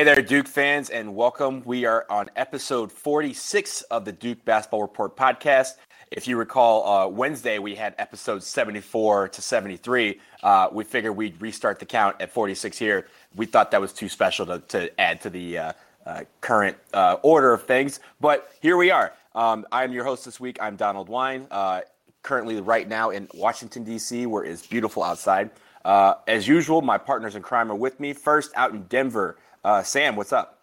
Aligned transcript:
Hey 0.00 0.04
there, 0.04 0.22
Duke 0.22 0.48
fans, 0.48 0.88
and 0.88 1.14
welcome. 1.14 1.60
We 1.66 1.84
are 1.84 2.06
on 2.08 2.30
episode 2.34 2.90
46 2.90 3.82
of 3.82 4.06
the 4.06 4.12
Duke 4.12 4.42
Basketball 4.46 4.80
Report 4.80 5.14
podcast. 5.14 5.72
If 6.10 6.26
you 6.26 6.38
recall, 6.38 6.88
uh, 6.88 7.06
Wednesday 7.06 7.58
we 7.58 7.74
had 7.74 7.94
episodes 7.98 8.46
74 8.46 9.28
to 9.28 9.42
73. 9.42 10.18
Uh, 10.42 10.68
we 10.72 10.84
figured 10.84 11.14
we'd 11.14 11.38
restart 11.42 11.80
the 11.80 11.84
count 11.84 12.16
at 12.18 12.32
46 12.32 12.78
here. 12.78 13.08
We 13.36 13.44
thought 13.44 13.72
that 13.72 13.80
was 13.82 13.92
too 13.92 14.08
special 14.08 14.46
to, 14.46 14.60
to 14.68 14.98
add 14.98 15.20
to 15.20 15.28
the 15.28 15.58
uh, 15.58 15.72
uh 16.06 16.20
current 16.40 16.78
uh, 16.94 17.18
order 17.20 17.52
of 17.52 17.64
things, 17.64 18.00
but 18.22 18.50
here 18.62 18.78
we 18.78 18.90
are. 18.90 19.12
Um, 19.34 19.66
I'm 19.70 19.92
your 19.92 20.04
host 20.04 20.24
this 20.24 20.40
week. 20.40 20.56
I'm 20.62 20.76
Donald 20.76 21.10
Wine, 21.10 21.46
uh, 21.50 21.82
currently 22.22 22.58
right 22.62 22.88
now 22.88 23.10
in 23.10 23.28
Washington, 23.34 23.84
D.C., 23.84 24.24
where 24.24 24.44
it's 24.44 24.66
beautiful 24.66 25.02
outside. 25.02 25.50
as 25.84 26.48
usual, 26.48 26.80
my 26.80 26.96
partners 26.96 27.36
in 27.36 27.42
crime 27.42 27.70
are 27.70 27.76
with 27.76 28.00
me. 28.00 28.14
First, 28.14 28.50
out 28.56 28.70
in 28.70 28.84
Denver, 28.84 29.36
uh, 29.64 29.82
Sam, 29.82 30.16
what's 30.16 30.32
up? 30.32 30.62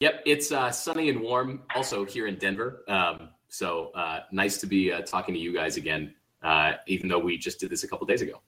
Yep, 0.00 0.22
it's 0.24 0.50
uh, 0.50 0.70
sunny 0.70 1.10
and 1.10 1.20
warm 1.20 1.62
also 1.74 2.04
here 2.04 2.26
in 2.26 2.36
Denver. 2.36 2.82
Um, 2.88 3.28
so 3.48 3.90
uh, 3.94 4.20
nice 4.32 4.58
to 4.58 4.66
be 4.66 4.92
uh, 4.92 5.02
talking 5.02 5.34
to 5.34 5.40
you 5.40 5.52
guys 5.52 5.76
again, 5.76 6.14
uh, 6.42 6.72
even 6.86 7.08
though 7.08 7.18
we 7.18 7.36
just 7.36 7.60
did 7.60 7.68
this 7.70 7.84
a 7.84 7.88
couple 7.88 8.06
days 8.06 8.22
ago. 8.22 8.40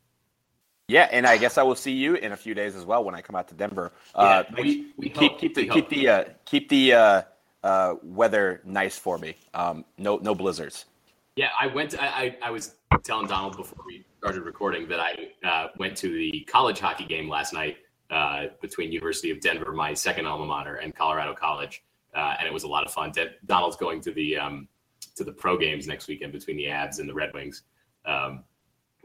Yeah, 0.88 1.08
and 1.12 1.26
I 1.26 1.36
guess 1.36 1.58
I 1.58 1.62
will 1.62 1.74
see 1.74 1.92
you 1.92 2.14
in 2.14 2.32
a 2.32 2.36
few 2.36 2.54
days 2.54 2.74
as 2.74 2.84
well 2.84 3.04
when 3.04 3.14
I 3.14 3.20
come 3.20 3.36
out 3.36 3.48
to 3.48 3.54
Denver. 3.54 3.92
Uh, 4.14 4.44
yeah, 4.48 4.62
we, 4.62 4.92
we 4.96 5.08
keep, 5.08 5.38
keep 5.38 5.54
the 5.54 5.68
keep 5.68 5.88
the 5.88 6.08
uh, 6.08 6.24
keep 6.44 6.68
the 6.68 6.92
uh, 6.92 7.22
uh, 7.62 7.94
weather 8.02 8.60
nice 8.64 8.98
for 8.98 9.18
me. 9.18 9.36
Um, 9.54 9.84
no 9.96 10.16
no 10.16 10.34
blizzards. 10.34 10.86
Yeah, 11.36 11.48
I 11.58 11.68
went. 11.68 11.98
I, 11.98 12.06
I, 12.06 12.36
I 12.42 12.50
was 12.50 12.74
telling 13.04 13.26
Donald 13.26 13.56
before 13.56 13.84
we 13.86 14.04
started 14.18 14.42
recording 14.42 14.88
that 14.88 15.00
I 15.00 15.28
uh, 15.46 15.68
went 15.78 15.96
to 15.98 16.08
the 16.08 16.40
college 16.40 16.78
hockey 16.78 17.04
game 17.04 17.28
last 17.28 17.52
night 17.52 17.78
uh, 18.12 18.48
between 18.60 18.92
University 18.92 19.30
of 19.30 19.40
Denver, 19.40 19.72
my 19.72 19.94
second 19.94 20.26
alma 20.26 20.44
mater, 20.44 20.76
and 20.76 20.94
Colorado 20.94 21.34
College, 21.34 21.82
uh, 22.14 22.34
and 22.38 22.46
it 22.46 22.52
was 22.52 22.64
a 22.64 22.68
lot 22.68 22.84
of 22.84 22.92
fun. 22.92 23.10
De- 23.10 23.30
Donald's 23.46 23.76
going 23.76 24.02
to 24.02 24.12
the 24.12 24.36
um, 24.36 24.68
to 25.16 25.24
the 25.24 25.32
pro 25.32 25.56
games 25.56 25.86
next 25.86 26.08
weekend 26.08 26.32
between 26.32 26.56
the 26.58 26.64
Avs 26.64 27.00
and 27.00 27.08
the 27.08 27.14
Red 27.14 27.32
Wings. 27.32 27.62
Um, 28.04 28.44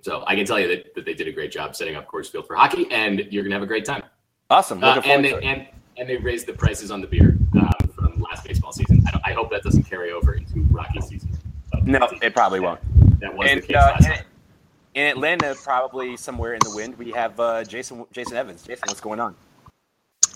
so 0.01 0.23
I 0.27 0.35
can 0.35 0.45
tell 0.45 0.59
you 0.59 0.67
that, 0.67 0.93
that 0.93 1.05
they 1.05 1.13
did 1.13 1.27
a 1.27 1.31
great 1.31 1.51
job 1.51 1.75
setting 1.75 1.95
up 1.95 2.07
Coors 2.07 2.29
Field 2.29 2.45
for 2.45 2.55
hockey, 2.55 2.85
and 2.91 3.25
you're 3.31 3.43
gonna 3.43 3.55
have 3.55 3.63
a 3.63 3.67
great 3.67 3.85
time. 3.85 4.03
Awesome. 4.49 4.83
Uh, 4.83 5.01
and 5.05 5.23
they, 5.23 5.33
and 5.41 5.67
and 5.97 6.09
they 6.09 6.17
raised 6.17 6.45
the 6.45 6.53
prices 6.53 6.91
on 6.91 6.99
the 6.99 7.07
beer 7.07 7.37
um, 7.59 7.89
from 7.95 8.21
last 8.21 8.45
baseball 8.45 8.73
season. 8.73 9.03
I, 9.07 9.31
I, 9.31 9.33
hope 9.33 9.49
that 9.51 9.63
doesn't 9.63 9.83
carry 9.83 10.11
over 10.11 10.33
into 10.33 10.61
Rocky 10.69 11.01
season. 11.01 11.29
No, 11.83 12.07
it 12.21 12.35
probably 12.35 12.59
won't. 12.59 12.81
That 13.21 13.33
was 13.33 13.49
and, 13.49 13.63
the 13.63 13.67
case 13.67 13.75
uh, 13.77 13.79
last 13.79 14.05
time 14.05 14.25
in 14.97 15.05
Atlanta, 15.05 15.55
probably 15.63 16.17
somewhere 16.17 16.53
in 16.53 16.59
the 16.63 16.71
wind, 16.75 16.97
we 16.97 17.11
have 17.11 17.39
uh, 17.39 17.63
Jason 17.63 18.03
Jason 18.11 18.35
Evans. 18.35 18.63
Jason, 18.63 18.85
what's 18.87 18.99
going 18.99 19.19
on? 19.19 19.35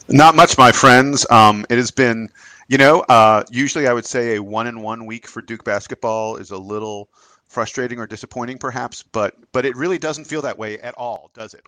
Not 0.07 0.35
much, 0.35 0.55
my 0.55 0.71
friends. 0.71 1.25
Um, 1.31 1.65
it 1.71 1.77
has 1.77 1.89
been, 1.89 2.29
you 2.67 2.77
know, 2.77 2.99
uh, 3.09 3.43
usually 3.49 3.87
I 3.87 3.93
would 3.93 4.05
say 4.05 4.35
a 4.35 4.41
one 4.41 4.67
in 4.67 4.81
one 4.81 5.07
week 5.07 5.25
for 5.27 5.41
Duke 5.41 5.63
basketball 5.63 6.37
is 6.37 6.51
a 6.51 6.57
little 6.57 7.09
frustrating 7.47 7.97
or 7.97 8.05
disappointing, 8.05 8.59
perhaps, 8.59 9.01
but 9.01 9.35
but 9.51 9.65
it 9.65 9.75
really 9.75 9.97
doesn't 9.97 10.25
feel 10.25 10.43
that 10.43 10.59
way 10.59 10.77
at 10.79 10.93
all, 10.93 11.31
does 11.33 11.55
it? 11.55 11.65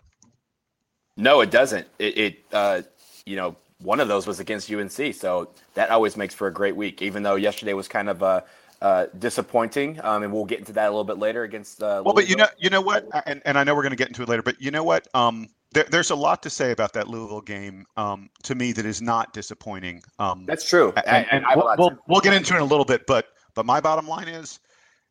No, 1.16 1.40
it 1.40 1.50
doesn't. 1.50 1.88
It, 1.98 2.16
it 2.16 2.44
uh, 2.52 2.82
you 3.26 3.34
know, 3.34 3.56
one 3.82 3.98
of 3.98 4.06
those 4.06 4.24
was 4.24 4.38
against 4.38 4.70
UNC, 4.70 5.14
so 5.14 5.48
that 5.74 5.90
always 5.90 6.16
makes 6.16 6.32
for 6.32 6.46
a 6.46 6.52
great 6.52 6.76
week. 6.76 7.02
Even 7.02 7.24
though 7.24 7.34
yesterday 7.34 7.74
was 7.74 7.88
kind 7.88 8.08
of 8.08 8.22
a 8.22 8.44
uh, 8.84 9.06
disappointing, 9.18 9.98
um, 10.04 10.22
and 10.22 10.30
we'll 10.30 10.44
get 10.44 10.58
into 10.58 10.74
that 10.74 10.88
a 10.88 10.90
little 10.90 11.04
bit 11.04 11.16
later 11.16 11.42
against. 11.42 11.82
Uh, 11.82 12.02
well, 12.04 12.12
but 12.12 12.28
you 12.28 12.36
know, 12.36 12.46
you 12.58 12.68
know 12.68 12.82
what, 12.82 13.08
and, 13.24 13.40
and 13.46 13.56
I 13.56 13.64
know 13.64 13.74
we're 13.74 13.80
going 13.80 13.92
to 13.92 13.96
get 13.96 14.08
into 14.08 14.22
it 14.22 14.28
later, 14.28 14.42
but 14.42 14.60
you 14.60 14.70
know 14.70 14.84
what, 14.84 15.08
um, 15.14 15.48
there, 15.72 15.86
there's 15.90 16.10
a 16.10 16.14
lot 16.14 16.42
to 16.42 16.50
say 16.50 16.70
about 16.70 16.92
that 16.92 17.08
Louisville 17.08 17.40
game 17.40 17.86
um, 17.96 18.28
to 18.42 18.54
me 18.54 18.72
that 18.72 18.84
is 18.84 19.00
not 19.00 19.32
disappointing. 19.32 20.02
Um, 20.18 20.44
That's 20.44 20.68
true, 20.68 20.92
and, 20.98 21.26
and, 21.30 21.46
and 21.46 21.46
we'll, 21.56 21.74
we'll, 21.78 21.98
we'll 22.08 22.20
get 22.20 22.34
into 22.34 22.52
it 22.52 22.58
in 22.58 22.62
a 22.62 22.66
little 22.66 22.84
bit, 22.84 23.06
but 23.06 23.28
but 23.54 23.64
my 23.64 23.80
bottom 23.80 24.06
line 24.06 24.28
is, 24.28 24.60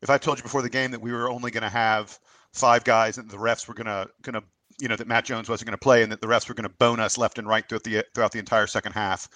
if 0.03 0.09
I 0.11 0.19
told 0.19 0.37
you 0.37 0.43
before 0.43 0.61
the 0.61 0.69
game 0.69 0.91
that 0.91 1.01
we 1.01 1.11
were 1.11 1.27
only 1.27 1.49
going 1.49 1.63
to 1.63 1.69
have 1.69 2.19
five 2.51 2.83
guys 2.83 3.17
and 3.17 3.27
the 3.27 3.37
refs 3.37 3.67
were 3.67 3.73
going 3.73 3.87
to 3.87 4.07
going 4.21 4.39
to 4.39 4.43
you 4.79 4.87
know 4.87 4.95
that 4.95 5.07
Matt 5.07 5.25
Jones 5.25 5.49
wasn't 5.49 5.67
going 5.67 5.77
to 5.77 5.83
play 5.83 6.03
and 6.03 6.11
that 6.11 6.21
the 6.21 6.27
refs 6.27 6.47
were 6.47 6.53
going 6.53 6.69
to 6.69 6.75
bone 6.77 6.99
us 6.99 7.17
left 7.17 7.39
and 7.39 7.47
right 7.47 7.67
throughout 7.67 7.83
the 7.83 8.05
throughout 8.13 8.31
the 8.31 8.39
entire 8.39 8.67
second 8.67 8.91
half 8.91 9.27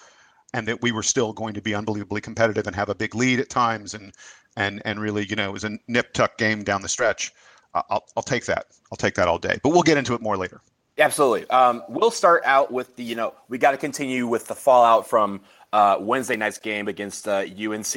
and 0.54 0.66
that 0.68 0.82
we 0.82 0.92
were 0.92 1.02
still 1.02 1.32
going 1.32 1.54
to 1.54 1.60
be 1.60 1.74
unbelievably 1.74 2.20
competitive 2.20 2.66
and 2.66 2.74
have 2.74 2.88
a 2.88 2.94
big 2.94 3.14
lead 3.14 3.40
at 3.40 3.48
times 3.48 3.94
and 3.94 4.12
and 4.56 4.82
and 4.84 5.00
really 5.00 5.24
you 5.26 5.36
know 5.36 5.48
it 5.48 5.52
was 5.52 5.64
a 5.64 5.78
nip 5.88 6.12
tuck 6.12 6.38
game 6.38 6.62
down 6.62 6.82
the 6.82 6.88
stretch 6.88 7.32
I'll, 7.74 8.04
I'll 8.16 8.22
take 8.22 8.46
that. 8.46 8.66
I'll 8.90 8.96
take 8.96 9.14
that 9.16 9.28
all 9.28 9.38
day. 9.38 9.58
But 9.62 9.70
we'll 9.70 9.82
get 9.82 9.98
into 9.98 10.14
it 10.14 10.20
more 10.20 10.36
later. 10.36 10.60
Absolutely. 10.98 11.48
Um, 11.50 11.82
we'll 11.88 12.10
start 12.10 12.42
out 12.44 12.72
with 12.72 12.96
the 12.96 13.04
you 13.04 13.14
know 13.14 13.34
we 13.48 13.56
got 13.56 13.70
to 13.70 13.76
continue 13.76 14.26
with 14.26 14.46
the 14.48 14.54
fallout 14.54 15.08
from 15.08 15.40
uh, 15.72 15.96
wednesday 16.00 16.34
night's 16.34 16.58
game 16.58 16.88
against 16.88 17.28
uh, 17.28 17.44
unc 17.60 17.96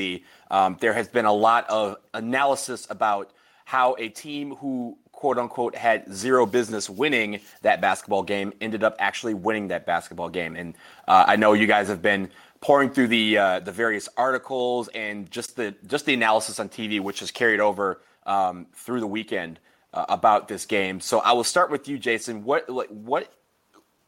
um, 0.52 0.78
there 0.82 0.94
has 0.94 1.08
been 1.08 1.26
a 1.26 1.34
lot 1.34 1.68
of 1.68 1.96
analysis 2.14 2.86
about 2.92 3.32
how 3.66 3.96
a 3.98 4.10
team 4.10 4.54
who 4.56 4.98
quote 5.22 5.38
unquote 5.38 5.76
had 5.76 6.12
zero 6.12 6.48
business 6.48 6.90
winning 6.90 7.40
that 7.62 7.80
basketball 7.80 8.24
game 8.24 8.52
ended 8.59 8.84
up 8.84 8.96
actually 8.98 9.36
winning 9.36 9.68
that 9.68 9.86
basketball 9.86 10.30
game. 10.30 10.56
And 10.56 10.74
uh, 11.08 11.26
I 11.28 11.36
know 11.36 11.54
you 11.54 11.68
guys 11.68 11.88
have 11.90 12.02
been 12.02 12.28
pouring 12.59 12.90
through 12.90 13.09
the 13.09 13.38
uh, 13.38 13.59
the 13.59 13.72
various 13.72 14.09
articles 14.18 14.88
and 14.96 15.30
just 15.30 15.56
the 15.56 15.76
just 15.86 16.08
the 16.08 16.16
analysis 16.16 16.59
on 16.59 16.70
TV, 16.70 17.00
which 17.00 17.20
has 17.20 17.30
carried 17.30 17.59
over 17.59 18.02
um, 18.26 18.66
through 18.74 19.00
the 19.00 19.06
weekend 19.06 19.59
uh, 19.94 20.06
about 20.09 20.48
this 20.48 20.66
game. 20.66 21.00
So 21.00 21.20
I 21.20 21.34
will 21.34 21.44
start 21.44 21.70
with 21.70 21.88
you, 21.88 22.00
Jason. 22.00 22.44
What 22.44 22.68
like 22.68 22.90
what? 22.90 23.32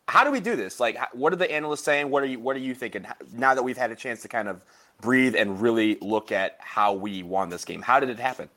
How 0.08 0.24
do 0.24 0.32
we 0.32 0.40
do 0.40 0.56
this? 0.56 0.80
Like, 0.80 0.98
what 1.14 1.32
are 1.32 1.36
the 1.36 1.50
analysts 1.50 1.84
saying? 1.84 2.10
What 2.10 2.24
are 2.24 2.26
you 2.26 2.40
What 2.40 2.56
are 2.56 2.60
you 2.60 2.74
thinking 2.74 3.06
now 3.32 3.54
that 3.54 3.62
we've 3.62 3.78
had 3.78 3.92
a 3.92 3.96
chance 3.96 4.24
to 4.24 4.28
kind 4.28 4.48
of 4.48 4.64
breathe 5.00 5.36
and 5.36 5.62
really 5.62 6.00
look 6.02 6.32
at 6.32 6.58
how 6.60 6.94
we 6.94 7.22
won 7.22 7.50
this 7.50 7.66
game? 7.66 7.84
How 7.84 8.00
did 8.00 8.10
it 8.10 8.20
happen? 8.20 8.50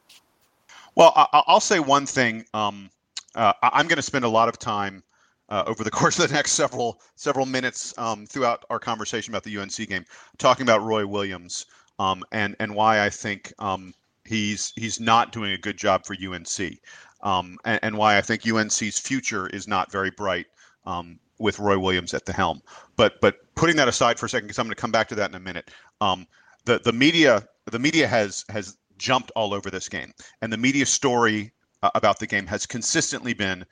Well, 0.97 1.13
I'll 1.47 1.61
say 1.61 1.79
one 1.79 2.07
thing. 2.07 2.47
Um, 2.55 2.91
uh, 3.35 3.53
I'm 3.63 3.87
going 3.87 3.97
to 3.97 4.03
spend 4.03 4.25
a 4.25 4.29
lot 4.29 4.49
of 4.49 4.59
time 4.59 5.03
uh, 5.51 5.63
over 5.67 5.85
the 5.85 5.91
course 6.01 6.19
of 6.19 6.29
the 6.29 6.35
next 6.35 6.53
several 6.53 7.01
several 7.17 7.45
minutes 7.45 7.97
um, 7.99 8.27
throughout 8.27 8.65
our 8.71 8.79
conversation 8.79 9.33
about 9.33 9.45
the 9.45 9.57
UNC 9.59 9.77
game, 9.89 10.07
talking 10.39 10.65
about 10.65 10.83
Roy 10.83 11.07
Williams 11.07 11.67
um, 11.99 12.25
and 12.33 12.57
and 12.61 12.75
why 12.75 13.05
I 13.05 13.11
think 13.11 13.53
um, 13.59 13.93
he's 14.25 14.73
he's 14.77 14.99
not 14.99 15.33
doing 15.33 15.53
a 15.53 15.59
good 15.59 15.77
job 15.77 16.07
for 16.07 16.15
UNC, 16.15 16.79
um, 17.23 17.59
and, 17.67 17.79
and, 17.83 17.99
why 17.99 18.17
I 18.17 18.23
think 18.23 18.47
UNC's 18.47 18.99
future 18.99 19.49
is 19.49 19.69
not 19.69 19.93
very 19.93 20.11
bright 20.11 20.47
um, 20.87 21.19
with 21.39 21.59
Roy 21.59 21.79
Williams 21.79 22.15
at 22.15 22.25
the 22.25 22.33
helm. 22.33 22.63
But 22.97 23.21
but 23.21 23.37
putting 23.55 23.77
that 23.77 23.87
aside 23.89 24.19
for 24.19 24.27
a 24.27 24.29
second, 24.31 24.47
because 24.47 24.59
I'm 24.59 24.67
going 24.67 24.75
to 24.75 24.81
come 24.81 24.93
back 24.93 25.09
to 25.09 25.15
that 25.17 25.29
in 25.29 25.37
a 25.37 25.41
minute. 25.41 25.71
The 26.01 26.79
the 26.79 26.93
media 26.93 27.47
the 27.71 27.79
media 27.79 28.07
has 28.09 28.47
has 28.49 28.79
jumped 28.99 29.31
all 29.37 29.55
over 29.55 29.71
this 29.71 29.89
game. 29.89 30.13
And 30.43 30.53
the 30.53 30.57
media 30.57 30.87
story 30.87 31.53
uh, 31.83 31.91
about 31.95 32.19
the 32.19 32.27
game 32.27 32.47
has 32.47 32.67
consistently 32.67 33.35
been 33.35 33.65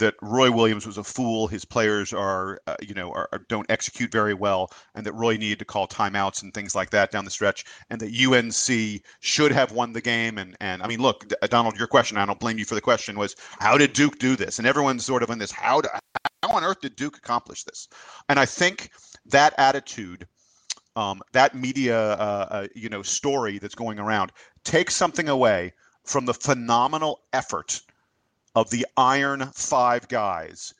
that 0.00 0.14
Roy 0.22 0.50
Williams 0.50 0.86
was 0.86 0.98
a 0.98 1.04
fool. 1.04 1.46
His 1.46 1.64
players 1.64 2.12
are, 2.12 2.58
uh, 2.66 2.74
you 2.80 2.94
know, 2.94 3.12
are, 3.12 3.28
are, 3.32 3.44
don't 3.48 3.70
execute 3.70 4.10
very 4.10 4.34
well, 4.34 4.72
and 4.94 5.06
that 5.06 5.12
Roy 5.12 5.36
needed 5.36 5.58
to 5.60 5.64
call 5.64 5.86
timeouts 5.86 6.42
and 6.42 6.52
things 6.52 6.74
like 6.74 6.90
that 6.90 7.12
down 7.12 7.24
the 7.24 7.30
stretch, 7.30 7.64
and 7.90 8.00
that 8.00 8.10
UNC 8.10 9.02
should 9.20 9.52
have 9.52 9.72
won 9.72 9.92
the 9.92 10.00
game. 10.00 10.38
And 10.38 10.56
and 10.60 10.82
I 10.82 10.88
mean, 10.88 11.00
look, 11.00 11.30
Donald, 11.48 11.78
your 11.78 11.86
question, 11.86 12.16
I 12.16 12.26
don't 12.26 12.40
blame 12.40 12.58
you 12.58 12.64
for 12.64 12.74
the 12.74 12.80
question, 12.80 13.18
was 13.18 13.36
how 13.60 13.78
did 13.78 13.92
Duke 13.92 14.18
do 14.18 14.36
this? 14.36 14.58
And 14.58 14.66
everyone's 14.66 15.04
sort 15.04 15.22
of 15.22 15.30
in 15.30 15.38
this, 15.38 15.52
how, 15.52 15.82
do, 15.82 15.88
how 16.42 16.50
on 16.50 16.64
earth 16.64 16.80
did 16.80 16.96
Duke 16.96 17.18
accomplish 17.18 17.64
this? 17.64 17.88
And 18.28 18.40
I 18.40 18.46
think 18.46 18.90
that 19.26 19.54
attitude. 19.58 20.26
Um, 20.96 21.22
that 21.32 21.54
media, 21.54 22.14
uh, 22.14 22.46
uh, 22.50 22.66
you 22.74 22.88
know, 22.88 23.00
story 23.00 23.58
that's 23.58 23.76
going 23.76 24.00
around 24.00 24.32
take 24.64 24.90
something 24.90 25.28
away 25.28 25.72
from 26.04 26.26
the 26.26 26.34
phenomenal 26.34 27.20
effort 27.32 27.80
of 28.54 28.70
the 28.70 28.86
Iron 28.96 29.50
Five 29.54 30.08
guys 30.08 30.74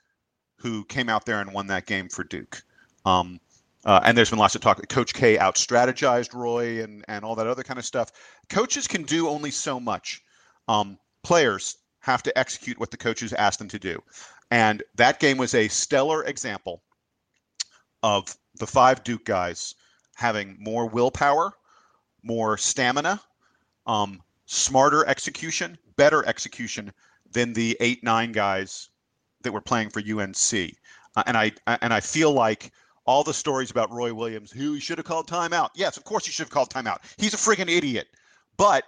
who 0.56 0.85
came 0.85 1.09
out 1.09 1.25
there 1.25 1.41
and 1.41 1.53
won 1.53 1.69
that 1.69 1.87
game 1.87 2.09
for 2.09 2.25
Duke. 2.25 2.62
Um, 3.05 3.41
uh, 3.85 4.00
and 4.05 4.17
there's 4.17 4.31
been 4.31 4.38
lots 4.38 4.55
of 4.55 4.61
talk. 4.61 4.87
Coach 4.88 5.15
K 5.15 5.38
out 5.38 5.55
strategized 5.55 6.35
Roy 6.35 6.82
and, 6.82 7.05
and 7.09 7.25
all 7.25 7.35
that 7.37 7.47
other 7.47 7.62
kind 7.62 7.79
of 7.79 7.85
stuff. 7.85 8.12
Coaches 8.50 8.87
can 8.87 9.05
do 9.05 9.29
only 9.29 9.50
so 9.50 9.81
much. 9.81 10.23
Um, 10.69 10.99
players 11.23 11.76
have 12.00 12.23
to 12.25 12.38
execute 12.38 12.79
what 12.79 12.91
the 12.91 12.97
coaches 12.97 13.33
ask 13.33 13.59
them 13.59 13.69
to 13.69 13.79
do. 13.79 14.03
And 14.50 14.83
that 14.97 15.21
game 15.21 15.38
was 15.38 15.55
a 15.55 15.69
stellar 15.69 16.25
example 16.25 16.83
of 18.03 18.35
the 18.56 18.67
five 18.67 19.05
Duke 19.05 19.25
guys 19.25 19.75
having 20.15 20.56
more 20.59 20.87
willpower, 20.87 21.53
more 22.23 22.59
stamina, 22.59 23.21
um, 23.87 24.21
smarter 24.47 25.06
execution, 25.06 25.79
better 25.97 26.27
execution 26.27 26.93
than 27.32 27.53
the 27.53 27.77
eight 27.81 28.03
nine 28.03 28.32
guys 28.32 28.88
that 29.43 29.53
were 29.53 29.61
playing 29.61 29.91
for 29.91 30.00
UNC. 30.00 30.75
Uh, 31.17 31.23
and 31.27 31.37
I 31.37 31.53
and 31.67 31.93
I 31.93 32.00
feel 32.00 32.32
like 32.32 32.73
all 33.06 33.25
the 33.25 33.35
stories 33.35 33.71
about 33.71 33.91
Roy 33.91 34.15
Williams, 34.15 34.50
who 34.50 34.75
he 34.75 34.81
should 34.81 34.99
have 34.99 35.06
called 35.06 35.29
timeout. 35.29 35.71
Yes, 35.75 35.97
of 35.97 36.05
course 36.05 36.27
he 36.27 36.32
should 36.32 36.44
have 36.44 36.50
called 36.50 36.71
timeout. 36.71 36.99
He's 37.17 37.35
a 37.35 37.37
friggin' 37.37 37.69
idiot. 37.69 38.09
But 38.56 38.85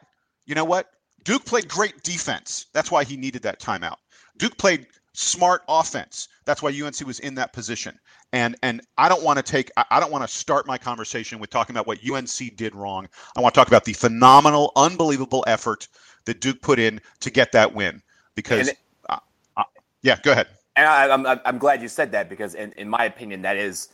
you 0.46 0.54
know 0.54 0.64
what? 0.64 0.90
Duke 1.24 1.44
played 1.44 1.68
great 1.68 2.02
defense. 2.02 2.66
That's 2.72 2.90
why 2.90 3.04
he 3.04 3.16
needed 3.16 3.42
that 3.42 3.60
timeout. 3.60 3.96
Duke 4.38 4.56
played 4.58 4.86
smart 5.14 5.62
offense. 5.68 6.28
That's 6.44 6.62
why 6.62 6.70
UNC 6.70 7.06
was 7.06 7.20
in 7.20 7.34
that 7.36 7.52
position. 7.52 7.98
And 8.32 8.56
and 8.62 8.80
I 8.96 9.08
don't 9.08 9.22
want 9.22 9.36
to 9.38 9.42
take 9.42 9.70
I 9.76 10.00
don't 10.00 10.10
want 10.10 10.26
to 10.26 10.34
start 10.34 10.66
my 10.66 10.78
conversation 10.78 11.38
with 11.38 11.50
talking 11.50 11.74
about 11.74 11.86
what 11.86 11.98
UNC 12.08 12.56
did 12.56 12.74
wrong. 12.74 13.08
I 13.36 13.40
want 13.40 13.54
to 13.54 13.58
talk 13.60 13.68
about 13.68 13.84
the 13.84 13.92
phenomenal, 13.92 14.72
unbelievable 14.76 15.44
effort 15.46 15.88
that 16.24 16.40
Duke 16.40 16.60
put 16.62 16.78
in 16.78 17.00
to 17.20 17.30
get 17.30 17.52
that 17.52 17.74
win. 17.74 18.02
Because, 18.34 18.68
it, 18.68 18.78
uh, 19.08 19.18
uh, 19.56 19.64
yeah, 20.02 20.18
go 20.22 20.32
ahead. 20.32 20.48
And 20.76 20.86
I, 20.86 21.06
am 21.08 21.26
I'm, 21.26 21.40
I'm 21.44 21.58
glad 21.58 21.82
you 21.82 21.88
said 21.88 22.12
that 22.12 22.28
because 22.28 22.54
in, 22.54 22.72
in 22.72 22.88
my 22.88 23.04
opinion, 23.04 23.42
that 23.42 23.56
is, 23.56 23.88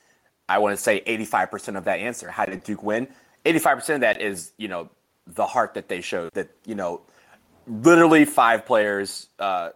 I 0.49 0.59
want 0.59 0.77
to 0.77 0.83
say 0.83 1.03
85% 1.07 1.77
of 1.77 1.85
that 1.85 1.99
answer. 1.99 2.31
How 2.31 2.45
did 2.45 2.63
Duke 2.63 2.83
win? 2.83 3.09
85% 3.45 3.97
of 3.97 4.01
that 4.03 4.21
is, 4.21 4.53
you 4.59 4.69
know, 4.69 4.89
the 5.27 5.47
heart 5.47 5.75
that 5.75 5.89
they 5.89 6.01
showed 6.01 6.33
that, 6.35 6.51
you 6.65 6.75
know, 6.75 7.03
literally 7.67 8.25
five 8.25 8.65
players 8.65 9.29
uh, 9.39 9.71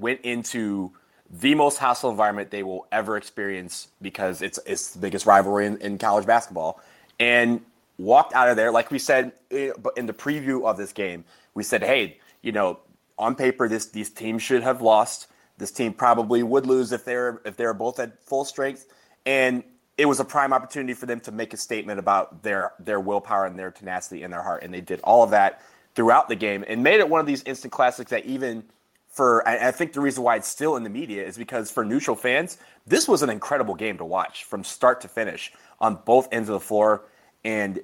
went 0.00 0.20
into 0.22 0.92
the 1.30 1.54
most 1.54 1.78
hostile 1.78 2.10
environment 2.10 2.50
they 2.50 2.62
will 2.62 2.86
ever 2.90 3.16
experience 3.16 3.88
because 4.02 4.42
it's 4.42 4.58
it's 4.66 4.90
the 4.90 4.98
biggest 4.98 5.26
rivalry 5.26 5.66
in, 5.66 5.76
in 5.78 5.98
college 5.98 6.26
basketball, 6.26 6.80
and 7.18 7.60
walked 7.98 8.32
out 8.34 8.48
of 8.48 8.56
there 8.56 8.72
like 8.72 8.90
we 8.90 8.98
said 8.98 9.32
eh, 9.50 9.70
in 9.96 10.06
the 10.06 10.12
preview 10.12 10.64
of 10.64 10.76
this 10.76 10.92
game. 10.92 11.24
We 11.54 11.62
said, 11.62 11.82
hey, 11.82 12.18
you 12.42 12.52
know, 12.52 12.78
on 13.18 13.34
paper, 13.34 13.68
this 13.68 13.86
these 13.86 14.10
teams 14.10 14.42
should 14.42 14.62
have 14.62 14.82
lost. 14.82 15.28
This 15.58 15.70
team 15.70 15.92
probably 15.92 16.42
would 16.42 16.66
lose 16.66 16.90
if 16.92 17.04
they're 17.04 17.40
if 17.44 17.56
they're 17.56 17.74
both 17.74 18.00
at 18.00 18.22
full 18.24 18.44
strength, 18.44 18.86
and 19.26 19.62
it 19.98 20.06
was 20.06 20.18
a 20.18 20.24
prime 20.24 20.52
opportunity 20.52 20.94
for 20.94 21.06
them 21.06 21.20
to 21.20 21.30
make 21.30 21.52
a 21.52 21.56
statement 21.56 21.98
about 21.98 22.42
their 22.42 22.72
their 22.80 22.98
willpower 22.98 23.46
and 23.46 23.58
their 23.58 23.70
tenacity 23.70 24.22
and 24.22 24.32
their 24.32 24.42
heart, 24.42 24.62
and 24.62 24.72
they 24.72 24.80
did 24.80 25.00
all 25.04 25.22
of 25.22 25.30
that 25.30 25.60
throughout 25.94 26.28
the 26.28 26.36
game 26.36 26.64
and 26.68 26.82
made 26.82 27.00
it 27.00 27.08
one 27.08 27.20
of 27.20 27.26
these 27.26 27.42
instant 27.44 27.72
classics 27.72 28.10
that 28.10 28.24
even 28.24 28.64
for 29.10 29.46
I 29.46 29.72
think 29.72 29.92
the 29.92 30.00
reason 30.00 30.22
why 30.22 30.36
it's 30.36 30.46
still 30.48 30.76
in 30.76 30.84
the 30.84 30.88
media 30.88 31.26
is 31.26 31.36
because 31.36 31.70
for 31.70 31.84
neutral 31.84 32.16
fans, 32.16 32.58
this 32.86 33.08
was 33.08 33.22
an 33.22 33.30
incredible 33.30 33.74
game 33.74 33.98
to 33.98 34.04
watch 34.04 34.44
from 34.44 34.62
start 34.62 35.00
to 35.00 35.08
finish 35.08 35.52
on 35.80 35.98
both 36.04 36.28
ends 36.32 36.48
of 36.48 36.52
the 36.54 36.60
floor, 36.60 37.02
and 37.44 37.80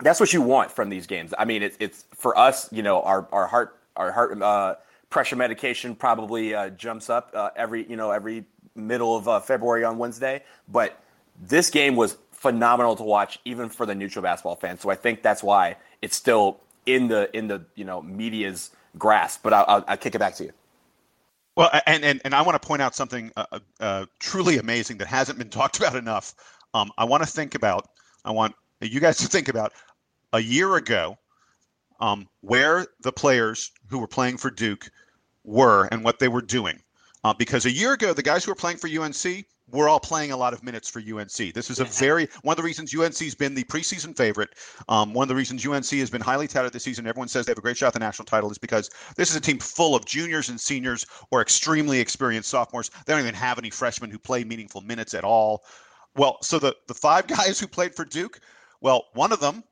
that's 0.00 0.20
what 0.20 0.32
you 0.32 0.40
want 0.40 0.70
from 0.70 0.88
these 0.88 1.06
games. 1.06 1.34
I 1.36 1.46
mean, 1.46 1.62
it's 1.62 1.76
it's 1.80 2.04
for 2.14 2.38
us, 2.38 2.72
you 2.72 2.82
know, 2.82 3.02
our 3.02 3.28
our 3.32 3.48
heart 3.48 3.78
our 3.96 4.12
heart 4.12 4.40
uh, 4.40 4.76
pressure 5.10 5.36
medication 5.36 5.96
probably 5.96 6.54
uh, 6.54 6.70
jumps 6.70 7.10
up 7.10 7.32
uh, 7.34 7.50
every 7.56 7.88
you 7.88 7.96
know 7.96 8.12
every 8.12 8.44
middle 8.76 9.16
of 9.16 9.26
uh, 9.26 9.40
February 9.40 9.82
on 9.82 9.98
Wednesday, 9.98 10.44
but 10.68 11.02
this 11.42 11.70
game 11.70 11.96
was 11.96 12.16
phenomenal 12.30 12.94
to 12.94 13.02
watch 13.02 13.40
even 13.44 13.68
for 13.68 13.84
the 13.84 13.94
neutral 13.94 14.22
basketball 14.22 14.56
fans. 14.56 14.80
So 14.80 14.90
I 14.90 14.94
think 14.94 15.22
that's 15.22 15.42
why 15.42 15.76
it's 16.02 16.14
still 16.14 16.60
in 16.84 17.08
the 17.08 17.34
in 17.36 17.48
the 17.48 17.64
you 17.74 17.84
know 17.84 18.00
media's 18.00 18.70
grasp. 18.98 19.40
But 19.42 19.52
I'll, 19.52 19.64
I'll, 19.68 19.84
I'll 19.88 19.96
kick 19.96 20.14
it 20.14 20.18
back 20.18 20.34
to 20.36 20.44
you. 20.44 20.52
Well, 21.56 21.70
and, 21.86 22.04
and, 22.04 22.20
and 22.24 22.34
I 22.34 22.42
want 22.42 22.60
to 22.60 22.66
point 22.66 22.82
out 22.82 22.94
something 22.94 23.32
uh, 23.36 23.46
uh, 23.50 23.58
uh, 23.80 24.06
truly 24.18 24.58
amazing 24.58 24.98
that 24.98 25.08
hasn't 25.08 25.38
been 25.38 25.48
talked 25.50 25.78
about 25.78 25.96
enough. 25.96 26.34
Um, 26.74 26.90
I 26.98 27.04
want 27.04 27.22
to 27.22 27.28
think 27.28 27.54
about, 27.54 27.88
I 28.24 28.30
want 28.30 28.54
you 28.80 29.00
guys 29.00 29.16
to 29.18 29.26
think 29.26 29.48
about 29.48 29.72
a 30.32 30.40
year 30.40 30.76
ago 30.76 31.16
um, 32.00 32.28
where 32.42 32.86
the 33.00 33.12
players 33.12 33.72
who 33.88 33.98
were 33.98 34.06
playing 34.06 34.36
for 34.36 34.50
Duke 34.50 34.90
were 35.44 35.86
and 35.86 36.04
what 36.04 36.18
they 36.18 36.28
were 36.28 36.42
doing. 36.42 36.82
Uh, 37.24 37.32
because 37.32 37.64
a 37.64 37.70
year 37.70 37.94
ago, 37.94 38.12
the 38.12 38.22
guys 38.22 38.44
who 38.44 38.50
were 38.50 38.56
playing 38.56 38.76
for 38.76 38.88
UNC 38.88 39.46
we're 39.70 39.88
all 39.88 39.98
playing 39.98 40.30
a 40.30 40.36
lot 40.36 40.52
of 40.52 40.62
minutes 40.62 40.88
for 40.88 41.00
UNC. 41.00 41.54
This 41.54 41.70
is 41.70 41.80
a 41.80 41.84
very 41.84 42.28
one 42.42 42.52
of 42.52 42.56
the 42.56 42.62
reasons 42.62 42.94
UNC's 42.94 43.34
been 43.34 43.54
the 43.54 43.64
preseason 43.64 44.16
favorite. 44.16 44.50
Um, 44.88 45.12
one 45.12 45.24
of 45.24 45.28
the 45.28 45.34
reasons 45.34 45.66
UNC 45.66 45.86
has 45.86 46.10
been 46.10 46.20
highly 46.20 46.46
touted 46.46 46.72
this 46.72 46.84
season. 46.84 47.06
Everyone 47.06 47.28
says 47.28 47.46
they 47.46 47.50
have 47.50 47.58
a 47.58 47.62
great 47.62 47.76
shot 47.76 47.88
at 47.88 47.92
the 47.94 47.98
national 47.98 48.26
title 48.26 48.50
is 48.50 48.58
because 48.58 48.90
this 49.16 49.30
is 49.30 49.36
a 49.36 49.40
team 49.40 49.58
full 49.58 49.96
of 49.96 50.04
juniors 50.04 50.48
and 50.48 50.60
seniors 50.60 51.04
or 51.30 51.40
extremely 51.42 51.98
experienced 51.98 52.48
sophomores. 52.48 52.90
They 53.06 53.12
don't 53.12 53.22
even 53.22 53.34
have 53.34 53.58
any 53.58 53.70
freshmen 53.70 54.10
who 54.10 54.18
play 54.18 54.44
meaningful 54.44 54.82
minutes 54.82 55.14
at 55.14 55.24
all. 55.24 55.64
Well, 56.14 56.38
so 56.42 56.58
the 56.58 56.76
the 56.86 56.94
five 56.94 57.26
guys 57.26 57.58
who 57.58 57.66
played 57.66 57.94
for 57.94 58.04
Duke, 58.04 58.40
well, 58.80 59.06
one 59.14 59.32
of 59.32 59.40
them 59.40 59.64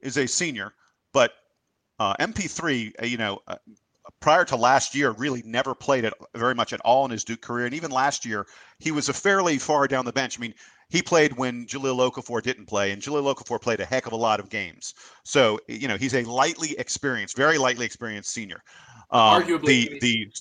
is 0.00 0.16
a 0.16 0.26
senior, 0.26 0.72
but 1.12 1.32
uh, 1.98 2.14
MP3, 2.16 2.92
uh, 3.02 3.06
you 3.06 3.18
know, 3.18 3.40
uh, 3.46 3.56
prior 4.24 4.42
to 4.42 4.56
last 4.56 4.94
year, 4.94 5.10
really 5.10 5.42
never 5.44 5.74
played 5.74 6.02
it 6.02 6.14
very 6.34 6.54
much 6.54 6.72
at 6.72 6.80
all 6.80 7.04
in 7.04 7.10
his 7.10 7.24
Duke 7.24 7.42
career. 7.42 7.66
And 7.66 7.74
even 7.74 7.90
last 7.90 8.24
year, 8.24 8.46
he 8.78 8.90
was 8.90 9.10
a 9.10 9.12
fairly 9.12 9.58
far 9.58 9.86
down 9.86 10.06
the 10.06 10.14
bench. 10.14 10.38
I 10.38 10.40
mean, 10.40 10.54
he 10.88 11.02
played 11.02 11.36
when 11.36 11.66
Jahlil 11.66 12.10
Okafor 12.10 12.40
didn't 12.42 12.64
play, 12.64 12.92
and 12.92 13.02
Jahlil 13.02 13.34
Okafor 13.34 13.60
played 13.60 13.80
a 13.80 13.84
heck 13.84 14.06
of 14.06 14.12
a 14.12 14.16
lot 14.16 14.40
of 14.40 14.48
games. 14.48 14.94
So, 15.24 15.60
you 15.68 15.88
know, 15.88 15.98
he's 15.98 16.14
a 16.14 16.24
lightly 16.24 16.74
experienced, 16.78 17.36
very 17.36 17.58
lightly 17.58 17.84
experienced 17.84 18.30
senior. 18.30 18.62
Um, 19.10 19.42
Arguably, 19.42 20.00
the 20.00 20.32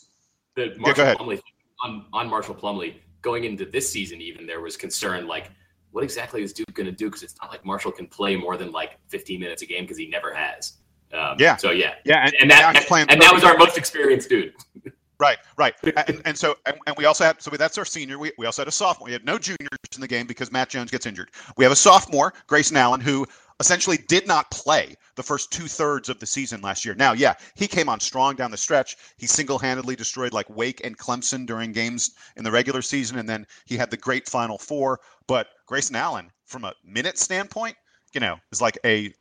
the, 0.56 0.70
the 0.70 0.80
Marshall 0.80 1.04
yeah, 1.04 1.16
Plumlee, 1.16 1.42
on, 1.84 2.06
on 2.14 2.30
Marshall 2.30 2.56
Plumlee 2.56 2.96
going 3.22 3.44
into 3.44 3.66
this 3.66 3.92
season, 3.92 4.22
even 4.22 4.48
there 4.48 4.62
was 4.62 4.78
concern 4.78 5.28
like, 5.28 5.52
what 5.92 6.06
exactly 6.06 6.42
is 6.42 6.54
Duke 6.54 6.74
going 6.74 6.86
to 6.86 6.94
do? 6.94 7.08
Because 7.08 7.24
it's 7.24 7.36
not 7.42 7.52
like 7.52 7.66
Marshall 7.66 7.92
can 7.92 8.08
play 8.08 8.38
more 8.38 8.56
than 8.56 8.72
like 8.72 8.98
15 9.10 9.42
minutes 9.42 9.62
a 9.62 9.66
game 9.66 9.84
because 9.84 9.98
he 9.98 10.08
never 10.08 10.34
has. 10.34 10.78
Um, 11.14 11.38
yeah. 11.40 11.56
So 11.58 11.72
yeah. 11.72 11.96
Yeah. 12.06 12.26
And, 12.26 12.36
and 12.40 12.52
that 12.52 12.76
and, 12.76 13.12
and 13.12 13.22
that 13.22 13.34
was 13.34 13.44
our 13.44 13.58
most 13.58 13.78
experienced 13.78 14.30
dude. 14.30 14.54
Right, 15.20 15.38
right, 15.58 15.74
and, 16.08 16.22
and 16.26 16.38
so 16.38 16.56
and, 16.66 16.76
and, 16.86 16.98
we 16.98 17.06
also 17.06 17.24
had 17.24 17.42
so 17.42 17.50
that's 17.52 17.78
our 17.78 17.86
senior. 17.86 18.18
We, 18.20 18.34
we 18.38 18.46
also 18.46 18.64
had 18.64 18.68
a 18.68 18.72
sophomore. 18.72 19.06
We 19.06 19.14
had 19.14 19.24
no 19.24 19.38
juniors 19.38 19.70
in 19.96 20.02
the 20.02 20.08
game 20.08 20.26
because 20.26 20.52
Matt 20.52 20.70
Jones 20.70 20.92
gets 20.92 21.06
injured. 21.06 21.30
We 21.56 21.64
have 21.64 21.72
a 21.72 21.78
sophomore, 21.78 22.34
Grayson 22.48 22.76
Allen, 22.76 23.00
who 23.00 23.26
essentially 23.60 23.98
did 24.10 24.28
not 24.28 24.52
play 24.52 24.96
the 25.16 25.24
first 25.24 25.52
two 25.52 25.68
thirds 25.68 26.10
of 26.10 26.20
the 26.20 26.26
season 26.26 26.62
last 26.62 26.84
year. 26.84 26.96
Now, 26.96 27.14
yeah, 27.14 27.36
he 27.56 27.68
came 27.68 27.88
on 27.88 28.00
strong 28.00 28.36
down 28.36 28.52
the 28.52 28.58
stretch. 28.58 28.98
He 29.18 29.28
single 29.28 29.60
handedly 29.60 29.96
destroyed 29.96 30.34
like 30.34 30.50
Wake 30.50 30.82
and 30.84 30.98
Clemson 30.98 31.46
during 31.46 31.72
games 31.72 32.16
in 32.36 32.44
the 32.44 32.52
regular 32.52 32.82
season, 32.82 33.18
and 33.18 33.30
then 33.30 33.46
he 33.66 33.78
had 33.78 33.92
the 33.92 33.98
great 33.98 34.28
Final 34.28 34.58
Four. 34.58 35.00
But 35.28 35.48
Grayson 35.68 35.96
Allen, 35.96 36.32
from 36.46 36.66
a 36.66 36.74
minute 36.84 37.18
standpoint, 37.18 37.78
you 38.14 38.20
know, 38.20 38.38
is 38.52 38.62
like 38.62 38.78
a 38.84 39.14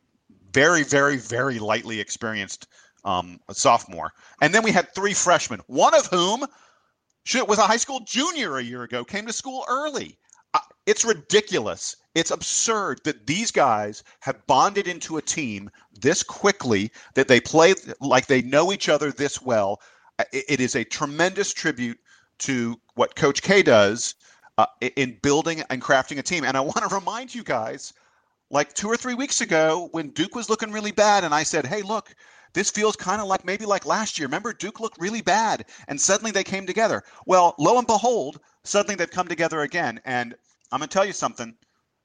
very, 0.53 0.83
very, 0.83 1.17
very 1.17 1.59
lightly 1.59 1.99
experienced 1.99 2.67
um, 3.03 3.39
sophomore. 3.51 4.11
And 4.41 4.53
then 4.53 4.63
we 4.63 4.71
had 4.71 4.93
three 4.93 5.13
freshmen, 5.13 5.61
one 5.67 5.93
of 5.93 6.07
whom 6.07 6.45
was 7.47 7.57
a 7.57 7.67
high 7.67 7.77
school 7.77 8.01
junior 8.01 8.57
a 8.57 8.63
year 8.63 8.83
ago, 8.83 9.03
came 9.03 9.25
to 9.25 9.33
school 9.33 9.65
early. 9.67 10.17
Uh, 10.53 10.59
it's 10.85 11.03
ridiculous. 11.03 11.95
It's 12.15 12.31
absurd 12.31 13.01
that 13.05 13.25
these 13.25 13.51
guys 13.51 14.03
have 14.19 14.45
bonded 14.45 14.87
into 14.87 15.17
a 15.17 15.21
team 15.21 15.69
this 15.99 16.21
quickly, 16.21 16.91
that 17.15 17.27
they 17.27 17.39
play 17.39 17.73
like 18.01 18.27
they 18.27 18.41
know 18.41 18.71
each 18.71 18.89
other 18.89 19.11
this 19.11 19.41
well. 19.41 19.81
Uh, 20.19 20.25
it, 20.31 20.45
it 20.49 20.59
is 20.59 20.75
a 20.75 20.83
tremendous 20.83 21.53
tribute 21.53 21.97
to 22.39 22.79
what 22.95 23.15
Coach 23.15 23.41
K 23.41 23.63
does 23.63 24.15
uh, 24.57 24.65
in 24.95 25.17
building 25.23 25.63
and 25.69 25.81
crafting 25.81 26.19
a 26.19 26.23
team. 26.23 26.43
And 26.43 26.55
I 26.55 26.61
want 26.61 26.87
to 26.87 26.87
remind 26.95 27.33
you 27.33 27.43
guys 27.43 27.93
like 28.53 28.71
two 28.73 28.87
or 28.87 28.95
three 28.95 29.15
weeks 29.15 29.41
ago 29.41 29.89
when 29.93 30.09
Duke 30.09 30.35
was 30.35 30.47
looking 30.47 30.71
really 30.71 30.91
bad, 30.91 31.23
and 31.23 31.33
I 31.33 31.41
said, 31.41 31.65
hey, 31.65 31.81
look, 31.81 32.15
this 32.53 32.69
feels 32.69 32.95
kind 32.95 33.19
of 33.19 33.27
like 33.27 33.43
maybe 33.43 33.65
like 33.65 33.83
last 33.83 34.19
year. 34.19 34.27
Remember, 34.27 34.53
Duke 34.53 34.79
looked 34.79 35.01
really 35.01 35.21
bad, 35.23 35.65
and 35.87 35.99
suddenly 35.99 36.29
they 36.29 36.43
came 36.43 36.67
together. 36.67 37.01
Well, 37.25 37.55
lo 37.57 37.79
and 37.79 37.87
behold, 37.87 38.39
suddenly 38.63 38.93
they've 38.93 39.09
come 39.09 39.27
together 39.27 39.61
again. 39.61 39.99
And 40.05 40.35
I'm 40.71 40.79
gonna 40.79 40.87
tell 40.87 41.03
you 41.03 41.13
something. 41.13 41.55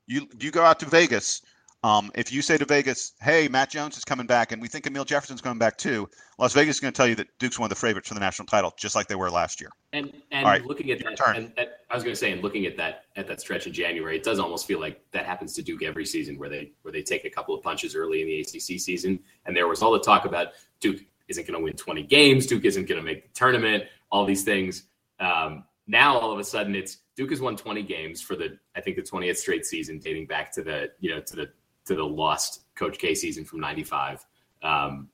You 0.06 0.26
you 0.40 0.50
go 0.50 0.62
out 0.62 0.80
to 0.80 0.86
Vegas 0.86 1.42
um, 1.84 2.10
if 2.14 2.32
you 2.32 2.42
say 2.42 2.58
to 2.58 2.64
Vegas, 2.64 3.12
"Hey, 3.20 3.46
Matt 3.46 3.70
Jones 3.70 3.96
is 3.96 4.04
coming 4.04 4.26
back, 4.26 4.50
and 4.50 4.60
we 4.60 4.66
think 4.66 4.86
Amile 4.86 5.04
Jefferson's 5.04 5.40
coming 5.40 5.58
back 5.58 5.78
too," 5.78 6.08
Las 6.38 6.52
Vegas 6.52 6.76
is 6.76 6.80
going 6.80 6.92
to 6.92 6.96
tell 6.96 7.06
you 7.06 7.14
that 7.14 7.28
Duke's 7.38 7.58
one 7.58 7.66
of 7.66 7.70
the 7.70 7.80
favorites 7.80 8.08
for 8.08 8.14
the 8.14 8.20
national 8.20 8.46
title, 8.46 8.74
just 8.76 8.96
like 8.96 9.06
they 9.06 9.14
were 9.14 9.30
last 9.30 9.60
year. 9.60 9.70
And 9.92 10.12
and 10.32 10.44
right, 10.44 10.64
looking 10.64 10.90
at 10.90 10.98
that, 10.98 11.36
and, 11.36 11.52
and 11.56 11.68
I 11.88 11.94
was 11.94 12.02
going 12.02 12.14
to 12.14 12.18
say, 12.18 12.32
and 12.32 12.42
looking 12.42 12.66
at 12.66 12.76
that 12.78 13.04
at 13.14 13.28
that 13.28 13.40
stretch 13.40 13.68
in 13.68 13.72
January, 13.72 14.16
it 14.16 14.24
does 14.24 14.40
almost 14.40 14.66
feel 14.66 14.80
like 14.80 15.00
that 15.12 15.24
happens 15.24 15.54
to 15.54 15.62
Duke 15.62 15.84
every 15.84 16.04
season, 16.04 16.36
where 16.36 16.48
they 16.48 16.72
where 16.82 16.90
they 16.90 17.02
take 17.02 17.24
a 17.24 17.30
couple 17.30 17.54
of 17.54 17.62
punches 17.62 17.94
early 17.94 18.22
in 18.22 18.26
the 18.26 18.40
ACC 18.40 18.80
season, 18.80 19.20
and 19.46 19.56
there 19.56 19.68
was 19.68 19.80
all 19.80 19.92
the 19.92 20.00
talk 20.00 20.24
about 20.24 20.48
Duke 20.80 21.00
isn't 21.28 21.46
going 21.46 21.58
to 21.58 21.62
win 21.62 21.74
20 21.74 22.02
games, 22.04 22.46
Duke 22.46 22.64
isn't 22.64 22.88
going 22.88 23.00
to 23.00 23.04
make 23.04 23.22
the 23.22 23.34
tournament, 23.34 23.84
all 24.10 24.24
these 24.24 24.42
things. 24.42 24.84
Um, 25.20 25.64
now 25.86 26.18
all 26.18 26.32
of 26.32 26.38
a 26.38 26.44
sudden, 26.44 26.74
it's 26.74 26.98
Duke 27.16 27.30
has 27.30 27.40
won 27.40 27.56
20 27.56 27.82
games 27.82 28.20
for 28.20 28.36
the 28.36 28.58
I 28.76 28.80
think 28.80 28.96
the 28.96 29.02
20th 29.02 29.36
straight 29.36 29.64
season, 29.64 29.98
dating 29.98 30.26
back 30.26 30.52
to 30.52 30.62
the 30.62 30.90
you 31.00 31.10
know 31.10 31.20
to 31.20 31.36
the 31.36 31.50
to 31.88 31.96
the 31.96 32.04
lost 32.04 32.62
Coach 32.74 32.98
K 32.98 33.14
season 33.14 33.44
from 33.44 33.60
'95. 33.60 34.24
Um, 34.62 35.08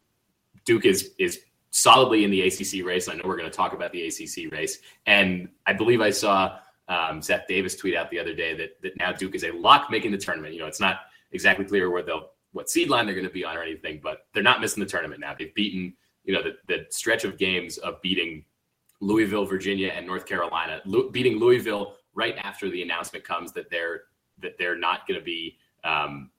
Duke 0.64 0.84
is 0.84 1.12
is 1.18 1.40
solidly 1.70 2.24
in 2.24 2.30
the 2.30 2.42
ACC 2.42 2.86
race. 2.86 3.08
I 3.08 3.14
know 3.14 3.22
we're 3.24 3.36
going 3.36 3.50
to 3.50 3.56
talk 3.56 3.72
about 3.72 3.92
the 3.92 4.06
ACC 4.06 4.52
race, 4.52 4.78
and 5.06 5.48
I 5.66 5.72
believe 5.72 6.00
I 6.00 6.10
saw 6.10 6.58
um, 6.88 7.22
Seth 7.22 7.46
Davis 7.48 7.74
tweet 7.74 7.96
out 7.96 8.10
the 8.10 8.18
other 8.18 8.34
day 8.34 8.54
that 8.54 8.80
that 8.82 8.96
now 8.96 9.12
Duke 9.12 9.34
is 9.34 9.44
a 9.44 9.52
lock 9.52 9.90
making 9.90 10.12
the 10.12 10.18
tournament. 10.18 10.54
You 10.54 10.60
know, 10.60 10.66
it's 10.66 10.80
not 10.80 11.00
exactly 11.32 11.64
clear 11.64 11.90
where 11.90 12.02
they'll 12.02 12.30
what 12.52 12.70
seed 12.70 12.88
line 12.88 13.06
they're 13.06 13.14
going 13.16 13.26
to 13.26 13.32
be 13.32 13.44
on 13.44 13.56
or 13.56 13.62
anything, 13.62 14.00
but 14.02 14.26
they're 14.32 14.42
not 14.42 14.60
missing 14.60 14.82
the 14.82 14.88
tournament 14.88 15.20
now. 15.20 15.34
They've 15.36 15.54
beaten 15.54 15.94
you 16.24 16.34
know 16.34 16.42
the, 16.42 16.56
the 16.68 16.86
stretch 16.90 17.24
of 17.24 17.38
games 17.38 17.78
of 17.78 18.00
beating 18.02 18.44
Louisville, 19.00 19.44
Virginia, 19.44 19.88
and 19.88 20.06
North 20.06 20.26
Carolina, 20.26 20.80
Lu- 20.84 21.10
beating 21.10 21.38
Louisville 21.38 21.96
right 22.14 22.36
after 22.38 22.70
the 22.70 22.82
announcement 22.82 23.24
comes 23.24 23.52
that 23.52 23.70
they're 23.70 24.02
that 24.40 24.56
they're 24.58 24.78
not 24.78 25.06
going 25.06 25.18
to 25.18 25.24
be 25.24 25.58
um, 25.84 26.30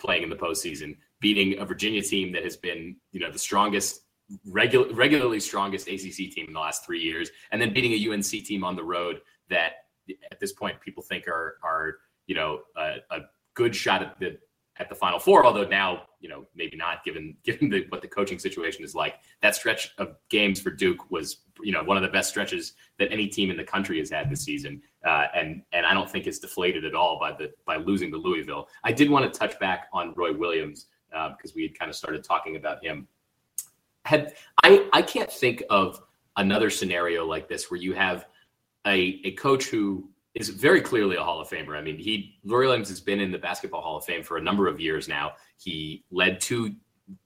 playing 0.00 0.22
in 0.22 0.30
the 0.30 0.36
postseason, 0.36 0.96
beating 1.20 1.58
a 1.58 1.64
Virginia 1.64 2.02
team 2.02 2.32
that 2.32 2.42
has 2.42 2.56
been, 2.56 2.96
you 3.12 3.20
know, 3.20 3.30
the 3.30 3.38
strongest 3.38 4.02
regular, 4.46 4.92
regularly 4.94 5.40
strongest 5.40 5.88
ACC 5.88 6.32
team 6.32 6.46
in 6.48 6.52
the 6.52 6.60
last 6.60 6.84
three 6.84 7.00
years, 7.00 7.30
and 7.52 7.60
then 7.60 7.72
beating 7.72 7.92
a 7.92 8.12
UNC 8.12 8.24
team 8.24 8.64
on 8.64 8.76
the 8.76 8.84
road 8.84 9.20
that 9.48 9.72
at 10.30 10.40
this 10.40 10.52
point 10.52 10.80
people 10.80 11.02
think 11.02 11.28
are 11.28 11.56
are 11.62 11.98
you 12.26 12.34
know 12.34 12.60
a, 12.76 12.96
a 13.10 13.20
good 13.54 13.74
shot 13.74 14.02
at 14.02 14.18
the 14.18 14.38
at 14.80 14.88
the 14.88 14.94
Final 14.94 15.18
Four. 15.18 15.44
Although 15.44 15.68
now, 15.68 16.04
you 16.20 16.28
know, 16.28 16.46
maybe 16.56 16.76
not 16.76 17.04
given 17.04 17.36
given 17.44 17.68
the, 17.68 17.86
what 17.90 18.02
the 18.02 18.08
coaching 18.08 18.38
situation 18.38 18.82
is 18.82 18.94
like. 18.94 19.16
That 19.42 19.54
stretch 19.54 19.92
of 19.98 20.16
games 20.30 20.60
for 20.60 20.70
Duke 20.70 21.10
was, 21.10 21.42
you 21.62 21.70
know, 21.70 21.84
one 21.84 21.96
of 21.96 22.02
the 22.02 22.08
best 22.08 22.30
stretches 22.30 22.72
that 22.98 23.12
any 23.12 23.28
team 23.28 23.50
in 23.50 23.56
the 23.56 23.64
country 23.64 23.98
has 23.98 24.10
had 24.10 24.30
this 24.30 24.42
season, 24.42 24.82
uh, 25.06 25.26
and 25.34 25.62
and 25.72 25.86
I 25.86 25.94
don't 25.94 26.10
think 26.10 26.26
it's 26.26 26.38
deflated 26.38 26.84
at 26.84 26.94
all 26.94 27.20
by 27.20 27.32
the 27.32 27.52
by 27.66 27.76
losing 27.76 28.10
to 28.12 28.16
Louisville. 28.16 28.68
I 28.82 28.92
did 28.92 29.10
want 29.10 29.32
to 29.32 29.38
touch 29.38 29.58
back 29.60 29.88
on 29.92 30.14
Roy 30.16 30.32
Williams 30.32 30.86
uh, 31.14 31.30
because 31.36 31.54
we 31.54 31.62
had 31.62 31.78
kind 31.78 31.90
of 31.90 31.96
started 31.96 32.24
talking 32.24 32.56
about 32.56 32.82
him. 32.82 33.06
Had 34.06 34.34
I 34.64 34.88
I 34.92 35.02
can't 35.02 35.30
think 35.30 35.62
of 35.68 36.02
another 36.36 36.70
scenario 36.70 37.26
like 37.26 37.48
this 37.48 37.70
where 37.70 37.78
you 37.78 37.92
have 37.92 38.26
a 38.86 39.20
a 39.24 39.32
coach 39.32 39.66
who 39.66 40.08
is 40.34 40.48
very 40.48 40.80
clearly 40.80 41.16
a 41.16 41.22
Hall 41.22 41.40
of 41.40 41.48
Famer. 41.48 41.76
I 41.76 41.82
mean, 41.82 41.98
he 41.98 42.38
Roy 42.44 42.60
Williams 42.60 42.88
has 42.88 43.00
been 43.00 43.20
in 43.20 43.32
the 43.32 43.38
Basketball 43.38 43.80
Hall 43.80 43.96
of 43.96 44.04
Fame 44.04 44.22
for 44.22 44.36
a 44.36 44.42
number 44.42 44.68
of 44.68 44.80
years 44.80 45.08
now. 45.08 45.32
He 45.56 46.04
led 46.10 46.40
two 46.40 46.74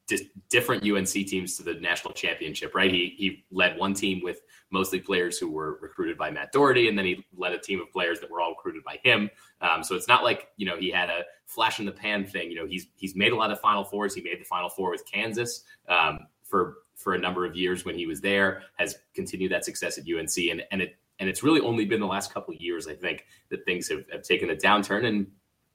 di- 0.06 0.30
different 0.48 0.88
UNC 0.88 1.08
teams 1.08 1.56
to 1.58 1.62
the 1.62 1.74
national 1.74 2.14
championship. 2.14 2.74
Right? 2.74 2.90
He 2.90 3.14
he 3.16 3.44
led 3.50 3.76
one 3.76 3.92
team 3.92 4.20
with 4.22 4.40
mostly 4.70 5.00
players 5.00 5.38
who 5.38 5.50
were 5.50 5.78
recruited 5.82 6.16
by 6.16 6.30
Matt 6.30 6.52
Doherty, 6.52 6.88
and 6.88 6.96
then 6.96 7.04
he 7.04 7.24
led 7.36 7.52
a 7.52 7.58
team 7.58 7.80
of 7.80 7.90
players 7.92 8.20
that 8.20 8.30
were 8.30 8.40
all 8.40 8.50
recruited 8.50 8.82
by 8.84 8.98
him. 9.02 9.30
Um, 9.60 9.82
so 9.82 9.94
it's 9.94 10.08
not 10.08 10.24
like 10.24 10.48
you 10.56 10.64
know 10.64 10.76
he 10.76 10.90
had 10.90 11.10
a 11.10 11.24
flash 11.46 11.80
in 11.80 11.86
the 11.86 11.92
pan 11.92 12.24
thing. 12.24 12.50
You 12.50 12.56
know, 12.56 12.66
he's 12.66 12.86
he's 12.94 13.14
made 13.14 13.32
a 13.32 13.36
lot 13.36 13.50
of 13.50 13.60
Final 13.60 13.84
Fours. 13.84 14.14
He 14.14 14.22
made 14.22 14.40
the 14.40 14.44
Final 14.44 14.70
Four 14.70 14.90
with 14.90 15.04
Kansas 15.10 15.64
um, 15.88 16.20
for 16.42 16.76
for 16.94 17.14
a 17.14 17.18
number 17.18 17.44
of 17.44 17.54
years 17.56 17.84
when 17.84 17.96
he 17.96 18.06
was 18.06 18.20
there. 18.20 18.62
Has 18.76 18.96
continued 19.14 19.52
that 19.52 19.64
success 19.64 19.98
at 19.98 20.04
UNC, 20.04 20.36
and 20.50 20.62
and 20.70 20.80
it 20.80 20.96
and 21.18 21.28
it's 21.28 21.42
really 21.42 21.60
only 21.60 21.84
been 21.84 22.00
the 22.00 22.06
last 22.06 22.32
couple 22.32 22.54
years, 22.54 22.88
I 22.88 22.94
think, 22.94 23.26
that 23.50 23.64
things 23.64 23.88
have, 23.88 24.04
have 24.10 24.22
taken 24.22 24.50
a 24.50 24.54
downturn. 24.54 25.06
And 25.06 25.26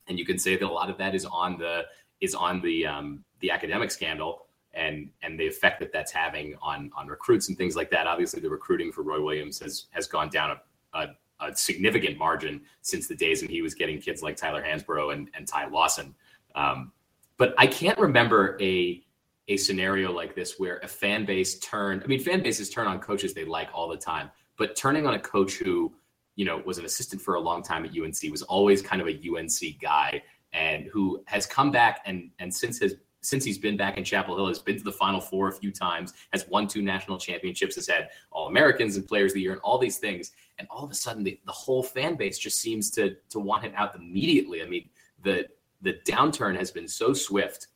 and 0.08 0.18
you 0.18 0.26
can 0.26 0.40
say 0.40 0.58
that 0.58 0.66
a 0.66 0.72
lot 0.72 0.90
of 0.90 0.98
that 0.98 1.16
is 1.16 1.26
on 1.26 1.58
the 1.58 1.84
is 2.20 2.36
on 2.36 2.62
the 2.62 2.86
um, 2.86 3.24
the 3.40 3.52
academic 3.52 3.92
scandal 3.92 4.48
and 4.74 5.10
and 5.24 5.40
the 5.40 5.48
effect 5.48 5.80
that 5.80 5.92
that's 5.94 6.12
having 6.12 6.56
on 6.62 6.92
on 6.96 7.08
recruits 7.08 7.48
and 7.50 7.58
things 7.58 7.76
like 7.76 7.90
that. 7.92 8.08
Obviously, 8.08 8.42
the 8.42 8.50
recruiting 8.50 8.92
for 8.92 9.04
Roy 9.04 9.24
Williams 9.24 9.60
has 9.60 9.86
has 9.92 10.08
gone 10.08 10.30
down 10.30 10.58
a, 10.94 10.98
a, 11.00 11.08
a 11.48 11.56
significant 11.56 12.18
margin 12.18 12.62
since 12.82 13.08
the 13.08 13.16
days 13.16 13.42
when 13.42 13.52
he 13.52 13.62
was 13.62 13.74
getting 13.74 14.02
kids 14.02 14.22
like 14.22 14.36
Tyler 14.36 14.64
Hansbrough 14.64 15.14
and, 15.14 15.30
and 15.36 15.48
Ty 15.48 15.68
Lawson. 15.68 16.14
Um, 16.56 16.92
but 17.38 17.54
I 17.58 17.68
can't 17.68 17.98
remember 17.98 18.58
a 18.60 19.04
a 19.48 19.58
scenario 19.58 20.12
like 20.12 20.36
this 20.36 20.60
where 20.60 20.78
a 20.80 20.88
fan 20.88 21.26
base 21.26 21.58
turned. 21.60 22.04
I 22.04 22.08
mean, 22.08 22.20
fan 22.20 22.44
bases 22.44 22.70
turn 22.70 22.88
on 22.88 23.00
coaches 23.00 23.34
they 23.34 23.46
like 23.46 23.70
all 23.74 23.88
the 23.88 23.98
time. 23.98 24.30
But 24.60 24.76
turning 24.76 25.08
on 25.08 25.16
a 25.16 25.20
coach 25.20 25.54
who, 25.54 25.92
you 26.36 26.46
know, 26.46 26.62
was 26.66 26.78
an 26.78 26.86
assistant 26.86 27.22
for 27.22 27.36
a 27.36 27.40
long 27.40 27.64
time 27.64 27.86
at 27.86 27.92
UNC, 27.98 28.18
was 28.30 28.44
always 28.44 28.84
kind 28.84 29.02
of 29.02 29.08
a 29.08 29.12
UNC 29.12 29.82
guy, 29.82 30.22
and 30.54 30.86
who 30.86 31.24
has 31.26 31.48
come 31.48 31.72
back 31.72 32.02
and 32.06 32.30
and 32.38 32.54
since 32.54 32.78
his 32.78 32.98
since 33.22 33.44
he's 33.44 33.58
been 33.58 33.76
back 33.76 33.98
in 33.98 34.04
Chapel 34.04 34.36
Hill, 34.36 34.48
has 34.48 34.60
been 34.60 34.78
to 34.78 34.84
the 34.84 34.92
Final 34.92 35.20
Four 35.20 35.48
a 35.48 35.52
few 35.52 35.72
times, 35.72 36.14
has 36.32 36.48
won 36.48 36.68
two 36.68 36.82
national 36.82 37.18
championships, 37.18 37.76
has 37.76 37.88
had 37.88 38.10
All 38.32 38.48
Americans 38.48 38.96
and 38.96 39.08
Players 39.08 39.32
of 39.32 39.36
the 39.36 39.42
Year, 39.42 39.54
and 39.54 39.62
all 39.62 39.78
these 39.78 39.98
things. 39.98 40.32
And 40.58 40.68
all 40.70 40.84
of 40.84 40.92
a 40.92 40.96
sudden, 40.96 41.24
the, 41.24 41.40
the 41.46 41.52
whole 41.52 41.82
fan 41.82 42.16
base 42.16 42.38
just 42.38 42.60
seems 42.60 42.92
to 42.92 43.16
to 43.30 43.40
want 43.40 43.64
him 43.64 43.72
out 43.76 43.96
immediately. 43.96 44.62
I 44.62 44.66
mean, 44.66 44.90
the 45.24 45.48
the 45.82 45.94
downturn 46.06 46.58
has 46.58 46.70
been 46.70 46.88
so 46.88 47.14
swift 47.14 47.68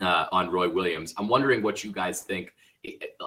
uh, 0.00 0.26
on 0.30 0.50
Roy 0.50 0.68
Williams. 0.68 1.14
I'm 1.16 1.26
wondering 1.26 1.62
what 1.62 1.82
you 1.82 1.90
guys 1.90 2.22
think. 2.22 2.54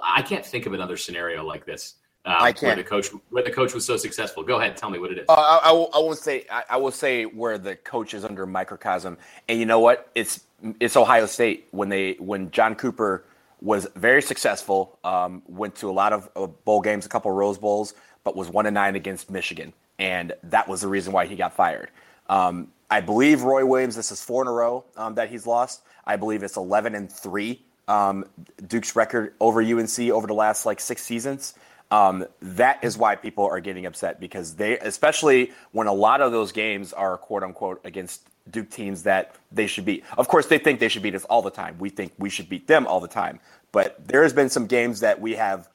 I 0.02 0.22
can't 0.22 0.44
think 0.44 0.64
of 0.64 0.72
another 0.72 0.96
scenario 0.96 1.44
like 1.44 1.66
this 1.66 1.96
um, 2.26 2.34
I 2.40 2.52
can't. 2.52 2.62
Where 2.62 2.76
the 2.76 2.82
coach, 2.82 3.08
where 3.30 3.44
the 3.44 3.52
coach 3.52 3.72
was 3.72 3.86
so 3.86 3.96
successful. 3.96 4.42
Go 4.42 4.58
ahead, 4.58 4.76
tell 4.76 4.90
me 4.90 4.98
what 4.98 5.12
it 5.12 5.18
is. 5.18 5.26
Uh, 5.28 5.34
I, 5.34 5.70
I, 5.70 5.70
I 5.70 5.98
will 5.98 6.16
say, 6.16 6.44
I, 6.50 6.64
I, 6.70 6.76
will 6.76 6.90
say 6.90 7.24
where 7.24 7.56
the 7.56 7.76
coach 7.76 8.14
is 8.14 8.24
under 8.24 8.46
microcosm, 8.46 9.16
and 9.48 9.60
you 9.60 9.64
know 9.64 9.78
what? 9.78 10.10
It's 10.16 10.40
it's 10.80 10.96
Ohio 10.96 11.26
State 11.26 11.68
when 11.70 11.88
they 11.88 12.14
when 12.14 12.50
John 12.50 12.74
Cooper 12.74 13.24
was 13.62 13.86
very 13.94 14.22
successful, 14.22 14.98
um, 15.04 15.42
went 15.46 15.76
to 15.76 15.88
a 15.88 15.92
lot 15.92 16.12
of 16.12 16.28
uh, 16.34 16.46
bowl 16.46 16.80
games, 16.80 17.06
a 17.06 17.08
couple 17.08 17.30
of 17.30 17.36
Rose 17.36 17.58
Bowls, 17.58 17.94
but 18.24 18.34
was 18.34 18.48
one 18.48 18.66
and 18.66 18.74
nine 18.74 18.96
against 18.96 19.30
Michigan, 19.30 19.72
and 20.00 20.32
that 20.42 20.66
was 20.66 20.80
the 20.80 20.88
reason 20.88 21.12
why 21.12 21.26
he 21.26 21.36
got 21.36 21.54
fired. 21.54 21.90
Um, 22.28 22.72
I 22.90 23.02
believe 23.02 23.42
Roy 23.42 23.64
Williams. 23.64 23.94
This 23.94 24.10
is 24.10 24.20
four 24.20 24.42
in 24.42 24.48
a 24.48 24.52
row 24.52 24.84
um, 24.96 25.14
that 25.14 25.30
he's 25.30 25.46
lost. 25.46 25.82
I 26.04 26.16
believe 26.16 26.42
it's 26.42 26.56
eleven 26.56 26.96
and 26.96 27.10
three. 27.10 27.62
Um, 27.86 28.24
Duke's 28.66 28.96
record 28.96 29.34
over 29.38 29.62
UNC 29.62 29.96
over 30.10 30.26
the 30.26 30.34
last 30.34 30.66
like 30.66 30.80
six 30.80 31.02
seasons. 31.02 31.54
Um, 31.90 32.26
that 32.42 32.82
is 32.82 32.98
why 32.98 33.14
people 33.14 33.44
are 33.44 33.60
getting 33.60 33.86
upset 33.86 34.18
because 34.18 34.56
they, 34.56 34.78
especially 34.78 35.52
when 35.70 35.86
a 35.86 35.92
lot 35.92 36.20
of 36.20 36.32
those 36.32 36.50
games 36.50 36.92
are 36.92 37.16
quote 37.16 37.44
unquote 37.44 37.80
against 37.84 38.28
Duke 38.50 38.70
teams 38.70 39.04
that 39.04 39.36
they 39.52 39.66
should 39.66 39.84
beat. 39.84 40.04
Of 40.16 40.28
course, 40.28 40.46
they 40.46 40.58
think 40.58 40.80
they 40.80 40.88
should 40.88 41.02
beat 41.02 41.14
us 41.14 41.24
all 41.24 41.42
the 41.42 41.50
time. 41.50 41.76
We 41.78 41.90
think 41.90 42.12
we 42.18 42.30
should 42.30 42.48
beat 42.48 42.66
them 42.66 42.86
all 42.86 43.00
the 43.00 43.08
time. 43.08 43.40
But 43.72 44.06
there 44.06 44.22
has 44.22 44.32
been 44.32 44.48
some 44.48 44.66
games 44.66 45.00
that 45.00 45.20
we 45.20 45.34
have, 45.34 45.68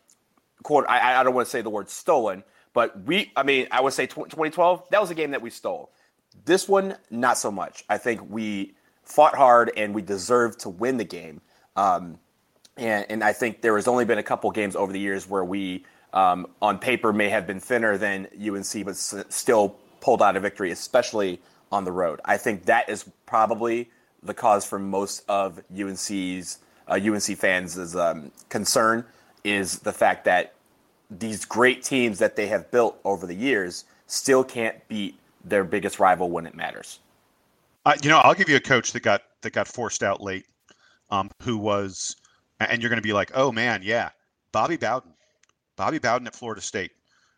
quote, 0.64 0.86
I, 0.90 1.20
I 1.20 1.24
don't 1.24 1.34
want 1.34 1.48
to 1.48 1.52
say 1.52 1.62
the 1.62 1.70
word 1.70 1.90
stolen, 1.90 2.44
but 2.74 3.04
we, 3.04 3.32
I 3.36 3.44
mean, 3.44 3.68
I 3.72 3.82
would 3.82 3.94
say 3.94 4.06
2012, 4.06 4.84
that 4.92 5.02
was 5.02 5.12
a 5.12 5.16
game 5.16 5.32
that 5.32 5.42
we 5.42 5.50
stole. 5.50 5.92
This 6.46 6.68
one, 6.68 6.96
not 7.10 7.38
so 7.38 7.52
much. 7.52 7.84
I 7.90 7.98
think 7.98 8.22
we 8.30 8.74
fought 9.04 9.36
hard 9.36 9.72
and 9.76 9.94
we 9.94 10.02
deserved 10.02 10.62
to 10.62 10.70
win 10.70 10.98
the 10.98 11.04
game. 11.04 11.42
Um, 11.76 12.20
and, 12.78 13.06
and 13.10 13.24
I 13.24 13.34
think 13.34 13.62
there 13.62 13.76
has 13.76 13.88
only 13.88 14.06
been 14.06 14.18
a 14.18 14.24
couple 14.24 14.50
games 14.52 14.76
over 14.76 14.94
the 14.94 15.00
years 15.00 15.30
where 15.30 15.44
we 15.44 15.86
on 16.14 16.80
paper 16.80 17.14
may 17.14 17.30
have 17.30 17.48
been 17.48 17.60
thinner 17.60 17.98
than 17.98 18.28
UNC, 18.40 18.86
but 18.86 18.96
still 18.96 19.76
pulled 20.02 20.22
out 20.22 20.36
a 20.36 20.40
victory, 20.40 20.72
especially 20.72 21.40
on 21.72 21.86
the 21.86 21.92
road. 21.92 22.20
I 22.26 22.38
think 22.38 22.66
that 22.66 22.90
is 22.90 23.06
probably 23.26 23.90
the 24.24 24.34
cause 24.34 24.66
for 24.66 24.78
most 24.78 25.24
of 25.30 25.62
UNC's 25.72 26.60
uh, 26.88 27.00
UNC 27.02 27.38
fans' 27.38 27.96
um, 27.96 28.32
concern 28.50 29.06
is 29.44 29.80
the 29.80 29.94
fact 29.94 30.26
that 30.26 30.54
these 31.10 31.46
great 31.46 31.84
teams 31.84 32.20
that 32.20 32.36
they 32.36 32.48
have 32.48 32.70
built 32.72 33.00
over 33.04 33.26
the 33.26 33.34
years 33.34 33.86
still 34.08 34.44
can't 34.44 34.88
beat 34.88 35.18
their 35.44 35.64
biggest 35.64 36.00
rival 36.00 36.30
when 36.30 36.46
it 36.46 36.56
matters. 36.56 37.00
Uh, 37.86 37.96
you 38.04 38.10
know, 38.10 38.18
I'll 38.20 38.36
give 38.36 38.50
you 38.50 38.58
a 38.58 38.62
coach 38.62 38.92
that 38.92 39.02
got 39.02 39.24
that 39.42 39.54
got 39.54 39.68
forced 39.68 40.04
out 40.04 40.22
late, 40.22 40.46
um, 41.10 41.32
who 41.42 41.58
was, 41.58 42.16
and 42.60 42.82
you're 42.82 42.90
going 42.90 43.02
to 43.02 43.08
be 43.08 43.14
like, 43.14 43.32
oh 43.34 43.52
man, 43.52 43.82
yeah, 43.84 44.10
Bobby 44.52 44.78
Bowden. 44.78 45.14
Bobby 45.82 45.98
Bowden 45.98 46.28
at 46.28 46.36
Florida 46.36 46.62
State. 46.62 46.92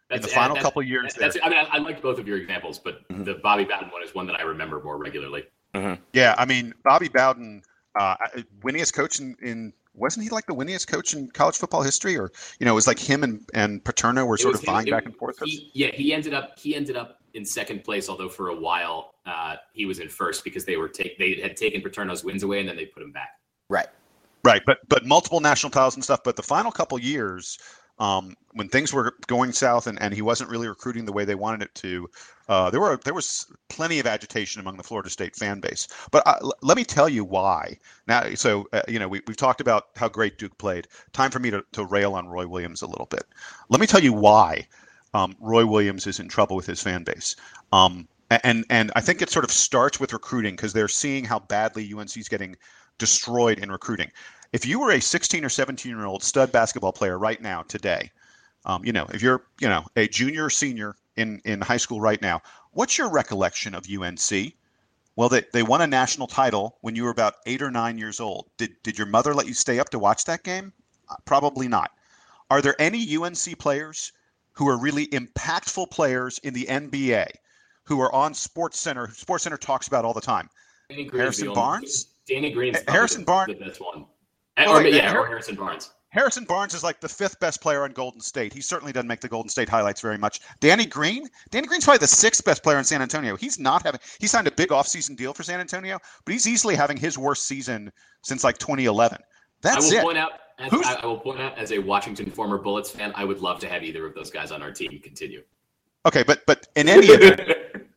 That's, 0.10 0.26
in 0.26 0.30
the 0.30 0.36
final 0.36 0.58
couple 0.58 0.82
years, 0.84 1.14
that's, 1.18 1.38
I 1.42 1.48
mean, 1.48 1.60
I, 1.60 1.78
I 1.78 1.78
liked 1.78 2.02
both 2.02 2.20
of 2.20 2.28
your 2.28 2.38
examples, 2.38 2.78
but 2.78 3.08
mm-hmm. 3.08 3.24
the 3.24 3.36
Bobby 3.36 3.64
Bowden 3.64 3.90
one 3.90 4.04
is 4.04 4.14
one 4.14 4.28
that 4.28 4.38
I 4.38 4.42
remember 4.44 4.82
more 4.84 4.98
regularly. 4.98 5.46
Mm-hmm. 5.74 6.04
Yeah, 6.12 6.36
I 6.38 6.44
mean, 6.44 6.74
Bobby 6.84 7.08
Bowden, 7.08 7.62
uh, 7.98 8.16
winningest 8.62 8.94
coach 8.94 9.22
in, 9.22 9.38
in 9.42 9.72
wasn't 9.94 10.26
he 10.26 10.30
like 10.30 10.46
the 10.46 10.54
winningest 10.54 10.88
coach 10.88 11.14
in 11.14 11.30
college 11.32 11.56
football 11.56 11.84
history, 11.84 12.18
or 12.18 12.32
you 12.60 12.66
know, 12.66 12.74
it 12.74 12.76
was 12.76 12.86
like 12.86 13.00
him 13.00 13.24
and 13.24 13.48
and 13.54 13.82
Paterno 13.86 14.26
were 14.26 14.38
sort 14.38 14.56
of 14.56 14.64
vying 14.64 14.90
back 14.90 15.06
and 15.06 15.16
forth. 15.16 15.38
He, 15.42 15.72
yeah, 15.74 15.92
he 15.94 16.14
ended 16.14 16.34
up 16.34 16.60
he 16.60 16.76
ended 16.76 16.98
up 16.98 17.22
in 17.34 17.46
second 17.46 17.86
place, 17.86 18.10
although 18.10 18.30
for 18.30 18.50
a 18.50 18.56
while 18.56 19.14
uh, 19.26 19.56
he 19.72 19.86
was 19.86 20.00
in 20.00 20.10
first 20.10 20.44
because 20.44 20.66
they 20.66 20.76
were 20.76 20.90
take 20.90 21.18
they 21.18 21.36
had 21.36 21.56
taken 21.56 21.82
Paterno's 21.82 22.26
wins 22.26 22.44
away 22.44 22.60
and 22.60 22.68
then 22.68 22.76
they 22.76 22.86
put 22.86 23.04
him 23.04 23.14
back. 23.14 23.40
Right, 23.70 23.88
right, 24.44 24.62
but 24.66 24.80
but 24.90 25.06
multiple 25.06 25.40
national 25.40 25.72
titles 25.72 25.96
and 25.96 26.04
stuff. 26.04 26.20
But 26.26 26.36
the 26.36 26.44
final 26.44 26.72
couple 26.72 27.00
years, 27.00 27.58
um, 28.00 28.36
when 28.54 28.70
things 28.70 28.94
were 28.94 29.14
going 29.28 29.52
south 29.52 29.88
and, 29.88 30.02
and 30.02 30.14
he 30.14 30.22
wasn't 30.22 30.50
really 30.50 30.68
recruiting 30.68 31.06
the 31.06 31.12
way 31.12 31.26
they 31.26 31.36
wanted 31.36 31.62
it 31.64 31.76
to, 31.76 32.10
uh, 32.50 32.70
there 32.70 32.80
were 32.80 33.00
there 33.04 33.14
was 33.14 33.48
plenty 33.70 34.00
of 34.00 34.08
agitation 34.08 34.60
among 34.60 34.78
the 34.78 34.84
Florida 34.84 35.10
State 35.10 35.36
fan 35.36 35.60
base. 35.60 35.88
But 36.12 36.26
uh, 36.28 36.36
l- 36.42 36.54
let 36.62 36.76
me 36.76 36.84
tell 36.84 37.08
you 37.08 37.24
why. 37.24 37.78
Now, 38.08 38.34
so 38.36 38.68
uh, 38.74 38.82
you 38.88 39.00
know 39.00 39.08
we 39.08 39.22
we've 39.28 39.38
talked 39.38 39.62
about 39.62 39.88
how 39.96 40.10
great 40.10 40.38
Duke 40.38 40.58
played. 40.58 40.88
Time 41.14 41.32
for 41.32 41.40
me 41.40 41.52
to, 41.52 41.64
to 41.74 41.86
rail 41.86 42.14
on 42.14 42.28
Roy 42.28 42.48
Williams 42.48 42.82
a 42.82 42.88
little 42.88 43.08
bit. 43.08 43.24
Let 43.70 43.80
me 43.80 43.88
tell 43.88 44.04
you 44.04 44.14
why 44.14 44.68
um, 45.14 45.36
Roy 45.40 45.66
Williams 45.66 46.08
is 46.08 46.20
in 46.20 46.28
trouble 46.28 46.56
with 46.56 46.66
his 46.66 46.82
fan 46.82 47.04
base. 47.04 47.36
Um, 47.72 48.08
and 48.44 48.66
and 48.70 48.92
I 48.96 49.02
think 49.02 49.22
it 49.22 49.30
sort 49.30 49.46
of 49.46 49.52
starts 49.52 50.00
with 50.00 50.14
recruiting 50.14 50.56
because 50.56 50.74
they're 50.74 50.88
seeing 50.88 51.24
how 51.24 51.40
badly 51.40 51.92
UNC 51.94 52.18
is 52.18 52.28
getting 52.28 52.56
destroyed 52.98 53.60
in 53.60 53.72
recruiting 53.72 54.12
if 54.54 54.68
you 54.68 54.80
were 54.80 54.92
a 54.92 55.02
16 55.02 55.44
or 55.44 55.50
17 55.50 55.92
year 55.92 56.06
old 56.06 56.24
stud 56.24 56.52
basketball 56.52 56.94
player 56.94 57.18
right 57.18 57.42
now 57.42 57.64
today, 57.64 58.12
um, 58.66 58.86
you 58.86 58.94
know, 58.94 59.06
if 59.14 59.22
you're, 59.22 59.44
you 59.60 59.68
know, 59.68 59.84
a 59.98 60.08
junior 60.08 60.46
or 60.46 60.50
senior 60.50 60.96
in, 61.18 61.42
in 61.44 61.60
high 61.60 61.78
school 61.78 62.00
right 62.00 62.22
now, 62.22 62.42
what's 62.72 62.98
your 62.98 63.10
recollection 63.10 63.76
of 63.76 63.86
UNC? 63.90 64.54
Well, 65.16 65.30
they, 65.30 65.44
they 65.52 65.64
won 65.64 65.82
a 65.82 65.88
national 65.88 66.28
title 66.28 66.78
when 66.82 66.96
you 66.96 67.04
were 67.04 67.10
about 67.10 67.36
eight 67.46 67.62
or 67.62 67.72
nine 67.72 67.98
years 67.98 68.20
old. 68.20 68.50
Did, 68.58 68.72
did 68.84 68.98
your 68.98 69.08
mother 69.08 69.34
let 69.34 69.48
you 69.48 69.54
stay 69.54 69.80
up 69.80 69.90
to 69.90 70.00
watch 70.00 70.26
that 70.26 70.44
game? 70.44 70.72
Uh, 71.10 71.16
probably 71.26 71.68
not. 71.68 71.92
Are 72.50 72.62
there 72.62 72.76
any 72.80 73.18
UNC 73.18 73.60
players 73.60 74.12
who 74.54 74.68
are 74.70 74.78
really 74.78 75.08
impactful 75.08 75.90
players 75.92 76.40
in 76.40 76.54
the 76.54 76.66
NBA 76.66 77.28
who 77.84 78.00
are 78.02 78.14
on 78.14 78.34
Sports 78.34 78.80
Center? 78.80 79.08
Who 79.08 79.14
Sports 79.14 79.44
Center 79.44 79.58
talks 79.58 79.88
about 79.88 80.06
all 80.06 80.14
the 80.14 80.22
time. 80.22 80.50
Harrison 80.90 81.54
Barnes. 81.54 82.08
Danny 82.28 82.52
Green. 82.52 82.76
Harrison 82.88 83.24
Barnes. 83.24 83.58
The 83.58 83.66
best 83.66 83.82
one. 83.82 84.06
Or, 84.58 84.84
yeah, 84.84 85.16
or 85.16 85.26
Harrison 85.26 85.56
Barnes. 85.56 85.92
Harrison 86.10 86.44
Barnes 86.44 86.76
is 86.76 86.84
like 86.84 87.00
the 87.00 87.10
fifth 87.10 87.40
best 87.40 87.60
player 87.60 87.84
on 87.84 87.92
Golden 87.92 88.22
State. 88.22 88.54
He 88.54 88.62
certainly 88.62 88.94
doesn't 88.94 89.08
make 89.08 89.20
the 89.20 89.28
Golden 89.28 89.50
State 89.50 89.68
highlights 89.68 90.00
very 90.00 90.18
much. 90.18 90.42
Danny 90.60 90.86
Green, 90.86 91.28
Danny 91.50 91.66
Green's 91.66 91.86
probably 91.86 92.00
the 92.00 92.08
sixth 92.08 92.46
best 92.46 92.62
player 92.62 92.78
in 92.78 92.84
San 92.84 93.02
Antonio. 93.02 93.36
He's 93.36 93.58
not 93.58 93.82
having. 93.82 94.00
He 94.20 94.28
signed 94.28 94.48
a 94.48 94.52
big 94.52 94.70
offseason 94.70 95.16
deal 95.16 95.34
for 95.34 95.42
San 95.42 95.60
Antonio, 95.60 95.98
but 96.24 96.32
he's 96.32 96.48
easily 96.48 96.76
having 96.76 96.98
his 96.98 97.18
worst 97.18 97.48
season 97.48 97.92
since 98.22 98.44
like 98.44 98.60
2011. 98.60 99.18
That's 99.62 99.78
I 99.78 99.80
will 99.80 100.00
it. 100.00 100.04
point 100.04 100.18
out. 100.20 100.32
As, 100.60 100.72
I, 100.72 101.00
I 101.02 101.06
will 101.08 101.18
point 101.18 101.42
out, 101.42 101.58
as 101.58 101.72
a 101.72 101.80
Washington 101.80 102.30
former 102.30 102.60
Bullets 102.60 102.92
fan, 102.92 103.12
I 103.16 103.26
would 103.26 103.42
love 103.42 103.60
to 103.62 103.68
have 103.68 103.82
either 103.84 104.06
of 104.06 104.14
those 104.14 104.30
guys 104.30 104.52
on 104.52 104.62
our 104.62 104.72
team 104.72 105.00
continue. 105.02 105.42
Okay, 106.06 106.22
but 106.22 106.46
but 106.46 106.68
in 106.76 106.88
any 106.88 107.08
event, 107.08 107.42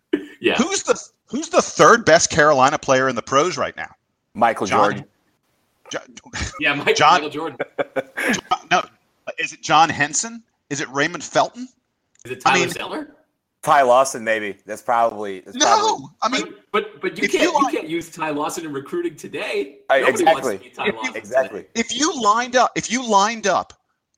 yeah, 0.40 0.54
who's 0.54 0.82
the 0.84 0.98
who's 1.26 1.50
the 1.50 1.60
third 1.60 2.06
best 2.06 2.30
Carolina 2.30 2.78
player 2.78 3.10
in 3.10 3.14
the 3.14 3.22
pros 3.22 3.58
right 3.58 3.76
now? 3.76 3.90
Michael 4.32 4.66
John- 4.66 4.92
Jordan. 4.92 5.08
Jo- 5.90 5.98
yeah, 6.60 6.74
Mike, 6.74 6.96
John- 6.96 7.14
Michael 7.14 7.30
Jordan. 7.30 7.58
no, 8.70 8.82
is 9.38 9.52
it 9.52 9.62
John 9.62 9.88
Henson? 9.88 10.42
Is 10.70 10.80
it 10.80 10.88
Raymond 10.90 11.22
Felton? 11.24 11.68
Is 12.24 12.32
it 12.32 12.40
Tyler 12.40 12.56
I 12.56 12.60
mean- 12.60 12.70
Zeller? 12.70 13.12
Ty 13.62 13.82
Lawson, 13.82 14.22
maybe. 14.22 14.56
That's 14.64 14.82
probably. 14.82 15.40
That's 15.40 15.56
probably 15.56 16.02
No, 16.02 16.10
I 16.22 16.28
mean 16.28 16.54
But 16.70 17.00
but 17.00 17.20
you 17.20 17.28
can't 17.28 17.52
you 17.52 17.60
you, 17.62 17.68
can't 17.68 17.88
use 17.88 18.08
Ty 18.10 18.30
Lawson 18.30 18.64
in 18.64 18.72
recruiting 18.72 19.16
today. 19.16 19.78
I- 19.90 20.08
exactly. 20.08 20.24
Wants 20.42 20.48
to 20.50 20.58
be 20.58 20.70
Ty 20.70 20.84
If 20.86 20.92
you- 20.92 20.96
Lawson 20.98 21.16
exactly. 21.16 21.60
today. 21.62 21.70
if 21.74 21.94
you 21.98 22.22
lined 22.22 22.54
up 22.54 22.70
if 22.76 22.92
you 22.92 23.04
lined 23.08 23.48
up 23.48 23.72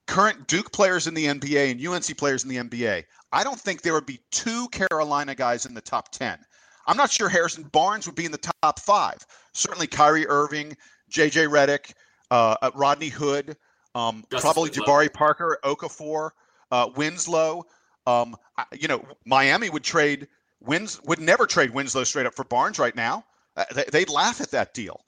current 0.07 0.47
Duke 0.49 0.71
players 0.73 1.07
in 1.07 1.15
the 1.15 1.27
NBA 1.27 1.71
and 1.71 1.81
UNC 1.87 2.19
players 2.19 2.43
in 2.45 2.51
the 2.51 2.57
NBA, 2.57 3.05
I 3.33 3.43
don't 3.45 3.59
think 3.59 3.81
there 3.83 3.95
would 3.95 4.05
be 4.07 4.21
two 4.31 4.69
Carolina 4.69 5.35
guys 5.35 5.65
in 5.67 5.73
the 5.75 5.81
top 5.83 6.11
10. 6.13 6.39
I'm 6.87 6.97
not 6.97 7.11
sure 7.11 7.29
Harrison 7.31 7.65
Barnes 7.65 8.07
would 8.07 8.17
be 8.17 8.25
in 8.27 8.33
the 8.33 8.51
top 8.63 8.81
5. 8.81 9.19
Certainly 9.53 9.87
Kyrie 9.89 10.27
Irving, 10.27 10.75
JJ 11.11 11.49
Redick, 11.49 11.93
uh, 12.31 12.57
uh, 12.63 12.71
Rodney 12.75 13.09
Hood, 13.09 13.57
um, 13.95 14.25
probably. 14.31 14.71
Jabari 14.71 15.13
Parker, 15.13 15.59
Okafor, 15.65 16.31
uh, 16.71 16.91
Winslow. 16.97 17.65
Um, 18.07 18.37
I- 18.57 18.65
you 18.73 18.89
know, 18.89 19.05
Miami 19.25 19.71
would 19.71 19.85
trade 19.85 20.29
Wins 20.61 21.01
would 21.05 21.21
never 21.21 21.47
trade 21.47 21.71
Winslow 21.71 22.05
straight 22.05 22.27
up 22.27 22.35
for 22.35 22.45
Barnes 22.45 22.79
right 22.79 22.95
now. 22.97 23.25
Uh, 23.57 23.65
they, 23.75 23.85
they'd 23.93 24.09
laugh 24.09 24.41
at 24.41 24.51
that 24.51 24.75
deal. 24.75 25.01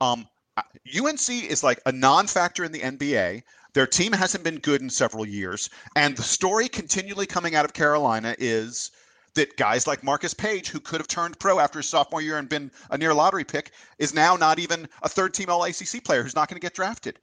Um, 0.00 0.28
uh, 0.56 0.62
UNC 0.86 1.28
is 1.28 1.62
like 1.62 1.80
a 1.86 1.92
non-factor 1.92 2.64
in 2.64 2.72
the 2.72 2.80
NBA. 2.80 3.42
Their 3.74 3.86
team 3.86 4.12
hasn't 4.12 4.44
been 4.44 4.58
good 4.58 4.80
in 4.82 4.90
several 4.90 5.26
years, 5.26 5.70
and 5.96 6.16
the 6.16 6.22
story 6.22 6.68
continually 6.68 7.26
coming 7.26 7.54
out 7.54 7.64
of 7.64 7.72
Carolina 7.74 8.34
is 8.38 8.90
that 9.38 9.56
guys 9.56 9.86
like 9.86 10.02
Marcus 10.02 10.34
Paige, 10.34 10.68
who 10.68 10.80
could 10.80 11.00
have 11.00 11.06
turned 11.06 11.38
pro 11.38 11.60
after 11.60 11.78
his 11.78 11.88
sophomore 11.88 12.20
year 12.20 12.38
and 12.38 12.48
been 12.48 12.72
a 12.90 12.98
near 12.98 13.14
lottery 13.14 13.44
pick, 13.44 13.70
is 13.98 14.12
now 14.12 14.34
not 14.34 14.58
even 14.58 14.88
a 15.02 15.08
third-team 15.08 15.48
All-ACC 15.48 16.02
player 16.02 16.24
who's 16.24 16.34
not 16.34 16.48
going 16.48 16.56
to 16.56 16.64
get 16.64 16.74
drafted. 16.74 17.20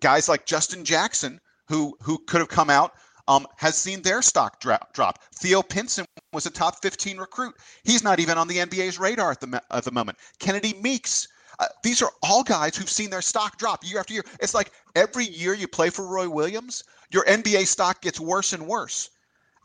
Guys 0.00 0.30
like 0.30 0.46
Justin 0.46 0.82
Jackson, 0.82 1.38
who 1.66 1.94
who 2.00 2.18
could 2.26 2.40
have 2.40 2.48
come 2.48 2.70
out, 2.70 2.94
um, 3.28 3.46
has 3.56 3.76
seen 3.76 4.00
their 4.00 4.22
stock 4.22 4.60
dra- 4.60 4.86
drop. 4.94 5.18
Theo 5.34 5.62
Pinson 5.62 6.06
was 6.32 6.46
a 6.46 6.50
top 6.50 6.80
15 6.80 7.18
recruit. 7.18 7.54
He's 7.84 8.02
not 8.02 8.18
even 8.18 8.38
on 8.38 8.48
the 8.48 8.56
NBA's 8.56 8.98
radar 8.98 9.30
at 9.32 9.40
the 9.40 9.62
at 9.70 9.84
the 9.84 9.92
moment. 9.92 10.18
Kennedy 10.38 10.74
Meeks. 10.80 11.28
Uh, 11.60 11.66
these 11.82 12.00
are 12.00 12.12
all 12.22 12.44
guys 12.44 12.76
who've 12.76 12.88
seen 12.88 13.10
their 13.10 13.20
stock 13.20 13.58
drop 13.58 13.84
year 13.84 13.98
after 13.98 14.14
year. 14.14 14.24
It's 14.40 14.54
like 14.54 14.70
every 14.94 15.26
year 15.26 15.54
you 15.54 15.66
play 15.66 15.90
for 15.90 16.06
Roy 16.06 16.28
Williams, 16.28 16.84
your 17.10 17.24
NBA 17.24 17.66
stock 17.66 18.00
gets 18.00 18.20
worse 18.20 18.52
and 18.52 18.66
worse. 18.66 19.10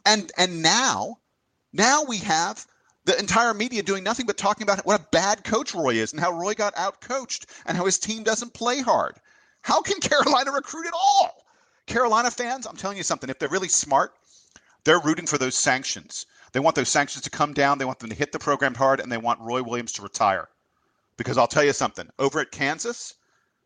And 0.05 0.31
and 0.37 0.61
now, 0.61 1.19
now 1.73 2.03
we 2.03 2.19
have 2.19 2.65
the 3.05 3.19
entire 3.19 3.53
media 3.53 3.83
doing 3.83 4.03
nothing 4.03 4.25
but 4.25 4.37
talking 4.37 4.63
about 4.63 4.85
what 4.85 5.01
a 5.01 5.07
bad 5.11 5.43
coach 5.43 5.73
Roy 5.73 5.95
is 5.95 6.13
and 6.13 6.21
how 6.21 6.31
Roy 6.31 6.53
got 6.53 6.77
out 6.77 7.01
coached 7.01 7.47
and 7.65 7.75
how 7.75 7.85
his 7.85 7.99
team 7.99 8.23
doesn't 8.23 8.53
play 8.53 8.79
hard. 8.81 9.15
How 9.61 9.81
can 9.81 9.99
Carolina 10.01 10.51
recruit 10.51 10.87
at 10.87 10.93
all? 10.93 11.43
Carolina 11.85 12.31
fans, 12.31 12.65
I'm 12.65 12.77
telling 12.77 12.97
you 12.97 13.03
something, 13.03 13.29
if 13.29 13.39
they're 13.39 13.49
really 13.49 13.67
smart, 13.67 14.13
they're 14.83 15.01
rooting 15.01 15.27
for 15.27 15.37
those 15.37 15.55
sanctions. 15.55 16.25
They 16.53 16.59
want 16.59 16.75
those 16.75 16.89
sanctions 16.89 17.23
to 17.23 17.29
come 17.29 17.53
down. 17.53 17.77
They 17.77 17.85
want 17.85 17.99
them 17.99 18.09
to 18.09 18.15
hit 18.15 18.31
the 18.31 18.39
program 18.39 18.75
hard, 18.75 18.99
and 18.99 19.11
they 19.11 19.17
want 19.17 19.39
Roy 19.41 19.63
Williams 19.63 19.91
to 19.93 20.01
retire. 20.01 20.49
Because 21.17 21.37
I'll 21.37 21.47
tell 21.47 21.63
you 21.63 21.73
something 21.73 22.09
over 22.19 22.39
at 22.39 22.51
Kansas, 22.51 23.15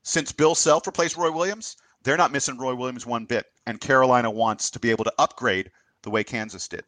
since 0.03 0.31
Bill 0.31 0.55
Self 0.55 0.87
replaced 0.87 1.17
Roy 1.17 1.31
Williams, 1.31 1.75
they're 2.03 2.17
not 2.17 2.31
missing 2.31 2.57
Roy 2.57 2.73
Williams 2.73 3.05
one 3.05 3.25
bit. 3.25 3.45
And 3.65 3.81
Carolina 3.81 4.31
wants 4.31 4.69
to 4.71 4.79
be 4.79 4.89
able 4.89 5.03
to 5.03 5.13
upgrade 5.19 5.71
the 6.03 6.09
way 6.09 6.23
Kansas 6.23 6.67
did. 6.67 6.85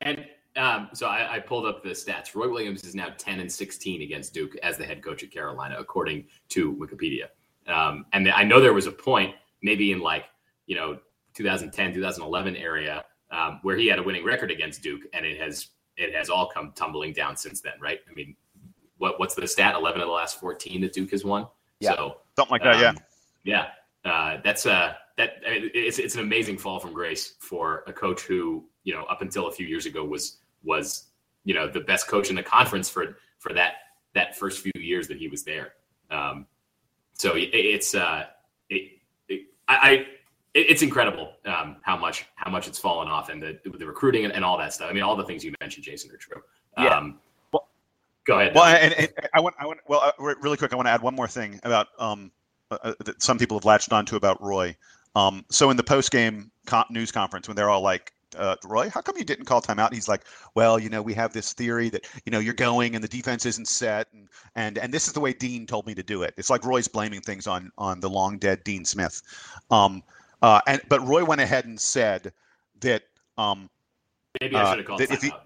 And 0.00 0.24
um, 0.58 0.88
so 0.92 1.06
I, 1.06 1.36
I 1.36 1.38
pulled 1.38 1.66
up 1.66 1.82
the 1.82 1.90
stats. 1.90 2.34
Roy 2.34 2.50
Williams 2.50 2.84
is 2.84 2.94
now 2.94 3.08
10 3.16 3.40
and 3.40 3.50
16 3.50 4.02
against 4.02 4.34
Duke 4.34 4.56
as 4.62 4.76
the 4.76 4.84
head 4.84 5.02
coach 5.02 5.22
at 5.22 5.30
Carolina, 5.30 5.76
according 5.78 6.24
to 6.50 6.74
Wikipedia. 6.74 7.26
Um, 7.66 8.06
and 8.12 8.28
I 8.30 8.44
know 8.44 8.60
there 8.60 8.72
was 8.72 8.86
a 8.86 8.92
point, 8.92 9.34
maybe 9.62 9.92
in 9.92 10.00
like, 10.00 10.24
you 10.66 10.74
know, 10.74 10.98
2010, 11.34 11.94
2011 11.94 12.56
area, 12.56 13.04
um, 13.30 13.60
where 13.62 13.76
he 13.76 13.86
had 13.86 13.98
a 13.98 14.02
winning 14.02 14.24
record 14.24 14.50
against 14.50 14.82
Duke, 14.82 15.02
and 15.12 15.24
it 15.24 15.40
has 15.40 15.68
it 15.96 16.14
has 16.14 16.30
all 16.30 16.46
come 16.46 16.72
tumbling 16.74 17.12
down 17.12 17.36
since 17.36 17.60
then, 17.60 17.74
right? 17.80 18.00
I 18.10 18.14
mean, 18.14 18.34
what 18.96 19.20
what's 19.20 19.34
the 19.34 19.46
stat? 19.46 19.74
11 19.74 20.00
of 20.00 20.08
the 20.08 20.12
last 20.12 20.40
14 20.40 20.80
that 20.80 20.92
Duke 20.92 21.10
has 21.10 21.24
won. 21.24 21.46
Yeah. 21.80 21.94
So 21.94 22.16
Something 22.36 22.52
like 22.52 22.62
that, 22.62 22.80
yeah. 22.80 22.88
um, 22.90 22.98
yeah, 23.44 23.66
uh, 24.04 24.38
that's 24.42 24.66
uh, 24.66 24.94
that 25.16 25.34
I 25.46 25.50
mean, 25.50 25.70
it's 25.74 25.98
it's 25.98 26.14
an 26.14 26.20
amazing 26.20 26.58
fall 26.58 26.78
from 26.78 26.92
grace 26.92 27.34
for 27.40 27.84
a 27.86 27.92
coach 27.92 28.22
who 28.22 28.64
you 28.84 28.94
know 28.94 29.04
up 29.04 29.22
until 29.22 29.48
a 29.48 29.52
few 29.52 29.66
years 29.66 29.86
ago 29.86 30.04
was 30.04 30.38
was 30.62 31.06
you 31.44 31.54
know 31.54 31.68
the 31.68 31.80
best 31.80 32.08
coach 32.08 32.30
in 32.30 32.36
the 32.36 32.42
conference 32.42 32.88
for 32.88 33.18
for 33.38 33.52
that 33.54 33.74
that 34.14 34.36
first 34.36 34.60
few 34.60 34.72
years 34.76 35.08
that 35.08 35.16
he 35.16 35.28
was 35.28 35.42
there. 35.44 35.72
Um, 36.10 36.46
so 37.14 37.34
it, 37.34 37.50
it's 37.52 37.94
uh, 37.94 38.26
it, 38.70 38.98
it, 39.28 39.46
I, 39.68 39.76
I 39.76 40.06
it's 40.54 40.82
incredible 40.82 41.32
um, 41.44 41.76
how 41.82 41.96
much 41.96 42.26
how 42.34 42.50
much 42.50 42.68
it's 42.68 42.78
fallen 42.78 43.08
off 43.08 43.28
and 43.28 43.42
the 43.42 43.58
the 43.64 43.86
recruiting 43.86 44.24
and, 44.24 44.34
and 44.34 44.44
all 44.44 44.58
that 44.58 44.72
stuff. 44.72 44.88
I 44.90 44.92
mean, 44.92 45.02
all 45.02 45.16
the 45.16 45.24
things 45.24 45.44
you 45.44 45.54
mentioned, 45.60 45.84
Jason, 45.84 46.10
are 46.12 46.16
true. 46.16 46.42
Yeah. 46.76 46.96
Um, 46.96 47.18
go 48.28 48.38
ahead. 48.38 48.54
Well, 48.54 48.64
and, 48.64 48.94
and 48.94 49.08
I 49.34 49.40
want, 49.40 49.56
I 49.58 49.66
want, 49.66 49.80
well, 49.88 50.00
uh, 50.00 50.34
really 50.40 50.56
quick, 50.56 50.72
I 50.72 50.76
want 50.76 50.86
to 50.86 50.92
add 50.92 51.02
one 51.02 51.16
more 51.16 51.26
thing 51.26 51.58
about 51.64 51.88
um, 51.98 52.30
uh, 52.70 52.78
uh, 52.82 52.92
that 53.04 53.22
some 53.22 53.38
people 53.38 53.56
have 53.58 53.64
latched 53.64 53.92
onto 53.92 54.14
about 54.14 54.40
Roy. 54.40 54.76
Um, 55.16 55.44
so 55.50 55.70
in 55.70 55.76
the 55.76 55.82
post 55.82 56.12
game 56.12 56.52
con- 56.66 56.84
news 56.90 57.10
conference, 57.10 57.48
when 57.48 57.56
they're 57.56 57.70
all 57.70 57.80
like, 57.80 58.12
uh, 58.36 58.56
"Roy, 58.64 58.90
how 58.90 59.00
come 59.00 59.16
you 59.16 59.24
didn't 59.24 59.46
call 59.46 59.62
timeout?" 59.62 59.92
He's 59.92 60.08
like, 60.08 60.24
"Well, 60.54 60.78
you 60.78 60.88
know, 60.88 61.02
we 61.02 61.14
have 61.14 61.32
this 61.32 61.52
theory 61.52 61.88
that 61.90 62.06
you 62.24 62.32
know 62.32 62.38
you're 62.38 62.54
going 62.54 62.94
and 62.94 63.02
the 63.02 63.08
defense 63.08 63.46
isn't 63.46 63.68
set, 63.68 64.08
and 64.12 64.28
and 64.54 64.78
and 64.78 64.92
this 64.92 65.06
is 65.06 65.12
the 65.12 65.20
way 65.20 65.32
Dean 65.32 65.66
told 65.66 65.86
me 65.86 65.94
to 65.94 66.02
do 66.02 66.22
it." 66.22 66.34
It's 66.36 66.50
like 66.50 66.64
Roy's 66.64 66.88
blaming 66.88 67.20
things 67.20 67.46
on 67.46 67.70
on 67.78 68.00
the 68.00 68.10
long 68.10 68.38
dead 68.38 68.64
Dean 68.64 68.84
Smith. 68.84 69.22
Um, 69.70 70.02
uh, 70.42 70.60
and 70.66 70.80
but 70.88 71.06
Roy 71.06 71.24
went 71.24 71.40
ahead 71.40 71.64
and 71.64 71.80
said 71.80 72.32
that 72.80 73.02
um, 73.36 73.68
Maybe 74.40 74.56
I 74.56 74.62
uh, 74.62 74.70
should 74.70 74.78
have 74.78 74.86
called 74.86 75.00
if 75.00 75.22
he- 75.22 75.30
timeout. 75.30 75.40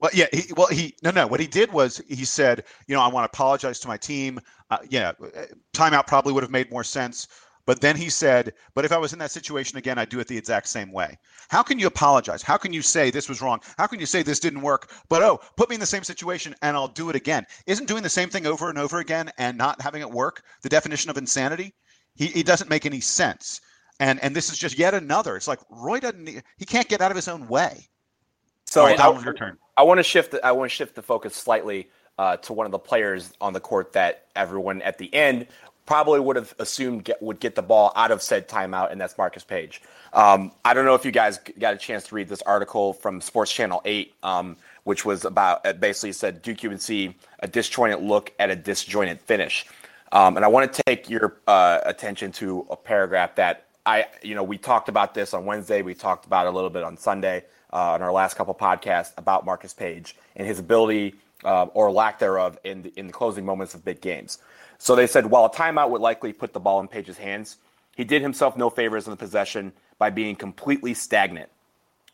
well, 0.00 0.10
yeah. 0.14 0.26
He, 0.32 0.52
well, 0.56 0.68
he 0.68 0.94
no, 1.02 1.10
no. 1.10 1.26
What 1.26 1.40
he 1.40 1.46
did 1.46 1.72
was 1.72 2.00
he 2.08 2.24
said, 2.24 2.64
you 2.86 2.94
know, 2.94 3.02
I 3.02 3.08
want 3.08 3.30
to 3.30 3.36
apologize 3.36 3.80
to 3.80 3.88
my 3.88 3.96
team. 3.96 4.40
Uh, 4.70 4.78
yeah, 4.88 5.12
uh, 5.20 5.44
timeout 5.72 6.06
probably 6.06 6.32
would 6.32 6.42
have 6.42 6.50
made 6.50 6.70
more 6.70 6.84
sense. 6.84 7.28
But 7.68 7.82
then 7.82 7.96
he 7.96 8.08
said, 8.08 8.54
but 8.72 8.86
if 8.86 8.92
I 8.92 8.96
was 8.96 9.12
in 9.12 9.18
that 9.18 9.30
situation 9.30 9.76
again, 9.76 9.98
I'd 9.98 10.08
do 10.08 10.20
it 10.20 10.26
the 10.26 10.38
exact 10.38 10.68
same 10.68 10.90
way. 10.90 11.18
How 11.50 11.62
can 11.62 11.78
you 11.78 11.86
apologize? 11.86 12.40
How 12.40 12.56
can 12.56 12.72
you 12.72 12.80
say 12.80 13.10
this 13.10 13.28
was 13.28 13.42
wrong? 13.42 13.60
How 13.76 13.86
can 13.86 14.00
you 14.00 14.06
say 14.06 14.22
this 14.22 14.40
didn't 14.40 14.62
work? 14.62 14.90
But 15.10 15.22
oh, 15.22 15.38
put 15.58 15.68
me 15.68 15.74
in 15.74 15.80
the 15.80 15.84
same 15.84 16.02
situation 16.02 16.54
and 16.62 16.74
I'll 16.74 16.88
do 16.88 17.10
it 17.10 17.14
again. 17.14 17.46
Isn't 17.66 17.84
doing 17.84 18.02
the 18.02 18.08
same 18.08 18.30
thing 18.30 18.46
over 18.46 18.70
and 18.70 18.78
over 18.78 19.00
again 19.00 19.30
and 19.36 19.58
not 19.58 19.82
having 19.82 20.00
it 20.00 20.10
work 20.10 20.44
the 20.62 20.70
definition 20.70 21.10
of 21.10 21.18
insanity? 21.18 21.74
He, 22.14 22.28
he 22.28 22.42
doesn't 22.42 22.70
make 22.70 22.86
any 22.86 23.00
sense. 23.00 23.60
And 24.00 24.18
and 24.20 24.34
this 24.34 24.50
is 24.50 24.56
just 24.56 24.78
yet 24.78 24.94
another. 24.94 25.36
It's 25.36 25.46
like 25.46 25.60
Roy 25.68 26.00
doesn't. 26.00 26.26
He 26.56 26.64
can't 26.64 26.88
get 26.88 27.02
out 27.02 27.10
of 27.10 27.16
his 27.16 27.28
own 27.28 27.48
way. 27.48 27.86
So 28.64 28.84
right, 28.84 28.94
I- 28.94 28.96
Donald, 28.96 29.26
your 29.26 29.34
turn. 29.34 29.58
I 29.76 29.82
want 29.82 29.98
to 29.98 30.04
shift. 30.04 30.34
I 30.42 30.52
want 30.52 30.70
to 30.70 30.74
shift 30.74 30.94
the 30.94 31.02
focus 31.02 31.36
slightly 31.36 31.90
uh, 32.18 32.36
to 32.38 32.52
one 32.52 32.66
of 32.66 32.72
the 32.72 32.78
players 32.78 33.32
on 33.40 33.52
the 33.52 33.60
court 33.60 33.92
that 33.92 34.26
everyone 34.34 34.82
at 34.82 34.96
the 34.96 35.12
end 35.14 35.46
probably 35.88 36.20
would 36.20 36.36
have 36.36 36.54
assumed 36.58 37.02
get, 37.02 37.22
would 37.22 37.40
get 37.40 37.54
the 37.54 37.62
ball 37.62 37.94
out 37.96 38.10
of 38.10 38.20
said 38.20 38.46
timeout, 38.46 38.92
and 38.92 39.00
that's 39.00 39.16
Marcus 39.16 39.42
Paige. 39.42 39.80
Um, 40.12 40.52
I 40.62 40.74
don't 40.74 40.84
know 40.84 40.94
if 40.94 41.02
you 41.02 41.10
guys 41.10 41.40
got 41.58 41.72
a 41.72 41.78
chance 41.78 42.06
to 42.08 42.14
read 42.14 42.28
this 42.28 42.42
article 42.42 42.92
from 42.92 43.22
Sports 43.22 43.50
Channel 43.50 43.80
Eight, 43.86 44.12
um, 44.22 44.58
which 44.84 45.06
was 45.06 45.24
about 45.24 45.64
it 45.64 45.80
basically 45.80 46.12
said 46.12 46.42
Duke 46.42 46.62
UNC 46.62 46.90
a 46.90 47.48
disjointed 47.48 48.02
look 48.02 48.34
at 48.38 48.50
a 48.50 48.56
disjointed 48.56 49.18
finish, 49.18 49.64
um, 50.12 50.36
and 50.36 50.44
I 50.44 50.48
want 50.48 50.70
to 50.70 50.82
take 50.86 51.08
your 51.08 51.38
uh, 51.46 51.80
attention 51.86 52.32
to 52.32 52.66
a 52.68 52.76
paragraph 52.76 53.36
that 53.36 53.64
I, 53.86 54.08
you 54.22 54.34
know, 54.34 54.42
we 54.42 54.58
talked 54.58 54.90
about 54.90 55.14
this 55.14 55.32
on 55.32 55.46
Wednesday. 55.46 55.80
We 55.80 55.94
talked 55.94 56.26
about 56.26 56.46
a 56.46 56.50
little 56.50 56.68
bit 56.68 56.82
on 56.82 56.98
Sunday 56.98 57.44
uh, 57.72 57.92
on 57.92 58.02
our 58.02 58.12
last 58.12 58.36
couple 58.36 58.54
podcasts 58.54 59.12
about 59.16 59.46
Marcus 59.46 59.72
Paige 59.72 60.14
and 60.36 60.46
his 60.46 60.58
ability 60.58 61.14
uh, 61.44 61.66
or 61.74 61.90
lack 61.90 62.18
thereof 62.18 62.58
in 62.64 62.82
the, 62.82 62.92
in 62.96 63.06
the 63.06 63.12
closing 63.12 63.44
moments 63.44 63.74
of 63.74 63.84
big 63.84 64.00
games. 64.00 64.38
So 64.78 64.94
they 64.94 65.06
said 65.06 65.26
while 65.26 65.44
a 65.44 65.50
timeout 65.50 65.90
would 65.90 66.00
likely 66.00 66.32
put 66.32 66.52
the 66.52 66.60
ball 66.60 66.80
in 66.80 66.88
Paige's 66.88 67.18
hands, 67.18 67.56
he 67.96 68.04
did 68.04 68.22
himself 68.22 68.56
no 68.56 68.70
favors 68.70 69.06
in 69.06 69.10
the 69.10 69.16
possession 69.16 69.72
by 69.98 70.10
being 70.10 70.36
completely 70.36 70.94
stagnant. 70.94 71.50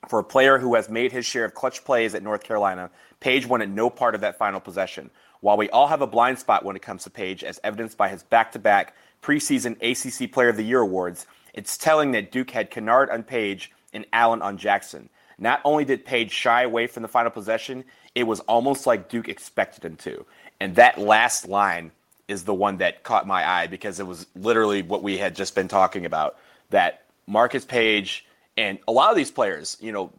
For 0.08 0.18
a 0.18 0.24
player 0.24 0.58
who 0.58 0.74
has 0.74 0.88
made 0.88 1.12
his 1.12 1.24
share 1.24 1.44
of 1.44 1.54
clutch 1.54 1.84
plays 1.84 2.14
at 2.14 2.22
North 2.22 2.42
Carolina, 2.42 2.90
Paige 3.20 3.46
wanted 3.46 3.70
no 3.70 3.88
part 3.88 4.14
of 4.14 4.20
that 4.22 4.38
final 4.38 4.60
possession. 4.60 5.10
While 5.40 5.56
we 5.56 5.70
all 5.70 5.88
have 5.88 6.02
a 6.02 6.06
blind 6.06 6.38
spot 6.38 6.64
when 6.64 6.76
it 6.76 6.82
comes 6.82 7.04
to 7.04 7.10
Paige, 7.10 7.44
as 7.44 7.60
evidenced 7.64 7.98
by 7.98 8.08
his 8.08 8.22
back 8.22 8.52
to 8.52 8.58
back 8.58 8.94
preseason 9.22 9.76
ACC 9.80 10.30
Player 10.30 10.50
of 10.50 10.56
the 10.56 10.64
Year 10.64 10.80
awards, 10.80 11.26
It's 11.54 11.78
telling 11.78 12.10
that 12.12 12.32
Duke 12.32 12.50
had 12.50 12.70
Kennard 12.70 13.10
on 13.10 13.22
Paige 13.22 13.70
and 13.92 14.04
Allen 14.12 14.42
on 14.42 14.58
Jackson. 14.58 15.08
Not 15.38 15.60
only 15.64 15.84
did 15.84 16.04
Paige 16.04 16.32
shy 16.32 16.62
away 16.62 16.86
from 16.86 17.02
the 17.02 17.08
final 17.08 17.30
possession, 17.30 17.84
it 18.14 18.24
was 18.24 18.40
almost 18.40 18.86
like 18.86 19.08
Duke 19.08 19.28
expected 19.28 19.84
him 19.84 19.96
to. 19.96 20.24
And 20.60 20.76
that 20.76 20.98
last 20.98 21.48
line 21.48 21.90
is 22.28 22.44
the 22.44 22.54
one 22.54 22.78
that 22.78 23.02
caught 23.02 23.26
my 23.26 23.46
eye 23.46 23.66
because 23.66 24.00
it 24.00 24.06
was 24.06 24.26
literally 24.34 24.82
what 24.82 25.02
we 25.02 25.18
had 25.18 25.34
just 25.34 25.54
been 25.54 25.68
talking 25.68 26.06
about. 26.06 26.36
That 26.70 27.04
Marcus 27.26 27.64
Paige 27.64 28.26
and 28.56 28.78
a 28.86 28.92
lot 28.92 29.10
of 29.10 29.16
these 29.16 29.30
players, 29.30 29.76
you 29.80 29.92
know, 29.92 30.12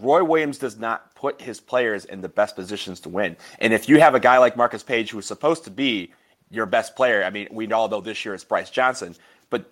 Roy 0.00 0.24
Williams 0.24 0.58
does 0.58 0.78
not 0.78 1.14
put 1.14 1.40
his 1.40 1.60
players 1.60 2.04
in 2.04 2.20
the 2.20 2.28
best 2.28 2.56
positions 2.56 3.00
to 3.00 3.08
win. 3.08 3.36
And 3.58 3.72
if 3.72 3.88
you 3.88 4.00
have 4.00 4.14
a 4.14 4.20
guy 4.20 4.38
like 4.38 4.56
Marcus 4.56 4.82
Paige 4.82 5.10
who's 5.10 5.26
supposed 5.26 5.64
to 5.64 5.70
be 5.70 6.12
your 6.50 6.66
best 6.66 6.96
player, 6.96 7.24
I 7.24 7.30
mean, 7.30 7.48
we 7.50 7.70
all 7.72 7.88
know 7.88 8.00
this 8.00 8.24
year 8.24 8.34
it's 8.34 8.44
Brice 8.44 8.70
Johnson, 8.70 9.14
but 9.50 9.70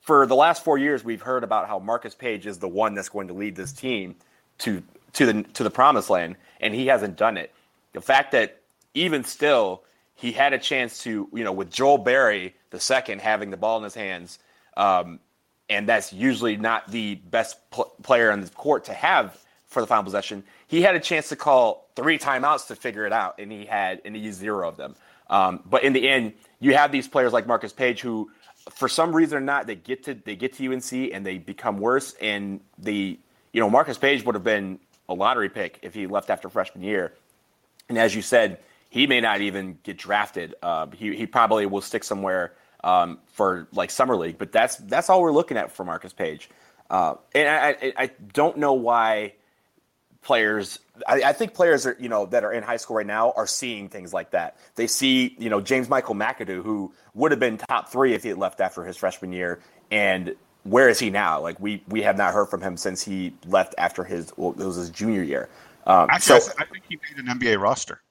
for 0.00 0.26
the 0.26 0.34
last 0.34 0.64
four 0.64 0.78
years, 0.78 1.04
we've 1.04 1.22
heard 1.22 1.44
about 1.44 1.68
how 1.68 1.78
Marcus 1.78 2.14
Paige 2.14 2.46
is 2.46 2.58
the 2.58 2.68
one 2.68 2.94
that's 2.94 3.08
going 3.08 3.28
to 3.28 3.34
lead 3.34 3.54
this 3.54 3.72
team 3.72 4.16
to 4.58 4.82
to 5.14 5.26
the 5.26 5.42
to 5.42 5.62
the 5.62 5.70
promised 5.70 6.10
land, 6.10 6.36
and 6.60 6.74
he 6.74 6.86
hasn't 6.86 7.16
done 7.16 7.36
it. 7.36 7.52
The 7.92 8.00
fact 8.00 8.32
that 8.32 8.60
even 8.94 9.24
still 9.24 9.82
he 10.14 10.32
had 10.32 10.52
a 10.52 10.58
chance 10.58 11.02
to, 11.04 11.28
you 11.32 11.44
know, 11.44 11.52
with 11.52 11.70
Joel 11.70 11.98
Berry 11.98 12.54
the 12.70 12.80
second 12.80 13.20
having 13.20 13.50
the 13.50 13.56
ball 13.56 13.78
in 13.78 13.84
his 13.84 13.94
hands, 13.94 14.38
um, 14.76 15.18
and 15.68 15.88
that's 15.88 16.12
usually 16.12 16.56
not 16.56 16.90
the 16.90 17.16
best 17.16 17.58
pl- 17.70 17.92
player 18.02 18.30
on 18.30 18.40
the 18.40 18.48
court 18.50 18.84
to 18.84 18.92
have 18.92 19.38
for 19.66 19.80
the 19.80 19.86
final 19.86 20.04
possession. 20.04 20.44
He 20.66 20.82
had 20.82 20.94
a 20.94 21.00
chance 21.00 21.28
to 21.30 21.36
call 21.36 21.88
three 21.96 22.18
timeouts 22.18 22.66
to 22.68 22.76
figure 22.76 23.06
it 23.06 23.12
out, 23.12 23.36
and 23.38 23.50
he 23.50 23.64
had 23.64 24.02
and 24.04 24.14
he 24.14 24.22
used 24.22 24.38
zero 24.38 24.68
of 24.68 24.76
them. 24.76 24.94
Um, 25.30 25.62
but 25.64 25.84
in 25.84 25.92
the 25.92 26.08
end, 26.08 26.34
you 26.58 26.74
have 26.74 26.92
these 26.92 27.08
players 27.08 27.32
like 27.32 27.46
Marcus 27.46 27.72
Paige 27.72 28.00
who, 28.00 28.30
for 28.70 28.88
some 28.88 29.14
reason 29.14 29.38
or 29.38 29.40
not, 29.40 29.66
they 29.66 29.76
get 29.76 30.04
to 30.04 30.14
they 30.14 30.36
get 30.36 30.52
to 30.54 30.72
UNC 30.72 30.92
and 30.92 31.24
they 31.24 31.38
become 31.38 31.78
worse. 31.78 32.14
And 32.20 32.60
the 32.78 33.18
you 33.52 33.60
know 33.60 33.70
Marcus 33.70 33.96
Paige 33.96 34.24
would 34.24 34.34
have 34.34 34.44
been 34.44 34.78
a 35.10 35.14
lottery 35.14 35.48
pick 35.48 35.78
if 35.82 35.92
he 35.92 36.06
left 36.06 36.30
after 36.30 36.48
freshman 36.48 36.82
year. 36.82 37.12
And 37.88 37.98
as 37.98 38.14
you 38.14 38.22
said, 38.22 38.60
he 38.88 39.06
may 39.06 39.20
not 39.20 39.40
even 39.40 39.78
get 39.82 39.98
drafted. 39.98 40.54
Uh, 40.62 40.86
he 40.94 41.14
he 41.14 41.26
probably 41.26 41.66
will 41.66 41.80
stick 41.80 42.04
somewhere 42.04 42.54
um, 42.82 43.18
for 43.26 43.68
like 43.72 43.90
summer 43.90 44.16
league. 44.16 44.38
But 44.38 44.52
that's 44.52 44.76
that's 44.76 45.10
all 45.10 45.20
we're 45.20 45.32
looking 45.32 45.56
at 45.56 45.72
for 45.72 45.84
Marcus 45.84 46.12
Paige. 46.12 46.48
Uh, 46.88 47.14
and 47.34 47.48
I, 47.48 47.68
I, 47.68 47.92
I 47.96 48.10
don't 48.32 48.56
know 48.56 48.72
why 48.72 49.34
players 50.22 50.78
I, 51.08 51.22
I, 51.22 51.32
think 51.32 51.54
players 51.54 51.86
are 51.86 51.96
you 51.98 52.08
know 52.08 52.26
that 52.26 52.44
are 52.44 52.52
in 52.52 52.62
high 52.62 52.76
school 52.76 52.96
right 52.96 53.06
now 53.06 53.32
are 53.36 53.46
seeing 53.46 53.88
things 53.88 54.12
like 54.12 54.32
that 54.32 54.58
they 54.74 54.86
see 54.86 55.34
you 55.38 55.48
know 55.48 55.62
james 55.62 55.88
michael 55.88 56.14
mcadoo 56.14 56.62
who 56.62 56.92
would 57.14 57.30
have 57.30 57.40
been 57.40 57.56
top 57.56 57.88
three 57.88 58.12
if 58.12 58.22
he 58.22 58.28
had 58.28 58.36
left 58.36 58.60
after 58.60 58.84
his 58.84 58.98
freshman 58.98 59.32
year 59.32 59.60
and 59.90 60.34
where 60.64 60.88
is 60.88 60.98
he 60.98 61.10
now? 61.10 61.40
Like 61.40 61.58
we 61.60 61.82
we 61.88 62.02
have 62.02 62.16
not 62.16 62.32
heard 62.32 62.46
from 62.46 62.60
him 62.60 62.76
since 62.76 63.02
he 63.02 63.32
left 63.46 63.74
after 63.78 64.04
his 64.04 64.32
well, 64.36 64.52
it 64.52 64.64
was 64.64 64.76
his 64.76 64.90
junior 64.90 65.22
year. 65.22 65.48
Um, 65.86 66.08
Actually, 66.10 66.40
so, 66.40 66.52
I 66.58 66.64
think 66.64 66.84
he 66.88 66.96
made 66.96 67.24
an 67.26 67.38
nba 67.38 67.60
roster. 67.60 68.02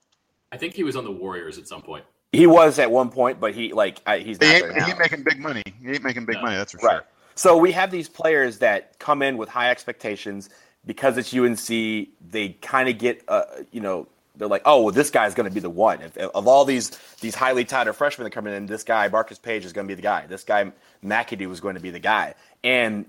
I 0.51 0.57
think 0.57 0.73
he 0.73 0.83
was 0.83 0.95
on 0.95 1.03
the 1.03 1.11
warriors 1.11 1.57
at 1.57 1.67
some 1.67 1.81
point. 1.81 2.03
He 2.31 2.47
was 2.47 2.79
at 2.79 2.89
one 2.89 3.09
point 3.09 3.39
but 3.39 3.53
he 3.53 3.73
like 3.73 4.01
he's 4.19 4.39
not 4.39 4.47
he 4.47 4.55
ain't, 4.55 4.73
he 4.73 4.89
ain't 4.89 4.99
making 4.99 5.23
big 5.23 5.39
money. 5.39 5.63
He 5.81 5.91
ain't 5.91 6.03
making 6.03 6.25
big 6.25 6.37
no. 6.37 6.43
money 6.43 6.55
that's 6.55 6.71
for 6.71 6.79
right. 6.79 6.93
sure. 6.93 7.05
So 7.35 7.55
we 7.55 7.71
have 7.71 7.89
these 7.89 8.09
players 8.09 8.57
that 8.57 8.99
come 8.99 9.21
in 9.21 9.37
with 9.37 9.47
high 9.47 9.71
expectations 9.71 10.49
because 10.85 11.17
it's 11.17 11.33
UNC, 11.33 12.09
they 12.29 12.57
kind 12.61 12.89
of 12.89 12.97
get, 12.97 13.23
uh, 13.27 13.43
you 13.71 13.79
know, 13.81 14.07
they're 14.39 14.47
like, 14.47 14.63
oh, 14.65 14.83
well, 14.83 14.93
this 14.93 15.11
guy's 15.11 15.35
going 15.35 15.47
to 15.47 15.53
be 15.53 15.59
the 15.59 15.69
one. 15.69 16.01
If, 16.01 16.17
of 16.17 16.47
all 16.47 16.65
these 16.65 16.91
these 17.21 17.35
highly 17.35 17.65
touted 17.65 17.95
freshmen 17.95 18.23
that 18.23 18.31
come 18.31 18.47
in, 18.47 18.65
this 18.65 18.83
guy 18.83 19.07
Marcus 19.09 19.37
Paige 19.37 19.65
is 19.65 19.73
going 19.73 19.85
to 19.85 19.91
be 19.91 19.95
the 19.95 20.01
guy. 20.01 20.25
This 20.25 20.43
guy 20.43 20.71
McAdoo 21.03 21.51
is 21.51 21.59
going 21.59 21.75
to 21.75 21.81
be 21.81 21.91
the 21.91 21.99
guy. 21.99 22.33
And 22.63 23.05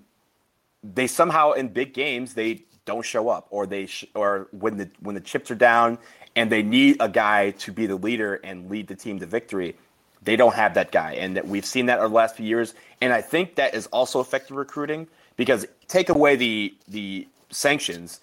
they 0.83 1.07
somehow 1.07 1.53
in 1.53 1.69
big 1.69 1.95
games 1.95 2.35
they 2.35 2.65
don't 2.85 3.05
show 3.05 3.29
up, 3.29 3.47
or 3.51 3.67
they 3.67 3.87
sh- 3.87 4.07
or 4.15 4.49
when 4.51 4.77
the 4.77 4.91
when 5.01 5.15
the 5.15 5.21
chips 5.21 5.51
are 5.51 5.57
down 5.57 5.99
and 6.37 6.51
they 6.51 6.63
need 6.63 6.97
a 7.01 7.09
guy 7.09 7.51
to 7.53 7.73
be 7.73 7.87
the 7.87 7.97
leader 7.97 8.37
and 8.45 8.71
lead 8.71 8.89
the 8.89 8.95
team 8.95 9.19
to 9.21 9.27
victory. 9.27 9.77
They 10.23 10.37
don't 10.37 10.55
have 10.55 10.75
that 10.75 10.93
guy, 10.93 11.15
and 11.15 11.37
that 11.37 11.47
we've 11.47 11.65
seen 11.65 11.87
that 11.87 11.99
over 11.99 12.09
the 12.09 12.15
last 12.15 12.37
few 12.37 12.47
years. 12.47 12.75
And 13.01 13.13
I 13.13 13.23
think 13.23 13.55
that 13.55 13.75
is 13.75 13.87
also 13.87 14.21
affecting 14.21 14.57
recruiting 14.57 15.07
because 15.37 15.67
take 15.89 16.09
away 16.09 16.37
the 16.37 16.75
the 16.89 17.27
sanctions, 17.51 18.21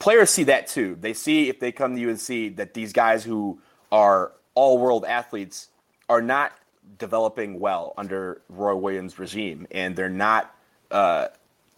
players 0.00 0.30
see 0.30 0.44
that 0.44 0.66
too. 0.66 0.96
They 0.98 1.14
see 1.14 1.48
if 1.48 1.60
they 1.60 1.70
come 1.70 1.94
to 1.94 2.10
UNC 2.10 2.56
that 2.56 2.74
these 2.74 2.92
guys 2.92 3.22
who 3.22 3.60
are 3.92 4.32
all 4.56 4.78
world 4.78 5.04
athletes 5.04 5.68
are 6.08 6.20
not 6.20 6.52
developing 6.98 7.60
well 7.60 7.94
under 7.96 8.42
Roy 8.48 8.74
Williams' 8.74 9.18
regime, 9.18 9.68
and 9.70 9.94
they're 9.94 10.08
not 10.08 10.52
uh, 10.90 11.28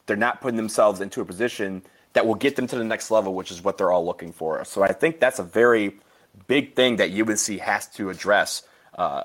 they're 0.06 0.16
not 0.16 0.40
putting 0.40 0.56
themselves 0.56 1.02
into 1.02 1.20
a 1.20 1.24
position 1.26 1.82
that 2.14 2.26
will 2.26 2.34
get 2.34 2.56
them 2.56 2.66
to 2.66 2.76
the 2.76 2.84
next 2.84 3.10
level, 3.10 3.34
which 3.34 3.50
is 3.50 3.62
what 3.62 3.76
they're 3.76 3.92
all 3.92 4.04
looking 4.04 4.32
for. 4.32 4.64
So 4.64 4.82
I 4.82 4.92
think 4.92 5.20
that's 5.20 5.38
a 5.38 5.42
very 5.42 5.98
big 6.46 6.74
thing 6.74 6.96
that 6.96 7.10
UNC 7.10 7.60
has 7.60 7.88
to 7.88 8.10
address. 8.10 8.62
Uh, 8.96 9.22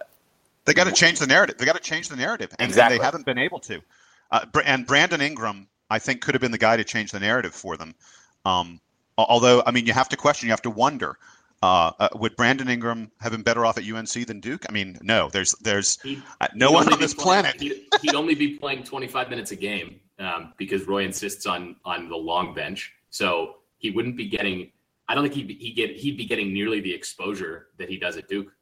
they 0.65 0.73
got 0.73 0.85
to 0.85 0.91
change 0.91 1.19
the 1.19 1.27
narrative. 1.27 1.57
They 1.57 1.65
got 1.65 1.75
to 1.75 1.81
change 1.81 2.09
the 2.09 2.17
narrative, 2.17 2.53
and, 2.59 2.69
exactly. 2.69 2.95
and 2.95 3.01
they 3.01 3.05
haven't 3.05 3.25
been 3.25 3.37
able 3.37 3.59
to. 3.61 3.81
Uh, 4.31 4.45
and 4.65 4.85
Brandon 4.85 5.21
Ingram 5.21 5.67
I 5.89 5.99
think 5.99 6.21
could 6.21 6.35
have 6.35 6.41
been 6.41 6.51
the 6.51 6.57
guy 6.57 6.77
to 6.77 6.83
change 6.83 7.11
the 7.11 7.19
narrative 7.19 7.53
for 7.53 7.77
them. 7.77 7.95
Um, 8.45 8.81
although, 9.17 9.63
I 9.65 9.71
mean, 9.71 9.85
you 9.85 9.93
have 9.93 10.09
to 10.09 10.17
question, 10.17 10.47
you 10.47 10.51
have 10.51 10.61
to 10.63 10.69
wonder. 10.69 11.17
Uh, 11.63 11.91
uh, 11.99 12.09
would 12.15 12.35
Brandon 12.35 12.69
Ingram 12.69 13.11
have 13.19 13.31
been 13.31 13.41
better 13.41 13.65
off 13.65 13.79
at 13.79 13.83
UNC 13.83 14.27
than 14.27 14.39
Duke? 14.39 14.65
I 14.69 14.71
mean, 14.71 14.97
no. 15.01 15.29
There's 15.29 15.53
there's 15.53 15.99
he'd, 16.01 16.21
uh, 16.39 16.47
no 16.53 16.71
one 16.71 16.91
on 16.93 16.99
this 16.99 17.15
playing, 17.15 17.43
planet. 17.43 17.61
He'd, 17.61 17.83
he'd, 18.01 18.13
only 18.13 18.35
be 18.35 18.57
playing 18.57 18.83
25 18.83 19.29
minutes 19.31 19.51
a 19.51 19.55
game 19.55 19.99
um, 20.19 20.53
because 20.57 20.85
Roy 20.87 21.03
insists 21.03 21.47
on 21.47 21.75
on 21.83 22.09
the 22.09 22.15
long 22.15 22.53
bench. 22.53 22.93
So 23.09 23.55
he 23.79 23.89
wouldn't 23.89 24.17
be 24.17 24.27
getting. 24.27 24.71
I 25.07 25.15
don't 25.15 25.23
think 25.23 25.33
he'd 25.33 25.47
be, 25.47 25.55
he 25.55 25.71
get 25.71 25.95
he'd 25.95 26.15
be 26.15 26.25
getting 26.25 26.53
nearly 26.53 26.79
the 26.79 26.93
exposure 26.93 27.69
that 27.77 27.89
he 27.89 27.97
does 27.97 28.17
at 28.17 28.27
Duke. 28.27 28.53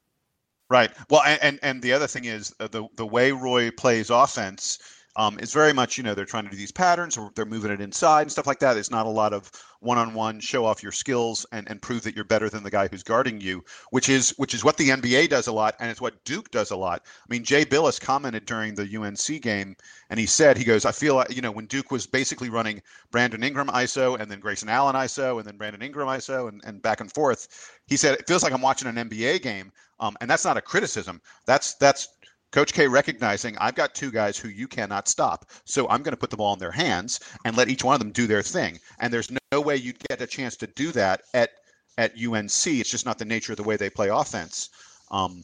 Right. 0.70 0.90
Well, 1.10 1.22
and 1.24 1.44
and, 1.44 1.60
and 1.64 1.82
the 1.82 1.92
other 1.92 2.08
thing 2.08 2.26
is 2.26 2.56
uh, 2.62 2.70
the 2.70 2.88
the 2.96 3.06
way 3.06 3.34
Roy 3.34 3.72
plays 3.72 4.10
offense 4.10 4.80
um, 5.18 5.38
it's 5.40 5.54
very 5.54 5.74
much 5.74 5.98
you 5.98 6.04
know 6.04 6.14
they're 6.14 6.26
trying 6.26 6.44
to 6.44 6.50
do 6.50 6.58
these 6.58 6.72
patterns 6.72 7.18
or 7.18 7.32
they're 7.36 7.46
moving 7.46 7.72
it 7.72 7.82
inside 7.82 8.24
and 8.24 8.32
stuff 8.32 8.48
like 8.48 8.60
that. 8.60 8.78
It's 8.78 8.92
not 8.92 9.06
a 9.06 9.10
lot 9.10 9.34
of 9.34 9.52
one-on-one 9.80 10.40
show 10.40 10.66
off 10.66 10.82
your 10.82 10.92
skills 10.92 11.46
and, 11.52 11.70
and 11.70 11.82
prove 11.82 12.02
that 12.04 12.16
you're 12.16 12.26
better 12.26 12.50
than 12.50 12.64
the 12.64 12.72
guy 12.72 12.88
who's 12.88 13.04
guarding 13.04 13.40
you, 13.40 13.64
which 13.92 14.10
is 14.10 14.32
which 14.38 14.54
is 14.54 14.64
what 14.64 14.78
the 14.78 14.90
NBA 14.90 15.30
does 15.30 15.48
a 15.48 15.52
lot 15.52 15.76
and 15.80 15.90
it's 15.90 16.02
what 16.02 16.24
Duke 16.26 16.52
does 16.52 16.72
a 16.72 16.76
lot. 16.76 17.04
I 17.06 17.26
mean, 17.30 17.44
Jay 17.44 17.64
Bilas 17.64 18.00
commented 18.00 18.46
during 18.46 18.76
the 18.76 18.98
UNC 18.98 19.42
game 19.42 19.76
and 20.10 20.20
he 20.20 20.26
said 20.26 20.58
he 20.58 20.64
goes, 20.64 20.86
I 20.86 20.92
feel 20.92 21.16
like 21.16 21.34
you 21.36 21.42
know 21.42 21.52
when 21.52 21.68
Duke 21.68 21.92
was 21.92 22.06
basically 22.06 22.50
running 22.50 22.82
Brandon 23.12 23.44
Ingram 23.44 23.68
ISO 23.68 24.20
and 24.20 24.30
then 24.30 24.40
Grayson 24.40 24.70
Allen 24.70 24.96
ISO 24.96 25.38
and 25.38 25.46
then 25.46 25.58
Brandon 25.58 25.82
Ingram 25.82 26.08
ISO 26.08 26.50
and, 26.50 26.62
and 26.66 26.82
back 26.82 27.00
and 27.00 27.12
forth. 27.12 27.72
He 27.88 27.98
said 27.98 28.16
it 28.20 28.28
feels 28.28 28.44
like 28.44 28.52
I'm 28.52 28.62
watching 28.62 28.88
an 28.88 28.96
NBA 28.96 29.42
game, 29.44 29.72
um, 30.00 30.18
and 30.20 30.30
that's 30.30 30.44
not 30.44 30.58
a 30.58 30.62
criticism. 30.62 31.22
That's 31.46 31.76
that's 31.76 32.10
Coach 32.56 32.72
K 32.72 32.88
recognizing 32.88 33.58
I've 33.58 33.76
got 33.76 33.94
two 33.94 34.10
guys 34.10 34.38
who 34.38 34.48
you 34.48 34.66
cannot 34.66 35.10
stop. 35.10 35.52
So 35.66 35.90
I'm 35.90 36.02
going 36.04 36.14
to 36.14 36.18
put 36.18 36.30
the 36.30 36.38
ball 36.38 36.54
in 36.54 36.60
their 36.60 36.72
hands 36.72 37.20
and 37.44 37.58
let 37.58 37.68
each 37.68 37.84
one 37.84 37.96
of 37.96 38.00
them 38.00 38.14
do 38.14 38.28
their 38.28 38.42
thing. 38.42 38.80
And 39.00 39.12
there's 39.12 39.30
no 39.52 39.60
way 39.60 39.76
you'd 39.76 40.00
get 40.08 40.22
a 40.22 40.26
chance 40.26 40.56
to 40.58 40.68
do 40.68 40.94
that 40.94 41.24
at 41.34 41.50
at 41.98 42.14
UNC. 42.14 42.68
It's 42.68 42.90
just 42.90 43.06
not 43.06 43.20
the 43.20 43.26
nature 43.26 43.52
of 43.52 43.58
the 43.58 43.64
way 43.64 43.76
they 43.76 43.90
play 43.90 44.08
offense. 44.08 44.70
Um, 45.12 45.44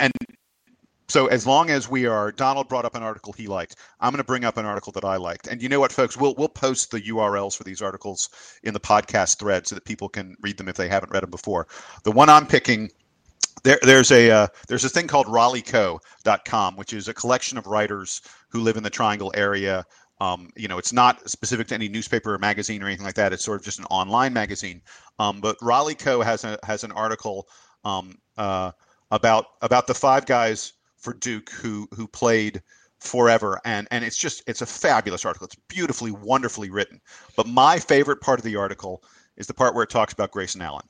and 0.00 0.10
so 1.06 1.26
as 1.26 1.46
long 1.46 1.70
as 1.70 1.88
we 1.88 2.06
are, 2.06 2.32
Donald 2.32 2.68
brought 2.68 2.84
up 2.84 2.96
an 2.96 3.04
article 3.04 3.32
he 3.32 3.46
liked. 3.46 3.76
I'm 4.00 4.10
going 4.10 4.18
to 4.18 4.24
bring 4.24 4.44
up 4.44 4.56
an 4.56 4.66
article 4.66 4.90
that 4.94 5.04
I 5.04 5.18
liked. 5.18 5.46
And 5.46 5.62
you 5.62 5.68
know 5.68 5.78
what, 5.78 5.92
folks? 5.92 6.16
We'll 6.16 6.34
we'll 6.36 6.48
post 6.48 6.90
the 6.90 7.02
URLs 7.02 7.56
for 7.56 7.62
these 7.62 7.80
articles 7.80 8.30
in 8.64 8.74
the 8.74 8.80
podcast 8.80 9.38
thread 9.38 9.68
so 9.68 9.76
that 9.76 9.84
people 9.84 10.08
can 10.08 10.34
read 10.40 10.56
them 10.56 10.68
if 10.68 10.74
they 10.74 10.88
haven't 10.88 11.12
read 11.12 11.22
them 11.22 11.30
before. 11.30 11.68
The 12.02 12.10
one 12.10 12.28
I'm 12.28 12.48
picking 12.48 12.90
there, 13.64 13.78
there's 13.82 14.10
a 14.10 14.30
uh, 14.30 14.46
there's 14.68 14.84
a 14.84 14.88
thing 14.88 15.06
called 15.06 15.26
raleighco.com, 15.26 16.76
which 16.76 16.92
is 16.92 17.08
a 17.08 17.14
collection 17.14 17.58
of 17.58 17.66
writers 17.66 18.22
who 18.48 18.60
live 18.60 18.76
in 18.76 18.82
the 18.82 18.90
Triangle 18.90 19.32
area. 19.36 19.84
Um, 20.20 20.50
you 20.56 20.68
know, 20.68 20.78
it's 20.78 20.92
not 20.92 21.28
specific 21.28 21.66
to 21.68 21.74
any 21.74 21.88
newspaper 21.88 22.34
or 22.34 22.38
magazine 22.38 22.82
or 22.82 22.86
anything 22.86 23.06
like 23.06 23.16
that. 23.16 23.32
It's 23.32 23.44
sort 23.44 23.60
of 23.60 23.64
just 23.64 23.78
an 23.78 23.86
online 23.86 24.32
magazine. 24.32 24.82
Um, 25.18 25.40
but 25.40 25.56
Raleigh 25.60 25.94
Co 25.94 26.22
has 26.22 26.44
a 26.44 26.58
has 26.64 26.84
an 26.84 26.92
article 26.92 27.48
um, 27.84 28.18
uh, 28.36 28.72
about 29.10 29.46
about 29.62 29.86
the 29.86 29.94
five 29.94 30.26
guys 30.26 30.74
for 30.96 31.14
Duke 31.14 31.50
who 31.50 31.88
who 31.94 32.06
played 32.06 32.62
forever 33.02 33.60
and 33.64 33.88
and 33.90 34.04
it's 34.04 34.16
just 34.16 34.44
it's 34.46 34.62
a 34.62 34.66
fabulous 34.66 35.24
article 35.24 35.44
it's 35.44 35.56
beautifully 35.68 36.12
wonderfully 36.12 36.70
written 36.70 37.00
but 37.36 37.48
my 37.48 37.76
favorite 37.76 38.20
part 38.20 38.38
of 38.38 38.44
the 38.44 38.54
article 38.54 39.02
is 39.36 39.48
the 39.48 39.54
part 39.54 39.74
where 39.74 39.82
it 39.82 39.90
talks 39.90 40.12
about 40.12 40.30
grayson 40.30 40.62
allen 40.62 40.86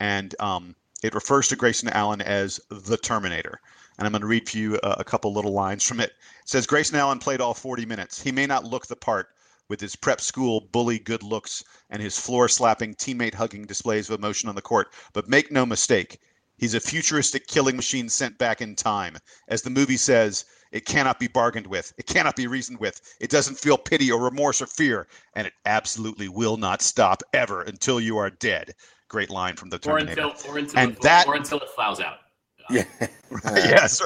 and 0.00 0.34
um, 0.40 0.74
it 1.02 1.14
refers 1.14 1.48
to 1.48 1.56
Grayson 1.56 1.88
Allen 1.90 2.20
as 2.20 2.60
the 2.70 2.96
Terminator. 2.96 3.60
And 3.98 4.06
I'm 4.06 4.12
going 4.12 4.22
to 4.22 4.26
read 4.26 4.48
for 4.48 4.58
you 4.58 4.78
a, 4.82 4.96
a 4.98 5.04
couple 5.04 5.32
little 5.32 5.52
lines 5.52 5.84
from 5.84 6.00
it. 6.00 6.10
It 6.42 6.48
says 6.48 6.66
Grayson 6.66 6.96
Allen 6.96 7.18
played 7.18 7.40
all 7.40 7.54
40 7.54 7.86
minutes. 7.86 8.20
He 8.20 8.32
may 8.32 8.46
not 8.46 8.64
look 8.64 8.86
the 8.86 8.96
part 8.96 9.28
with 9.68 9.80
his 9.80 9.96
prep 9.96 10.20
school 10.20 10.60
bully 10.72 10.98
good 10.98 11.22
looks 11.22 11.62
and 11.90 12.02
his 12.02 12.18
floor 12.18 12.48
slapping, 12.48 12.94
teammate 12.94 13.34
hugging 13.34 13.66
displays 13.66 14.08
of 14.08 14.18
emotion 14.18 14.48
on 14.48 14.54
the 14.54 14.62
court. 14.62 14.88
But 15.12 15.28
make 15.28 15.52
no 15.52 15.66
mistake, 15.66 16.18
he's 16.56 16.74
a 16.74 16.80
futuristic 16.80 17.46
killing 17.46 17.76
machine 17.76 18.08
sent 18.08 18.38
back 18.38 18.60
in 18.60 18.74
time. 18.74 19.18
As 19.46 19.62
the 19.62 19.70
movie 19.70 19.96
says, 19.96 20.44
It 20.70 20.84
cannot 20.84 21.18
be 21.18 21.28
bargained 21.28 21.66
with. 21.66 21.92
It 21.96 22.06
cannot 22.06 22.36
be 22.36 22.46
reasoned 22.46 22.78
with. 22.78 23.00
It 23.20 23.30
doesn't 23.30 23.58
feel 23.58 23.78
pity 23.78 24.10
or 24.10 24.20
remorse 24.20 24.60
or 24.60 24.66
fear, 24.66 25.06
and 25.34 25.46
it 25.46 25.54
absolutely 25.64 26.28
will 26.28 26.56
not 26.56 26.82
stop 26.82 27.22
ever 27.32 27.62
until 27.62 28.00
you 28.00 28.18
are 28.18 28.30
dead. 28.30 28.74
Great 29.08 29.30
line 29.30 29.56
from 29.56 29.70
the 29.70 29.78
Terminator. 29.78 30.22
Or 30.22 30.30
until, 30.30 30.50
or 30.52 30.58
until, 30.58 30.78
and 30.78 30.92
it, 30.92 31.00
that, 31.02 31.26
or 31.26 31.34
until 31.34 31.58
it 31.58 31.70
fouls 31.70 32.00
out. 32.00 32.18
Yeah. 32.70 32.84
yes. 33.44 34.02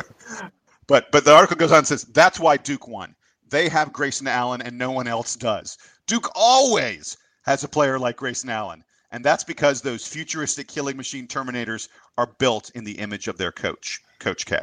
But 0.87 1.11
but 1.11 1.25
the 1.25 1.33
article 1.33 1.57
goes 1.57 1.73
on 1.73 1.79
and 1.79 1.87
says 1.87 2.05
that's 2.05 2.39
why 2.39 2.57
Duke 2.57 2.87
won. 2.87 3.15
They 3.49 3.69
have 3.69 3.93
Grayson 3.93 4.29
Allen 4.29 4.63
and 4.63 4.79
no 4.79 4.93
one 4.93 5.09
else 5.09 5.37
does. 5.37 5.79
Duke 6.07 6.31
always 6.35 7.17
has 7.45 7.65
a 7.65 7.69
player 7.69 7.99
like 7.99 8.17
Grayson 8.17 8.51
Allen. 8.51 8.85
And 9.13 9.23
that's 9.23 9.45
because 9.45 9.83
those 9.83 10.07
futuristic 10.07 10.69
killing 10.69 10.97
machine 10.97 11.27
Terminators 11.29 11.89
are 12.17 12.35
built 12.39 12.71
in 12.75 12.83
the 12.83 12.93
image 12.93 13.29
of 13.29 13.37
their 13.37 13.53
coach, 13.53 14.01
Coach 14.21 14.47
K. 14.47 14.59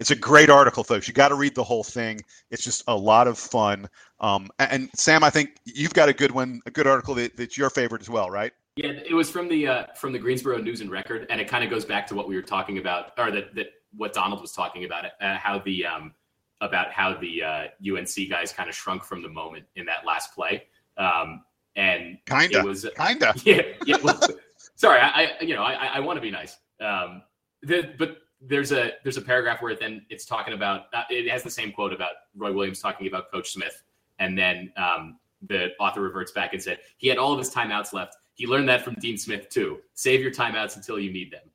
It's 0.00 0.10
a 0.10 0.16
great 0.16 0.50
article, 0.50 0.82
folks. 0.82 1.06
You 1.06 1.14
got 1.14 1.28
to 1.28 1.36
read 1.36 1.54
the 1.54 1.62
whole 1.62 1.84
thing. 1.84 2.20
It's 2.50 2.64
just 2.64 2.82
a 2.88 2.96
lot 2.96 3.28
of 3.28 3.38
fun. 3.38 3.88
Um, 4.18 4.50
and 4.58 4.90
Sam, 4.96 5.22
I 5.22 5.30
think 5.30 5.56
you've 5.64 5.94
got 5.94 6.08
a 6.08 6.12
good 6.12 6.32
one, 6.32 6.60
a 6.66 6.70
good 6.70 6.88
article 6.88 7.14
that, 7.14 7.36
that's 7.36 7.56
your 7.56 7.70
favorite 7.70 8.02
as 8.02 8.10
well, 8.10 8.28
right? 8.28 8.52
Yeah, 8.76 8.92
it 9.06 9.12
was 9.12 9.30
from 9.30 9.48
the 9.48 9.66
uh, 9.66 9.86
from 9.94 10.12
the 10.12 10.18
Greensboro 10.18 10.58
News 10.58 10.80
and 10.80 10.90
Record, 10.90 11.26
and 11.28 11.40
it 11.40 11.46
kind 11.46 11.62
of 11.62 11.68
goes 11.68 11.84
back 11.84 12.06
to 12.06 12.14
what 12.14 12.26
we 12.26 12.36
were 12.36 12.42
talking 12.42 12.78
about, 12.78 13.12
or 13.18 13.30
that 13.30 13.54
that 13.54 13.66
what 13.94 14.14
Donald 14.14 14.40
was 14.40 14.52
talking 14.52 14.84
about, 14.84 15.04
uh, 15.20 15.36
how 15.36 15.58
the 15.58 15.84
um, 15.84 16.14
about 16.62 16.90
how 16.90 17.14
the 17.14 17.42
uh, 17.42 17.64
UNC 17.86 18.30
guys 18.30 18.52
kind 18.52 18.70
of 18.70 18.74
shrunk 18.74 19.04
from 19.04 19.22
the 19.22 19.28
moment 19.28 19.66
in 19.76 19.84
that 19.86 20.06
last 20.06 20.34
play. 20.34 20.64
Um, 20.96 21.44
and 21.76 22.18
kinda 22.26 22.60
it 22.60 22.64
was 22.64 22.86
kinda 22.96 23.34
yeah 23.44 23.62
yeah. 23.84 23.96
Well, 24.02 24.20
sorry, 24.74 25.00
I, 25.00 25.24
I, 25.24 25.42
you 25.42 25.54
know 25.54 25.62
I 25.62 25.74
I 25.74 26.00
want 26.00 26.16
to 26.16 26.20
be 26.22 26.30
nice. 26.30 26.56
Um, 26.80 27.22
the, 27.62 27.94
but 27.98 28.18
there's 28.40 28.72
a 28.72 28.92
there's 29.02 29.18
a 29.18 29.22
paragraph 29.22 29.60
where 29.60 29.74
then 29.74 30.06
it's 30.08 30.24
talking 30.24 30.54
about 30.54 30.86
uh, 30.94 31.04
it 31.10 31.30
has 31.30 31.42
the 31.42 31.50
same 31.50 31.72
quote 31.72 31.92
about 31.92 32.12
Roy 32.36 32.52
Williams 32.52 32.80
talking 32.80 33.06
about 33.06 33.30
Coach 33.30 33.52
Smith, 33.52 33.82
and 34.18 34.36
then 34.36 34.72
um, 34.76 35.18
the 35.48 35.70
author 35.78 36.00
reverts 36.00 36.32
back 36.32 36.54
and 36.54 36.62
said 36.62 36.78
he 36.96 37.08
had 37.08 37.18
all 37.18 37.32
of 37.32 37.38
his 37.38 37.50
timeouts 37.50 37.92
left. 37.92 38.16
He 38.42 38.48
learned 38.48 38.68
that 38.70 38.82
from 38.82 38.94
Dean 38.94 39.16
Smith 39.16 39.48
too. 39.50 39.78
Save 39.94 40.20
your 40.20 40.32
timeouts 40.32 40.74
until 40.74 40.98
you 40.98 41.12
need 41.12 41.30
them. 41.30 41.48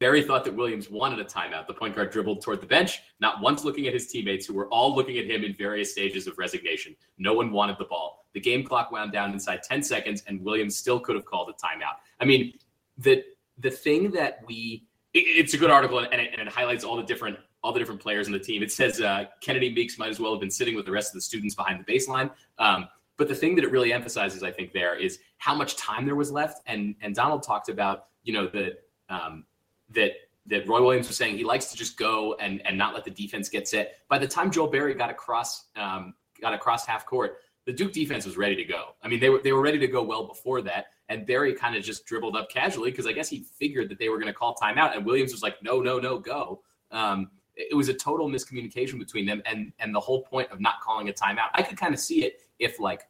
Berry 0.00 0.24
thought 0.24 0.44
that 0.44 0.56
Williams 0.56 0.90
wanted 0.90 1.20
a 1.20 1.24
timeout. 1.24 1.68
The 1.68 1.72
point 1.72 1.94
guard 1.94 2.10
dribbled 2.10 2.42
toward 2.42 2.60
the 2.60 2.66
bench, 2.66 3.00
not 3.20 3.40
once 3.40 3.64
looking 3.64 3.86
at 3.86 3.94
his 3.94 4.08
teammates, 4.08 4.44
who 4.44 4.52
were 4.52 4.66
all 4.66 4.92
looking 4.92 5.18
at 5.18 5.26
him 5.26 5.44
in 5.44 5.54
various 5.54 5.92
stages 5.92 6.26
of 6.26 6.36
resignation. 6.36 6.96
No 7.16 7.34
one 7.34 7.52
wanted 7.52 7.78
the 7.78 7.84
ball. 7.84 8.26
The 8.32 8.40
game 8.40 8.64
clock 8.64 8.90
wound 8.90 9.12
down 9.12 9.32
inside 9.34 9.62
10 9.62 9.84
seconds, 9.84 10.24
and 10.26 10.42
Williams 10.42 10.74
still 10.76 10.98
could 10.98 11.14
have 11.14 11.24
called 11.24 11.48
a 11.48 11.52
timeout. 11.52 11.94
I 12.18 12.24
mean, 12.24 12.54
the 12.98 13.22
the 13.58 13.70
thing 13.70 14.10
that 14.10 14.40
we 14.48 14.88
it, 15.14 15.20
it's 15.20 15.54
a 15.54 15.58
good 15.58 15.70
article, 15.70 16.00
and 16.00 16.20
it, 16.20 16.32
and 16.36 16.48
it, 16.48 16.52
highlights 16.52 16.82
all 16.82 16.96
the 16.96 17.04
different 17.04 17.38
all 17.62 17.72
the 17.72 17.78
different 17.78 18.00
players 18.00 18.26
in 18.26 18.32
the 18.32 18.40
team. 18.40 18.64
It 18.64 18.72
says 18.72 19.00
uh, 19.00 19.26
Kennedy 19.40 19.72
Meeks 19.72 19.96
might 19.96 20.10
as 20.10 20.18
well 20.18 20.32
have 20.32 20.40
been 20.40 20.50
sitting 20.50 20.74
with 20.74 20.86
the 20.86 20.92
rest 20.92 21.10
of 21.10 21.14
the 21.14 21.20
students 21.20 21.54
behind 21.54 21.84
the 21.84 21.92
baseline. 21.92 22.32
Um, 22.58 22.88
but 23.16 23.28
the 23.28 23.34
thing 23.34 23.54
that 23.56 23.64
it 23.64 23.70
really 23.70 23.92
emphasizes, 23.92 24.42
I 24.42 24.50
think, 24.50 24.72
there 24.72 24.94
is 24.94 25.18
how 25.38 25.54
much 25.54 25.76
time 25.76 26.04
there 26.06 26.16
was 26.16 26.30
left. 26.30 26.62
And 26.66 26.94
and 27.00 27.14
Donald 27.14 27.42
talked 27.42 27.68
about, 27.68 28.06
you 28.22 28.32
know, 28.32 28.46
the 28.46 28.76
um, 29.08 29.44
that 29.90 30.12
that 30.46 30.68
Roy 30.68 30.82
Williams 30.82 31.08
was 31.08 31.16
saying 31.16 31.36
he 31.36 31.44
likes 31.44 31.70
to 31.70 31.76
just 31.76 31.96
go 31.96 32.34
and 32.34 32.64
and 32.66 32.76
not 32.76 32.94
let 32.94 33.04
the 33.04 33.10
defense 33.10 33.48
get 33.48 33.68
set. 33.68 33.96
By 34.08 34.18
the 34.18 34.28
time 34.28 34.50
Joel 34.50 34.68
Berry 34.68 34.94
got 34.94 35.10
across 35.10 35.66
um, 35.76 36.14
got 36.40 36.54
across 36.54 36.86
half 36.86 37.06
court, 37.06 37.38
the 37.64 37.72
Duke 37.72 37.92
defense 37.92 38.24
was 38.24 38.36
ready 38.36 38.54
to 38.56 38.64
go. 38.64 38.94
I 39.02 39.08
mean, 39.08 39.20
they 39.20 39.28
were 39.28 39.40
they 39.42 39.52
were 39.52 39.62
ready 39.62 39.78
to 39.78 39.88
go 39.88 40.02
well 40.02 40.26
before 40.26 40.62
that. 40.62 40.86
And 41.08 41.26
Berry 41.26 41.54
kind 41.54 41.76
of 41.76 41.84
just 41.84 42.04
dribbled 42.06 42.36
up 42.36 42.50
casually 42.50 42.90
because 42.90 43.06
I 43.06 43.12
guess 43.12 43.28
he 43.28 43.46
figured 43.58 43.88
that 43.90 43.98
they 43.98 44.08
were 44.08 44.16
going 44.16 44.32
to 44.32 44.32
call 44.32 44.56
timeout. 44.56 44.96
And 44.96 45.06
Williams 45.06 45.32
was 45.32 45.42
like, 45.42 45.62
no, 45.62 45.80
no, 45.80 45.98
no, 45.98 46.18
go. 46.18 46.62
Um, 46.90 47.30
it 47.56 47.74
was 47.74 47.88
a 47.88 47.94
total 47.94 48.28
miscommunication 48.28 48.98
between 48.98 49.26
them 49.26 49.42
and 49.46 49.72
and 49.78 49.94
the 49.94 50.00
whole 50.00 50.22
point 50.22 50.50
of 50.50 50.60
not 50.60 50.80
calling 50.80 51.08
a 51.08 51.12
timeout. 51.12 51.48
I 51.54 51.62
could 51.62 51.78
kind 51.78 51.94
of 51.94 52.00
see 52.00 52.24
it 52.24 52.40
if 52.58 52.78
like 52.78 53.02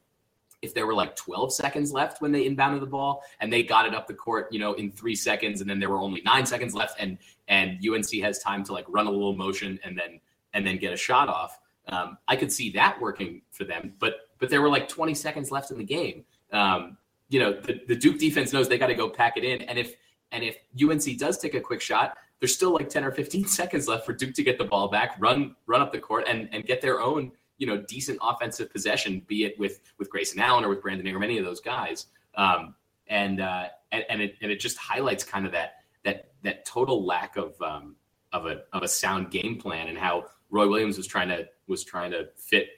if 0.63 0.73
there 0.75 0.87
were 0.87 0.95
like 0.95 1.15
12 1.17 1.53
seconds 1.53 1.93
left 1.93 2.23
when 2.23 2.33
they 2.33 2.49
inbounded 2.49 2.81
the 2.81 2.87
ball 2.87 3.23
and 3.41 3.53
they 3.53 3.63
got 3.63 3.87
it 3.87 3.95
up 3.95 4.07
the 4.07 4.15
court, 4.15 4.49
you 4.51 4.59
know, 4.59 4.73
in 4.75 4.91
three 4.91 5.15
seconds, 5.15 5.61
and 5.61 5.69
then 5.69 5.79
there 5.79 5.91
were 5.91 5.99
only 5.99 6.23
nine 6.23 6.47
seconds 6.47 6.75
left, 6.75 6.99
and 6.99 7.19
and 7.49 7.79
UNC 7.87 8.11
has 8.23 8.39
time 8.39 8.65
to 8.65 8.73
like 8.73 8.85
run 8.89 9.07
a 9.07 9.11
little 9.11 9.37
motion 9.37 9.79
and 9.85 9.99
then 9.99 10.21
and 10.55 10.67
then 10.67 10.79
get 10.79 10.93
a 10.93 10.97
shot 10.97 11.29
off. 11.29 11.59
Um, 11.89 12.19
I 12.27 12.37
could 12.37 12.51
see 12.51 12.71
that 12.73 13.01
working 13.01 13.43
for 13.51 13.65
them, 13.65 13.95
but 13.99 14.15
but 14.39 14.51
there 14.51 14.63
were 14.63 14.69
like 14.69 14.89
20 14.89 15.15
seconds 15.15 15.51
left 15.51 15.71
in 15.71 15.79
the 15.79 15.85
game. 15.85 16.25
Um, 16.53 16.97
you 17.29 17.41
know, 17.41 17.53
the, 17.53 17.81
the 17.89 17.97
Duke 17.97 18.19
defense 18.19 18.53
knows 18.53 18.69
they 18.69 18.79
got 18.79 18.89
to 18.89 18.95
go 18.95 19.09
pack 19.09 19.37
it 19.37 19.45
in, 19.45 19.63
and 19.63 19.79
if 19.79 19.95
and 20.33 20.43
if 20.43 20.57
UNC 20.81 21.19
does 21.19 21.39
take 21.39 21.55
a 21.55 21.61
quick 21.61 21.81
shot, 21.81 22.17
there's 22.41 22.55
still 22.55 22.73
like 22.73 22.89
10 22.89 23.05
or 23.05 23.13
15 23.13 23.45
seconds 23.47 23.89
left 23.89 24.07
for 24.07 24.13
Duke 24.13 24.35
to 24.35 24.43
get 24.43 24.59
the 24.59 24.65
ball 24.65 24.89
back, 24.89 25.17
run 25.19 25.55
run 25.67 25.81
up 25.81 25.93
the 25.93 25.99
court, 25.99 26.25
and 26.29 26.49
and 26.53 26.65
get 26.65 26.81
their 26.81 27.01
own 27.01 27.33
you 27.59 27.67
know 27.67 27.83
decent 27.89 28.19
offensive 28.23 28.71
possession, 28.71 29.23
be 29.27 29.45
it 29.45 29.59
with 29.59 29.81
with 29.99 30.11
Grayson 30.11 30.41
Allen 30.41 30.65
or 30.65 30.69
with 30.69 30.83
Brandon 30.83 31.07
Ingram, 31.07 31.23
any 31.23 31.39
of 31.39 31.45
those 31.45 31.61
guys. 31.61 32.07
Um, 32.37 32.75
and, 33.09 33.41
uh, 33.41 33.67
and 33.93 34.05
and 34.09 34.21
it 34.21 34.37
and 34.43 34.51
it 34.51 34.61
just 34.61 34.77
highlights 34.77 35.25
kind 35.25 35.47
of 35.47 35.53
that 35.53 35.77
that 36.05 36.33
that 36.43 36.65
total 36.65 37.05
lack 37.05 37.37
of 37.37 37.61
um, 37.63 37.97
of 38.33 38.47
a 38.47 38.63
of 38.73 38.83
a 38.83 38.89
sound 38.89 39.31
game 39.31 39.57
plan 39.57 39.89
and 39.89 39.97
how 39.97 40.25
Roy 40.51 40.69
Williams 40.69 40.97
was 40.97 41.07
trying 41.07 41.29
to 41.29 41.47
was 41.67 41.85
trying 41.85 42.11
to 42.11 42.29
fit 42.37 42.69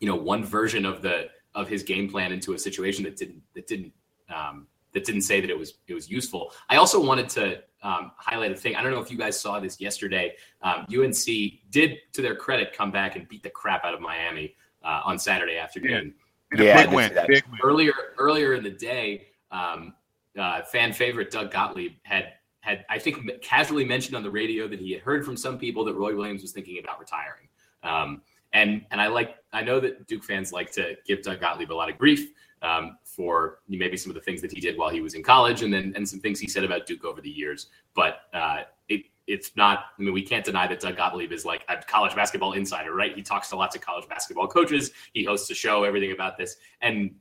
you 0.00 0.08
know 0.08 0.16
one 0.16 0.44
version 0.44 0.84
of 0.84 1.02
the 1.02 1.28
of 1.54 1.68
his 1.68 1.82
game 1.82 2.08
plan 2.08 2.32
into 2.32 2.54
a 2.54 2.58
situation 2.58 3.04
that 3.04 3.16
didn't 3.16 3.42
that 3.54 3.66
didn't 3.66 3.92
um, 4.34 4.66
that 4.94 5.04
didn't 5.04 5.22
say 5.22 5.40
that 5.40 5.50
it 5.50 5.58
was 5.58 5.74
it 5.86 5.94
was 5.94 6.10
useful. 6.10 6.52
I 6.68 6.76
also 6.76 7.02
wanted 7.04 7.28
to 7.30 7.62
um, 7.82 8.12
highlight 8.16 8.52
a 8.52 8.56
thing. 8.56 8.76
I 8.76 8.82
don't 8.82 8.92
know 8.92 9.00
if 9.00 9.10
you 9.10 9.18
guys 9.18 9.38
saw 9.38 9.60
this 9.60 9.80
yesterday. 9.80 10.34
Um, 10.62 10.86
UNC 10.92 11.24
did, 11.70 11.98
to 12.12 12.22
their 12.22 12.34
credit, 12.34 12.72
come 12.72 12.90
back 12.90 13.16
and 13.16 13.28
beat 13.28 13.42
the 13.42 13.50
crap 13.50 13.84
out 13.84 13.94
of 13.94 14.00
Miami 14.00 14.54
uh, 14.82 15.02
on 15.04 15.18
Saturday 15.18 15.58
afternoon. 15.58 16.14
Yeah, 16.56 16.62
yeah 16.62 16.84
big 16.84 16.94
win. 16.94 17.12
Big 17.28 17.44
win. 17.50 17.60
Earlier 17.62 17.92
earlier 18.18 18.54
in 18.54 18.64
the 18.64 18.70
day, 18.70 19.28
um, 19.50 19.94
uh, 20.38 20.62
fan 20.62 20.92
favorite 20.92 21.30
Doug 21.30 21.50
Gottlieb 21.50 21.92
had 22.02 22.32
had 22.60 22.84
I 22.88 22.98
think 22.98 23.42
casually 23.42 23.84
mentioned 23.84 24.16
on 24.16 24.22
the 24.22 24.30
radio 24.30 24.66
that 24.68 24.80
he 24.80 24.92
had 24.92 25.02
heard 25.02 25.24
from 25.24 25.36
some 25.36 25.58
people 25.58 25.84
that 25.84 25.94
Roy 25.94 26.16
Williams 26.16 26.42
was 26.42 26.52
thinking 26.52 26.78
about 26.82 26.98
retiring. 26.98 27.48
Um, 27.82 28.22
and 28.52 28.84
and 28.90 29.00
I 29.00 29.08
like 29.08 29.36
I 29.52 29.62
know 29.62 29.78
that 29.80 30.06
Duke 30.06 30.24
fans 30.24 30.52
like 30.52 30.72
to 30.72 30.96
give 31.06 31.22
Doug 31.22 31.40
Gottlieb 31.40 31.70
a 31.70 31.74
lot 31.74 31.90
of 31.90 31.98
grief 31.98 32.30
um, 32.62 32.96
for 33.18 33.58
maybe 33.68 33.96
some 33.96 34.10
of 34.10 34.14
the 34.14 34.20
things 34.20 34.40
that 34.40 34.52
he 34.52 34.60
did 34.60 34.78
while 34.78 34.90
he 34.90 35.00
was 35.00 35.14
in 35.14 35.24
college, 35.24 35.64
and 35.64 35.74
then 35.74 35.92
and 35.96 36.08
some 36.08 36.20
things 36.20 36.38
he 36.38 36.46
said 36.46 36.62
about 36.62 36.86
Duke 36.86 37.04
over 37.04 37.20
the 37.20 37.28
years. 37.28 37.66
But 37.92 38.20
uh, 38.32 38.60
it 38.88 39.06
it's 39.26 39.50
not. 39.56 39.86
I 39.98 40.02
mean, 40.02 40.14
we 40.14 40.22
can't 40.22 40.44
deny 40.44 40.68
that 40.68 40.78
Doug 40.78 40.96
Gottlieb 40.96 41.32
is 41.32 41.44
like 41.44 41.64
a 41.68 41.76
college 41.78 42.14
basketball 42.14 42.52
insider, 42.52 42.94
right? 42.94 43.12
He 43.16 43.22
talks 43.22 43.48
to 43.48 43.56
lots 43.56 43.74
of 43.74 43.82
college 43.82 44.08
basketball 44.08 44.46
coaches. 44.46 44.92
He 45.14 45.24
hosts 45.24 45.50
a 45.50 45.54
show, 45.54 45.82
everything 45.82 46.12
about 46.12 46.38
this, 46.38 46.58
and 46.80 47.12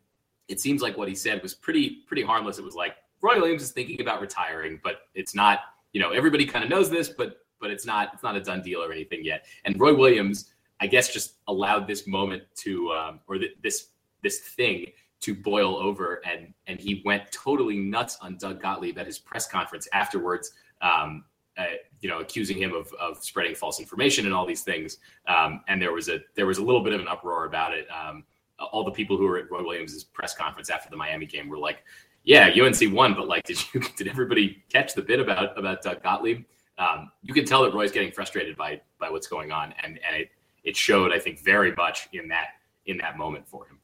it 0.48 0.62
seems 0.62 0.84
like 0.84 0.96
what 1.00 1.08
he 1.08 1.16
said 1.16 1.42
was 1.42 1.56
pretty 1.56 2.04
pretty 2.06 2.22
harmless. 2.22 2.60
It 2.60 2.64
was 2.64 2.76
like 2.76 2.96
Roy 3.22 3.38
Williams 3.38 3.64
is 3.64 3.72
thinking 3.72 4.00
about 4.00 4.22
retiring, 4.22 4.80
but 4.84 5.02
it's 5.16 5.34
not. 5.34 5.62
You 5.94 6.02
know, 6.02 6.12
everybody 6.12 6.46
kind 6.46 6.64
of 6.64 6.70
knows 6.70 6.92
this, 6.92 7.10
but 7.10 7.40
but 7.60 7.72
it's 7.72 7.88
not 7.88 8.12
it's 8.14 8.22
not 8.22 8.36
a 8.36 8.42
done 8.42 8.62
deal 8.62 8.84
or 8.84 8.92
anything 8.92 9.26
yet. 9.26 9.48
And 9.66 9.80
Roy 9.80 9.96
Williams, 9.96 10.52
I 10.80 10.86
guess, 10.86 11.12
just 11.12 11.38
allowed 11.48 11.88
this 11.88 12.06
moment 12.06 12.44
to 12.58 12.92
um, 12.92 13.20
or 13.28 13.40
th- 13.40 13.58
this 13.64 13.88
this 14.22 14.42
thing 14.42 14.92
to 15.20 15.34
boil 15.34 15.76
over 15.78 16.22
and 16.26 16.54
and 16.68 16.80
he 16.80 17.02
went 17.06 17.32
totally 17.32 17.78
nuts 17.78 18.18
on 18.22 18.38
Doug 18.38 18.62
Gottlieb 18.62 18.98
at 18.98 19.06
his 19.06 19.18
press 19.18 19.48
conference 19.48 19.88
afterwards 19.94 20.52
um, 20.82 21.24
uh, 21.58 21.66
you 22.02 22.10
know 22.10 22.20
accusing 22.20 22.58
him 22.58 22.74
of, 22.74 22.92
of 23.00 23.24
spreading 23.24 23.56
false 23.56 23.80
information 23.80 24.26
and 24.26 24.34
all 24.34 24.46
these 24.46 24.62
things. 24.62 24.98
Um, 25.28 25.62
and 25.68 25.82
there 25.82 25.92
was 25.92 26.10
a 26.10 26.20
there 26.36 26.46
was 26.46 26.60
a 26.60 26.64
little 26.64 26.84
bit 26.84 26.94
of 26.94 27.02
an 27.02 27.08
uproar 27.08 27.46
about 27.46 27.74
it. 27.74 27.88
Um, 27.90 28.24
all 28.60 28.84
the 28.84 28.92
people 28.92 29.18
who 29.18 29.26
were 29.26 29.38
at 29.38 29.52
Roy 29.52 29.64
Williams' 29.64 30.04
press 30.04 30.36
conference 30.36 30.70
after 30.70 30.90
the 30.90 30.98
Miami 30.98 31.26
game 31.26 31.48
were 31.50 31.58
like 31.58 31.84
yeah 32.24 32.50
UNC 32.50 32.94
won 32.94 33.14
but 33.14 33.28
like 33.28 33.44
did 33.44 33.62
you 33.74 33.82
did 33.98 34.08
everybody 34.08 34.64
catch 34.70 34.94
the 34.94 35.02
bit 35.02 35.20
about 35.20 35.58
about 35.58 35.82
Doug 35.82 36.04
Gottlieb? 36.04 36.46
Um, 36.78 37.12
you 37.24 37.34
can 37.34 37.46
tell 37.46 37.64
that 37.64 37.74
Roy's 37.74 37.92
getting 37.92 38.12
frustrated 38.12 38.56
by 38.56 38.82
by 39.00 39.10
what's 39.10 39.28
going 39.28 39.52
on 39.52 39.74
and 39.84 40.00
and 40.08 40.16
it 40.16 40.30
it 40.64 40.78
showed 40.78 41.12
I 41.12 41.20
think 41.20 41.40
very 41.44 41.74
much 41.74 42.08
in 42.14 42.28
that 42.28 42.50
in 42.86 42.98
that 42.98 43.18
moment 43.18 43.48
for 43.48 43.66
him 43.66 43.77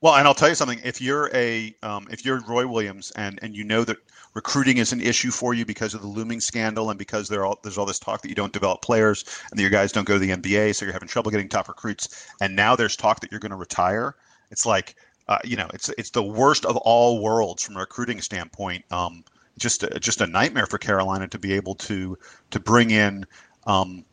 well, 0.00 0.14
and 0.14 0.28
I'll 0.28 0.34
tell 0.34 0.48
you 0.48 0.54
something. 0.54 0.80
If 0.84 1.00
you're 1.00 1.30
a 1.34 1.74
um, 1.82 2.06
if 2.10 2.24
you're 2.24 2.40
Roy 2.42 2.66
Williams 2.66 3.10
and 3.16 3.38
and 3.42 3.56
you 3.56 3.64
know 3.64 3.84
that 3.84 3.96
recruiting 4.34 4.78
is 4.78 4.92
an 4.92 5.00
issue 5.00 5.30
for 5.30 5.54
you 5.54 5.64
because 5.64 5.94
of 5.94 6.02
the 6.02 6.06
looming 6.06 6.40
scandal 6.40 6.90
and 6.90 6.98
because 6.98 7.28
there 7.28 7.44
all, 7.44 7.58
there's 7.62 7.78
all 7.78 7.86
this 7.86 7.98
talk 7.98 8.22
that 8.22 8.28
you 8.28 8.34
don't 8.34 8.52
develop 8.52 8.82
players 8.82 9.24
and 9.50 9.58
that 9.58 9.62
your 9.62 9.70
guys 9.70 9.90
don't 9.90 10.06
go 10.06 10.14
to 10.14 10.18
the 10.20 10.30
NBA, 10.30 10.74
so 10.74 10.84
you're 10.84 10.92
having 10.92 11.08
trouble 11.08 11.30
getting 11.30 11.48
top 11.48 11.68
recruits, 11.68 12.28
and 12.40 12.54
now 12.54 12.76
there's 12.76 12.96
talk 12.96 13.20
that 13.20 13.32
you're 13.32 13.40
going 13.40 13.50
to 13.50 13.56
retire. 13.56 14.14
It's 14.50 14.64
like 14.64 14.94
uh, 15.28 15.38
you 15.44 15.56
know, 15.56 15.68
it's 15.74 15.90
it's 15.98 16.10
the 16.10 16.22
worst 16.22 16.64
of 16.64 16.76
all 16.78 17.22
worlds 17.22 17.62
from 17.62 17.76
a 17.76 17.80
recruiting 17.80 18.20
standpoint. 18.20 18.84
Um, 18.90 19.24
just 19.58 19.82
a, 19.82 20.00
just 20.00 20.20
a 20.20 20.26
nightmare 20.26 20.66
for 20.66 20.78
Carolina 20.78 21.28
to 21.28 21.38
be 21.38 21.52
able 21.52 21.74
to 21.74 22.16
to 22.50 22.60
bring 22.60 22.90
in. 22.90 23.26
Um, 23.66 24.04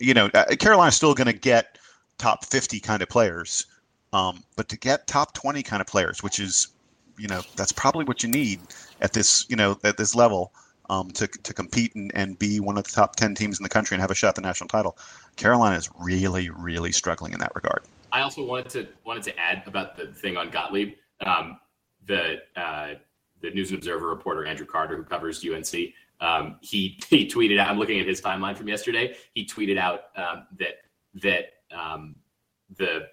you 0.00 0.14
know, 0.14 0.28
uh, 0.34 0.56
Carolina's 0.58 0.96
still 0.96 1.14
going 1.14 1.28
to 1.28 1.38
get 1.38 1.78
top 2.18 2.44
50 2.44 2.80
kind 2.80 3.02
of 3.02 3.08
players 3.08 3.66
um, 4.14 4.44
but 4.56 4.68
to 4.68 4.78
get 4.78 5.06
top 5.06 5.34
20 5.34 5.62
kind 5.62 5.80
of 5.80 5.86
players, 5.86 6.22
which 6.22 6.38
is, 6.38 6.68
you 7.18 7.28
know, 7.28 7.42
that's 7.56 7.72
probably 7.72 8.04
what 8.04 8.22
you 8.22 8.28
need 8.28 8.60
at 9.00 9.12
this, 9.12 9.44
you 9.48 9.56
know, 9.56 9.78
at 9.84 9.96
this 9.96 10.14
level. 10.14 10.52
um, 10.90 11.10
to, 11.12 11.26
to 11.26 11.54
compete 11.54 11.94
and, 11.94 12.10
and 12.14 12.38
be 12.38 12.60
one 12.60 12.76
of 12.76 12.84
the 12.84 12.90
top 12.90 13.16
10 13.16 13.34
teams 13.34 13.58
in 13.58 13.62
the 13.62 13.68
country 13.68 13.94
and 13.94 14.02
have 14.02 14.10
a 14.10 14.14
shot 14.14 14.28
at 14.28 14.34
the 14.34 14.42
national 14.42 14.68
title. 14.68 14.98
Carolina 15.36 15.76
is 15.76 15.88
really, 15.98 16.50
really 16.50 16.92
struggling 16.92 17.32
in 17.32 17.40
that 17.40 17.52
regard. 17.54 17.82
I 18.12 18.20
also 18.20 18.44
wanted 18.44 18.68
to 18.70 18.88
wanted 19.04 19.24
to 19.24 19.38
add 19.38 19.62
about 19.66 19.96
the 19.96 20.06
thing 20.06 20.36
on 20.36 20.50
Gottlieb. 20.50 20.94
Um, 21.24 21.58
the 22.06 22.36
uh, 22.54 22.94
the 23.40 23.50
News 23.50 23.70
and 23.70 23.78
Observer 23.78 24.08
reporter 24.08 24.44
Andrew 24.44 24.66
Carter, 24.66 24.96
who 24.96 25.02
covers 25.02 25.44
UNC, 25.44 25.74
um, 26.20 26.56
he 26.60 27.00
he 27.08 27.26
tweeted 27.26 27.58
out. 27.58 27.68
I'm 27.68 27.78
looking 27.78 27.98
at 27.98 28.06
his 28.06 28.20
timeline 28.20 28.56
from 28.56 28.68
yesterday. 28.68 29.16
He 29.34 29.44
tweeted 29.44 29.78
out 29.78 30.02
um, 30.16 30.46
that 30.58 30.82
that 31.14 31.44
um, 31.76 32.14
the 32.76 33.08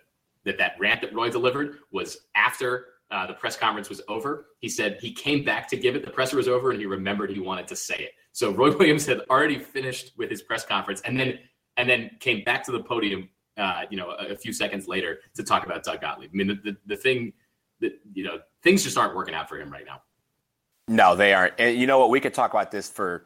that 0.46 0.58
that 0.58 0.74
rant 0.80 1.02
that 1.02 1.14
Roy 1.14 1.30
delivered 1.30 1.80
was 1.92 2.18
after 2.36 2.88
uh, 3.12 3.28
the 3.28 3.34
press 3.34 3.58
conference 3.58 3.90
was 3.90 4.02
over. 4.08 4.48
He 4.60 4.70
said 4.70 4.98
he 5.02 5.12
came 5.12 5.44
back 5.44 5.68
to 5.70 5.78
give 5.78 5.96
it. 5.96 6.06
The 6.06 6.12
presser 6.12 6.38
was 6.38 6.48
over, 6.48 6.72
and 6.72 6.80
he 6.80 6.86
remembered 6.86 7.30
he 7.30 7.40
wanted 7.40 7.68
to 7.68 7.76
say 7.76 7.96
it. 7.96 8.12
So 8.32 8.52
Roy 8.52 8.76
Williams 8.78 9.06
had 9.06 9.22
already 9.30 9.60
finished 9.60 10.14
with 10.18 10.30
his 10.30 10.42
press 10.42 10.66
conference, 10.66 11.02
and 11.02 11.20
then 11.20 11.40
and 11.78 11.90
then 11.90 12.12
came 12.20 12.44
back 12.44 12.64
to 12.66 12.72
the 12.72 12.82
podium. 12.82 13.30
Uh, 13.58 13.84
you 13.90 13.98
know, 13.98 14.12
a, 14.12 14.28
a, 14.28 14.36
few 14.36 14.54
seconds 14.54 14.88
later 14.88 15.20
to 15.36 15.44
talk 15.44 15.66
about 15.66 15.84
Doug 15.84 16.00
Gottlieb. 16.00 16.32
I 16.34 16.36
mean, 16.36 16.48
the, 16.48 16.56
the, 16.56 16.78
the 16.88 16.96
thing 16.96 17.34
that 17.82 17.92
you 18.14 18.24
know 18.24 18.40
things 18.64 18.82
just 18.82 18.98
aren't 18.98 19.14
working 19.14 19.36
out 19.36 19.50
for 19.50 19.60
him 19.60 19.70
right 19.70 19.86
now. 19.86 20.02
No, 20.88 21.16
they 21.16 21.34
aren't. 21.34 21.54
And 21.60 21.78
you 21.78 21.86
know 21.86 22.00
what? 22.00 22.10
We 22.10 22.22
could 22.22 22.34
talk 22.34 22.52
about 22.52 22.72
this 22.72 22.90
for 22.90 23.26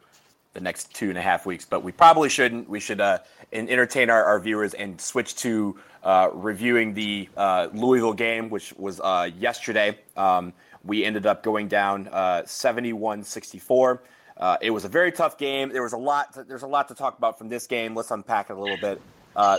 the 0.56 0.62
next 0.62 0.94
two 0.94 1.10
and 1.10 1.18
a 1.18 1.22
half 1.22 1.44
weeks, 1.44 1.66
but 1.66 1.84
we 1.84 1.92
probably 1.92 2.30
shouldn't. 2.30 2.66
We 2.68 2.80
should 2.80 3.00
uh, 3.00 3.18
entertain 3.52 4.08
our, 4.08 4.24
our 4.24 4.40
viewers 4.40 4.72
and 4.72 4.98
switch 4.98 5.36
to 5.36 5.78
uh, 6.02 6.30
reviewing 6.32 6.94
the 6.94 7.28
uh, 7.36 7.68
Louisville 7.74 8.14
game, 8.14 8.48
which 8.48 8.72
was 8.78 8.98
uh, 9.00 9.28
yesterday. 9.38 9.98
Um, 10.16 10.54
we 10.82 11.04
ended 11.04 11.26
up 11.26 11.42
going 11.42 11.68
down 11.68 12.08
uh, 12.08 12.42
71 12.46 13.22
64. 13.22 14.02
Uh, 14.38 14.56
it 14.62 14.70
was 14.70 14.86
a 14.86 14.88
very 14.88 15.12
tough 15.12 15.36
game. 15.36 15.68
There 15.68 15.82
was 15.82 15.92
a 15.92 15.98
lot. 15.98 16.32
To, 16.34 16.44
there's 16.44 16.62
a 16.62 16.66
lot 16.66 16.88
to 16.88 16.94
talk 16.94 17.18
about 17.18 17.36
from 17.36 17.50
this 17.50 17.66
game. 17.66 17.94
Let's 17.94 18.10
unpack 18.10 18.48
it 18.48 18.56
a 18.56 18.60
little 18.60 18.78
bit. 18.78 19.00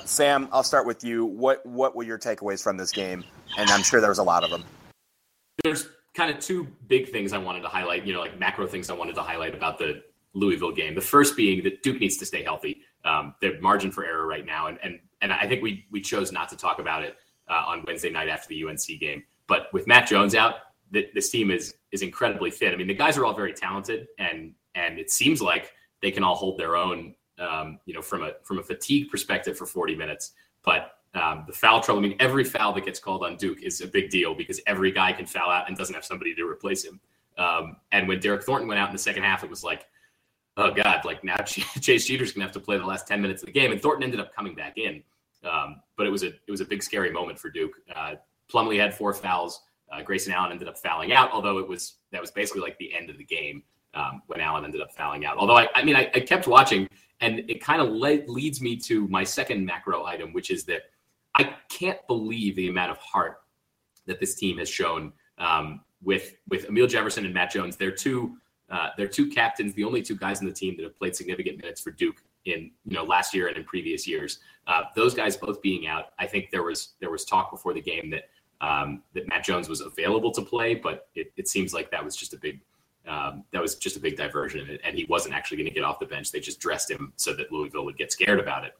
Sam, 0.06 0.50
I'll 0.52 0.64
start 0.64 0.88
with 0.88 1.04
you. 1.04 1.26
What 1.26 1.64
what 1.64 1.96
were 1.96 2.04
your 2.04 2.18
takeaways 2.18 2.64
from 2.64 2.76
this 2.76 2.92
game? 2.92 3.24
And 3.56 3.70
I'm 3.70 3.84
sure 3.84 4.02
there 4.02 4.10
was 4.10 4.18
a 4.18 4.24
lot 4.24 4.44
of 4.44 4.50
them. 4.50 4.64
There's 5.64 5.90
kind 6.16 6.36
of 6.36 6.40
two 6.40 6.66
big 6.88 7.12
things 7.12 7.34
I 7.34 7.38
wanted 7.38 7.62
to 7.62 7.68
highlight. 7.68 8.04
You 8.04 8.14
know, 8.14 8.20
like 8.20 8.40
macro 8.40 8.66
things 8.66 8.90
I 8.90 8.94
wanted 8.94 9.14
to 9.14 9.22
highlight 9.22 9.54
about 9.54 9.78
the 9.78 10.02
Louisville 10.38 10.72
game. 10.72 10.96
The 10.96 11.02
first 11.02 11.36
being 11.36 11.64
that 11.64 11.84
Duke 11.84 12.00
needs 12.00 12.18
to 12.18 12.26
stay 12.26 12.44
healthy. 12.44 12.82
Um, 13.04 13.36
their 13.42 13.60
margin 13.62 13.92
for 13.92 14.06
error 14.06 14.28
right 14.28 14.46
now, 14.46 14.68
and 14.68 14.78
and 14.84 15.00
and 15.22 15.34
I 15.34 15.48
think 15.48 15.64
we 15.64 15.86
we 15.92 16.02
chose 16.02 16.32
not 16.32 16.50
to 16.50 16.58
talk 16.58 16.80
about 16.80 17.04
it 17.04 17.18
uh, 17.50 17.64
on 17.68 17.84
Wednesday 17.86 18.10
night 18.10 18.30
after 18.30 18.48
the 18.50 18.64
UNC 18.64 19.00
game. 19.00 19.24
But 19.48 19.72
with 19.74 19.88
Matt 19.88 20.08
Jones 20.08 20.36
out, 20.36 20.56
this 20.92 21.30
team 21.30 21.52
is 21.52 21.76
is 21.92 22.02
incredibly 22.02 22.52
thin. 22.52 22.74
I 22.74 22.78
mean, 22.78 22.88
the 22.88 22.94
guys 22.94 23.18
are 23.18 23.26
all 23.26 23.34
very 23.34 23.54
talented, 23.54 24.08
and 24.20 24.54
and 24.76 25.00
it 25.00 25.10
seems 25.10 25.42
like 25.42 25.72
they 26.02 26.12
can 26.12 26.24
all 26.24 26.36
hold 26.36 26.58
their 26.58 26.76
own. 26.76 27.16
Um, 27.40 27.80
you 27.86 27.94
know, 27.94 28.02
from 28.02 28.24
a 28.24 28.32
from 28.44 28.58
a 28.60 28.64
fatigue 28.64 29.10
perspective 29.12 29.58
for 29.58 29.68
40 29.68 29.96
minutes, 29.96 30.34
but 30.64 30.98
um, 31.14 31.44
the 31.48 31.54
foul 31.54 31.82
trouble. 31.82 32.04
I 32.04 32.08
mean, 32.08 32.18
every 32.20 32.44
foul 32.44 32.74
that 32.74 32.86
gets 32.86 33.00
called 33.00 33.24
on 33.24 33.38
Duke 33.38 33.62
is 33.62 33.82
a 33.82 33.88
big 33.88 34.10
deal 34.10 34.34
because 34.34 34.60
every 34.68 34.92
guy 34.92 35.14
can 35.14 35.26
foul 35.26 35.50
out 35.50 35.68
and 35.68 35.78
doesn't 35.78 35.94
have 35.94 36.06
somebody 36.06 36.34
to 36.36 36.48
replace 36.48 36.84
him. 36.84 37.00
Um, 37.38 37.78
and 37.92 38.08
when 38.08 38.20
Derryck 38.20 38.44
Thornton 38.44 38.68
went 38.68 38.80
out 38.80 38.90
in 38.90 38.94
the 38.94 39.00
second 39.00 39.24
half, 39.24 39.44
it 39.44 39.50
was 39.50 39.64
like, 39.64 39.86
oh 40.58 40.72
god, 40.72 41.06
like 41.06 41.24
now 41.24 41.38
Chase 41.46 42.06
Jeter's 42.06 42.34
gonna 42.34 42.46
have 42.46 42.54
to 42.54 42.60
play 42.60 42.78
the 42.78 42.86
last 42.86 43.08
ten 43.08 43.22
minutes 43.22 43.42
of 43.42 43.48
the 43.48 43.52
game, 43.52 43.72
and 43.72 43.82
Thornton 43.82 44.04
ended 44.04 44.20
up 44.20 44.36
coming 44.36 44.56
back 44.56 44.78
in. 44.78 45.04
Um, 45.44 45.82
but 45.96 46.08
it 46.08 46.10
was 46.10 46.24
a 46.24 46.28
it 46.28 46.50
was 46.50 46.62
a 46.62 46.66
big 46.66 46.84
scary 46.84 47.12
moment 47.12 47.40
for 47.40 47.50
Duke. 47.50 47.74
Uh, 47.96 48.16
Plumlee 48.52 48.80
had 48.80 48.94
four 48.94 49.14
fouls. 49.14 49.62
Uh, 49.92 50.02
Grayson 50.02 50.34
Allen 50.34 50.52
ended 50.52 50.68
up 50.68 50.78
fouling 50.78 51.14
out, 51.14 51.32
although 51.32 51.60
it 51.60 51.68
was 51.68 51.96
that 52.12 52.20
was 52.20 52.32
basically 52.32 52.62
like 52.62 52.78
the 52.78 52.94
end 52.94 53.10
of 53.10 53.18
the 53.18 53.24
game 53.24 53.64
um, 53.94 54.22
when 54.28 54.42
Allen 54.42 54.66
ended 54.66 54.82
up 54.82 54.92
fouling 54.92 55.26
out. 55.26 55.38
Although 55.38 55.58
I, 55.58 55.68
I 55.76 55.84
mean, 55.84 55.96
I, 55.96 56.10
I 56.14 56.20
kept 56.20 56.48
watching, 56.48 56.90
and 57.22 57.40
it 57.50 57.62
kind 57.62 57.82
of 57.82 57.90
le- 57.90 58.26
leads 58.28 58.62
me 58.62 58.76
to 58.78 59.08
my 59.08 59.24
second 59.24 59.66
macro 59.66 60.06
item, 60.06 60.34
which 60.34 60.52
is 60.52 60.66
that 60.66 60.84
I 61.36 61.56
can't 61.70 62.00
believe 62.08 62.56
the 62.56 62.68
amount 62.68 62.92
of 62.92 62.98
heart 62.98 63.38
that 64.06 64.20
this 64.20 64.36
team 64.36 64.58
has 64.58 64.70
shown 64.70 65.14
um, 65.38 65.82
with 66.04 66.36
with 66.50 66.68
Amile 66.68 66.88
Jefferson 66.88 67.26
and 67.26 67.34
Matt 67.34 67.52
Jones. 67.52 67.78
They're 67.78 67.92
two 67.92 68.38
uh, 68.70 68.90
they're 68.98 69.08
two 69.08 69.28
captains, 69.30 69.74
the 69.74 69.84
only 69.84 70.02
two 70.02 70.16
guys 70.16 70.42
in 70.42 70.48
the 70.48 70.54
team 70.54 70.76
that 70.78 70.84
have 70.84 70.98
played 70.98 71.16
significant 71.16 71.58
minutes 71.58 71.82
for 71.82 71.92
Duke 71.92 72.22
in 72.46 72.72
you 72.86 72.96
know 72.96 73.04
last 73.04 73.34
year 73.34 73.48
and 73.48 73.58
in 73.58 73.64
previous 73.64 74.08
years. 74.08 74.40
Uh, 74.68 74.84
those 74.96 75.14
guys 75.14 75.38
both 75.38 75.62
being 75.62 75.88
out, 75.88 76.08
I 76.20 76.28
think 76.28 76.52
there 76.52 76.64
was 76.64 76.90
there 77.00 77.10
was 77.10 77.24
talk 77.26 77.52
before 77.52 77.74
the 77.74 77.82
game 77.82 78.10
that 78.12 78.30
um, 78.60 79.04
that 79.14 79.28
Matt 79.28 79.44
Jones 79.44 79.70
was 79.70 79.82
available 79.82 80.32
to 80.32 80.42
play, 80.42 80.76
but 80.76 81.08
it, 81.16 81.32
it 81.38 81.48
seems 81.48 81.74
like 81.74 81.92
that 81.92 82.04
was 82.04 82.16
just 82.16 82.34
a 82.34 82.38
big 82.38 82.60
um, 83.08 83.44
that 83.52 83.62
was 83.62 83.76
just 83.76 83.96
a 83.96 84.00
big 84.00 84.18
diversion, 84.18 84.78
and 84.84 84.98
he 84.98 85.06
wasn't 85.06 85.34
actually 85.34 85.58
going 85.58 85.70
to 85.70 85.74
get 85.74 85.84
off 85.84 86.00
the 86.00 86.06
bench. 86.06 86.32
They 86.32 86.42
just 86.42 86.60
dressed 86.60 86.92
him 86.92 87.14
so 87.16 87.34
that 87.36 87.52
Louisville 87.52 87.86
would 87.86 87.98
get 87.98 88.12
scared 88.12 88.40
about 88.40 88.66
it. 88.66 88.74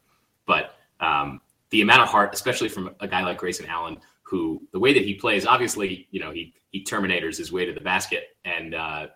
But 0.44 0.74
um, 1.00 1.40
the 1.70 1.80
amount 1.80 2.02
of 2.02 2.08
heart, 2.08 2.34
especially 2.34 2.68
from 2.68 2.94
a 3.00 3.08
guy 3.08 3.22
like 3.22 3.38
Grayson 3.38 3.66
Allen, 3.66 3.98
who 4.22 4.60
the 4.72 4.78
way 4.78 4.92
that 4.92 5.04
he 5.04 5.14
plays, 5.14 5.46
obviously, 5.46 6.08
you 6.10 6.20
know, 6.20 6.30
he 6.30 6.54
he 6.70 6.84
terminators 6.84 7.38
his 7.38 7.50
way 7.50 7.64
to 7.64 7.72
the 7.72 7.80
basket 7.80 8.36
and 8.44 8.74
uh, 8.74 9.06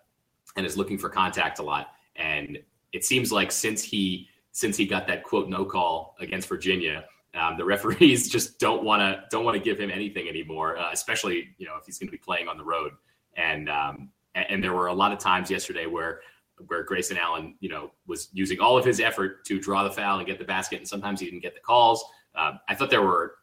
and 0.57 0.67
is 0.67 0.77
looking 0.77 0.99
for 0.99 1.09
contact 1.09 1.59
a 1.59 1.63
lot. 1.63 1.89
And 2.17 2.59
it 2.93 3.05
seems 3.05 3.33
like 3.33 3.51
since 3.53 3.83
he 3.83 4.29
since 4.53 4.77
he 4.77 4.87
got 4.87 5.07
that 5.07 5.23
quote 5.23 5.49
no 5.49 5.65
call 5.65 6.15
against 6.21 6.49
Virginia, 6.49 7.05
um, 7.35 7.57
the 7.57 7.65
referees 7.65 8.29
just 8.33 8.59
don't 8.59 8.85
want 8.85 9.01
to 9.01 9.25
don't 9.31 9.45
want 9.45 9.57
to 9.57 9.63
give 9.63 9.79
him 9.79 9.91
anything 9.91 10.29
anymore, 10.29 10.77
uh, 10.77 10.91
especially 10.93 11.49
you 11.59 11.67
know 11.67 11.77
if 11.79 11.87
he's 11.87 11.99
going 11.99 12.09
to 12.09 12.13
be 12.13 12.19
playing 12.19 12.49
on 12.49 12.57
the 12.57 12.65
road. 12.65 12.93
And, 13.37 13.69
um, 13.71 14.11
and 14.35 14.63
there 14.63 14.73
were 14.73 14.89
a 14.89 14.93
lot 14.93 15.13
of 15.13 15.19
times 15.19 15.51
yesterday 15.51 15.87
where 15.87 16.21
where 16.67 16.83
Grayson 16.85 17.17
Allen, 17.17 17.57
you 17.61 17.69
know, 17.69 17.91
was 18.07 18.29
using 18.33 18.61
all 18.61 18.79
of 18.79 18.85
his 18.85 19.01
effort 19.01 19.45
to 19.47 19.59
draw 19.59 19.85
the 19.85 19.91
foul 19.91 20.19
and 20.19 20.27
get 20.27 20.39
the 20.39 20.45
basket, 20.45 20.79
and 20.79 20.89
sometimes 20.89 21.21
he 21.21 21.27
didn't 21.27 21.43
get 21.43 21.55
the 21.55 21.61
calls. 21.61 22.05
Um, 22.35 22.61
I 22.69 22.75
thought 22.75 22.91
there 22.91 23.03
were, 23.03 23.35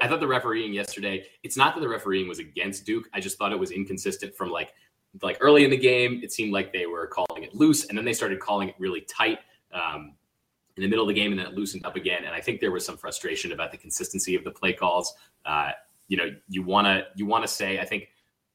I 0.00 0.08
thought 0.08 0.20
the 0.20 0.26
refereeing 0.26 0.72
yesterday. 0.72 1.26
It's 1.42 1.56
not 1.56 1.74
that 1.74 1.80
the 1.80 1.88
refereeing 1.88 2.28
was 2.28 2.38
against 2.38 2.84
Duke. 2.84 3.08
I 3.12 3.20
just 3.20 3.38
thought 3.38 3.52
it 3.52 3.58
was 3.58 3.70
inconsistent 3.70 4.34
from 4.34 4.50
like, 4.50 4.74
like 5.22 5.38
early 5.40 5.64
in 5.64 5.70
the 5.70 5.76
game, 5.76 6.20
it 6.22 6.32
seemed 6.32 6.52
like 6.52 6.72
they 6.72 6.86
were 6.86 7.06
calling 7.06 7.42
it 7.42 7.54
loose, 7.54 7.86
and 7.86 7.96
then 7.96 8.04
they 8.04 8.12
started 8.12 8.40
calling 8.40 8.68
it 8.68 8.74
really 8.78 9.02
tight 9.02 9.38
um, 9.72 10.14
in 10.76 10.82
the 10.82 10.88
middle 10.88 11.04
of 11.04 11.08
the 11.08 11.14
game, 11.14 11.32
and 11.32 11.38
then 11.38 11.46
it 11.46 11.54
loosened 11.54 11.84
up 11.86 11.96
again. 11.96 12.24
And 12.24 12.34
I 12.34 12.40
think 12.40 12.60
there 12.60 12.72
was 12.72 12.84
some 12.84 12.96
frustration 12.96 13.52
about 13.52 13.70
the 13.72 13.78
consistency 13.78 14.34
of 14.34 14.44
the 14.44 14.50
play 14.50 14.72
calls. 14.72 15.14
Uh, 15.44 15.70
you 16.08 16.16
know, 16.16 16.30
you 16.48 16.62
want 16.62 16.86
to 16.86 17.04
you 17.14 17.26
want 17.26 17.44
to 17.44 17.48
say, 17.48 17.78
I 17.78 17.84
think 17.84 18.08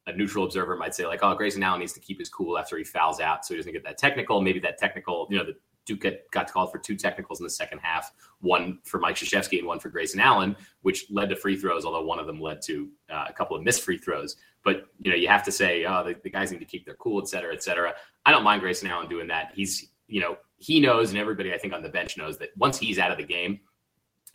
a 0.08 0.14
neutral 0.14 0.46
observer 0.46 0.76
might 0.76 0.96
say 0.96 1.06
like, 1.06 1.20
oh, 1.24 1.36
Grayson 1.36 1.64
Allen 1.64 1.80
needs 1.80 1.94
to 1.94 2.00
keep 2.00 2.20
his 2.20 2.30
cool 2.30 2.58
after 2.58 2.78
he 2.78 2.84
fouls 2.84 3.20
out, 3.20 3.46
so 3.46 3.54
he 3.54 3.58
doesn't 3.58 3.74
get 3.74 3.84
that 3.84 3.98
technical. 3.98 4.42
Maybe 4.42 4.60
that 4.60 4.78
technical, 4.78 5.28
you 5.30 5.38
know, 5.38 5.46
the 5.46 5.56
Duke 5.86 6.06
got, 6.32 6.52
called 6.52 6.72
for 6.72 6.78
two 6.78 6.96
technicals 6.96 7.40
in 7.40 7.44
the 7.44 7.50
second 7.50 7.80
half, 7.80 8.12
one 8.40 8.80
for 8.84 9.00
Mike 9.00 9.16
Krzyzewski 9.16 9.60
and 9.60 9.68
one 9.68 9.80
for 9.80 9.90
Grayson 9.90 10.20
Allen, 10.20 10.56
which 10.82 11.06
led 11.10 11.30
to 11.30 11.36
free 11.36 11.58
throws, 11.58 11.86
although 11.86 12.04
one 12.04 12.20
of 12.20 12.28
them 12.28 12.40
led 12.40 12.62
to 12.64 12.90
uh, 13.10 13.26
a 13.28 13.34
couple 13.34 13.58
of 13.58 13.64
missed 13.64 13.82
free 13.82 13.98
throws. 13.98 14.36
But, 14.64 14.88
you 15.00 15.12
know, 15.12 15.18
you 15.18 15.28
have 15.28 15.44
to 15.44 15.52
say, 15.52 15.86
oh, 15.86 16.04
the, 16.04 16.16
the, 16.24 16.30
guys 16.30 16.52
need 16.52 16.60
to 16.60 16.66
keep 16.66 16.86
their 16.86 16.96
cool, 16.96 17.20
et 17.20 17.28
cetera, 17.28 17.54
et 17.54 17.64
cetera. 17.64 17.96
I 18.26 18.32
don't 18.32 18.44
mind 18.44 18.62
Grayson 18.62 18.90
Allen 18.90 19.10
doing 19.10 19.28
that. 19.28 19.52
He's, 19.56 19.90
you 20.08 20.22
know, 20.22 20.38
he 20.58 20.80
knows, 20.80 21.10
and 21.10 21.18
everybody 21.18 21.54
I 21.54 21.58
think 21.58 21.74
on 21.74 21.82
the 21.82 21.90
bench 21.90 22.18
knows 22.18 22.38
that 22.38 22.50
once 22.58 22.78
he's 22.78 23.00
out 23.00 23.12
of 23.12 23.18
the 23.18 23.24
game 23.24 23.60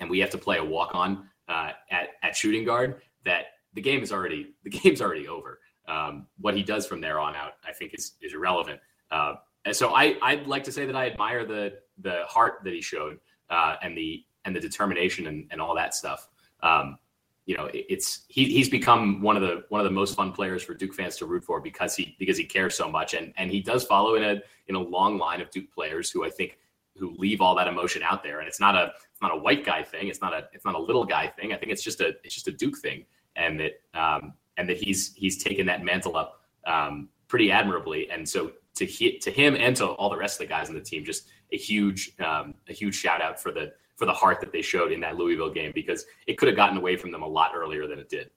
and 0.01 0.11
we 0.11 0.19
have 0.19 0.31
to 0.31 0.39
play 0.39 0.59
a 0.59 0.65
walk 0.65 0.95
on 0.95 1.29
uh, 1.49 1.71
at, 1.91 2.09
at 2.23 2.37
shooting 2.37 2.65
guard, 2.65 3.01
that 3.25 3.47
the 3.75 3.81
game 3.81 4.03
is 4.03 4.13
already, 4.13 4.55
the 4.65 4.71
game's 4.79 5.01
already 5.01 5.29
over. 5.29 5.61
Um, 5.87 6.27
what 6.41 6.57
he 6.57 6.65
does 6.65 6.87
from 6.87 7.01
there 7.01 7.21
on 7.21 7.37
out, 7.37 7.53
I 7.65 7.73
think 7.73 7.95
is, 7.95 8.15
is 8.21 8.35
irrelevant. 8.35 8.81
Uh, 9.13 9.35
and 9.67 9.75
so 9.77 9.95
I, 9.95 10.17
I'd 10.23 10.47
like 10.47 10.65
to 10.65 10.73
say 10.73 10.87
that 10.87 10.97
I 10.97 11.11
admire 11.11 11.45
the 11.45 11.75
the 11.99 12.23
heart 12.27 12.61
that 12.65 12.73
he 12.73 12.81
showed 12.81 13.19
uh, 13.51 13.75
and 13.83 13.99
the 13.99 14.25
and 14.45 14.55
the 14.55 14.61
determination 14.61 15.27
and, 15.27 15.47
and 15.51 15.61
all 15.61 15.75
that 15.75 15.95
stuff. 15.95 16.29
Um, 16.63 16.99
you 17.47 17.57
know, 17.57 17.69
it's 17.73 18.25
he, 18.29 18.45
he's 18.47 18.69
become 18.69 19.21
one 19.21 19.37
of 19.37 19.43
the 19.43 19.65
one 19.69 19.81
of 19.81 19.85
the 19.85 19.91
most 19.91 20.15
fun 20.15 20.33
players 20.33 20.63
for 20.63 20.73
Duke 20.75 20.95
fans 20.95 21.17
to 21.19 21.27
root 21.27 21.45
for 21.45 21.61
because 21.61 21.97
he 21.97 22.17
because 22.19 22.39
he 22.39 22.45
cares 22.45 22.77
so 22.77 22.89
much. 22.91 23.15
And 23.15 23.33
and 23.37 23.51
he 23.51 23.61
does 23.61 23.85
follow 23.85 24.15
in 24.15 24.23
a 24.23 24.41
in 24.69 24.77
a 24.77 24.81
long 24.81 25.19
line 25.19 25.41
of 25.41 25.51
Duke 25.51 25.73
players 25.73 26.11
who 26.11 26.25
I 26.25 26.31
think 26.31 26.59
who 26.97 27.15
leave 27.19 27.41
all 27.41 27.55
that 27.57 27.67
emotion 27.67 28.03
out 28.03 28.23
there. 28.23 28.39
And 28.39 28.49
it's 28.49 28.61
not 28.61 28.77
a 28.77 28.93
it's 29.13 29.23
not 29.23 29.33
a 29.33 29.37
white 29.37 29.65
guy 29.65 29.83
thing. 29.83 30.09
It's 30.09 30.21
not 30.21 30.33
a 30.33 30.49
it's 30.53 30.65
not 30.65 30.77
a 30.77 30.81
little 30.81 31.05
guy 31.05 31.27
thing. 31.27 31.53
I 31.53 31.57
think 31.57 31.73
it's 31.73 31.83
just 31.83 32.01
a 32.01 32.15
it's 32.23 32.35
just 32.35 32.49
a 32.49 32.53
Duke 32.53 32.79
thing. 32.79 33.05
And 33.35 33.61
that 33.61 33.73
um, 33.95 34.35
and 34.57 34.69
that 34.69 34.79
he's 34.79 35.13
he's 35.15 35.43
taken 35.43 35.67
that 35.67 35.85
mantle 35.85 36.17
up 36.17 36.43
um, 36.67 37.09
pretty 37.29 37.51
admirably. 37.51 38.11
And 38.11 38.29
so 38.29 38.53
to 38.77 38.87
he, 38.87 39.19
to 39.19 39.31
him 39.31 39.57
and 39.57 39.75
to 39.77 39.87
all 39.87 40.09
the 40.09 40.17
rest 40.17 40.41
of 40.41 40.47
the 40.47 40.53
guys 40.53 40.69
on 40.69 40.75
the 40.75 40.81
team, 40.81 41.05
just 41.05 41.29
a 41.53 41.57
huge 41.57 42.13
um, 42.21 42.55
a 42.69 42.73
huge 42.73 42.95
shout 42.95 43.21
out 43.21 43.41
for 43.41 43.51
the 43.51 43.73
for 43.97 44.07
the 44.07 44.13
heart 44.13 44.41
that 44.41 44.53
they 44.53 44.63
showed 44.63 44.93
in 44.93 45.01
that 45.01 45.17
Louisville 45.17 45.51
game 45.51 45.73
because 45.75 46.05
it 46.27 46.39
could 46.39 46.49
have 46.49 46.57
gotten 46.57 46.77
away 46.77 46.97
from 46.97 47.11
them 47.11 47.23
a 47.23 47.27
lot 47.27 47.53
earlier 47.55 47.87
than 47.87 47.99
it 47.99 48.09
did. 48.09 48.31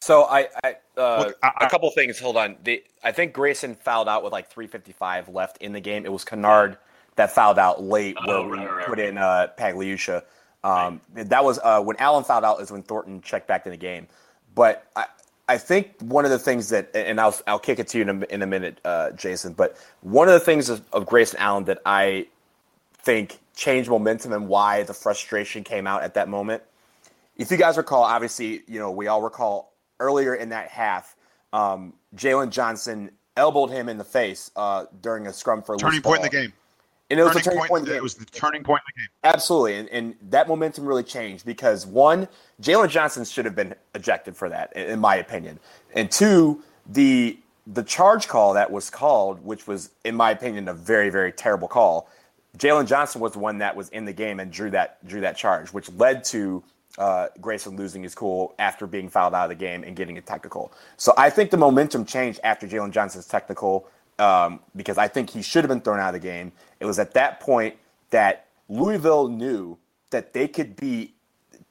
So 0.00 0.24
I, 0.24 0.48
I, 0.64 0.76
uh, 0.96 1.24
Look, 1.26 1.38
I, 1.42 1.52
a 1.66 1.70
couple 1.70 1.90
things. 1.90 2.18
Hold 2.20 2.36
on. 2.36 2.56
The, 2.64 2.82
I 3.02 3.12
think 3.12 3.32
Grayson 3.32 3.74
fouled 3.74 4.08
out 4.08 4.22
with 4.22 4.32
like 4.32 4.52
3:55 4.52 5.32
left 5.32 5.58
in 5.58 5.72
the 5.72 5.80
game. 5.80 6.04
It 6.04 6.12
was 6.12 6.24
Kennard 6.24 6.78
that 7.16 7.32
fouled 7.32 7.58
out 7.58 7.82
late 7.82 8.16
oh, 8.26 8.48
where 8.48 8.48
right, 8.48 8.60
we 8.60 8.66
right, 8.66 8.86
put 8.86 8.98
right. 8.98 9.08
in 9.08 9.18
uh, 9.18 9.48
Pagliuca. 9.58 10.22
Um, 10.64 11.00
That 11.14 11.44
was 11.44 11.58
uh, 11.62 11.82
when 11.82 11.96
Allen 11.98 12.24
fouled 12.24 12.44
out 12.44 12.60
is 12.60 12.70
when 12.70 12.82
Thornton 12.82 13.20
checked 13.20 13.48
back 13.48 13.66
in 13.66 13.72
the 13.72 13.78
game. 13.78 14.06
But 14.54 14.86
I, 14.96 15.06
I 15.48 15.56
think 15.56 15.94
one 16.00 16.26
of 16.26 16.30
the 16.30 16.38
things 16.38 16.68
that, 16.68 16.90
and 16.94 17.18
I'll 17.18 17.34
I'll 17.46 17.58
kick 17.58 17.78
it 17.78 17.88
to 17.88 17.98
you 17.98 18.02
in 18.02 18.22
a, 18.22 18.26
in 18.26 18.42
a 18.42 18.46
minute, 18.46 18.80
uh, 18.84 19.12
Jason. 19.12 19.54
But 19.54 19.78
one 20.02 20.28
of 20.28 20.34
the 20.34 20.40
things 20.40 20.68
of, 20.68 20.82
of 20.92 21.06
Grayson 21.06 21.38
Allen 21.40 21.64
that 21.64 21.78
I 21.86 22.26
think 22.98 23.38
changed 23.56 23.88
momentum 23.88 24.32
and 24.32 24.46
why 24.46 24.82
the 24.82 24.92
frustration 24.92 25.64
came 25.64 25.86
out 25.86 26.02
at 26.02 26.14
that 26.14 26.28
moment. 26.28 26.62
If 27.36 27.50
you 27.50 27.56
guys 27.56 27.76
recall, 27.78 28.02
obviously, 28.02 28.62
you 28.68 28.78
know 28.78 28.90
we 28.90 29.06
all 29.06 29.22
recall 29.22 29.72
earlier 30.00 30.34
in 30.34 30.50
that 30.50 30.68
half, 30.68 31.16
um, 31.54 31.94
Jaylen 32.14 32.50
Johnson 32.50 33.10
elbowed 33.36 33.70
him 33.70 33.88
in 33.88 33.96
the 33.96 34.04
face 34.04 34.50
uh, 34.54 34.84
during 35.00 35.26
a 35.26 35.32
scrum 35.32 35.62
for 35.62 35.76
a 35.76 35.78
turning 35.78 36.02
point 36.02 36.18
in 36.18 36.24
the 36.24 36.28
game. 36.28 36.52
And 37.10 37.18
it 37.18 37.22
was 37.22 37.32
turning 37.32 37.44
the 37.44 37.50
turning 37.50 37.58
point, 37.58 37.68
point 37.68 37.80
in 37.80 37.84
the 37.84 37.90
game. 37.90 37.96
It 37.98 38.02
was 38.02 38.14
the 38.14 38.24
turning 38.26 38.62
point 38.62 38.82
in 38.86 38.92
the 38.94 39.00
game. 39.00 39.08
Absolutely, 39.24 39.74
and, 39.76 39.88
and 39.88 40.14
that 40.30 40.46
momentum 40.46 40.84
really 40.84 41.02
changed 41.02 41.46
because 41.46 41.86
one, 41.86 42.28
Jaylen 42.60 42.88
Johnson 42.88 43.24
should 43.24 43.44
have 43.44 43.56
been 43.56 43.74
ejected 43.94 44.36
for 44.36 44.48
that, 44.48 44.74
in 44.76 45.00
my 45.00 45.16
opinion, 45.16 45.58
and 45.94 46.10
two, 46.10 46.62
the 46.86 47.38
the 47.66 47.82
charge 47.82 48.28
call 48.28 48.54
that 48.54 48.70
was 48.70 48.88
called, 48.88 49.44
which 49.44 49.66
was, 49.66 49.90
in 50.04 50.14
my 50.14 50.30
opinion, 50.30 50.68
a 50.68 50.74
very 50.74 51.10
very 51.10 51.32
terrible 51.32 51.68
call. 51.68 52.10
Jaylen 52.56 52.86
Johnson 52.86 53.20
was 53.20 53.32
the 53.32 53.38
one 53.38 53.58
that 53.58 53.76
was 53.76 53.88
in 53.90 54.04
the 54.04 54.12
game 54.12 54.40
and 54.40 54.50
drew 54.50 54.70
that 54.70 55.06
drew 55.06 55.20
that 55.20 55.36
charge, 55.36 55.72
which 55.72 55.90
led 55.92 56.24
to 56.24 56.62
uh, 56.98 57.28
Grayson 57.40 57.76
losing 57.76 58.02
his 58.02 58.14
cool 58.14 58.54
after 58.58 58.86
being 58.86 59.08
fouled 59.08 59.34
out 59.34 59.44
of 59.44 59.50
the 59.50 59.54
game 59.64 59.84
and 59.84 59.94
getting 59.96 60.18
a 60.18 60.20
technical. 60.20 60.72
So 60.96 61.14
I 61.16 61.30
think 61.30 61.50
the 61.50 61.56
momentum 61.56 62.04
changed 62.04 62.40
after 62.42 62.66
Jaylen 62.66 62.90
Johnson's 62.90 63.26
technical 63.26 63.88
um, 64.18 64.60
because 64.74 64.98
I 64.98 65.08
think 65.08 65.30
he 65.30 65.42
should 65.42 65.64
have 65.64 65.68
been 65.68 65.80
thrown 65.80 66.00
out 66.00 66.14
of 66.14 66.20
the 66.20 66.26
game. 66.26 66.52
It 66.80 66.86
was 66.86 66.98
at 66.98 67.14
that 67.14 67.40
point 67.40 67.76
that 68.10 68.46
Louisville 68.68 69.28
knew 69.28 69.78
that 70.10 70.32
they 70.32 70.48
could 70.48 70.76
be 70.76 71.14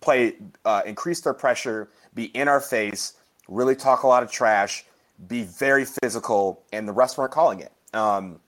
play, 0.01 0.35
uh, 0.65 0.81
increase 0.85 1.21
their 1.21 1.33
pressure, 1.33 1.89
be 2.13 2.25
in 2.25 2.47
our 2.47 2.61
face, 2.61 3.13
really 3.47 3.75
talk 3.75 4.03
a 4.03 4.07
lot 4.07 4.23
of 4.23 4.31
trash, 4.31 4.85
be 5.27 5.43
very 5.43 5.85
physical, 5.85 6.63
and 6.71 6.87
the 6.87 6.93
rest 6.93 7.17
weren't 7.17 7.31
calling 7.31 7.59
it. 7.59 7.71
Um, 7.93 8.39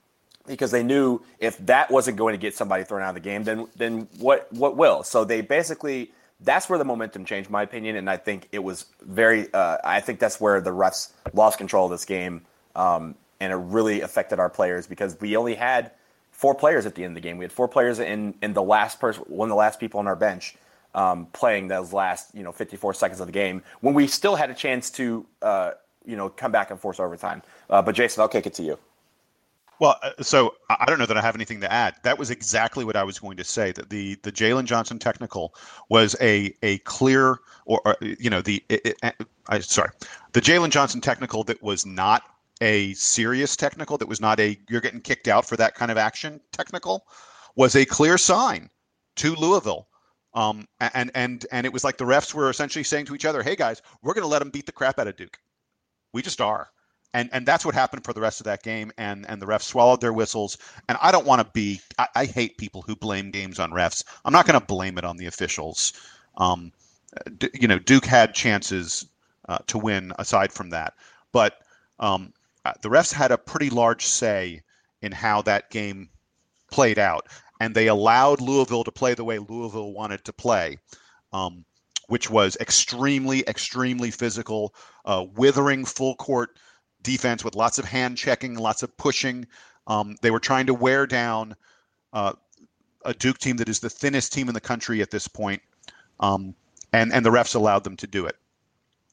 because 0.46 0.70
they 0.70 0.82
knew 0.82 1.20
if 1.38 1.58
that 1.66 1.90
wasn't 1.90 2.16
going 2.16 2.32
to 2.32 2.38
get 2.38 2.54
somebody 2.54 2.82
thrown 2.82 3.02
out 3.02 3.10
of 3.10 3.14
the 3.14 3.20
game, 3.20 3.44
then 3.44 3.66
then 3.76 4.08
what 4.18 4.52
what 4.52 4.76
will? 4.76 5.02
So 5.02 5.24
they 5.24 5.42
basically 5.42 6.12
that's 6.40 6.68
where 6.68 6.78
the 6.78 6.84
momentum 6.84 7.24
changed, 7.24 7.50
my 7.50 7.62
opinion, 7.62 7.96
and 7.96 8.08
I 8.08 8.16
think 8.16 8.48
it 8.50 8.60
was 8.60 8.86
very. 9.02 9.52
Uh, 9.52 9.76
I 9.84 10.00
think 10.00 10.18
that's 10.18 10.40
where 10.40 10.60
the 10.60 10.70
refs 10.70 11.12
lost 11.32 11.58
control 11.58 11.84
of 11.86 11.90
this 11.90 12.04
game, 12.04 12.42
um, 12.74 13.14
and 13.40 13.52
it 13.52 13.56
really 13.56 14.02
affected 14.02 14.38
our 14.38 14.50
players 14.50 14.86
because 14.86 15.18
we 15.20 15.36
only 15.36 15.54
had 15.54 15.92
four 16.30 16.54
players 16.54 16.86
at 16.86 16.94
the 16.94 17.04
end 17.04 17.12
of 17.12 17.22
the 17.22 17.28
game. 17.28 17.38
We 17.38 17.44
had 17.44 17.52
four 17.52 17.68
players 17.68 17.98
in 17.98 18.34
in 18.42 18.52
the 18.52 18.62
last 18.62 19.00
person, 19.00 19.24
one 19.26 19.48
of 19.48 19.50
the 19.50 19.56
last 19.56 19.80
people 19.80 20.00
on 20.00 20.06
our 20.06 20.16
bench, 20.16 20.54
um, 20.94 21.26
playing 21.32 21.68
those 21.68 21.92
last 21.92 22.34
you 22.34 22.42
know 22.42 22.52
54 22.52 22.94
seconds 22.94 23.20
of 23.20 23.26
the 23.26 23.32
game 23.32 23.62
when 23.80 23.94
we 23.94 24.06
still 24.06 24.36
had 24.36 24.50
a 24.50 24.54
chance 24.54 24.90
to 24.92 25.26
uh, 25.42 25.72
you 26.04 26.16
know 26.16 26.28
come 26.28 26.52
back 26.52 26.70
and 26.70 26.78
force 26.78 27.00
overtime. 27.00 27.42
Uh, 27.68 27.82
but 27.82 27.94
Jason, 27.94 28.20
I'll 28.20 28.28
kick 28.28 28.46
it 28.46 28.54
to 28.54 28.62
you. 28.62 28.78
Well, 29.80 29.96
uh, 30.02 30.10
so 30.20 30.54
I 30.68 30.84
don't 30.86 30.98
know 30.98 31.06
that 31.06 31.16
I 31.16 31.22
have 31.22 31.34
anything 31.34 31.60
to 31.62 31.72
add. 31.72 31.94
That 32.02 32.18
was 32.18 32.30
exactly 32.30 32.84
what 32.84 32.96
I 32.96 33.02
was 33.02 33.18
going 33.18 33.38
to 33.38 33.44
say. 33.44 33.72
That 33.72 33.88
the 33.88 34.16
the 34.22 34.30
Jaylen 34.30 34.66
Johnson 34.66 34.98
technical 34.98 35.54
was 35.88 36.14
a 36.20 36.54
a 36.62 36.78
clear 36.78 37.38
or, 37.64 37.80
or 37.84 37.96
you 38.00 38.28
know 38.28 38.42
the 38.42 38.62
it, 38.68 38.96
it, 39.02 39.26
I, 39.48 39.58
sorry 39.60 39.90
the 40.32 40.40
Jaylen 40.40 40.70
Johnson 40.70 41.00
technical 41.00 41.44
that 41.44 41.62
was 41.62 41.86
not 41.86 42.22
a 42.60 42.92
serious 42.94 43.56
technical 43.56 43.98
that 43.98 44.08
was 44.08 44.20
not 44.20 44.40
a 44.40 44.58
you're 44.68 44.80
getting 44.80 45.00
kicked 45.00 45.28
out 45.28 45.48
for 45.48 45.56
that 45.56 45.74
kind 45.74 45.90
of 45.90 45.98
action 45.98 46.40
technical 46.52 47.06
was 47.56 47.74
a 47.74 47.84
clear 47.84 48.18
sign 48.18 48.70
to 49.16 49.34
Louisville. 49.34 49.88
Um, 50.34 50.66
and 50.78 51.10
and 51.14 51.46
and 51.50 51.66
it 51.66 51.72
was 51.72 51.82
like 51.82 51.98
the 51.98 52.04
refs 52.04 52.32
were 52.32 52.50
essentially 52.50 52.84
saying 52.84 53.06
to 53.06 53.14
each 53.16 53.24
other, 53.24 53.42
"Hey 53.42 53.56
guys, 53.56 53.82
we're 54.02 54.14
going 54.14 54.22
to 54.22 54.28
let 54.28 54.38
them 54.38 54.50
beat 54.50 54.66
the 54.66 54.72
crap 54.72 54.98
out 55.00 55.08
of 55.08 55.16
Duke. 55.16 55.38
We 56.12 56.22
just 56.22 56.40
are." 56.40 56.70
and 57.12 57.28
and 57.32 57.46
that's 57.46 57.64
what 57.64 57.74
happened 57.74 58.04
for 58.04 58.12
the 58.12 58.20
rest 58.20 58.40
of 58.40 58.44
that 58.44 58.62
game 58.62 58.92
and 58.98 59.28
and 59.28 59.40
the 59.40 59.46
refs 59.46 59.62
swallowed 59.62 60.00
their 60.00 60.12
whistles 60.12 60.56
and 60.88 60.96
i 61.00 61.10
don't 61.10 61.26
want 61.26 61.40
to 61.40 61.50
be 61.52 61.80
I, 61.98 62.08
I, 62.14 62.24
hate 62.26 62.56
people 62.58 62.82
who 62.82 62.94
blame 62.94 63.30
games 63.30 63.58
on 63.58 63.70
refs 63.70 64.04
i'm 64.24 64.32
not 64.32 64.46
going 64.46 64.58
to 64.58 64.64
blame 64.64 64.98
it 64.98 65.04
on 65.04 65.16
the 65.16 65.26
officials 65.26 65.92
um, 66.36 66.72
you 67.54 67.68
know 67.68 67.78
duke 67.78 68.04
had 68.04 68.34
chances 68.34 69.06
uh, 69.48 69.58
to 69.66 69.78
win 69.78 70.12
aside 70.18 70.52
from 70.52 70.70
that 70.70 70.94
but 71.32 71.58
um, 71.98 72.32
the 72.82 72.88
refs 72.88 73.12
had 73.12 73.32
a 73.32 73.38
pretty 73.38 73.70
large 73.70 74.06
say 74.06 74.60
in 75.02 75.12
how 75.12 75.42
that 75.42 75.70
game 75.70 76.08
played 76.70 76.98
out 76.98 77.26
and 77.60 77.74
they 77.74 77.88
allowed 77.88 78.40
louisville 78.40 78.84
to 78.84 78.92
play 78.92 79.14
the 79.14 79.24
way 79.24 79.38
louisville 79.38 79.92
wanted 79.92 80.24
to 80.24 80.32
play 80.32 80.76
um, 81.32 81.64
which 82.10 82.28
was 82.28 82.56
extremely 82.60 83.44
extremely 83.46 84.10
physical 84.10 84.74
uh, 85.04 85.24
withering 85.36 85.84
full 85.84 86.16
court 86.16 86.58
defense 87.02 87.44
with 87.44 87.54
lots 87.54 87.78
of 87.78 87.84
hand 87.84 88.16
checking, 88.16 88.56
lots 88.56 88.82
of 88.82 88.96
pushing. 88.96 89.46
Um, 89.86 90.16
they 90.20 90.30
were 90.30 90.40
trying 90.40 90.66
to 90.66 90.74
wear 90.74 91.06
down 91.06 91.54
uh, 92.12 92.32
a 93.04 93.14
Duke 93.14 93.38
team 93.38 93.56
that 93.58 93.68
is 93.68 93.80
the 93.80 93.90
thinnest 93.90 94.32
team 94.32 94.48
in 94.48 94.54
the 94.54 94.60
country 94.60 95.00
at 95.02 95.10
this 95.10 95.28
point, 95.28 95.62
um, 96.18 96.54
and 96.92 97.12
and 97.12 97.24
the 97.24 97.30
refs 97.30 97.54
allowed 97.54 97.84
them 97.84 97.96
to 97.98 98.06
do 98.06 98.26
it. 98.26 98.36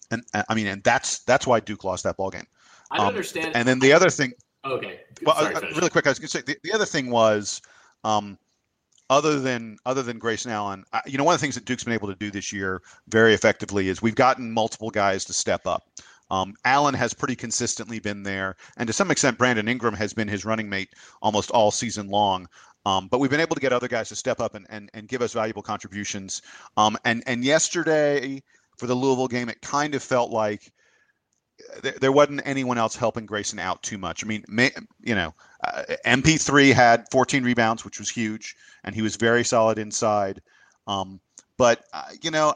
And 0.09 0.23
I 0.49 0.55
mean, 0.55 0.67
and 0.67 0.83
that's 0.83 1.19
that's 1.19 1.45
why 1.45 1.59
Duke 1.59 1.83
lost 1.83 2.03
that 2.03 2.17
ball 2.17 2.29
game. 2.29 2.47
I 2.91 2.99
um, 2.99 3.07
understand. 3.07 3.55
And 3.55 3.67
then 3.67 3.79
the 3.79 3.93
other 3.93 4.09
thing. 4.09 4.33
Okay. 4.65 5.01
Well, 5.23 5.35
Sorry, 5.35 5.55
uh, 5.55 5.61
really 5.75 5.89
quick, 5.89 6.07
I 6.07 6.09
was 6.09 6.19
going 6.19 6.27
to 6.27 6.38
say 6.38 6.43
the, 6.45 6.57
the 6.63 6.73
other 6.73 6.85
thing 6.85 7.09
was, 7.09 7.61
um, 8.03 8.38
other 9.09 9.39
than 9.39 9.77
other 9.85 10.03
than 10.03 10.19
Grayson 10.19 10.51
Allen, 10.51 10.83
I, 10.91 11.01
you 11.05 11.17
know, 11.17 11.23
one 11.23 11.33
of 11.33 11.39
the 11.39 11.43
things 11.43 11.55
that 11.55 11.65
Duke's 11.65 11.83
been 11.83 11.93
able 11.93 12.09
to 12.09 12.15
do 12.15 12.29
this 12.29 12.51
year 12.51 12.81
very 13.07 13.33
effectively 13.33 13.88
is 13.88 14.01
we've 14.01 14.15
gotten 14.15 14.51
multiple 14.51 14.89
guys 14.89 15.23
to 15.25 15.33
step 15.33 15.65
up. 15.65 15.88
Um, 16.29 16.55
Allen 16.65 16.93
has 16.93 17.13
pretty 17.13 17.38
consistently 17.38 17.99
been 17.99 18.23
there, 18.23 18.57
and 18.75 18.85
to 18.88 18.93
some 18.93 19.09
extent, 19.09 19.38
Brandon 19.38 19.69
Ingram 19.69 19.93
has 19.93 20.13
been 20.13 20.27
his 20.27 20.43
running 20.43 20.67
mate 20.67 20.89
almost 21.21 21.51
all 21.51 21.71
season 21.71 22.07
long. 22.07 22.47
Um, 22.85 23.07
but 23.07 23.19
we've 23.19 23.31
been 23.31 23.41
able 23.41 23.55
to 23.55 23.61
get 23.61 23.73
other 23.73 23.88
guys 23.88 24.09
to 24.09 24.15
step 24.15 24.39
up 24.39 24.55
and, 24.55 24.65
and, 24.69 24.89
and 24.93 25.09
give 25.09 25.21
us 25.21 25.33
valuable 25.33 25.61
contributions. 25.61 26.41
Um, 26.75 26.97
and 27.05 27.23
and 27.27 27.43
yesterday 27.43 28.41
for 28.77 28.88
the 28.88 28.95
Louisville 28.95 29.27
game, 29.27 29.49
it 29.49 29.61
kind 29.61 29.95
of 29.95 30.03
felt 30.03 30.31
like 30.31 30.71
there, 31.81 31.95
there 31.99 32.11
wasn't 32.11 32.41
anyone 32.45 32.77
else 32.77 32.95
helping 32.95 33.25
Grayson 33.25 33.59
out 33.59 33.81
too 33.83 33.97
much. 33.97 34.23
I 34.23 34.27
mean, 34.27 34.43
may, 34.47 34.71
you 35.01 35.15
know, 35.15 35.33
uh, 35.63 35.83
MP3 36.05 36.73
had 36.73 37.05
14 37.11 37.43
rebounds, 37.43 37.83
which 37.83 37.99
was 37.99 38.09
huge, 38.09 38.55
and 38.83 38.93
he 38.93 39.01
was 39.01 39.15
very 39.15 39.43
solid 39.43 39.79
inside. 39.79 40.41
Um, 40.85 41.19
but 41.57 41.83
uh, 41.93 42.09
you 42.21 42.31
know, 42.31 42.53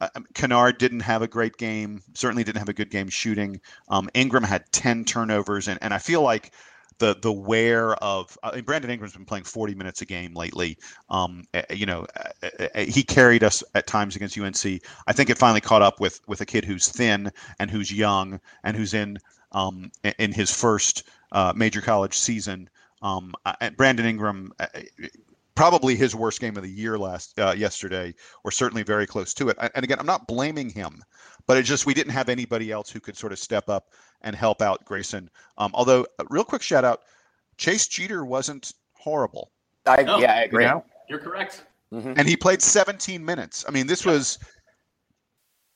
uh, 0.00 0.08
Kennard 0.34 0.78
didn't 0.78 1.00
have 1.00 1.22
a 1.22 1.28
great 1.28 1.56
game. 1.56 2.02
Certainly 2.14 2.44
didn't 2.44 2.58
have 2.58 2.68
a 2.68 2.74
good 2.74 2.90
game 2.90 3.08
shooting. 3.08 3.60
Um, 3.88 4.08
Ingram 4.14 4.44
had 4.44 4.70
ten 4.72 5.04
turnovers, 5.04 5.68
and, 5.68 5.78
and 5.82 5.92
I 5.92 5.98
feel 5.98 6.22
like 6.22 6.52
the 6.98 7.16
the 7.20 7.32
wear 7.32 7.94
of 7.96 8.36
uh, 8.42 8.60
Brandon 8.62 8.90
Ingram's 8.90 9.14
been 9.14 9.24
playing 9.24 9.44
40 9.44 9.74
minutes 9.74 10.02
a 10.02 10.06
game 10.06 10.34
lately. 10.34 10.78
Um, 11.10 11.44
eh, 11.54 11.62
eh, 11.68 11.74
you 11.74 11.86
know, 11.86 12.06
uh, 12.42 12.80
he 12.80 13.02
carried 13.02 13.44
us 13.44 13.62
at 13.74 13.86
times 13.86 14.16
against 14.16 14.38
UNC. 14.38 14.82
I 15.06 15.12
think 15.12 15.30
it 15.30 15.38
finally 15.38 15.60
caught 15.60 15.82
up 15.82 16.00
with 16.00 16.20
with 16.26 16.40
a 16.40 16.46
kid 16.46 16.64
who's 16.64 16.88
thin 16.88 17.30
and 17.58 17.70
who's 17.70 17.92
young 17.92 18.40
and 18.64 18.76
who's 18.76 18.94
in 18.94 19.18
um, 19.52 19.90
in 20.18 20.32
his 20.32 20.50
first 20.50 21.04
uh, 21.32 21.52
major 21.54 21.80
college 21.80 22.16
season. 22.16 22.68
Um, 23.02 23.34
Brandon 23.76 24.06
Ingram 24.06 24.52
probably 25.56 25.96
his 25.96 26.14
worst 26.14 26.40
game 26.40 26.56
of 26.56 26.62
the 26.62 26.70
year 26.70 26.96
last 26.96 27.36
uh, 27.40 27.54
yesterday, 27.56 28.14
or 28.44 28.52
certainly 28.52 28.84
very 28.84 29.06
close 29.06 29.34
to 29.34 29.48
it. 29.48 29.56
And 29.74 29.82
again, 29.82 29.98
I'm 29.98 30.06
not 30.06 30.28
blaming 30.28 30.70
him, 30.70 31.02
but 31.48 31.56
it 31.56 31.64
just 31.64 31.86
we 31.86 31.94
didn't 31.94 32.12
have 32.12 32.28
anybody 32.28 32.70
else 32.70 32.90
who 32.90 33.00
could 33.00 33.16
sort 33.16 33.32
of 33.32 33.40
step 33.40 33.68
up 33.68 33.88
and 34.22 34.36
help 34.36 34.62
out 34.62 34.84
Grayson. 34.84 35.28
Um, 35.58 35.72
although, 35.74 36.06
real 36.30 36.44
quick 36.44 36.62
shout 36.62 36.84
out, 36.84 37.00
Chase 37.56 37.88
Jeter 37.88 38.24
wasn't 38.24 38.72
horrible. 38.92 39.50
I, 39.86 40.02
no, 40.02 40.18
yeah, 40.18 40.34
I 40.34 40.42
agree. 40.42 40.64
You 40.64 40.70
know? 40.70 40.84
You're 41.08 41.18
correct. 41.18 41.64
Mm-hmm. 41.92 42.14
And 42.16 42.28
he 42.28 42.36
played 42.36 42.60
17 42.60 43.24
minutes. 43.24 43.64
I 43.66 43.70
mean, 43.70 43.86
this 43.86 44.04
was 44.04 44.38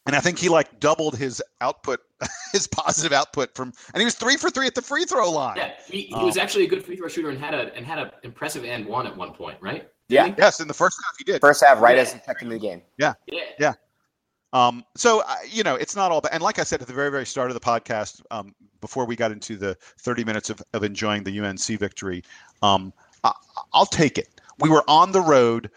and 0.07 0.17
I 0.17 0.21
think 0.21 0.39
he 0.39 0.49
like 0.49 0.81
doubled 0.81 1.17
his 1.17 1.43
output, 1.61 2.01
his 2.53 2.67
positive 2.67 3.13
output 3.13 3.55
from, 3.55 3.73
and 3.93 4.01
he 4.01 4.05
was 4.05 4.15
three 4.15 4.37
for 4.37 4.51
three 4.51 4.67
at 4.67 4.75
the 4.75 4.83
free 4.83 5.05
throw 5.05 5.31
line. 5.31 5.57
Yeah, 5.57 5.73
he, 5.87 6.03
he 6.03 6.15
um, 6.15 6.27
was 6.27 6.37
actually 6.37 6.65
a 6.65 6.69
good 6.69 6.85
free 6.85 6.97
throw 6.97 7.09
shooter 7.09 7.31
and 7.31 7.39
had 7.39 7.55
a 7.55 7.75
and 7.75 7.87
had 7.87 7.99
an 7.99 8.11
impressive 8.23 8.65
and 8.65 8.87
one 8.87 9.07
at 9.07 9.17
one 9.17 9.33
point, 9.33 9.59
right? 9.61 9.89
Yeah. 10.11 10.35
Yes, 10.37 10.61
in 10.61 10.69
the 10.69 10.75
first 10.75 10.99
half 11.05 11.15
he 11.19 11.25
did. 11.25 11.41
First 11.41 11.65
half, 11.65 11.81
right 11.81 11.97
yeah. 11.97 12.03
as 12.03 12.13
he 12.13 12.19
checked 12.27 12.43
into 12.43 12.55
the 12.55 12.61
game. 12.61 12.83
Yeah. 12.99 13.15
Yeah. 13.27 13.41
Yeah. 13.59 13.73
Um, 14.53 14.85
so 14.97 15.23
uh, 15.27 15.37
you 15.49 15.63
know, 15.63 15.77
it's 15.77 15.95
not 15.95 16.11
all 16.11 16.21
bad. 16.21 16.33
And 16.33 16.43
like 16.43 16.59
I 16.59 16.65
said 16.65 16.83
at 16.83 16.89
the 16.89 16.95
very, 16.95 17.11
very 17.11 17.25
start 17.25 17.51
of 17.51 17.55
the 17.55 17.61
podcast, 17.61 18.21
um, 18.33 18.55
before 18.81 19.07
we 19.07 19.15
got 19.15 19.31
into 19.31 19.57
the 19.57 19.77
30 19.99 20.25
minutes 20.25 20.51
of, 20.51 20.61
of 20.75 20.83
enjoying 20.83 21.23
the 21.23 21.41
UNC 21.41 21.79
victory, 21.79 22.25
um, 22.63 22.93
I, 23.23 23.33
I'll 23.73 23.87
take 23.87 24.19
it. 24.19 24.41
We 24.59 24.69
were 24.69 24.83
on 24.89 25.13
the 25.13 25.21
road 25.21 25.71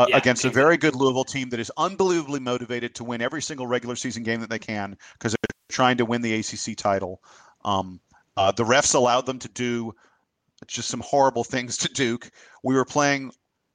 uh, 0.00 0.06
yeah, 0.08 0.16
against 0.16 0.46
a 0.46 0.50
very 0.50 0.78
good 0.78 0.94
Louisville 0.94 1.24
team 1.24 1.50
that 1.50 1.60
is 1.60 1.70
unbelievably 1.76 2.40
motivated 2.40 2.94
to 2.94 3.04
win 3.04 3.20
every 3.20 3.42
single 3.42 3.66
regular 3.66 3.94
season 3.96 4.22
game 4.22 4.40
that 4.40 4.48
they 4.48 4.58
can 4.58 4.96
because 5.12 5.32
they're 5.32 5.56
trying 5.68 5.98
to 5.98 6.06
win 6.06 6.22
the 6.22 6.34
ACC 6.34 6.74
title. 6.74 7.22
Um, 7.66 8.00
uh, 8.36 8.50
the 8.52 8.64
refs 8.64 8.94
allowed 8.94 9.26
them 9.26 9.38
to 9.38 9.48
do 9.48 9.94
just 10.66 10.88
some 10.88 11.00
horrible 11.00 11.44
things 11.44 11.76
to 11.78 11.88
Duke. 11.88 12.30
We 12.64 12.74
were 12.74 12.86
playing 12.86 13.32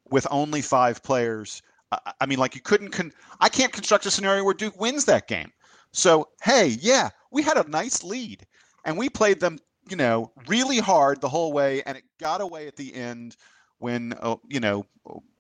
with 0.09 0.26
only 0.32 0.61
five 0.61 1.03
players. 1.03 1.61
I, 1.91 2.13
I 2.21 2.26
mean, 2.26 2.39
like 2.39 2.55
you 2.55 2.61
couldn't. 2.61 2.89
Con- 2.89 3.13
I 3.39 3.49
can't 3.49 3.71
construct 3.71 4.07
a 4.07 4.11
scenario 4.11 4.43
where 4.43 4.55
Duke 4.55 4.80
wins 4.80 5.05
that 5.05 5.28
game. 5.28 5.51
So, 5.91 6.30
hey, 6.41 6.78
yeah, 6.82 7.09
we 7.32 7.43
had 7.43 7.57
a 7.57 7.69
nice 7.69 8.03
lead 8.03 8.47
and 8.84 8.97
we 8.97 9.09
played 9.09 9.39
them, 9.39 9.59
you 9.89 9.95
know, 9.95 10.32
really 10.47 10.80
hard 10.80 11.21
the 11.21 11.30
whole 11.30 11.53
way 11.53 11.84
and 11.86 11.97
it 11.97 12.03
got 12.19 12.41
away 12.41 12.67
at 12.67 12.76
the 12.76 12.93
end 12.95 13.36
when, 13.80 14.13
uh, 14.21 14.36
you 14.47 14.59
know, 14.59 14.86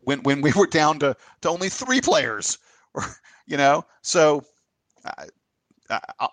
when, 0.01 0.21
when 0.23 0.41
we 0.41 0.51
were 0.53 0.67
down 0.67 0.99
to, 0.99 1.15
to 1.41 1.49
only 1.49 1.69
three 1.69 2.01
players, 2.01 2.57
you 3.47 3.57
know, 3.57 3.85
so 4.01 4.43
I, 5.05 5.27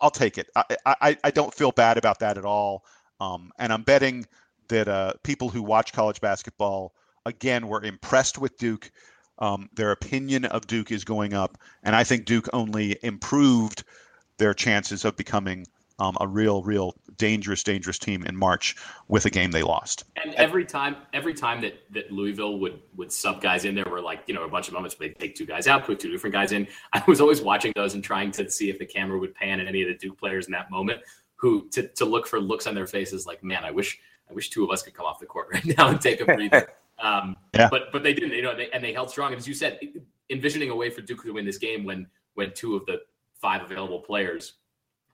will 0.02 0.10
take 0.10 0.38
it. 0.38 0.48
I, 0.56 0.64
I, 0.86 1.16
I 1.24 1.30
don't 1.30 1.52
feel 1.52 1.72
bad 1.72 1.98
about 1.98 2.18
that 2.20 2.38
at 2.38 2.44
all. 2.44 2.84
Um, 3.20 3.52
and 3.58 3.72
I'm 3.72 3.82
betting 3.82 4.26
that 4.68 4.88
uh, 4.88 5.14
people 5.22 5.48
who 5.48 5.62
watch 5.62 5.92
college 5.92 6.20
basketball 6.20 6.94
again 7.26 7.68
were 7.68 7.82
impressed 7.82 8.38
with 8.38 8.56
Duke. 8.58 8.90
Um, 9.38 9.68
their 9.74 9.92
opinion 9.92 10.44
of 10.44 10.66
Duke 10.66 10.92
is 10.92 11.04
going 11.04 11.34
up, 11.34 11.58
and 11.82 11.96
I 11.96 12.04
think 12.04 12.26
Duke 12.26 12.48
only 12.52 12.96
improved 13.02 13.84
their 14.38 14.54
chances 14.54 15.04
of 15.04 15.16
becoming 15.16 15.66
um, 15.98 16.16
a 16.20 16.26
real, 16.26 16.62
real 16.62 16.94
dangerous, 17.16 17.62
dangerous 17.62 17.98
team 17.98 18.24
in 18.24 18.36
March 18.36 18.76
with 19.08 19.26
a 19.26 19.30
game 19.30 19.50
they 19.50 19.62
lost. 19.62 20.04
And 20.22 20.34
every 20.34 20.64
time, 20.64 20.96
every 21.12 21.34
time 21.34 21.60
that 21.62 21.74
that 21.90 22.10
Louisville 22.10 22.58
would 22.58 22.80
would 22.96 23.12
sub 23.12 23.40
guys 23.40 23.64
in, 23.64 23.74
there 23.74 23.84
were 23.84 24.00
like 24.00 24.22
you 24.26 24.34
know 24.34 24.44
a 24.44 24.48
bunch 24.48 24.68
of 24.68 24.74
moments 24.74 24.98
where 24.98 25.08
they 25.08 25.14
take 25.14 25.34
two 25.34 25.46
guys 25.46 25.66
out, 25.66 25.84
put 25.84 26.00
two 26.00 26.10
different 26.10 26.34
guys 26.34 26.52
in. 26.52 26.66
I 26.92 27.02
was 27.06 27.20
always 27.20 27.40
watching 27.40 27.72
those 27.74 27.94
and 27.94 28.02
trying 28.02 28.30
to 28.32 28.50
see 28.50 28.70
if 28.70 28.78
the 28.78 28.86
camera 28.86 29.18
would 29.18 29.34
pan 29.34 29.60
at 29.60 29.66
any 29.66 29.82
of 29.82 29.88
the 29.88 29.94
Duke 29.94 30.18
players 30.18 30.46
in 30.46 30.52
that 30.52 30.70
moment, 30.70 31.00
who 31.36 31.68
to 31.70 31.88
to 31.88 32.04
look 32.04 32.26
for 32.26 32.40
looks 32.40 32.66
on 32.66 32.74
their 32.74 32.86
faces 32.86 33.26
like, 33.26 33.42
man, 33.42 33.64
I 33.64 33.70
wish 33.70 33.98
I 34.30 34.32
wish 34.32 34.50
two 34.50 34.64
of 34.64 34.70
us 34.70 34.82
could 34.82 34.94
come 34.94 35.06
off 35.06 35.20
the 35.20 35.26
court 35.26 35.48
right 35.52 35.64
now 35.76 35.88
and 35.88 36.00
take 36.00 36.20
a 36.20 36.24
breather. 36.24 36.68
Um, 36.98 37.36
yeah. 37.52 37.68
But 37.68 37.90
but 37.90 38.04
they 38.04 38.14
didn't, 38.14 38.30
you 38.30 38.42
know, 38.42 38.54
they, 38.54 38.70
and 38.70 38.84
they 38.84 38.92
held 38.92 39.10
strong. 39.10 39.32
And 39.32 39.38
as 39.40 39.48
you 39.48 39.54
said, 39.54 39.80
envisioning 40.30 40.70
a 40.70 40.76
way 40.76 40.88
for 40.88 41.00
Duke 41.00 41.24
to 41.24 41.32
win 41.32 41.44
this 41.44 41.58
game 41.58 41.84
when 41.84 42.06
when 42.34 42.52
two 42.52 42.76
of 42.76 42.86
the 42.86 43.00
five 43.40 43.62
available 43.62 43.98
players 43.98 44.54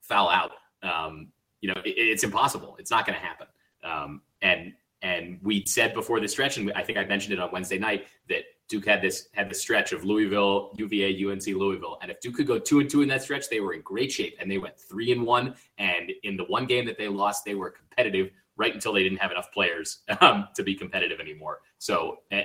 foul 0.02 0.28
out, 0.28 0.52
um, 0.82 1.28
you 1.60 1.68
know, 1.68 1.80
it, 1.84 1.90
it's 1.90 2.24
impossible. 2.24 2.76
It's 2.78 2.90
not 2.90 3.06
going 3.06 3.18
to 3.18 3.24
happen. 3.24 3.46
Um, 3.84 4.22
and 4.42 4.72
and 5.02 5.38
we 5.42 5.64
said 5.64 5.94
before 5.94 6.18
the 6.18 6.26
stretch, 6.26 6.56
and 6.56 6.72
I 6.72 6.82
think 6.82 6.98
I 6.98 7.04
mentioned 7.04 7.32
it 7.32 7.38
on 7.38 7.50
Wednesday 7.52 7.78
night 7.78 8.06
that 8.28 8.42
Duke 8.68 8.86
had 8.86 9.00
this 9.00 9.28
had 9.32 9.48
the 9.48 9.54
stretch 9.54 9.92
of 9.92 10.04
Louisville, 10.04 10.74
UVA, 10.76 11.24
UNC, 11.24 11.46
Louisville, 11.46 11.98
and 12.02 12.10
if 12.10 12.20
Duke 12.20 12.34
could 12.34 12.46
go 12.46 12.58
two 12.58 12.80
and 12.80 12.90
two 12.90 13.02
in 13.02 13.08
that 13.08 13.22
stretch, 13.22 13.48
they 13.48 13.60
were 13.60 13.74
in 13.74 13.80
great 13.82 14.10
shape, 14.10 14.36
and 14.40 14.50
they 14.50 14.58
went 14.58 14.78
three 14.78 15.12
and 15.12 15.24
one. 15.24 15.54
And 15.78 16.12
in 16.24 16.36
the 16.36 16.44
one 16.44 16.66
game 16.66 16.84
that 16.86 16.98
they 16.98 17.08
lost, 17.08 17.44
they 17.44 17.54
were 17.54 17.70
competitive 17.70 18.30
right 18.56 18.74
until 18.74 18.92
they 18.92 19.02
didn't 19.02 19.18
have 19.18 19.30
enough 19.30 19.50
players 19.52 20.00
um, 20.20 20.48
to 20.54 20.62
be 20.62 20.74
competitive 20.74 21.20
anymore. 21.20 21.60
So 21.78 22.18
uh, 22.32 22.40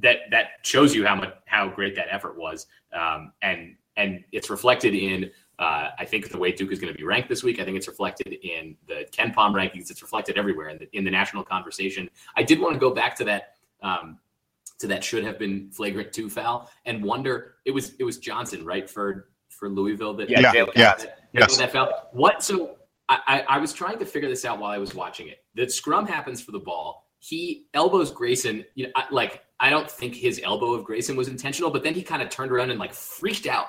that 0.00 0.18
that 0.30 0.46
shows 0.62 0.94
you 0.94 1.04
how 1.04 1.16
much 1.16 1.34
how 1.46 1.68
great 1.68 1.94
that 1.96 2.06
effort 2.10 2.38
was, 2.38 2.66
um, 2.92 3.32
and 3.42 3.76
and 3.96 4.24
it's 4.32 4.50
reflected 4.50 4.94
in. 4.94 5.30
Uh, 5.58 5.90
I 5.98 6.04
think 6.04 6.30
the 6.30 6.38
way 6.38 6.52
Duke 6.52 6.70
is 6.70 6.78
going 6.78 6.92
to 6.92 6.96
be 6.96 7.04
ranked 7.04 7.28
this 7.28 7.42
week. 7.42 7.58
I 7.58 7.64
think 7.64 7.76
it's 7.76 7.88
reflected 7.88 8.32
in 8.32 8.76
the 8.86 9.06
KenPom 9.10 9.52
rankings. 9.52 9.90
It's 9.90 10.02
reflected 10.02 10.38
everywhere 10.38 10.68
in 10.68 10.78
the, 10.78 10.96
in 10.96 11.04
the 11.04 11.10
national 11.10 11.42
conversation. 11.42 12.08
I 12.36 12.44
did 12.44 12.60
want 12.60 12.74
to 12.74 12.78
go 12.78 12.90
back 12.90 13.16
to 13.16 13.24
that 13.24 13.54
um, 13.82 14.18
to 14.78 14.86
that 14.86 15.02
should 15.02 15.24
have 15.24 15.38
been 15.38 15.70
flagrant 15.70 16.12
two 16.12 16.30
foul 16.30 16.70
and 16.86 17.02
wonder 17.02 17.54
it 17.64 17.72
was 17.72 17.94
it 17.98 18.04
was 18.04 18.18
Johnson 18.18 18.64
right 18.64 18.88
for 18.88 19.28
for 19.48 19.68
Louisville 19.68 20.14
that 20.14 20.30
yeah 20.30 20.40
yeah, 20.40 20.52
yeah. 20.76 20.94
That, 20.94 21.18
yes. 21.32 21.56
that 21.56 21.72
foul. 21.72 22.08
What 22.12 22.42
so 22.42 22.76
I, 23.08 23.44
I, 23.48 23.58
was 23.58 23.72
trying 23.72 23.98
to 24.00 24.04
figure 24.04 24.28
this 24.28 24.44
out 24.44 24.58
while 24.58 24.70
I 24.70 24.76
was 24.76 24.94
watching 24.94 25.28
it. 25.28 25.38
The 25.54 25.68
scrum 25.70 26.06
happens 26.06 26.42
for 26.42 26.52
the 26.52 26.58
ball. 26.58 27.06
He 27.20 27.66
elbows 27.72 28.10
Grayson. 28.10 28.66
You 28.74 28.86
know, 28.86 28.92
I, 28.94 29.04
like 29.10 29.44
I 29.58 29.70
don't 29.70 29.90
think 29.90 30.14
his 30.14 30.40
elbow 30.44 30.74
of 30.74 30.84
Grayson 30.84 31.16
was 31.16 31.28
intentional, 31.28 31.70
but 31.70 31.82
then 31.82 31.94
he 31.94 32.02
kind 32.02 32.20
of 32.20 32.28
turned 32.28 32.52
around 32.52 32.70
and 32.70 32.78
like 32.78 32.92
freaked 32.92 33.46
out. 33.46 33.68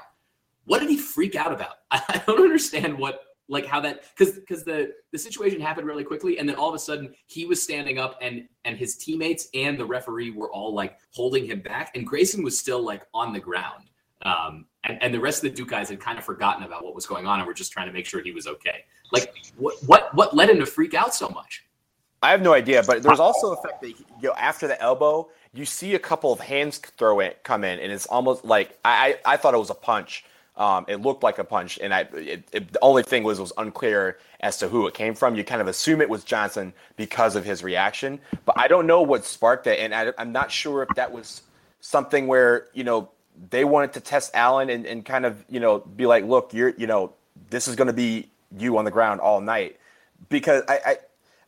What 0.69 0.81
did 0.81 0.89
he 0.89 0.97
freak 0.97 1.35
out 1.35 1.51
about? 1.51 1.77
I 1.91 2.21
don't 2.27 2.41
understand 2.41 2.95
what 2.97 3.21
like 3.47 3.65
how 3.65 3.79
that 3.79 4.03
because 4.15 4.35
because 4.35 4.63
the 4.63 4.93
the 5.11 5.17
situation 5.17 5.59
happened 5.59 5.87
really 5.87 6.03
quickly 6.03 6.37
and 6.37 6.47
then 6.47 6.55
all 6.55 6.69
of 6.69 6.75
a 6.75 6.79
sudden 6.79 7.11
he 7.25 7.45
was 7.45 7.61
standing 7.61 7.97
up 7.97 8.19
and 8.21 8.47
and 8.65 8.77
his 8.77 8.95
teammates 8.95 9.49
and 9.55 9.79
the 9.79 9.85
referee 9.85 10.29
were 10.29 10.51
all 10.51 10.71
like 10.71 10.99
holding 11.11 11.43
him 11.43 11.59
back 11.59 11.91
and 11.95 12.05
Grayson 12.05 12.43
was 12.43 12.59
still 12.59 12.85
like 12.85 13.01
on 13.15 13.33
the 13.33 13.39
ground 13.39 13.89
um, 14.21 14.65
and, 14.83 15.01
and 15.01 15.13
the 15.13 15.19
rest 15.19 15.43
of 15.43 15.49
the 15.49 15.55
Duke 15.55 15.69
guys 15.69 15.89
had 15.89 15.99
kind 15.99 16.17
of 16.19 16.23
forgotten 16.25 16.63
about 16.63 16.83
what 16.83 16.93
was 16.93 17.05
going 17.05 17.25
on 17.25 17.39
and 17.39 17.47
were 17.47 17.53
just 17.53 17.71
trying 17.71 17.87
to 17.87 17.93
make 17.93 18.05
sure 18.05 18.21
he 18.21 18.31
was 18.31 18.47
okay. 18.47 18.85
Like, 19.11 19.33
what 19.57 19.75
what 19.85 20.13
what 20.13 20.35
led 20.35 20.49
him 20.49 20.59
to 20.59 20.65
freak 20.65 20.93
out 20.93 21.15
so 21.15 21.29
much? 21.29 21.65
I 22.21 22.31
have 22.31 22.41
no 22.41 22.53
idea, 22.53 22.83
but 22.83 23.01
there's 23.01 23.19
also 23.19 23.51
the 23.51 23.67
fact 23.67 23.81
that 23.81 23.89
you 23.89 24.05
know 24.21 24.33
after 24.33 24.67
the 24.67 24.79
elbow, 24.81 25.29
you 25.53 25.65
see 25.65 25.95
a 25.95 25.99
couple 25.99 26.33
of 26.33 26.39
hands 26.39 26.77
throw 26.77 27.21
it 27.21 27.39
come 27.43 27.63
in, 27.63 27.79
and 27.79 27.91
it's 27.91 28.05
almost 28.05 28.45
like 28.45 28.77
I 28.83 29.17
I, 29.25 29.33
I 29.33 29.37
thought 29.37 29.53
it 29.53 29.57
was 29.57 29.69
a 29.69 29.75
punch. 29.75 30.25
Um, 30.59 30.83
it 30.89 30.97
looked 30.97 31.23
like 31.23 31.39
a 31.39 31.45
punch, 31.45 31.79
and 31.81 31.93
I 31.93 32.01
it, 32.13 32.43
it, 32.51 32.73
the 32.73 32.79
only 32.81 33.01
thing 33.01 33.23
was 33.23 33.39
was 33.39 33.53
unclear 33.57 34.19
as 34.41 34.57
to 34.57 34.67
who 34.67 34.87
it 34.87 34.93
came 34.93 35.15
from. 35.15 35.35
You 35.35 35.45
kind 35.45 35.61
of 35.61 35.69
assume 35.69 36.01
it 36.01 36.09
was 36.09 36.25
Johnson 36.25 36.73
because 36.97 37.37
of 37.37 37.45
his 37.45 37.63
reaction, 37.63 38.19
but 38.43 38.59
I 38.59 38.67
don't 38.67 38.85
know 38.85 39.01
what 39.01 39.23
sparked 39.23 39.63
that, 39.63 39.79
and 39.79 39.95
I, 39.95 40.11
I'm 40.17 40.33
not 40.33 40.51
sure 40.51 40.83
if 40.83 40.89
that 40.95 41.13
was 41.13 41.43
something 41.79 42.27
where 42.27 42.67
you 42.73 42.83
know 42.83 43.09
they 43.49 43.63
wanted 43.63 43.93
to 43.93 44.01
test 44.01 44.31
Allen 44.33 44.69
and, 44.69 44.85
and 44.85 45.05
kind 45.05 45.25
of 45.25 45.45
you 45.49 45.61
know 45.61 45.79
be 45.79 46.05
like, 46.05 46.25
look, 46.25 46.53
you're 46.53 46.73
you 46.77 46.87
know 46.87 47.13
this 47.49 47.69
is 47.69 47.77
going 47.77 47.87
to 47.87 47.93
be 47.93 48.29
you 48.57 48.77
on 48.77 48.83
the 48.83 48.91
ground 48.91 49.21
all 49.21 49.39
night 49.39 49.79
because 50.27 50.63
I, 50.67 50.79
I 50.85 50.97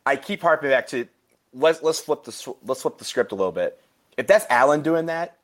I 0.05 0.15
keep 0.15 0.41
harping 0.41 0.69
back 0.69 0.87
to 0.87 1.05
let's 1.53 1.81
let's 1.83 1.99
flip 1.99 2.23
the 2.23 2.55
let's 2.63 2.81
flip 2.81 2.97
the 2.97 3.05
script 3.05 3.33
a 3.33 3.35
little 3.35 3.51
bit. 3.51 3.77
If 4.17 4.27
that's 4.27 4.45
Allen 4.49 4.81
doing 4.81 5.07
that, 5.07 5.37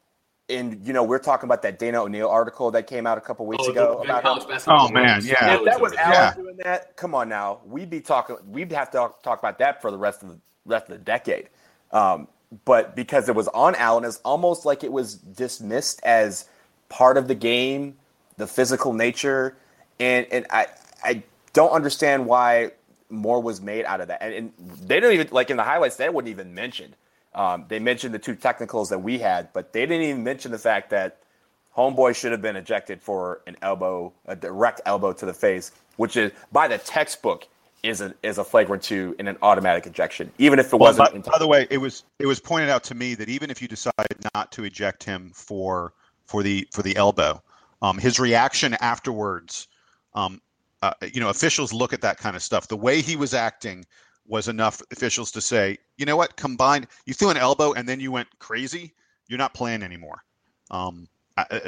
and 0.49 0.85
you 0.85 0.93
know 0.93 1.03
we're 1.03 1.19
talking 1.19 1.47
about 1.47 1.61
that 1.63 1.79
Dana 1.79 2.03
O'Neill 2.03 2.29
article 2.29 2.71
that 2.71 2.87
came 2.87 3.05
out 3.05 3.17
a 3.17 3.21
couple 3.21 3.45
weeks 3.45 3.65
oh, 3.67 3.71
ago 3.71 4.01
about 4.03 4.23
college 4.23 4.47
basketball. 4.47 4.87
oh 4.87 4.91
man, 4.91 5.21
yeah. 5.23 5.55
If 5.55 5.65
that 5.65 5.81
was 5.81 5.93
Allen 5.93 6.13
yeah. 6.13 6.33
doing 6.33 6.57
that, 6.63 6.95
come 6.95 7.13
on 7.13 7.29
now, 7.29 7.59
we'd 7.65 7.89
be 7.89 7.99
talking. 7.99 8.37
We'd 8.47 8.71
have 8.71 8.91
to 8.91 9.11
talk 9.23 9.39
about 9.39 9.59
that 9.59 9.81
for 9.81 9.91
the 9.91 9.97
rest 9.97 10.23
of 10.23 10.29
the 10.29 10.39
rest 10.65 10.89
of 10.89 10.97
the 10.97 11.03
decade. 11.03 11.49
Um, 11.91 12.27
but 12.65 12.95
because 12.95 13.27
it 13.27 13.35
was 13.35 13.47
on 13.49 13.75
Allen, 13.75 14.05
it's 14.05 14.17
almost 14.23 14.65
like 14.65 14.83
it 14.83 14.91
was 14.91 15.15
dismissed 15.15 15.99
as 16.03 16.45
part 16.89 17.17
of 17.17 17.27
the 17.27 17.35
game, 17.35 17.97
the 18.37 18.47
physical 18.47 18.93
nature, 18.93 19.57
and 19.99 20.25
and 20.31 20.45
I 20.49 20.67
I 21.03 21.23
don't 21.53 21.71
understand 21.71 22.25
why 22.25 22.71
more 23.09 23.41
was 23.41 23.61
made 23.61 23.85
out 23.85 24.01
of 24.01 24.07
that. 24.09 24.21
And, 24.21 24.33
and 24.33 24.53
they 24.87 24.99
don't 24.99 25.13
even 25.13 25.27
like 25.31 25.49
in 25.49 25.57
the 25.57 25.63
highlights 25.63 25.97
they 25.97 26.09
wouldn't 26.09 26.31
even 26.31 26.53
mention. 26.53 26.95
Um, 27.37 27.65
they 27.67 27.77
mentioned 27.77 28.15
the 28.15 28.19
two 28.19 28.35
technicals 28.35 28.89
that 28.89 28.97
we 28.97 29.19
had, 29.19 29.53
but 29.53 29.71
they 29.71 29.81
didn't 29.81 30.01
even 30.01 30.23
mention 30.23 30.51
the 30.51 30.57
fact 30.57 30.89
that 30.89 31.19
Homeboy 31.77 32.15
should 32.15 32.31
have 32.31 32.41
been 32.41 32.55
ejected 32.55 32.99
for 32.99 33.41
an 33.45 33.55
elbow, 33.61 34.11
a 34.25 34.35
direct 34.35 34.81
elbow 34.87 35.13
to 35.13 35.25
the 35.27 35.33
face, 35.33 35.71
which 35.97 36.17
is 36.17 36.31
by 36.51 36.67
the 36.67 36.79
textbook 36.79 37.47
is 37.83 38.01
a 38.01 38.11
is 38.23 38.39
a 38.39 38.43
flagrant 38.43 38.81
two 38.81 39.15
in 39.19 39.27
an 39.27 39.37
automatic 39.43 39.85
ejection, 39.85 40.31
even 40.39 40.57
if 40.57 40.67
it 40.67 40.71
well, 40.73 40.89
wasn't. 40.89 41.25
By, 41.25 41.31
by, 41.33 41.37
the 41.37 41.47
way, 41.47 41.67
it 41.69 41.77
was 41.77 42.03
it 42.17 42.25
was 42.25 42.39
pointed 42.39 42.69
out 42.69 42.83
to 42.85 42.95
me 42.95 43.13
that 43.13 43.29
even 43.29 43.51
if 43.51 43.61
you 43.61 43.67
decide 43.67 43.93
not 44.33 44.51
to 44.53 44.63
eject 44.63 45.03
him 45.03 45.31
for 45.35 45.93
for 46.25 46.41
the 46.41 46.67
for 46.71 46.81
the 46.81 46.95
elbow, 46.95 47.39
um, 47.83 47.99
his 47.99 48.19
reaction 48.19 48.75
afterwards, 48.81 49.67
um, 50.15 50.41
uh, 50.81 50.93
you 51.13 51.21
know, 51.21 51.29
officials 51.29 51.71
look 51.71 51.93
at 51.93 52.01
that 52.01 52.17
kind 52.17 52.35
of 52.35 52.41
stuff. 52.41 52.67
The 52.67 52.75
way 52.75 53.01
he 53.01 53.15
was 53.15 53.35
acting 53.35 53.85
was 54.27 54.47
enough 54.47 54.81
officials 54.91 55.31
to 55.31 55.41
say, 55.41 55.77
you 55.97 56.05
know 56.05 56.17
what, 56.17 56.35
combined, 56.35 56.87
you 57.05 57.13
threw 57.13 57.29
an 57.29 57.37
elbow 57.37 57.73
and 57.73 57.87
then 57.87 57.99
you 57.99 58.11
went 58.11 58.27
crazy. 58.39 58.93
You're 59.27 59.37
not 59.37 59.53
playing 59.53 59.83
anymore. 59.83 60.23
Um, 60.71 61.07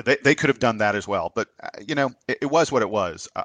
they, 0.05 0.18
they 0.24 0.36
could 0.36 0.49
have 0.49 0.60
done 0.60 0.78
that 0.80 0.95
as 0.95 1.07
well, 1.07 1.32
but 1.36 1.49
uh, 1.62 1.70
you 1.86 1.95
know, 1.95 2.12
it, 2.28 2.39
it, 2.41 2.45
was 2.47 2.72
what 2.72 2.82
it 2.82 2.89
was. 2.89 3.28
Uh, 3.36 3.43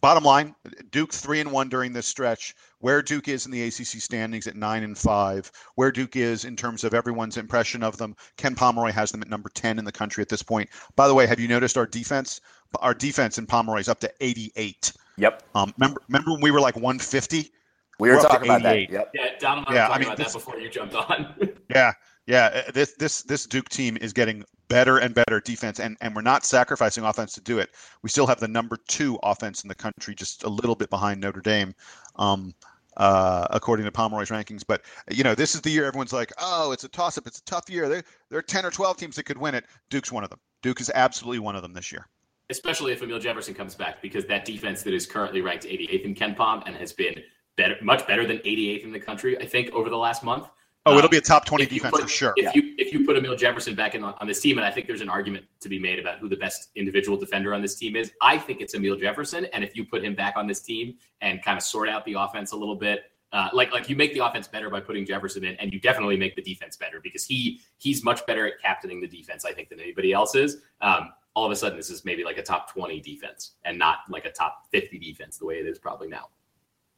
bottom 0.00 0.24
line, 0.24 0.54
Duke 0.90 1.12
three 1.12 1.40
and 1.40 1.52
one 1.52 1.68
during 1.68 1.92
this 1.92 2.06
stretch. 2.06 2.54
Where 2.80 3.00
Duke 3.02 3.28
is 3.28 3.46
in 3.46 3.52
the 3.52 3.62
ACC 3.62 4.02
standings 4.02 4.48
at 4.48 4.56
nine 4.56 4.82
and 4.82 4.98
five. 4.98 5.50
Where 5.76 5.92
Duke 5.92 6.16
is 6.16 6.44
in 6.44 6.56
terms 6.56 6.82
of 6.82 6.92
everyone's 6.92 7.36
impression 7.36 7.82
of 7.84 7.96
them. 7.96 8.16
Ken 8.36 8.56
Pomeroy 8.56 8.90
has 8.90 9.12
them 9.12 9.22
at 9.22 9.30
number 9.30 9.48
ten 9.48 9.78
in 9.78 9.84
the 9.84 9.92
country 9.92 10.22
at 10.22 10.28
this 10.28 10.42
point. 10.42 10.68
By 10.96 11.06
the 11.06 11.14
way, 11.14 11.26
have 11.26 11.40
you 11.40 11.48
noticed 11.48 11.78
our 11.78 11.86
defense? 11.86 12.40
Our 12.80 12.94
defense 12.94 13.38
in 13.38 13.46
Pomeroy 13.46 13.78
is 13.78 13.88
up 13.88 14.00
to 14.00 14.12
eighty-eight. 14.20 14.92
Yep. 15.16 15.42
Um, 15.54 15.74
remember, 15.78 16.00
remember 16.08 16.32
when 16.32 16.40
we 16.40 16.50
were 16.50 16.60
like 16.60 16.76
one 16.76 16.98
fifty? 16.98 17.52
We 17.98 18.08
were, 18.08 18.16
we're 18.16 18.22
talking 18.22 18.48
about 18.48 18.62
that. 18.62 18.90
Yep. 18.90 19.10
Yeah, 19.14 19.22
Donald 19.38 19.66
and 19.68 19.76
I 19.76 19.80
yeah, 19.80 19.88
were 19.88 19.88
talking 19.88 19.94
I 19.94 19.98
mean, 19.98 20.08
about 20.08 20.18
this, 20.18 20.32
that 20.32 20.38
before 20.38 20.58
you 20.58 20.68
jumped 20.70 20.94
on. 20.94 21.34
yeah, 21.70 21.92
yeah. 22.26 22.64
Uh, 22.66 22.70
this 22.72 22.94
this 22.94 23.22
this 23.22 23.46
Duke 23.46 23.68
team 23.68 23.96
is 23.98 24.12
getting 24.12 24.44
better 24.68 24.98
and 24.98 25.14
better 25.14 25.40
defense, 25.40 25.78
and, 25.80 25.96
and 26.00 26.16
we're 26.16 26.22
not 26.22 26.44
sacrificing 26.44 27.04
offense 27.04 27.34
to 27.34 27.40
do 27.42 27.58
it. 27.58 27.70
We 28.02 28.08
still 28.08 28.26
have 28.26 28.40
the 28.40 28.48
number 28.48 28.78
two 28.88 29.18
offense 29.22 29.62
in 29.62 29.68
the 29.68 29.74
country, 29.74 30.14
just 30.14 30.44
a 30.44 30.48
little 30.48 30.74
bit 30.74 30.88
behind 30.88 31.20
Notre 31.20 31.42
Dame, 31.42 31.74
um, 32.16 32.54
uh, 32.96 33.46
according 33.50 33.84
to 33.84 33.92
Pomeroy's 33.92 34.30
rankings. 34.30 34.64
But 34.66 34.82
you 35.10 35.24
know, 35.24 35.34
this 35.34 35.54
is 35.54 35.60
the 35.60 35.70
year 35.70 35.84
everyone's 35.84 36.12
like, 36.12 36.32
oh, 36.38 36.72
it's 36.72 36.84
a 36.84 36.88
toss 36.88 37.18
up, 37.18 37.26
it's 37.26 37.38
a 37.38 37.44
tough 37.44 37.68
year. 37.68 37.88
There, 37.88 38.02
there 38.30 38.38
are 38.38 38.42
ten 38.42 38.64
or 38.64 38.70
twelve 38.70 38.96
teams 38.96 39.16
that 39.16 39.24
could 39.24 39.38
win 39.38 39.54
it. 39.54 39.66
Duke's 39.90 40.10
one 40.10 40.24
of 40.24 40.30
them. 40.30 40.40
Duke 40.62 40.80
is 40.80 40.90
absolutely 40.94 41.40
one 41.40 41.54
of 41.54 41.62
them 41.62 41.74
this 41.74 41.92
year. 41.92 42.06
Especially 42.52 42.92
if 42.92 43.00
Amile 43.00 43.18
Jefferson 43.18 43.54
comes 43.54 43.74
back, 43.74 44.02
because 44.02 44.26
that 44.26 44.44
defense 44.44 44.82
that 44.82 44.92
is 44.92 45.06
currently 45.06 45.40
ranked 45.40 45.64
88th 45.64 46.04
in 46.04 46.14
KenPom 46.14 46.64
and 46.66 46.76
has 46.76 46.92
been 46.92 47.14
better, 47.56 47.76
much 47.80 48.06
better 48.06 48.26
than 48.26 48.38
88th 48.38 48.84
in 48.84 48.92
the 48.92 49.00
country, 49.00 49.38
I 49.38 49.46
think, 49.46 49.72
over 49.72 49.88
the 49.88 49.96
last 49.96 50.22
month. 50.22 50.48
Oh, 50.84 50.98
it'll 50.98 51.08
be 51.08 51.16
a 51.16 51.20
top 51.20 51.44
twenty 51.44 51.64
defense 51.64 51.92
put, 51.92 52.02
for 52.02 52.08
sure. 52.08 52.32
If 52.36 52.44
yeah. 52.44 52.50
you 52.54 52.74
if 52.76 52.92
you 52.92 53.06
put 53.06 53.16
Amile 53.16 53.36
Jefferson 53.36 53.76
back 53.76 53.94
in 53.94 54.02
on, 54.02 54.14
on, 54.20 54.26
this 54.26 54.40
team, 54.40 54.58
and 54.58 54.66
I 54.66 54.70
think 54.70 54.88
there's 54.88 55.00
an 55.00 55.08
argument 55.08 55.44
to 55.60 55.68
be 55.68 55.78
made 55.78 56.00
about 56.00 56.18
who 56.18 56.28
the 56.28 56.36
best 56.36 56.70
individual 56.74 57.16
defender 57.16 57.54
on 57.54 57.62
this 57.62 57.76
team 57.76 57.94
is. 57.94 58.10
I 58.20 58.36
think 58.36 58.60
it's 58.60 58.74
Amile 58.74 58.98
Jefferson, 58.98 59.44
and 59.52 59.62
if 59.62 59.76
you 59.76 59.84
put 59.84 60.04
him 60.04 60.16
back 60.16 60.34
on 60.36 60.48
this 60.48 60.60
team 60.60 60.96
and 61.20 61.40
kind 61.40 61.56
of 61.56 61.62
sort 61.62 61.88
out 61.88 62.04
the 62.04 62.14
offense 62.14 62.50
a 62.50 62.56
little 62.56 62.74
bit, 62.74 63.04
uh, 63.32 63.48
like 63.52 63.72
like 63.72 63.88
you 63.88 63.94
make 63.94 64.12
the 64.12 64.20
offense 64.20 64.48
better 64.48 64.68
by 64.70 64.80
putting 64.80 65.06
Jefferson 65.06 65.44
in, 65.44 65.54
and 65.56 65.72
you 65.72 65.78
definitely 65.78 66.16
make 66.16 66.34
the 66.34 66.42
defense 66.42 66.76
better 66.76 67.00
because 67.00 67.24
he 67.24 67.60
he's 67.78 68.02
much 68.02 68.26
better 68.26 68.48
at 68.48 68.54
captaining 68.60 69.00
the 69.00 69.08
defense, 69.08 69.44
I 69.44 69.52
think, 69.52 69.68
than 69.68 69.78
anybody 69.78 70.12
else 70.12 70.34
is. 70.34 70.58
Um, 70.80 71.10
all 71.34 71.46
of 71.46 71.52
a 71.52 71.56
sudden, 71.56 71.76
this 71.76 71.90
is 71.90 72.04
maybe 72.04 72.24
like 72.24 72.38
a 72.38 72.42
top 72.42 72.72
twenty 72.72 73.00
defense 73.00 73.52
and 73.64 73.78
not 73.78 74.00
like 74.08 74.24
a 74.24 74.32
top 74.32 74.66
fifty 74.70 74.98
defense 74.98 75.38
the 75.38 75.46
way 75.46 75.56
it 75.56 75.66
is 75.66 75.78
probably 75.78 76.08
now. 76.08 76.28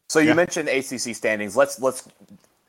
So 0.09 0.19
you 0.19 0.29
yeah. 0.29 0.35
mentioned 0.35 0.69
ACC 0.69 1.15
standings. 1.15 1.57
Let's 1.57 1.81
let's 1.81 2.09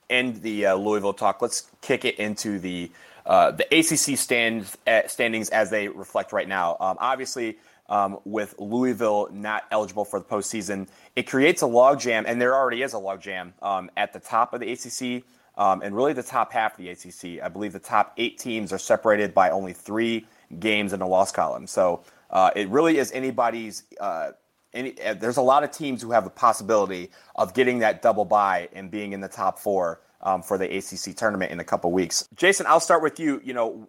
end 0.10 0.42
the 0.42 0.68
uh, 0.68 0.76
Louisville 0.76 1.14
talk. 1.14 1.42
Let's 1.42 1.70
kick 1.82 2.06
it 2.06 2.18
into 2.20 2.60
the 2.60 2.92
uh, 3.26 3.52
the 3.52 3.66
ACC 3.72 4.18
stands 4.18 4.78
uh, 4.88 5.08
standings 5.08 5.50
as 5.50 5.70
they 5.70 5.88
reflect 5.88 6.32
right 6.32 6.48
now. 6.48 6.78
Um, 6.80 6.98
obviously, 7.00 7.58
um, 7.90 8.20
with 8.26 8.56
Louisville 8.60 9.30
not 9.32 9.64
eligible 9.72 10.06
for 10.06 10.20
the 10.20 10.26
postseason, 10.26 10.88
it 11.16 11.24
creates 11.24 11.62
a 11.62 11.66
logjam, 11.66 12.24
and 12.28 12.40
there 12.40 12.56
already 12.56 12.84
is 12.84 12.94
a 12.94 12.98
logjam 12.98 13.52
um, 13.62 13.90
at 13.98 14.14
the 14.14 14.20
top 14.20 14.54
of 14.54 14.60
the 14.60 14.72
ACC. 14.72 15.24
Um, 15.58 15.82
and 15.82 15.96
really, 15.96 16.14
the 16.14 16.24
top 16.24 16.52
half 16.52 16.78
of 16.78 16.84
the 16.84 16.90
ACC. 16.90 17.42
I 17.42 17.48
believe 17.48 17.74
the 17.74 17.80
top 17.80 18.14
eight 18.18 18.38
teams 18.38 18.74
are 18.74 18.78
separated 18.78 19.34
by 19.34 19.50
only 19.52 19.72
three 19.72 20.28
games 20.60 20.94
in 20.94 21.00
the 21.00 21.08
loss 21.08 21.32
column. 21.32 21.68
So 21.68 22.04
uh, 22.30 22.52
it 22.56 22.70
really 22.70 22.98
is 22.98 23.12
anybody's 23.12 23.84
uh, 24.00 24.32
any, 24.74 25.02
uh, 25.02 25.14
there's 25.14 25.38
a 25.38 25.42
lot 25.42 25.64
of 25.64 25.72
teams 25.72 26.02
who 26.02 26.12
have 26.12 26.26
the 26.26 26.30
possibility 26.30 27.10
of 27.36 27.54
getting 27.54 27.80
that 27.80 28.02
double 28.02 28.26
bye 28.26 28.68
and 28.74 28.92
being 28.92 29.14
in 29.14 29.22
the 29.22 29.28
top 29.28 29.58
four 29.58 30.02
um, 30.22 30.42
for 30.42 30.58
the 30.58 30.78
ACC 30.78 31.16
tournament 31.16 31.52
in 31.52 31.60
a 31.60 31.64
couple 31.64 31.92
weeks. 31.92 32.28
Jason, 32.36 32.66
I'll 32.68 32.80
start 32.80 33.02
with 33.02 33.20
you. 33.20 33.42
You 33.44 33.54
know, 33.54 33.88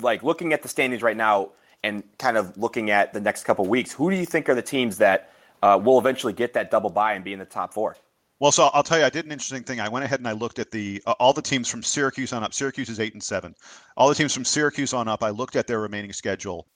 like 0.00 0.22
looking 0.22 0.52
at 0.52 0.62
the 0.62 0.68
standings 0.68 1.02
right 1.02 1.16
now 1.16 1.50
and 1.82 2.02
kind 2.18 2.36
of 2.36 2.56
looking 2.56 2.90
at 2.90 3.12
the 3.12 3.20
next 3.20 3.44
couple 3.44 3.66
weeks, 3.66 3.92
who 3.92 4.10
do 4.10 4.16
you 4.16 4.26
think 4.26 4.48
are 4.48 4.54
the 4.54 4.62
teams 4.62 4.98
that 4.98 5.30
uh, 5.62 5.78
will 5.82 5.98
eventually 5.98 6.32
get 6.32 6.54
that 6.54 6.70
double 6.70 6.90
bye 6.90 7.12
and 7.12 7.24
be 7.24 7.32
in 7.32 7.38
the 7.38 7.44
top 7.44 7.74
four? 7.74 7.96
Well, 8.38 8.52
so 8.52 8.68
I'll 8.74 8.82
tell 8.82 8.98
you, 8.98 9.04
I 9.04 9.10
did 9.10 9.24
an 9.24 9.32
interesting 9.32 9.62
thing. 9.62 9.80
I 9.80 9.88
went 9.88 10.04
ahead 10.04 10.20
and 10.20 10.28
I 10.28 10.32
looked 10.32 10.58
at 10.58 10.70
the 10.70 11.02
uh, 11.06 11.14
all 11.18 11.32
the 11.32 11.40
teams 11.40 11.68
from 11.68 11.82
Syracuse 11.82 12.34
on 12.34 12.42
up. 12.44 12.52
Syracuse 12.52 12.90
is 12.90 13.00
eight 13.00 13.14
and 13.14 13.22
seven. 13.22 13.54
All 13.96 14.08
the 14.10 14.14
teams 14.14 14.34
from 14.34 14.44
Syracuse 14.44 14.92
on 14.92 15.08
up. 15.08 15.22
I 15.22 15.30
looked 15.30 15.56
at 15.56 15.66
their 15.66 15.80
remaining 15.80 16.12
schedule 16.12 16.66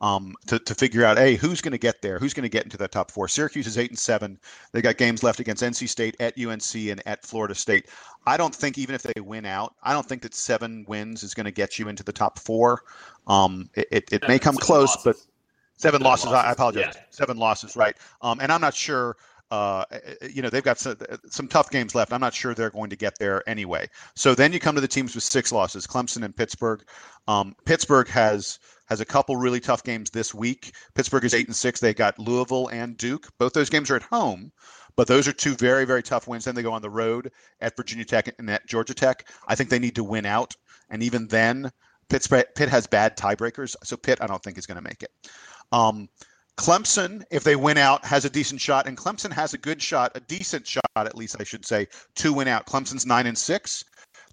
um, 0.00 0.36
to 0.46 0.60
to 0.60 0.76
figure 0.76 1.04
out, 1.04 1.18
hey, 1.18 1.34
who's 1.34 1.60
going 1.60 1.72
to 1.72 1.78
get 1.78 2.02
there? 2.02 2.20
Who's 2.20 2.34
going 2.34 2.44
to 2.44 2.48
get 2.48 2.62
into 2.62 2.76
that 2.76 2.92
top 2.92 3.10
four? 3.10 3.26
Syracuse 3.26 3.66
is 3.66 3.78
eight 3.78 3.90
and 3.90 3.98
seven. 3.98 4.38
They 4.70 4.80
got 4.80 4.96
games 4.96 5.24
left 5.24 5.40
against 5.40 5.60
NC 5.60 5.88
State, 5.88 6.14
at 6.20 6.38
UNC, 6.38 6.74
and 6.74 7.02
at 7.04 7.26
Florida 7.26 7.54
State. 7.54 7.86
I 8.24 8.36
don't 8.36 8.54
think 8.54 8.78
even 8.78 8.94
if 8.94 9.02
they 9.02 9.20
win 9.20 9.44
out, 9.44 9.74
I 9.82 9.92
don't 9.94 10.06
think 10.06 10.22
that 10.22 10.34
seven 10.34 10.84
wins 10.86 11.24
is 11.24 11.34
going 11.34 11.46
to 11.46 11.52
get 11.52 11.80
you 11.80 11.88
into 11.88 12.04
the 12.04 12.12
top 12.12 12.38
four. 12.38 12.84
Um, 13.26 13.68
it 13.74 13.88
it, 13.90 14.12
it 14.12 14.28
may 14.28 14.38
come 14.38 14.54
close, 14.54 14.90
losses. 14.90 15.04
but 15.04 15.16
seven, 15.16 15.28
seven 15.78 16.02
losses, 16.02 16.26
losses. 16.26 16.46
I, 16.46 16.52
apologize. 16.52 16.92
Yeah. 16.94 17.02
Seven 17.10 17.38
losses, 17.38 17.74
right? 17.74 17.96
Um, 18.22 18.38
and 18.38 18.52
I'm 18.52 18.60
not 18.60 18.74
sure 18.74 19.16
uh, 19.50 19.84
eh, 19.90 19.98
eh, 20.04 20.28
you 20.32 20.42
know, 20.42 20.50
they've 20.50 20.62
got 20.62 20.78
some, 20.78 20.96
eh, 21.08 21.16
some 21.30 21.48
tough 21.48 21.70
games 21.70 21.94
left. 21.94 22.12
I'm 22.12 22.20
not 22.20 22.34
sure 22.34 22.54
they're 22.54 22.70
going 22.70 22.90
to 22.90 22.96
get 22.96 23.18
there 23.18 23.48
anyway. 23.48 23.88
So 24.14 24.34
then 24.34 24.52
you 24.52 24.60
come 24.60 24.74
to 24.74 24.80
the 24.80 24.88
teams 24.88 25.14
with 25.14 25.24
six 25.24 25.52
losses: 25.52 25.86
Clemson 25.86 26.24
and 26.24 26.36
Pittsburgh. 26.36 26.82
Um, 27.26 27.54
Pittsburgh 27.64 28.08
has 28.08 28.58
has 28.86 29.00
a 29.00 29.04
couple 29.04 29.36
really 29.36 29.60
tough 29.60 29.84
games 29.84 30.10
this 30.10 30.34
week. 30.34 30.74
Pittsburgh 30.94 31.24
is 31.24 31.34
eight 31.34 31.46
and 31.46 31.56
six. 31.56 31.80
They 31.80 31.94
got 31.94 32.18
Louisville 32.18 32.68
and 32.68 32.96
Duke. 32.96 33.28
Both 33.38 33.52
those 33.52 33.70
games 33.70 33.90
are 33.90 33.96
at 33.96 34.02
home, 34.02 34.52
but 34.96 35.06
those 35.06 35.26
are 35.26 35.32
two 35.32 35.54
very 35.54 35.84
very 35.84 36.02
tough 36.02 36.28
wins. 36.28 36.44
Then 36.44 36.54
they 36.54 36.62
go 36.62 36.72
on 36.72 36.82
the 36.82 36.90
road 36.90 37.30
at 37.60 37.76
Virginia 37.76 38.04
Tech 38.04 38.34
and 38.38 38.50
at 38.50 38.66
Georgia 38.66 38.94
Tech. 38.94 39.28
I 39.46 39.54
think 39.54 39.70
they 39.70 39.78
need 39.78 39.94
to 39.94 40.04
win 40.04 40.26
out, 40.26 40.54
and 40.90 41.02
even 41.02 41.26
then, 41.26 41.70
Pittsburgh, 42.10 42.44
Pitt 42.54 42.68
has 42.68 42.86
bad 42.86 43.16
tiebreakers. 43.16 43.76
So 43.82 43.96
Pitt, 43.96 44.18
I 44.20 44.26
don't 44.26 44.42
think 44.42 44.58
is 44.58 44.66
going 44.66 44.76
to 44.76 44.82
make 44.82 45.02
it. 45.02 45.10
Um, 45.72 46.08
Clemson, 46.58 47.22
if 47.30 47.44
they 47.44 47.54
win 47.54 47.78
out, 47.78 48.04
has 48.04 48.24
a 48.24 48.30
decent 48.30 48.60
shot, 48.60 48.88
and 48.88 48.98
Clemson 48.98 49.32
has 49.32 49.54
a 49.54 49.58
good 49.58 49.80
shot, 49.80 50.10
a 50.16 50.20
decent 50.20 50.66
shot 50.66 50.82
at 50.96 51.16
least, 51.16 51.36
I 51.38 51.44
should 51.44 51.64
say, 51.64 51.86
to 52.16 52.32
win 52.32 52.48
out. 52.48 52.66
Clemson's 52.66 53.06
nine 53.06 53.28
and 53.28 53.38
six. 53.38 53.84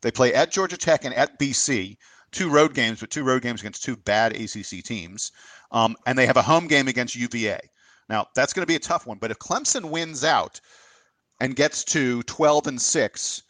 They 0.01 0.09
play 0.09 0.34
at 0.34 0.51
Georgia 0.51 0.76
Tech 0.76 1.05
and 1.05 1.13
at 1.13 1.38
BC, 1.39 1.97
two 2.32 2.49
road 2.49 2.73
games, 2.73 2.99
but 2.99 3.11
two 3.11 3.23
road 3.23 3.43
games 3.43 3.61
against 3.61 3.84
two 3.84 3.95
bad 3.95 4.36
ACC 4.36 4.84
teams, 4.84 5.32
um, 5.71 5.95
and 6.07 6.17
they 6.17 6.26
have 6.26 6.36
a 6.36 6.41
home 6.41 6.67
game 6.67 6.88
against 6.88 7.15
UVA. 7.15 7.59
Now 8.09 8.26
that's 8.34 8.53
going 8.53 8.63
to 8.63 8.67
be 8.67 8.76
a 8.76 8.80
tough 8.80 9.05
one, 9.05 9.19
but 9.19 9.30
if 9.30 9.38
Clemson 9.38 9.91
wins 9.91 10.23
out 10.23 10.59
and 11.39 11.55
gets 11.55 11.84
to 11.86 12.23
twelve 12.23 12.65
and 12.65 12.82
six, 12.82 13.43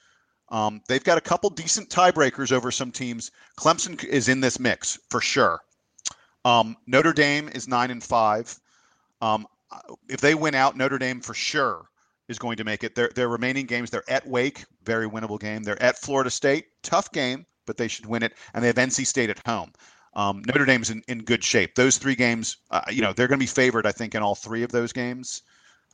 um, 0.50 0.82
they've 0.90 1.04
got 1.04 1.18
a 1.18 1.22
couple 1.22 1.50
decent 1.50 1.90
tiebreakers 1.90 2.52
over 2.52 2.72
some 2.72 2.92
teams. 2.92 3.32
Clemson 3.58 4.04
is 4.04 4.28
in 4.28 4.42
this 4.42 4.60
mix 4.60 5.00
for 5.10 5.22
sure. 5.22 5.62
Um, 6.44 6.76
Notre 6.88 7.14
Dame 7.14 7.50
is 7.50 7.70
nine 7.70 7.90
and 7.90 8.04
five. 8.04 8.60
Um, 9.22 9.48
if 10.10 10.22
they 10.22 10.36
win 10.36 10.56
out, 10.56 10.78
Notre 10.78 10.98
Dame 10.98 11.22
for 11.22 11.34
sure 11.34 11.90
is 12.28 12.40
going 12.40 12.58
to 12.58 12.64
make 12.64 12.84
it. 12.84 12.96
Their 12.96 13.10
their 13.10 13.30
remaining 13.30 13.66
games, 13.66 13.90
they're 13.90 14.10
at 14.10 14.28
Wake, 14.28 14.66
very 14.84 15.08
winnable 15.08 15.40
game. 15.40 15.64
They're 15.64 15.82
at 15.82 15.98
Florida 15.98 16.30
State, 16.30 16.66
tough 16.84 17.12
game, 17.12 17.46
but 17.66 17.78
they 17.78 17.88
should 17.88 18.06
win 18.06 18.24
it. 18.24 18.34
And 18.54 18.64
they 18.64 18.68
have 18.68 18.76
NC 18.76 19.06
State 19.06 19.30
at 19.30 19.46
home. 19.46 19.72
Um, 20.16 20.44
Notre 20.48 20.66
Dame's 20.66 20.90
in, 20.90 21.04
in 21.08 21.20
good 21.20 21.44
shape. 21.44 21.76
Those 21.76 21.98
three 21.98 22.16
games, 22.16 22.58
uh, 22.72 22.82
you 22.90 23.02
know, 23.02 23.12
they're 23.12 23.28
going 23.28 23.40
to 23.40 23.44
be 23.44 23.48
favored, 23.48 23.86
I 23.86 23.92
think, 23.92 24.16
in 24.16 24.24
all 24.24 24.36
three 24.36 24.64
of 24.64 24.72
those 24.72 24.94
games. 24.94 25.42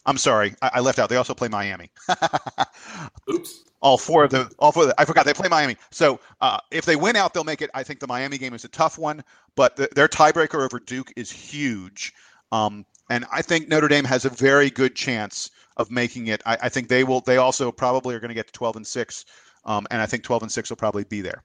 I'm 0.06 0.18
sorry, 0.18 0.54
I, 0.62 0.72
I 0.76 0.80
left 0.80 1.00
out. 1.00 1.10
They 1.10 1.16
also 1.16 1.34
play 1.34 1.48
Miami. 1.48 1.90
Oops. 3.30 3.64
All 3.82 3.98
four 3.98 4.24
of 4.24 4.30
the 4.30 4.52
all 4.60 4.72
four. 4.72 4.84
Of 4.84 4.90
the, 4.90 5.02
I 5.02 5.06
forgot 5.06 5.26
they 5.26 5.34
play 5.34 5.50
Miami. 5.50 5.76
So 5.90 6.20
uh, 6.40 6.60
if 6.70 6.86
they 6.86 6.96
win 6.96 7.16
out, 7.16 7.34
they'll 7.34 7.44
make 7.44 7.64
it. 7.64 7.72
I 7.74 7.82
think 7.82 8.00
the 8.00 8.08
Miami 8.08 8.38
game 8.38 8.54
is 8.54 8.64
a 8.64 8.68
tough 8.68 9.00
one, 9.00 9.24
but 9.56 9.76
the, 9.76 9.90
their 9.96 10.08
tiebreaker 10.08 10.64
over 10.64 10.80
Duke 10.80 11.12
is 11.16 11.32
huge. 11.32 12.14
Um, 12.52 12.86
and 13.12 13.26
I 13.30 13.41
think 13.41 13.68
Notre 13.68 13.89
Dame 13.89 14.05
has 14.05 14.24
a 14.24 14.30
very 14.30 14.70
good 14.70 14.95
chance 14.95 15.51
of 15.76 15.91
making 15.91 16.28
it. 16.28 16.41
I, 16.45 16.57
I 16.64 16.70
think 16.70 16.88
they 16.88 17.03
will. 17.03 17.20
They 17.20 17.36
also 17.36 17.70
probably 17.70 18.16
are 18.16 18.22
going 18.22 18.30
to 18.30 18.36
get 18.36 18.47
to 18.47 18.53
12 18.53 18.78
and 18.78 18.88
six, 18.88 19.26
um, 19.66 19.86
and 19.91 20.01
I 20.01 20.05
think 20.05 20.24
12 20.24 20.43
and 20.43 20.51
six 20.51 20.70
will 20.70 20.78
probably 20.78 21.03
be 21.03 21.20
there. 21.20 21.43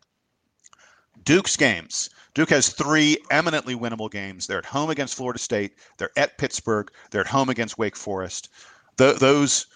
Duke's 1.24 1.56
games. 1.56 2.08
Duke 2.34 2.50
has 2.50 2.68
three 2.68 3.18
eminently 3.32 3.74
winnable 3.74 4.08
games. 4.08 4.46
They're 4.46 4.58
at 4.58 4.64
home 4.64 4.90
against 4.90 5.16
Florida 5.16 5.40
State. 5.40 5.72
They're 5.98 6.16
at 6.16 6.38
Pittsburgh. 6.38 6.88
They're 7.10 7.22
at 7.22 7.26
home 7.26 7.48
against 7.48 7.78
Wake 7.78 7.96
Forest. 7.96 8.48
The, 8.96 9.14
those, 9.14 9.66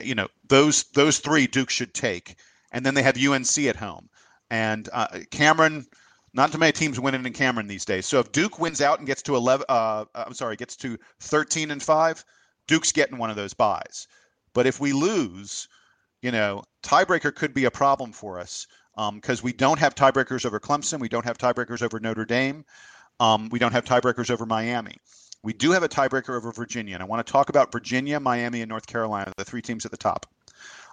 you 0.00 0.14
know, 0.14 0.28
those 0.48 0.84
those 0.94 1.18
three 1.18 1.48
Duke 1.48 1.70
should 1.70 1.94
take, 1.94 2.36
and 2.70 2.86
then 2.86 2.94
they 2.94 3.02
have 3.02 3.18
UNC 3.18 3.58
at 3.58 3.74
home. 3.76 4.08
And 4.50 4.88
uh, 4.92 5.08
Cameron, 5.32 5.86
not 6.34 6.50
too 6.50 6.58
many 6.58 6.72
teams 6.72 6.98
winning 6.98 7.24
in 7.24 7.32
Cameron 7.32 7.68
these 7.68 7.84
days. 7.84 8.06
So 8.06 8.18
if 8.18 8.32
Duke 8.32 8.58
wins 8.58 8.80
out 8.80 8.98
and 8.98 9.06
gets 9.06 9.22
to 9.22 9.36
11, 9.36 9.64
uh, 9.68 10.04
I'm 10.14 10.34
sorry, 10.34 10.56
gets 10.56 10.76
to 10.76 10.98
13 11.20 11.70
and 11.70 11.82
five, 11.82 12.24
Duke's 12.66 12.92
getting 12.92 13.18
one 13.18 13.30
of 13.30 13.36
those 13.36 13.54
buys. 13.54 14.08
But 14.52 14.66
if 14.66 14.80
we 14.80 14.92
lose, 14.92 15.68
you 16.22 16.32
know, 16.32 16.64
tiebreaker 16.82 17.34
could 17.34 17.54
be 17.54 17.66
a 17.66 17.70
problem 17.70 18.12
for 18.12 18.38
us 18.38 18.66
because 18.96 19.40
um, 19.40 19.44
we 19.44 19.52
don't 19.52 19.78
have 19.78 19.94
tiebreakers 19.94 20.44
over 20.44 20.58
Clemson, 20.58 20.98
we 21.00 21.08
don't 21.08 21.24
have 21.24 21.38
tiebreakers 21.38 21.82
over 21.82 22.00
Notre 22.00 22.24
Dame, 22.24 22.64
um, 23.20 23.48
we 23.50 23.58
don't 23.58 23.72
have 23.72 23.84
tiebreakers 23.84 24.30
over 24.30 24.44
Miami. 24.44 24.96
We 25.44 25.52
do 25.52 25.72
have 25.72 25.82
a 25.82 25.88
tiebreaker 25.88 26.36
over 26.36 26.52
Virginia, 26.52 26.94
and 26.94 27.02
I 27.02 27.06
want 27.06 27.24
to 27.24 27.30
talk 27.30 27.48
about 27.48 27.70
Virginia, 27.70 28.18
Miami, 28.18 28.62
and 28.62 28.68
North 28.68 28.86
Carolina, 28.86 29.32
the 29.36 29.44
three 29.44 29.60
teams 29.62 29.84
at 29.84 29.90
the 29.90 29.96
top. 29.96 30.26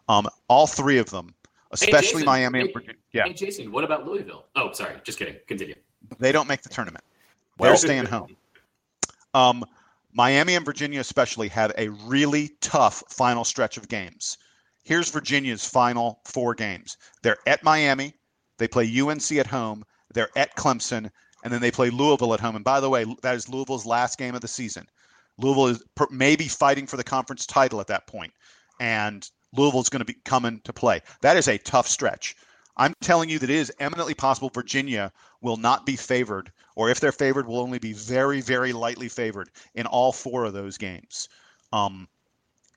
Um, 0.09 0.27
all 0.49 0.67
three 0.67 0.97
of 0.97 1.09
them 1.09 1.33
especially 1.71 1.95
hey, 1.95 2.01
Jason, 2.01 2.25
Miami 2.25 2.59
hey, 2.59 2.65
and 2.65 2.73
Virginia. 2.73 3.01
Yeah. 3.13 3.23
Hey, 3.25 3.33
Jason, 3.33 3.71
what 3.71 3.83
about 3.83 4.05
Louisville? 4.05 4.45
Oh, 4.55 4.71
sorry, 4.73 4.95
just 5.03 5.19
kidding. 5.19 5.35
Continue. 5.47 5.75
They 6.19 6.31
don't 6.31 6.47
make 6.47 6.61
the 6.61 6.69
tournament. 6.69 7.03
They're 7.59 7.75
staying 7.75 8.05
home. 8.05 8.35
Um, 9.33 9.63
Miami 10.13 10.55
and 10.55 10.65
Virginia, 10.65 10.99
especially, 10.99 11.47
have 11.49 11.71
a 11.77 11.89
really 11.89 12.51
tough 12.59 13.03
final 13.09 13.43
stretch 13.43 13.77
of 13.77 13.87
games. 13.87 14.37
Here's 14.83 15.09
Virginia's 15.09 15.65
final 15.65 16.19
four 16.25 16.53
games. 16.55 16.97
They're 17.21 17.37
at 17.45 17.63
Miami. 17.63 18.13
They 18.57 18.67
play 18.67 18.91
UNC 18.99 19.31
at 19.33 19.47
home. 19.47 19.83
They're 20.13 20.29
at 20.35 20.55
Clemson, 20.55 21.09
and 21.43 21.53
then 21.53 21.61
they 21.61 21.71
play 21.71 21.89
Louisville 21.89 22.33
at 22.33 22.39
home. 22.39 22.55
And 22.55 22.65
by 22.65 22.79
the 22.79 22.89
way, 22.89 23.05
that 23.21 23.35
is 23.35 23.47
Louisville's 23.47 23.85
last 23.85 24.17
game 24.17 24.35
of 24.35 24.41
the 24.41 24.47
season. 24.47 24.85
Louisville 25.37 25.67
is 25.67 25.83
maybe 26.09 26.47
fighting 26.47 26.87
for 26.87 26.97
the 26.97 27.03
conference 27.03 27.45
title 27.45 27.79
at 27.79 27.87
that 27.87 28.07
point, 28.07 28.33
and 28.79 29.29
Louisville's 29.55 29.89
going 29.89 29.99
to 29.99 30.05
be 30.05 30.17
coming 30.25 30.61
to 30.63 30.73
play. 30.73 31.01
That 31.21 31.37
is 31.37 31.47
a 31.47 31.57
tough 31.57 31.87
stretch. 31.87 32.35
I'm 32.77 32.93
telling 33.01 33.29
you 33.29 33.37
that 33.39 33.49
it 33.49 33.55
is 33.55 33.71
eminently 33.79 34.13
possible 34.13 34.49
Virginia 34.49 35.11
will 35.41 35.57
not 35.57 35.85
be 35.85 35.95
favored, 35.95 36.51
or 36.75 36.89
if 36.89 36.99
they're 36.99 37.11
favored, 37.11 37.47
will 37.47 37.59
only 37.59 37.79
be 37.79 37.93
very, 37.93 38.41
very 38.41 38.71
lightly 38.71 39.09
favored 39.09 39.49
in 39.75 39.85
all 39.85 40.11
four 40.11 40.45
of 40.45 40.53
those 40.53 40.77
games. 40.77 41.27
Um, 41.73 42.07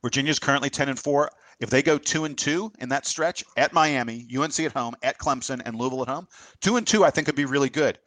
Virginia's 0.03 0.39
currently 0.39 0.68
10 0.68 0.89
and 0.91 0.99
4. 0.99 1.31
If 1.61 1.70
they 1.70 1.83
go 1.83 1.97
2 1.97 2.25
and 2.25 2.37
2 2.37 2.72
in 2.81 2.89
that 2.91 3.07
stretch 3.07 3.45
at 3.57 3.72
Miami, 3.72 4.29
UNC 4.37 4.61
at 4.61 4.72
home, 4.72 4.95
at 5.03 5.18
Clemson, 5.18 5.62
and 5.64 5.77
Louisville 5.77 6.03
at 6.03 6.09
home, 6.09 6.29
2 6.61 6.77
and 6.77 6.87
2 6.87 7.05
I 7.05 7.11
think 7.11 7.29
would 7.29 7.37
be 7.37 7.45
really 7.45 7.70
good. 7.70 7.99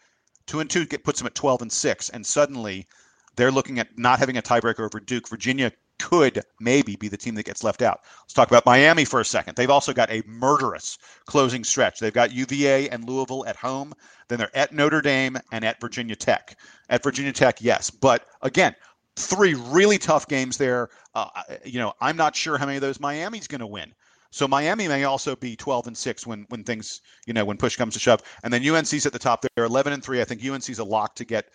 2 0.48 0.60
and 0.60 0.70
2 0.70 0.86
get, 0.86 1.04
puts 1.04 1.20
them 1.20 1.28
at 1.28 1.36
12 1.36 1.64
and 1.64 1.72
6, 1.72 2.10
and 2.10 2.26
suddenly 2.26 2.88
they're 3.36 3.52
looking 3.52 3.80
at 3.80 3.98
not 3.98 4.20
having 4.20 4.38
a 4.38 4.42
tiebreaker 4.42 4.86
over 4.86 5.00
Duke. 5.00 5.28
Virginia 5.28 5.72
could 6.00 6.42
maybe 6.60 6.96
be 6.96 7.08
the 7.08 7.18
team 7.18 7.36
that 7.36 7.46
gets 7.46 7.64
left 7.64 7.82
out. 7.82 8.02
Let's 8.22 8.34
talk 8.34 8.48
about 8.50 8.66
Miami 8.66 9.06
for 9.06 9.20
a 9.20 9.26
second. 9.26 9.56
They've 9.56 9.70
also 9.70 9.94
got 9.94 10.12
a 10.12 10.24
murderous 10.26 10.98
closing 11.26 11.64
stretch. 11.64 12.00
They've 12.00 12.14
got 12.14 12.32
UVA 12.32 12.90
and 12.90 13.08
Louisville 13.08 13.46
at 13.46 13.56
home. 13.56 13.94
Then 14.28 14.40
they're 14.40 14.56
at 14.56 14.74
Notre 14.74 15.02
Dame 15.02 15.38
and 15.52 15.66
at 15.66 15.80
Virginia 15.82 16.16
Tech. 16.16 16.58
At 16.90 17.04
Virginia 17.04 17.34
Tech, 17.34 17.62
yes. 17.62 17.90
But 17.90 18.26
again, 18.42 18.76
three 19.16 19.56
really 19.56 19.98
tough 19.98 20.28
games 20.28 20.58
there. 20.58 20.90
Uh, 21.16 21.28
you 21.66 21.80
know, 21.80 21.94
I'm 22.02 22.18
not 22.18 22.36
sure 22.36 22.58
how 22.58 22.66
many 22.66 22.78
of 22.78 22.82
those 22.82 23.00
Miami's 23.00 23.48
going 23.48 23.62
to 23.62 23.68
win. 23.68 23.94
So 24.30 24.48
Miami 24.48 24.88
may 24.88 25.06
also 25.06 25.36
be 25.36 25.56
12 25.56 25.88
and 25.88 25.98
6 25.98 26.28
when 26.28 26.46
when 26.50 26.64
things, 26.64 27.02
you 27.26 27.34
know, 27.34 27.46
when 27.46 27.58
push 27.58 27.76
comes 27.76 27.94
to 27.94 28.00
shove. 28.00 28.22
And 28.44 28.54
then 28.54 28.68
UNC's 28.68 29.06
at 29.06 29.14
the 29.14 29.20
top. 29.20 29.46
They're 29.56 29.66
11 29.66 29.94
and 29.94 30.04
3. 30.04 30.22
I 30.22 30.26
think 30.26 30.46
UNC's 30.46 30.80
a 30.80 30.84
lock 30.84 31.16
to 31.16 31.26
get 31.26 31.46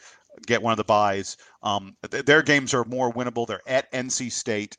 get 0.46 0.62
one 0.62 0.72
of 0.72 0.76
the 0.76 0.84
buys. 0.84 1.36
Um, 1.62 1.96
th- 2.10 2.24
their 2.24 2.42
games 2.42 2.74
are 2.74 2.84
more 2.84 3.12
winnable. 3.12 3.46
They're 3.46 3.62
at 3.66 3.90
NC 3.92 4.32
State. 4.32 4.76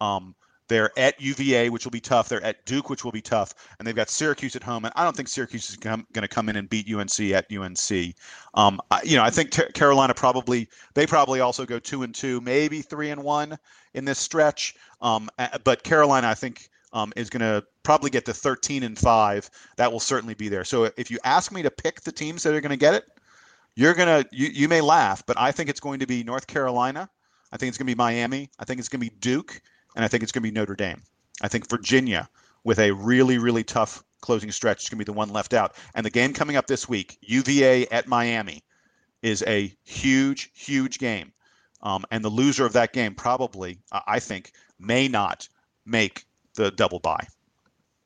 Um, 0.00 0.34
they're 0.68 0.90
at 0.98 1.20
UVA, 1.20 1.70
which 1.70 1.84
will 1.84 1.92
be 1.92 2.00
tough. 2.00 2.28
They're 2.28 2.42
at 2.42 2.64
Duke, 2.66 2.90
which 2.90 3.04
will 3.04 3.12
be 3.12 3.22
tough, 3.22 3.54
and 3.78 3.86
they've 3.86 3.94
got 3.94 4.10
Syracuse 4.10 4.56
at 4.56 4.62
home. 4.62 4.84
And 4.84 4.92
I 4.96 5.04
don't 5.04 5.16
think 5.16 5.28
Syracuse 5.28 5.70
is 5.70 5.76
going 5.76 6.04
to 6.12 6.28
come 6.28 6.48
in 6.48 6.56
and 6.56 6.68
beat 6.68 6.92
UNC 6.92 7.20
at 7.32 7.46
UNC. 7.52 8.14
Um, 8.54 8.80
I, 8.90 9.02
you 9.04 9.16
know, 9.16 9.22
I 9.22 9.30
think 9.30 9.52
Carolina 9.74 10.14
probably 10.14 10.68
they 10.94 11.06
probably 11.06 11.40
also 11.40 11.64
go 11.64 11.78
two 11.78 12.02
and 12.02 12.14
two, 12.14 12.40
maybe 12.40 12.82
three 12.82 13.10
and 13.10 13.22
one 13.22 13.56
in 13.94 14.04
this 14.04 14.18
stretch. 14.18 14.74
Um, 15.00 15.28
but 15.64 15.82
Carolina, 15.82 16.28
I 16.28 16.34
think. 16.34 16.68
Um, 16.92 17.12
is 17.14 17.28
going 17.28 17.40
to 17.40 17.66
probably 17.82 18.08
get 18.08 18.24
to 18.24 18.32
13 18.32 18.82
and 18.82 18.96
5 18.98 19.50
that 19.76 19.92
will 19.92 20.00
certainly 20.00 20.32
be 20.32 20.48
there 20.48 20.64
so 20.64 20.84
if 20.96 21.10
you 21.10 21.18
ask 21.24 21.52
me 21.52 21.60
to 21.60 21.70
pick 21.70 22.00
the 22.00 22.12
teams 22.12 22.42
that 22.44 22.54
are 22.54 22.60
going 22.60 22.70
to 22.70 22.76
get 22.76 22.94
it 22.94 23.04
you're 23.76 23.94
gonna 23.94 24.24
you, 24.32 24.48
you 24.48 24.68
may 24.68 24.80
laugh, 24.80 25.22
but 25.26 25.38
I 25.38 25.52
think 25.52 25.68
it's 25.70 25.80
going 25.80 26.00
to 26.00 26.06
be 26.06 26.24
North 26.24 26.46
Carolina. 26.46 27.08
I 27.52 27.58
think 27.58 27.68
it's 27.68 27.78
going 27.78 27.86
to 27.86 27.94
be 27.94 27.96
Miami. 27.96 28.50
I 28.58 28.64
think 28.64 28.80
it's 28.80 28.88
going 28.88 29.00
to 29.00 29.10
be 29.10 29.16
Duke, 29.20 29.60
and 29.94 30.04
I 30.04 30.08
think 30.08 30.22
it's 30.22 30.32
going 30.32 30.42
to 30.42 30.50
be 30.50 30.54
Notre 30.54 30.74
Dame. 30.74 31.02
I 31.42 31.48
think 31.48 31.68
Virginia, 31.68 32.28
with 32.64 32.78
a 32.78 32.90
really 32.90 33.38
really 33.38 33.62
tough 33.62 34.02
closing 34.22 34.50
stretch, 34.50 34.82
is 34.82 34.88
going 34.88 34.98
to 34.98 35.04
be 35.04 35.12
the 35.12 35.12
one 35.12 35.28
left 35.28 35.54
out. 35.54 35.76
And 35.94 36.04
the 36.04 36.10
game 36.10 36.32
coming 36.32 36.56
up 36.56 36.66
this 36.66 36.88
week, 36.88 37.18
UVA 37.20 37.86
at 37.88 38.08
Miami, 38.08 38.64
is 39.22 39.44
a 39.46 39.72
huge 39.84 40.50
huge 40.54 40.98
game. 40.98 41.32
Um, 41.82 42.04
and 42.10 42.24
the 42.24 42.30
loser 42.30 42.64
of 42.64 42.72
that 42.72 42.94
game 42.94 43.14
probably, 43.14 43.78
I 43.92 44.18
think, 44.18 44.52
may 44.80 45.06
not 45.06 45.48
make 45.84 46.24
the 46.54 46.70
double 46.70 46.98
bye. 46.98 47.26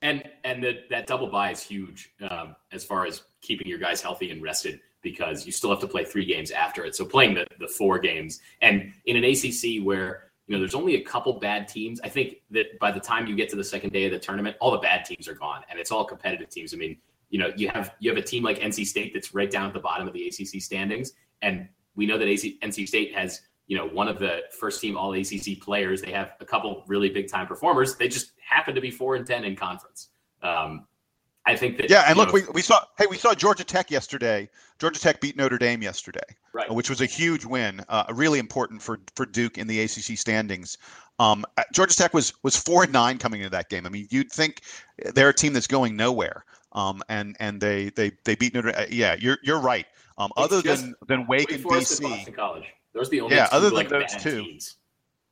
And 0.02 0.24
and 0.42 0.62
the, 0.64 0.80
that 0.90 1.06
double 1.06 1.28
bye 1.28 1.52
is 1.52 1.62
huge 1.62 2.12
um, 2.28 2.56
as 2.72 2.84
far 2.84 3.06
as 3.06 3.22
keeping 3.40 3.68
your 3.68 3.78
guys 3.78 4.02
healthy 4.02 4.32
and 4.32 4.42
rested 4.42 4.80
because 5.02 5.46
you 5.46 5.52
still 5.52 5.70
have 5.70 5.80
to 5.80 5.86
play 5.86 6.04
three 6.04 6.24
games 6.24 6.50
after 6.50 6.84
it. 6.84 6.94
So 6.94 7.04
playing 7.04 7.34
the, 7.34 7.46
the 7.58 7.68
four 7.68 7.98
games 7.98 8.40
and 8.60 8.92
in 9.06 9.16
an 9.16 9.24
ACC 9.24 9.84
where 9.84 10.30
you 10.46 10.56
know 10.56 10.58
there's 10.58 10.74
only 10.74 10.96
a 10.96 11.02
couple 11.02 11.32
bad 11.34 11.68
teams, 11.68 12.00
I 12.02 12.08
think 12.08 12.36
that 12.50 12.78
by 12.80 12.90
the 12.90 13.00
time 13.00 13.26
you 13.26 13.36
get 13.36 13.48
to 13.50 13.56
the 13.56 13.64
second 13.64 13.92
day 13.92 14.04
of 14.06 14.12
the 14.12 14.18
tournament, 14.18 14.56
all 14.60 14.72
the 14.72 14.78
bad 14.78 15.04
teams 15.04 15.28
are 15.28 15.34
gone 15.34 15.62
and 15.70 15.78
it's 15.78 15.90
all 15.90 16.04
competitive 16.04 16.50
teams. 16.50 16.74
I 16.74 16.76
mean, 16.76 16.96
you 17.30 17.38
know, 17.38 17.52
you 17.56 17.68
have 17.68 17.94
you 18.00 18.10
have 18.10 18.18
a 18.18 18.22
team 18.22 18.42
like 18.42 18.58
NC 18.58 18.84
State 18.86 19.14
that's 19.14 19.32
right 19.32 19.50
down 19.50 19.68
at 19.68 19.72
the 19.72 19.80
bottom 19.80 20.06
of 20.06 20.12
the 20.12 20.26
ACC 20.26 20.60
standings, 20.60 21.12
and 21.42 21.68
we 21.94 22.04
know 22.04 22.18
that 22.18 22.26
AC, 22.26 22.58
NC 22.62 22.88
State 22.88 23.14
has 23.14 23.40
you 23.68 23.76
know 23.76 23.86
one 23.86 24.08
of 24.08 24.18
the 24.18 24.40
first 24.58 24.80
team 24.80 24.96
All 24.96 25.14
ACC 25.14 25.60
players. 25.60 26.02
They 26.02 26.10
have 26.10 26.32
a 26.40 26.44
couple 26.44 26.84
really 26.88 27.08
big 27.08 27.30
time 27.30 27.46
performers. 27.46 27.94
They 27.94 28.08
just 28.08 28.32
happen 28.44 28.74
to 28.74 28.80
be 28.80 28.90
four 28.90 29.14
and 29.14 29.24
ten 29.24 29.44
in 29.44 29.54
conference. 29.54 30.08
Um, 30.42 30.86
I 31.50 31.56
think 31.56 31.76
that 31.78 31.90
yeah, 31.90 32.04
and 32.06 32.16
look, 32.16 32.28
know, 32.28 32.34
we, 32.34 32.42
we 32.54 32.62
saw 32.62 32.84
hey 32.98 33.06
we 33.10 33.16
saw 33.16 33.34
Georgia 33.34 33.64
Tech 33.64 33.90
yesterday. 33.90 34.48
Georgia 34.78 35.00
Tech 35.00 35.20
beat 35.20 35.36
Notre 35.36 35.58
Dame 35.58 35.82
yesterday, 35.82 36.20
right. 36.52 36.70
which 36.72 36.88
was 36.88 37.00
a 37.00 37.06
huge 37.06 37.44
win, 37.44 37.82
uh, 37.88 38.04
really 38.10 38.38
important 38.38 38.80
for 38.80 39.00
for 39.16 39.26
Duke 39.26 39.58
in 39.58 39.66
the 39.66 39.80
ACC 39.80 40.16
standings. 40.16 40.78
Um, 41.18 41.44
uh, 41.58 41.64
Georgia 41.72 41.96
Tech 41.96 42.14
was 42.14 42.32
was 42.44 42.56
four 42.56 42.84
and 42.84 42.92
nine 42.92 43.18
coming 43.18 43.40
into 43.40 43.50
that 43.50 43.68
game. 43.68 43.84
I 43.84 43.88
mean, 43.88 44.06
you'd 44.10 44.30
think 44.30 44.62
they're 45.14 45.30
a 45.30 45.34
team 45.34 45.52
that's 45.52 45.66
going 45.66 45.96
nowhere, 45.96 46.44
um, 46.72 47.02
and 47.08 47.36
and 47.40 47.60
they 47.60 47.90
they 47.90 48.12
they 48.24 48.36
beat 48.36 48.54
Notre. 48.54 48.70
Uh, 48.70 48.86
yeah, 48.88 49.16
you're 49.18 49.38
you're 49.42 49.60
right. 49.60 49.86
Um, 50.16 50.30
other 50.36 50.62
than 50.62 50.94
than 51.08 51.26
Wake 51.26 51.50
and 51.50 51.64
BC, 51.64 52.02
Boston 52.02 52.34
College. 52.34 52.64
Those 52.92 53.08
are 53.08 53.10
the 53.10 53.20
only 53.22 53.36
yeah. 53.36 53.46
Two, 53.46 53.56
other 53.56 53.66
than 53.66 53.76
like, 53.76 53.88
those 53.88 54.14
two, 54.16 54.42
teams. 54.44 54.76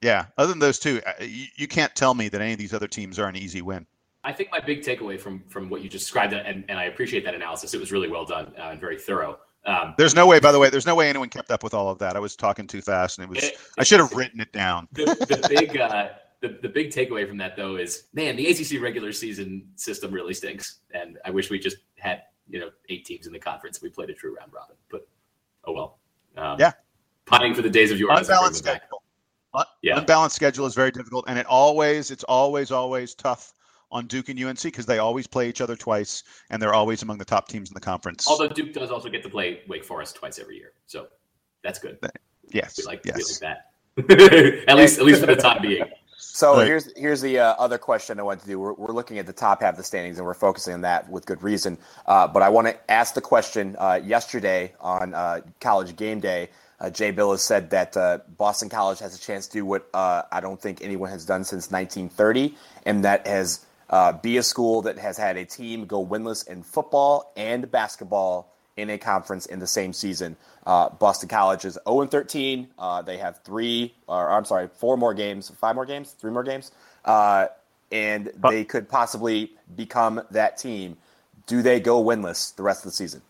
yeah. 0.01 0.27
Other 0.37 0.51
than 0.51 0.61
those 0.61 0.79
two, 0.79 1.01
uh, 1.07 1.13
you, 1.21 1.47
you 1.57 1.69
can't 1.69 1.95
tell 1.95 2.15
me 2.15 2.29
that 2.29 2.41
any 2.41 2.53
of 2.53 2.59
these 2.59 2.73
other 2.73 2.87
teams 2.87 3.19
are 3.19 3.29
an 3.29 3.37
easy 3.37 3.63
win. 3.63 3.87
I 4.29 4.33
think 4.33 4.51
my 4.53 4.61
big 4.61 4.83
takeaway 4.83 5.19
from 5.19 5.43
from 5.49 5.71
what 5.71 5.81
you 5.81 5.89
just 5.89 6.05
described, 6.05 6.35
and, 6.35 6.63
and 6.69 6.79
I 6.79 6.85
appreciate 6.85 7.25
that 7.25 7.35
analysis. 7.35 7.73
It 7.73 7.81
was 7.81 7.91
really 7.91 8.11
well 8.11 8.27
done 8.27 8.53
uh, 8.59 8.69
and 8.73 8.79
very 8.79 8.99
thorough. 8.99 9.39
Um, 9.65 9.95
there's 9.97 10.15
no 10.15 10.27
way, 10.27 10.39
by 10.39 10.53
the 10.53 10.59
way, 10.59 10.69
there's 10.69 10.85
no 10.85 10.95
way 10.95 11.09
anyone 11.09 11.31
kept 11.31 11.51
up 11.51 11.65
with 11.65 11.73
all 11.73 11.89
of 11.89 11.99
that. 12.01 12.15
I 12.15 12.19
was 12.19 12.37
talking 12.37 12.67
too 12.67 12.83
fast, 12.83 13.17
and 13.19 13.25
it 13.25 13.31
was. 13.31 13.43
It, 13.43 13.55
I 13.79 13.85
should 13.85 14.01
have 14.01 14.13
written 14.13 14.39
it 14.39 14.53
down. 14.53 14.87
The, 14.93 15.07
the 15.07 15.47
big, 15.49 15.79
uh, 15.79 16.11
the, 16.43 16.59
the 16.61 16.69
big 16.69 16.91
takeaway 16.91 17.27
from 17.27 17.39
that 17.39 17.57
though 17.57 17.77
is, 17.77 18.05
man, 18.13 18.37
the 18.37 18.47
ACC 18.49 18.83
regular 18.83 19.13
season 19.13 19.67
system 19.77 20.13
really 20.13 20.35
stinks, 20.35 20.81
and 20.93 21.17
I 21.25 21.31
wish 21.31 21.49
we 21.49 21.59
just 21.59 21.79
had 21.97 22.25
you 22.51 22.61
know 22.61 22.69
eight 22.91 23.07
teams 23.07 23.27
in 23.27 23.33
the 23.33 23.39
conference. 23.39 23.81
We 23.81 23.89
played 23.89 24.11
a 24.11 24.15
true 24.15 24.37
round 24.37 24.53
robin, 24.53 24.77
but 24.91 25.09
oh 25.65 25.73
well. 25.73 25.99
Um, 26.37 26.59
yeah. 26.61 26.73
Pining 27.25 27.55
for 27.55 27.63
the 27.63 27.71
days 27.71 27.91
of 27.91 27.99
your 27.99 28.13
unbalanced 28.13 28.59
schedule. 28.59 29.03
Yeah. 29.81 29.99
Unbalanced 29.99 30.37
schedule 30.37 30.67
is 30.67 30.75
very 30.75 30.91
difficult, 30.91 31.25
and 31.29 31.39
it 31.39 31.47
always, 31.47 32.11
it's 32.11 32.25
always, 32.25 32.71
always 32.71 33.15
tough 33.15 33.55
on 33.91 34.07
Duke 34.07 34.29
and 34.29 34.43
UNC 34.43 34.63
because 34.63 34.87
they 34.87 34.99
always 34.99 35.27
play 35.27 35.49
each 35.49 35.61
other 35.61 35.77
twice 35.77 36.23
and 36.51 36.61
they're 36.61 36.75
always 36.75 37.03
among 37.03 37.19
the 37.19 37.25
top 37.25 37.49
teams 37.49 37.71
in 37.71 37.75
the 37.75 37.81
conference. 37.81 38.27
Although 38.27 38.49
Duke 38.49 38.73
does 38.73 38.91
also 38.91 39.09
get 39.09 39.23
to 39.23 39.31
play 39.31 39.63
Wake 39.69 39.85
Forest 39.85 40.17
twice 40.17 40.39
every 40.39 40.57
year, 40.57 40.73
so 40.87 41.09
that's 41.63 41.79
good. 41.79 41.99
Yes, 42.51 42.79
we 42.79 42.85
like, 42.85 43.03
yes. 43.05 43.41
We 43.41 43.47
like 43.47 43.59
that. 43.59 43.65
at 44.69 44.77
least, 44.77 44.99
at 44.99 45.05
least 45.05 45.21
for 45.21 45.27
the 45.27 45.37
time 45.37 45.61
being. 45.61 45.85
So 46.21 46.57
right. 46.57 46.67
here's 46.67 46.97
here's 46.97 47.21
the 47.21 47.39
uh, 47.39 47.55
other 47.59 47.79
question 47.79 48.21
I 48.21 48.23
want 48.23 48.41
to 48.41 48.47
do. 48.47 48.59
We're, 48.59 48.73
we're 48.75 48.93
looking 48.93 49.19
at 49.19 49.27
the 49.27 49.33
top 49.33 49.63
half 49.63 49.75
of 49.75 49.77
the 49.77 49.85
standings 49.85 50.19
and 50.19 50.27
we're 50.27 50.35
focusing 50.35 50.75
on 50.75 50.81
that 50.83 51.09
with 51.09 51.27
good 51.27 51.43
reason. 51.43 51.79
Uh, 52.07 52.29
but 52.29 52.43
I 52.43 52.49
want 52.49 52.67
to 52.69 52.91
ask 52.91 53.15
the 53.15 53.21
question. 53.21 53.77
Uh, 53.79 54.01
yesterday 54.05 54.73
on 54.81 55.15
uh, 55.15 55.41
College 55.61 55.97
Game 55.97 56.21
Day, 56.21 56.51
uh, 56.81 56.91
Jay 56.91 57.13
Bilas 57.13 57.39
said 57.39 57.71
that 57.71 57.97
uh, 57.97 58.19
Boston 58.37 58.69
College 58.69 58.99
has 59.01 59.17
a 59.17 59.21
chance 59.21 59.47
to 59.49 59.53
do 59.53 59.65
what 59.65 59.89
I 59.95 60.41
don't 60.41 60.61
think 60.61 60.83
anyone 60.83 61.11
has 61.11 61.25
done 61.25 61.45
since 61.45 61.71
1930, 61.71 62.57
and 62.87 63.05
that 63.05 63.27
has 63.27 63.67
uh, 63.91 64.13
be 64.13 64.37
a 64.37 64.43
school 64.43 64.83
that 64.83 64.99
has 64.99 65.17
had 65.17 65.37
a 65.37 65.45
team 65.45 65.87
go 65.87 66.05
winless 66.05 66.47
in 66.47 66.63
football 66.63 67.33
and 67.37 67.71
basketball 67.71 68.53
in 68.77 68.91
a 68.91 68.99
conference 68.99 69.47
in 69.47 69.59
the 69.59 69.67
same 69.67 69.93
season. 69.93 70.37
Uh, 70.65 70.89
Boston 70.89 71.29
College 71.29 71.65
is 71.65 71.79
0 71.89 72.03
and 72.03 72.11
13. 72.11 72.69
Uh, 72.79 73.03
they 73.03 73.19
have 73.19 73.43
three, 73.43 73.95
or 74.07 74.31
I'm 74.31 74.45
sorry, 74.45 74.69
four 74.69 74.97
more 74.97 75.15
games, 75.15 75.51
five 75.61 75.75
more 75.75 75.87
games, 75.87 76.13
three 76.13 76.31
more 76.31 76.45
games, 76.45 76.71
uh, 77.05 77.49
and 77.91 78.31
they 78.51 78.65
could 78.65 78.89
possibly 78.89 79.53
become 79.75 80.23
that 80.31 80.59
team. 80.59 80.97
Do 81.47 81.63
they 81.63 81.81
go 81.81 82.03
winless 82.03 82.55
the 82.55 82.63
rest 82.63 82.85
of 82.85 82.93
the 82.93 82.97
season? 82.97 83.23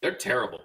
They're 0.00 0.14
terrible. 0.14 0.60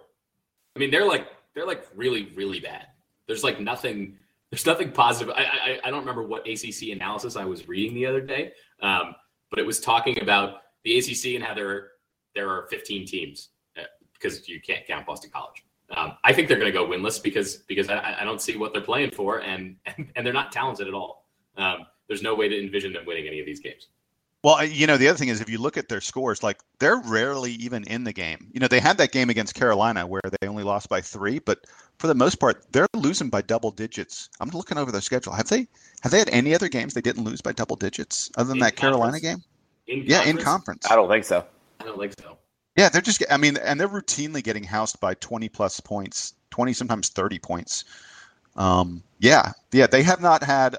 I 0.76 0.80
mean, 0.80 0.92
they're 0.92 1.06
like 1.06 1.28
they're 1.54 1.68
like 1.68 1.86
really 1.96 2.32
really 2.36 2.60
bad. 2.60 2.88
There's 3.28 3.44
like 3.44 3.60
nothing 3.60 4.18
there's 4.52 4.66
nothing 4.66 4.92
positive. 4.92 5.34
I, 5.36 5.44
I, 5.44 5.80
I 5.86 5.92
don't 5.92 6.00
remember 6.00 6.24
what 6.24 6.48
ACC 6.48 6.90
analysis 6.92 7.36
I 7.36 7.46
was 7.46 7.68
reading 7.68 7.94
the 7.94 8.06
other 8.06 8.22
day, 8.22 8.52
um, 8.82 9.16
but 9.50 9.60
it 9.60 9.66
was 9.66 9.80
talking 9.80 10.22
about 10.22 10.62
the 10.84 10.98
ACC 10.98 11.36
and 11.36 11.44
how 11.44 11.54
there 11.54 11.90
there 12.36 12.50
are 12.50 12.68
15 12.70 13.06
teams 13.06 13.50
uh, 13.78 13.84
because 14.14 14.48
you 14.48 14.62
can't 14.62 14.86
count 14.88 15.06
Boston 15.06 15.30
College. 15.34 15.64
Um, 15.96 16.14
I 16.24 16.34
think 16.34 16.48
they're 16.48 16.60
going 16.60 16.72
to 16.72 16.78
go 16.78 16.88
winless 16.88 17.22
because 17.22 17.58
because 17.68 17.90
I, 17.90 18.18
I, 18.22 18.24
don't 18.24 18.42
see 18.42 18.56
what 18.58 18.74
they're 18.74 18.82
playing 18.82 19.12
for, 19.12 19.40
and 19.40 19.76
and, 19.86 20.12
and 20.16 20.26
they're 20.26 20.34
not 20.34 20.52
talented 20.52 20.88
at 20.88 20.94
all. 20.94 21.26
Um, 21.58 21.80
there's 22.08 22.22
no 22.22 22.36
way 22.36 22.48
to 22.48 22.60
envision 22.60 22.94
them 22.94 23.06
winning 23.06 23.28
any 23.28 23.40
of 23.40 23.46
these 23.46 23.60
games. 23.60 23.88
Well, 24.42 24.64
you 24.64 24.88
know, 24.88 24.96
the 24.96 25.10
other 25.10 25.18
thing 25.18 25.28
is 25.28 25.42
if 25.42 25.50
you 25.50 25.58
look 25.58 25.76
at 25.76 25.90
their 25.90 26.00
scores, 26.00 26.44
like 26.44 26.60
they're 26.80 27.02
rarely 27.06 27.52
even 27.54 27.84
in 27.86 28.06
the 28.06 28.14
game. 28.14 28.50
You 28.54 28.62
know, 28.62 28.68
they 28.68 28.80
had 28.80 28.98
that 29.00 29.12
game 29.12 29.30
against 29.30 29.54
Carolina 29.54 30.08
where 30.08 30.22
they 30.40 30.48
only 30.48 30.64
lost 30.64 30.88
by 30.88 31.02
three, 31.02 31.40
but 31.40 31.60
for 31.98 32.08
the 32.08 32.16
most 32.16 32.36
part, 32.36 32.66
they're 32.72 32.88
losing 32.96 33.30
by 33.30 33.42
double 33.42 33.72
digits. 33.72 34.30
I'm 34.40 34.50
looking 34.50 34.78
over 34.78 34.94
their 34.94 35.02
schedule. 35.02 35.34
Have 35.34 35.50
they 35.50 35.68
have 36.02 36.14
they 36.14 36.20
had 36.20 36.30
any 36.30 36.56
other 36.56 36.70
games 36.70 36.94
they 36.94 37.02
didn't 37.02 37.26
lose 37.26 37.42
by 37.42 37.52
double 37.52 37.76
digits 37.76 38.32
other 38.38 38.48
than 38.48 38.58
in 38.58 38.62
that 38.62 38.78
Carolina 38.78 39.20
game? 39.20 39.44
In 39.88 40.04
yeah, 40.06 40.24
in 40.24 40.38
conference. 40.38 40.90
I 40.90 40.96
don't 40.96 41.10
think 41.10 41.26
so. 41.26 41.46
I 41.82 41.84
don't 41.84 42.00
think 42.00 42.14
so. 42.18 42.38
Yeah, 42.78 42.88
they're 42.88 43.02
just. 43.02 43.22
I 43.30 43.36
mean, 43.36 43.58
and 43.58 43.78
they're 43.78 43.90
routinely 43.90 44.42
getting 44.42 44.64
housed 44.64 45.02
by 45.02 45.16
20 45.16 45.50
plus 45.50 45.82
points, 45.82 46.36
20 46.52 46.72
sometimes 46.72 47.10
30 47.10 47.40
points. 47.40 47.84
Um, 48.56 49.04
yeah, 49.20 49.52
yeah, 49.74 49.88
they 49.88 50.04
have 50.04 50.22
not 50.22 50.44
had 50.44 50.78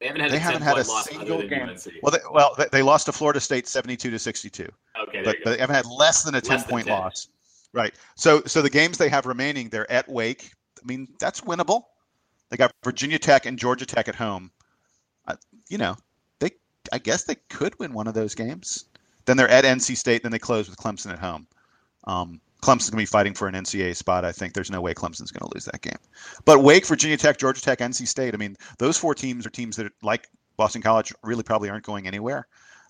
they 0.00 0.06
haven't 0.08 0.20
had 0.20 0.30
they 0.30 0.36
a, 0.36 0.40
haven't 0.40 0.62
had 0.62 0.78
a 0.78 0.84
single 0.84 1.42
game. 1.48 1.74
Well, 2.02 2.12
they, 2.12 2.18
well, 2.30 2.54
they, 2.58 2.66
they, 2.70 2.82
lost 2.82 3.06
to 3.06 3.12
Florida 3.12 3.40
State 3.40 3.66
seventy-two 3.66 4.10
to 4.10 4.18
sixty-two. 4.18 4.68
Okay, 5.08 5.22
but, 5.24 5.36
but, 5.42 5.50
they 5.52 5.58
haven't 5.58 5.76
had 5.76 5.86
less 5.86 6.22
than 6.22 6.34
a 6.34 6.40
ten-point 6.40 6.86
loss. 6.86 7.28
Right. 7.72 7.94
So, 8.14 8.42
so 8.46 8.62
the 8.62 8.70
games 8.70 8.98
they 8.98 9.08
have 9.08 9.26
remaining, 9.26 9.68
they're 9.68 9.90
at 9.90 10.08
Wake. 10.08 10.52
I 10.82 10.86
mean, 10.86 11.08
that's 11.18 11.42
winnable. 11.42 11.84
They 12.50 12.56
got 12.56 12.72
Virginia 12.84 13.18
Tech 13.18 13.46
and 13.46 13.58
Georgia 13.58 13.86
Tech 13.86 14.08
at 14.08 14.14
home. 14.14 14.50
Uh, 15.26 15.36
you 15.68 15.78
know, 15.78 15.96
they. 16.40 16.50
I 16.92 16.98
guess 16.98 17.24
they 17.24 17.36
could 17.48 17.78
win 17.78 17.92
one 17.92 18.06
of 18.06 18.14
those 18.14 18.34
games. 18.34 18.84
Then 19.24 19.36
they're 19.36 19.48
at 19.48 19.64
NC 19.64 19.96
State. 19.96 20.22
Then 20.22 20.32
they 20.32 20.38
close 20.38 20.68
with 20.68 20.78
Clemson 20.78 21.12
at 21.12 21.18
home. 21.18 21.46
Um, 22.04 22.40
Clemson's 22.66 22.90
going 22.90 22.98
to 22.98 23.02
be 23.02 23.06
fighting 23.06 23.32
for 23.32 23.46
an 23.46 23.54
NCAA 23.54 23.94
spot. 23.94 24.24
I 24.24 24.32
think 24.32 24.52
there's 24.52 24.70
no 24.72 24.80
way 24.80 24.92
Clemson's 24.92 25.30
going 25.30 25.48
to 25.48 25.54
lose 25.54 25.66
that 25.66 25.80
game. 25.82 25.98
But 26.44 26.62
Wake, 26.62 26.84
Virginia 26.84 27.16
Tech, 27.16 27.38
Georgia 27.38 27.60
Tech, 27.60 27.78
NC 27.78 28.08
State. 28.08 28.34
I 28.34 28.38
mean, 28.38 28.56
those 28.78 28.98
four 28.98 29.14
teams 29.14 29.46
are 29.46 29.50
teams 29.50 29.76
that, 29.76 29.92
like 30.02 30.26
Boston 30.56 30.82
College, 30.82 31.12
really 31.22 31.44
probably 31.44 31.70
aren't 31.70 31.84
going 31.84 32.08
anywhere. 32.08 32.48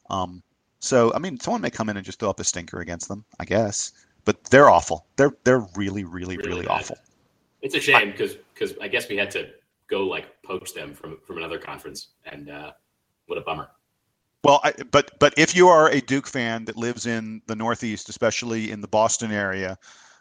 Um, 0.08 0.42
so 0.78 1.12
I 1.14 1.18
mean, 1.18 1.38
someone 1.38 1.60
may 1.60 1.70
come 1.70 1.88
in 1.88 1.96
and 1.96 2.06
just 2.06 2.18
throw 2.20 2.30
up 2.30 2.40
a 2.40 2.44
stinker 2.44 2.80
against 2.80 3.08
them, 3.08 3.24
I 3.38 3.44
guess. 3.44 3.92
But 4.24 4.42
they're 4.44 4.70
awful. 4.70 5.06
They're 5.16 5.36
they're 5.44 5.66
really 5.76 6.04
really 6.04 6.36
really, 6.36 6.48
really 6.48 6.66
awful. 6.66 6.96
It's 7.62 7.74
a 7.74 7.80
shame 7.80 8.12
because 8.12 8.36
because 8.54 8.74
I 8.80 8.88
guess 8.88 9.08
we 9.08 9.16
had 9.16 9.30
to 9.32 9.48
go 9.88 10.06
like 10.06 10.42
poach 10.42 10.74
them 10.74 10.94
from 10.94 11.18
from 11.26 11.38
another 11.38 11.58
conference, 11.58 12.08
and 12.24 12.50
uh, 12.50 12.72
what 13.26 13.38
a 13.38 13.42
bummer. 13.42 13.68
Well, 14.46 14.60
I, 14.62 14.72
but 14.92 15.10
but 15.18 15.34
if 15.36 15.56
you 15.56 15.66
are 15.66 15.90
a 15.90 16.00
Duke 16.00 16.28
fan 16.28 16.66
that 16.66 16.76
lives 16.76 17.06
in 17.06 17.42
the 17.48 17.56
Northeast, 17.56 18.08
especially 18.08 18.70
in 18.70 18.80
the 18.80 18.86
Boston 18.86 19.32
area, 19.32 19.76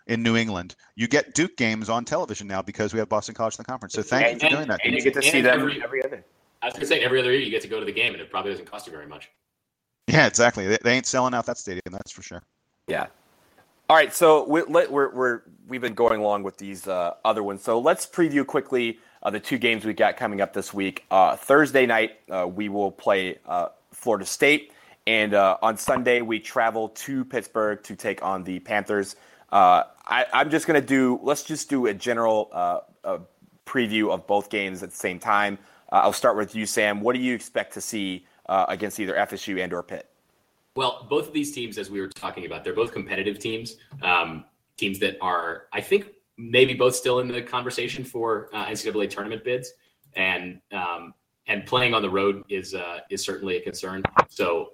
in 0.07 0.23
New 0.23 0.36
England, 0.36 0.76
you 0.95 1.07
get 1.07 1.36
Duke 1.36 1.55
games 1.57 1.89
on 1.89 2.05
television 2.05 2.47
now 2.47 2.63
because 2.63 2.91
we 2.91 2.97
have 2.97 3.07
Boston 3.07 3.36
College 3.36 3.53
in 3.53 3.57
the 3.57 3.65
conference. 3.65 3.93
So 3.93 4.01
thank 4.01 4.26
and, 4.26 4.41
you 4.41 4.49
for 4.49 4.55
doing 4.55 4.67
that. 4.67 4.80
And 4.84 4.95
you 4.95 5.01
get 5.01 5.13
to 5.13 5.21
see 5.21 5.41
them 5.41 5.59
every, 5.59 5.84
every 5.84 6.03
other. 6.03 6.26
I 6.63 6.65
was 6.65 6.73
going 6.73 6.82
to 6.82 6.88
say 6.88 7.01
every 7.01 7.19
other 7.19 7.32
year 7.32 7.41
you 7.41 7.51
get 7.51 7.61
to 7.61 7.67
go 7.67 7.80
to 7.80 7.86
the 7.86 7.91
game, 7.91 8.13
and 8.13 8.21
it 8.21 8.32
probably 8.32 8.49
doesn't 8.49 8.65
cost 8.65 8.88
you 8.88 8.91
very 8.91 9.05
much. 9.05 9.30
Yeah, 10.07 10.26
exactly. 10.26 10.65
They, 10.65 10.78
they 10.84 10.93
ain't 10.93 11.05
selling 11.05 11.36
out 11.36 11.45
that 11.45 11.59
stadium, 11.59 11.91
that's 11.91 12.11
for 12.11 12.23
sure. 12.23 12.41
Yeah. 12.88 13.07
All 13.88 13.95
right, 13.95 14.11
so 14.11 14.47
we, 14.47 14.61
are 14.61 14.89
we're 14.89 15.41
we've 15.67 15.82
been 15.82 15.93
going 15.93 16.19
along 16.19 16.41
with 16.41 16.57
these 16.57 16.88
uh, 16.88 17.13
other 17.23 17.43
ones. 17.43 17.61
So 17.61 17.80
let's 17.80 18.07
preview 18.07 18.45
quickly 18.45 18.97
uh, 19.21 19.30
the 19.30 19.39
two 19.39 19.59
games 19.59 19.86
we 19.86 19.93
got 19.93 20.17
coming 20.17 20.41
up 20.41 20.53
this 20.53 20.73
week. 20.73 21.05
Uh, 21.11 21.36
Thursday 21.36 21.86
night, 21.86 22.17
uh, 22.32 22.47
we 22.47 22.69
will 22.69 22.91
play 22.91 23.38
uh, 23.45 23.67
Florida 23.95 24.25
State, 24.25 24.71
and 25.07 25.33
uh, 25.33 25.57
on 25.61 25.77
Sunday 25.77 26.21
we 26.21 26.39
travel 26.39 26.89
to 26.89 27.25
Pittsburgh 27.25 27.81
to 27.83 27.95
take 27.95 28.23
on 28.23 28.43
the 28.43 28.59
Panthers. 28.59 29.15
I, 29.51 29.85
am 30.33 30.49
just 30.49 30.67
going 30.67 30.79
to 30.79 30.85
do. 30.85 31.19
Let's 31.23 31.43
just 31.43 31.69
do 31.69 31.87
a 31.87 31.93
general 31.93 32.83
preview 33.65 34.11
of 34.11 34.27
both 34.27 34.49
games 34.49 34.83
at 34.83 34.91
the 34.91 34.95
same 34.95 35.19
time. 35.19 35.57
I'll 35.91 36.13
start 36.13 36.35
with 36.35 36.55
you, 36.55 36.65
Sam. 36.65 37.01
What 37.01 37.15
do 37.15 37.21
you 37.21 37.33
expect 37.33 37.73
to 37.75 37.81
see 37.81 38.25
against 38.47 38.99
either 38.99 39.13
FSU 39.13 39.63
and 39.63 39.73
or 39.73 39.81
Pitt? 39.81 40.09
Well, 40.75 41.07
both 41.09 41.27
of 41.27 41.33
these 41.33 41.53
teams, 41.53 41.77
as 41.77 41.89
we 41.89 42.01
were 42.01 42.09
talking 42.09 42.45
about, 42.45 42.65
they're 42.65 42.73
both 42.73 42.91
competitive 42.91 43.39
teams. 43.39 43.77
Um, 44.01 44.43
teams 44.77 44.99
that 44.99 45.17
are, 45.21 45.67
I 45.71 45.81
think, 45.81 46.07
maybe 46.37 46.73
both 46.73 46.95
still 46.95 47.19
in 47.19 47.27
the 47.27 47.41
conversation 47.41 48.03
for 48.03 48.49
uh, 48.53 48.65
NCAA 48.65 49.09
tournament 49.09 49.43
bids, 49.43 49.71
and 50.15 50.59
um, 50.71 51.13
and 51.47 51.65
playing 51.65 51.93
on 51.93 52.01
the 52.01 52.09
road 52.09 52.43
is 52.49 52.73
uh, 52.73 52.99
is 53.09 53.23
certainly 53.23 53.57
a 53.57 53.61
concern. 53.61 54.03
So 54.29 54.73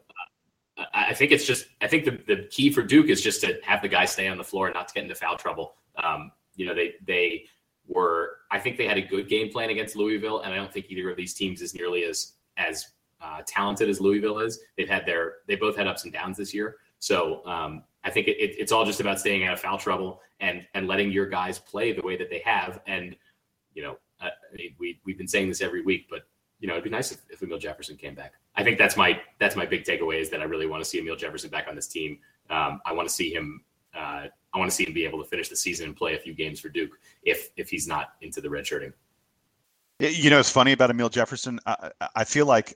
uh, 0.78 0.84
I 0.94 1.14
think 1.14 1.32
it's 1.32 1.46
just 1.46 1.66
I 1.82 1.88
think 1.88 2.06
the, 2.06 2.20
the 2.28 2.48
key 2.50 2.72
for 2.72 2.82
Duke 2.82 3.10
is 3.10 3.22
just 3.22 3.42
to 3.42 3.60
have 3.64 3.82
the 3.82 3.90
guys 3.90 4.12
stay 4.12 4.28
on 4.28 4.38
the 4.38 4.44
floor 4.44 4.68
and 4.68 4.74
not 4.74 4.88
to 4.88 4.94
get 4.94 5.04
into 5.04 5.16
foul 5.16 5.38
trouble. 5.38 5.76
Um, 6.02 6.32
you 6.56 6.66
know, 6.66 6.74
they 6.74 6.94
they 7.06 7.46
were 7.88 8.38
I 8.52 8.60
think 8.60 8.78
they 8.78 8.88
had 8.88 8.98
a 8.98 9.02
good 9.02 9.28
game 9.28 9.50
plan 9.50 9.70
against 9.70 9.96
Louisville, 9.96 10.42
and 10.42 10.54
I 10.54 10.56
don't 10.56 10.72
think 10.72 10.88
either 10.90 11.10
of 11.10 11.18
these 11.18 11.34
teams 11.34 11.62
is 11.62 11.74
nearly 11.74 12.04
as 12.04 12.34
as 12.58 12.88
uh, 13.22 13.42
talented 13.46 13.90
as 13.90 14.02
Louisville 14.02 14.40
is. 14.40 14.60
They've 14.78 14.90
had 14.90 15.06
their 15.06 15.36
they 15.48 15.56
both 15.56 15.76
had 15.76 15.88
ups 15.88 16.04
and 16.04 16.14
downs 16.14 16.38
this 16.38 16.54
year. 16.54 16.78
So 17.00 17.46
um, 17.46 17.84
I 18.04 18.12
think 18.12 18.28
it, 18.28 18.38
it, 18.38 18.56
it's 18.60 18.72
all 18.72 18.86
just 18.86 19.00
about 19.00 19.20
staying 19.20 19.46
out 19.46 19.54
of 19.54 19.60
foul 19.60 19.78
trouble 19.78 20.22
and 20.40 20.66
and 20.74 20.88
letting 20.88 21.12
your 21.12 21.28
guys 21.28 21.60
play 21.60 21.92
the 21.92 22.02
way 22.02 22.16
that 22.18 22.30
they 22.30 22.42
have. 22.46 22.80
And 22.88 23.16
you 23.74 23.84
know, 23.84 23.98
uh, 24.22 24.30
we 24.80 25.00
we've 25.04 25.18
been 25.18 25.28
saying 25.28 25.50
this 25.50 25.62
every 25.62 25.82
week, 25.82 26.08
but 26.10 26.22
you 26.62 26.68
know, 26.68 26.76
it'd 26.76 26.84
be 26.84 26.90
nice 26.90 27.12
if, 27.12 27.22
if 27.30 27.42
Amile 27.42 27.60
Jefferson 27.60 27.98
came 27.98 28.16
back. 28.16 28.34
I 28.56 28.64
think 28.64 28.78
that's 28.78 28.96
my 28.96 29.20
that's 29.40 29.56
my 29.56 29.66
big 29.66 29.84
takeaway 29.84 30.22
is 30.22 30.30
that 30.30 30.40
I 30.40 30.44
really 30.46 30.68
want 30.68 30.82
to 30.84 30.90
see 30.90 31.00
Amile 31.00 31.18
Jefferson 31.18 31.50
back 31.50 31.68
on 31.68 31.76
this 31.76 31.88
team. 31.88 32.20
Um, 32.50 32.80
I 32.86 32.94
want 32.94 33.10
to 33.10 33.14
see 33.14 33.34
him. 33.34 33.64
Uh, 33.94 34.28
I 34.54 34.58
want 34.58 34.70
to 34.70 34.76
see 34.76 34.86
him 34.86 34.94
be 34.94 35.04
able 35.04 35.22
to 35.22 35.28
finish 35.28 35.50
the 35.50 35.56
season 35.56 35.88
and 35.88 35.96
play 35.96 36.16
a 36.16 36.20
few 36.20 36.34
games 36.34 36.60
for 36.60 36.70
Duke 36.70 36.92
if 37.24 37.50
if 37.58 37.70
he's 37.70 37.88
not 37.88 38.14
into 38.22 38.40
the 38.40 38.48
redshirting. 38.48 38.94
You 40.00 40.30
know, 40.30 40.40
it's 40.40 40.52
funny 40.52 40.72
about 40.72 40.92
Amile 40.92 41.10
Jefferson. 41.10 41.60
I, 41.66 41.92
I 42.16 42.24
feel 42.24 42.46
like 42.46 42.76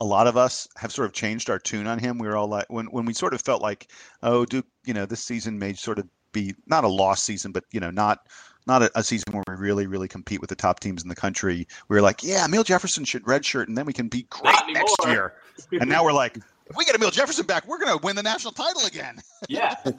a 0.00 0.04
lot 0.04 0.26
of 0.26 0.36
us 0.36 0.66
have 0.76 0.92
sort 0.92 1.06
of 1.06 1.12
changed 1.12 1.50
our 1.50 1.58
tune 1.58 1.86
on 1.86 1.98
him. 1.98 2.18
We 2.18 2.26
were 2.26 2.36
all 2.36 2.48
like, 2.48 2.66
when 2.68 2.86
when 2.86 3.04
we 3.04 3.14
sort 3.14 3.34
of 3.34 3.42
felt 3.42 3.62
like, 3.62 3.90
oh, 4.22 4.44
Duke, 4.44 4.66
you 4.84 4.94
know, 4.94 5.06
this 5.06 5.24
season 5.24 5.58
may 5.58 5.74
sort 5.74 5.98
of 5.98 6.08
be 6.32 6.54
not 6.66 6.84
a 6.84 6.88
lost 6.88 7.24
season, 7.24 7.52
but 7.52 7.64
you 7.72 7.80
know, 7.80 7.90
not 7.90 8.28
not 8.66 8.82
a, 8.82 8.90
a, 8.94 9.02
season 9.02 9.32
where 9.32 9.44
we 9.48 9.54
really, 9.54 9.86
really 9.86 10.08
compete 10.08 10.40
with 10.40 10.48
the 10.48 10.56
top 10.56 10.80
teams 10.80 11.02
in 11.02 11.08
the 11.08 11.14
country. 11.14 11.66
We 11.88 11.96
were 11.96 12.02
like, 12.02 12.22
yeah, 12.22 12.44
Amile 12.44 12.64
Jefferson 12.64 13.04
should 13.04 13.22
redshirt, 13.24 13.68
and 13.68 13.76
then 13.76 13.84
we 13.84 13.92
can 13.92 14.08
be 14.08 14.22
great 14.30 14.56
next 14.70 14.96
year. 15.06 15.34
and 15.72 15.88
now 15.88 16.04
we're 16.04 16.12
like, 16.12 16.36
if 16.36 16.76
we 16.76 16.84
get 16.84 16.94
Amile 16.94 17.10
Jefferson 17.10 17.46
back, 17.46 17.66
we're 17.66 17.78
going 17.78 17.96
to 17.96 18.04
win 18.04 18.16
the 18.16 18.22
national 18.22 18.52
title 18.52 18.86
again. 18.86 19.20
yeah, 19.48 19.74
I 19.84 19.90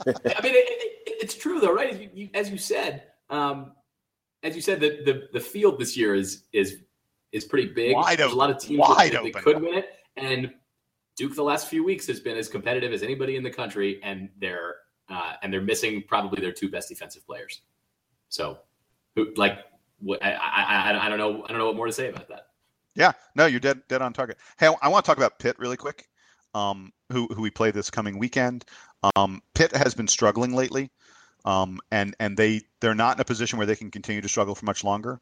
mean, 0.41 0.55
it, 0.55 0.65
it, 0.67 1.15
it's 1.21 1.35
true 1.35 1.59
though, 1.59 1.73
right? 1.73 1.93
As 1.93 1.99
you, 2.13 2.29
as 2.33 2.49
you 2.49 2.57
said, 2.57 3.03
um, 3.29 3.71
as 4.43 4.55
you 4.55 4.61
said, 4.61 4.79
the, 4.79 5.01
the 5.03 5.29
the 5.33 5.39
field 5.39 5.79
this 5.79 5.95
year 5.95 6.15
is 6.15 6.43
is 6.53 6.77
is 7.31 7.45
pretty 7.45 7.67
big. 7.67 7.95
Wide 7.95 8.17
There's 8.19 8.27
open. 8.27 8.37
a 8.37 8.39
lot 8.39 8.49
of 8.49 8.59
teams 8.59 8.79
Wide 8.79 9.11
that, 9.11 9.23
that 9.23 9.43
could 9.43 9.61
win 9.61 9.75
it, 9.75 9.89
and 10.17 10.51
Duke 11.15 11.35
the 11.35 11.43
last 11.43 11.67
few 11.67 11.83
weeks 11.83 12.07
has 12.07 12.19
been 12.19 12.37
as 12.37 12.47
competitive 12.47 12.91
as 12.91 13.03
anybody 13.03 13.35
in 13.35 13.43
the 13.43 13.49
country, 13.49 13.99
and 14.03 14.29
they're 14.39 14.75
uh, 15.09 15.33
and 15.41 15.53
they're 15.53 15.61
missing 15.61 16.03
probably 16.07 16.41
their 16.41 16.51
two 16.51 16.69
best 16.69 16.89
defensive 16.89 17.25
players. 17.25 17.61
So, 18.29 18.59
like 19.35 19.59
I, 20.21 20.31
I 20.31 21.05
I 21.05 21.09
don't 21.09 21.17
know 21.17 21.43
I 21.43 21.49
don't 21.49 21.57
know 21.57 21.67
what 21.67 21.75
more 21.75 21.87
to 21.87 21.93
say 21.93 22.09
about 22.09 22.27
that. 22.29 22.47
Yeah, 22.95 23.11
no, 23.35 23.45
you're 23.45 23.59
dead 23.59 23.81
dead 23.87 24.01
on 24.01 24.13
target. 24.13 24.37
Hey, 24.57 24.67
I 24.81 24.87
want 24.87 25.05
to 25.05 25.09
talk 25.09 25.17
about 25.17 25.39
Pitt 25.39 25.57
really 25.59 25.77
quick. 25.77 26.07
Um, 26.53 26.91
who 27.11 27.27
who 27.27 27.41
we 27.41 27.51
play 27.51 27.71
this 27.71 27.89
coming 27.89 28.17
weekend? 28.17 28.65
Um, 29.15 29.41
Pitt 29.53 29.75
has 29.75 29.93
been 29.93 30.07
struggling 30.07 30.53
lately, 30.53 30.89
um, 31.43 31.79
and 31.91 32.15
and 32.19 32.37
they 32.37 32.61
they're 32.79 32.95
not 32.95 33.17
in 33.17 33.21
a 33.21 33.25
position 33.25 33.57
where 33.57 33.67
they 33.67 33.75
can 33.75 33.91
continue 33.91 34.21
to 34.21 34.29
struggle 34.29 34.55
for 34.55 34.65
much 34.65 34.83
longer. 34.83 35.19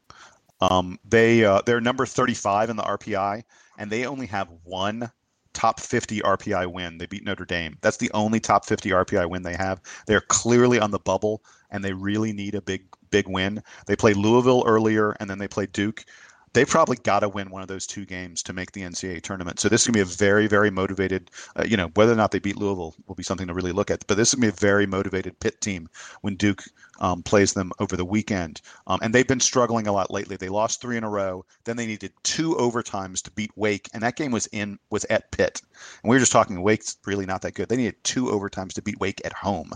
Um, 0.61 0.99
they 1.03 1.43
uh, 1.43 1.61
they're 1.65 1.81
number 1.81 2.05
35 2.05 2.69
in 2.69 2.75
the 2.75 2.83
RPI, 2.83 3.43
and 3.77 3.91
they 3.91 4.05
only 4.05 4.27
have 4.27 4.49
one 4.63 5.11
top 5.53 5.79
50 5.79 6.21
RPI 6.21 6.71
win. 6.71 6.97
They 6.97 7.05
beat 7.05 7.23
Notre 7.23 7.45
Dame. 7.45 7.77
That's 7.81 7.97
the 7.97 8.11
only 8.13 8.39
top 8.39 8.65
50 8.65 8.89
RPI 8.89 9.29
win 9.29 9.43
they 9.43 9.55
have. 9.55 9.81
They're 10.07 10.21
clearly 10.21 10.79
on 10.79 10.91
the 10.91 10.99
bubble, 10.99 11.43
and 11.73 11.83
they 11.83 11.91
really 11.91 12.31
need 12.31 12.55
a 12.55 12.61
big 12.61 12.83
big 13.09 13.27
win. 13.27 13.61
They 13.85 13.95
play 13.95 14.13
Louisville 14.13 14.63
earlier, 14.65 15.11
and 15.19 15.29
then 15.29 15.37
they 15.37 15.47
play 15.47 15.65
Duke 15.65 16.05
they've 16.53 16.67
probably 16.67 16.97
got 16.97 17.19
to 17.19 17.29
win 17.29 17.49
one 17.49 17.61
of 17.61 17.67
those 17.67 17.85
two 17.85 18.05
games 18.05 18.43
to 18.43 18.53
make 18.53 18.71
the 18.71 18.81
NCAA 18.81 19.21
tournament. 19.21 19.59
So 19.59 19.69
this 19.69 19.81
is 19.81 19.87
going 19.87 19.93
to 19.93 20.05
be 20.05 20.13
a 20.13 20.15
very, 20.17 20.47
very 20.47 20.69
motivated, 20.69 21.31
uh, 21.55 21.65
you 21.65 21.75
know, 21.75 21.87
whether 21.95 22.13
or 22.13 22.15
not 22.15 22.31
they 22.31 22.39
beat 22.39 22.57
Louisville 22.57 22.95
will 23.07 23.15
be 23.15 23.23
something 23.23 23.47
to 23.47 23.53
really 23.53 23.71
look 23.71 23.91
at. 23.91 24.05
But 24.07 24.17
this 24.17 24.29
is 24.29 24.35
going 24.35 24.49
to 24.49 24.53
be 24.53 24.57
a 24.57 24.59
very 24.59 24.85
motivated 24.85 25.39
Pitt 25.39 25.59
team 25.61 25.89
when 26.21 26.35
Duke 26.35 26.63
um, 26.99 27.23
plays 27.23 27.53
them 27.53 27.71
over 27.79 27.97
the 27.97 28.05
weekend. 28.05 28.61
Um, 28.87 28.99
and 29.01 29.13
they've 29.13 29.27
been 29.27 29.39
struggling 29.39 29.87
a 29.87 29.91
lot 29.91 30.11
lately. 30.11 30.37
They 30.37 30.49
lost 30.49 30.79
three 30.79 30.97
in 30.97 31.03
a 31.03 31.09
row. 31.09 31.43
Then 31.63 31.75
they 31.75 31.87
needed 31.87 32.13
two 32.23 32.53
overtimes 32.55 33.21
to 33.23 33.31
beat 33.31 33.51
Wake, 33.55 33.89
and 33.93 34.03
that 34.03 34.15
game 34.15 34.31
was 34.31 34.47
in 34.47 34.77
was 34.89 35.05
at 35.05 35.31
Pitt. 35.31 35.61
And 36.03 36.09
we 36.09 36.15
were 36.15 36.19
just 36.19 36.31
talking, 36.31 36.61
Wake's 36.61 36.97
really 37.05 37.25
not 37.25 37.41
that 37.41 37.55
good. 37.55 37.69
They 37.69 37.77
needed 37.77 38.03
two 38.03 38.25
overtimes 38.25 38.73
to 38.73 38.81
beat 38.81 38.99
Wake 38.99 39.21
at 39.25 39.33
home. 39.33 39.71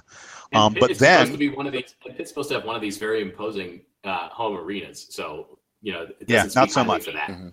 Um, 0.53 0.75
but 0.79 0.97
then 0.97 1.21
it's 1.21 1.29
supposed 1.29 1.31
to 1.31 1.37
be 1.37 1.49
one 1.49 1.65
of 1.65 1.73
these. 1.73 1.95
Pitt's 2.15 2.29
supposed 2.29 2.49
to 2.49 2.55
have 2.55 2.65
one 2.65 2.75
of 2.75 2.81
these 2.81 2.97
very 2.97 3.21
imposing 3.21 3.81
uh, 4.03 4.29
home 4.29 4.55
arenas. 4.55 5.07
So 5.09 5.57
you 5.81 5.93
know, 5.93 6.07
yeah, 6.27 6.47
not 6.55 6.71
so 6.71 6.83
much 6.83 7.05
for 7.05 7.11
that. 7.11 7.29
Mm-hmm. 7.29 7.49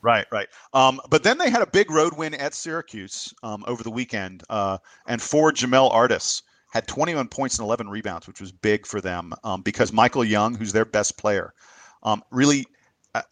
Right, 0.00 0.26
right. 0.30 0.48
Um, 0.74 1.00
but 1.10 1.22
then 1.24 1.38
they 1.38 1.50
had 1.50 1.62
a 1.62 1.66
big 1.66 1.90
road 1.90 2.16
win 2.16 2.34
at 2.34 2.54
Syracuse 2.54 3.34
um, 3.42 3.64
over 3.66 3.82
the 3.82 3.90
weekend, 3.90 4.44
uh, 4.48 4.78
and 5.06 5.20
for 5.20 5.52
Jamel 5.52 5.92
Artis 5.92 6.42
had 6.72 6.86
21 6.86 7.28
points 7.28 7.58
and 7.58 7.64
11 7.64 7.88
rebounds, 7.88 8.26
which 8.28 8.40
was 8.40 8.52
big 8.52 8.86
for 8.86 9.00
them 9.00 9.32
um, 9.42 9.62
because 9.62 9.92
Michael 9.92 10.24
Young, 10.24 10.54
who's 10.54 10.72
their 10.72 10.84
best 10.84 11.18
player, 11.18 11.54
um, 12.02 12.22
really. 12.30 12.66
Uh, 13.14 13.22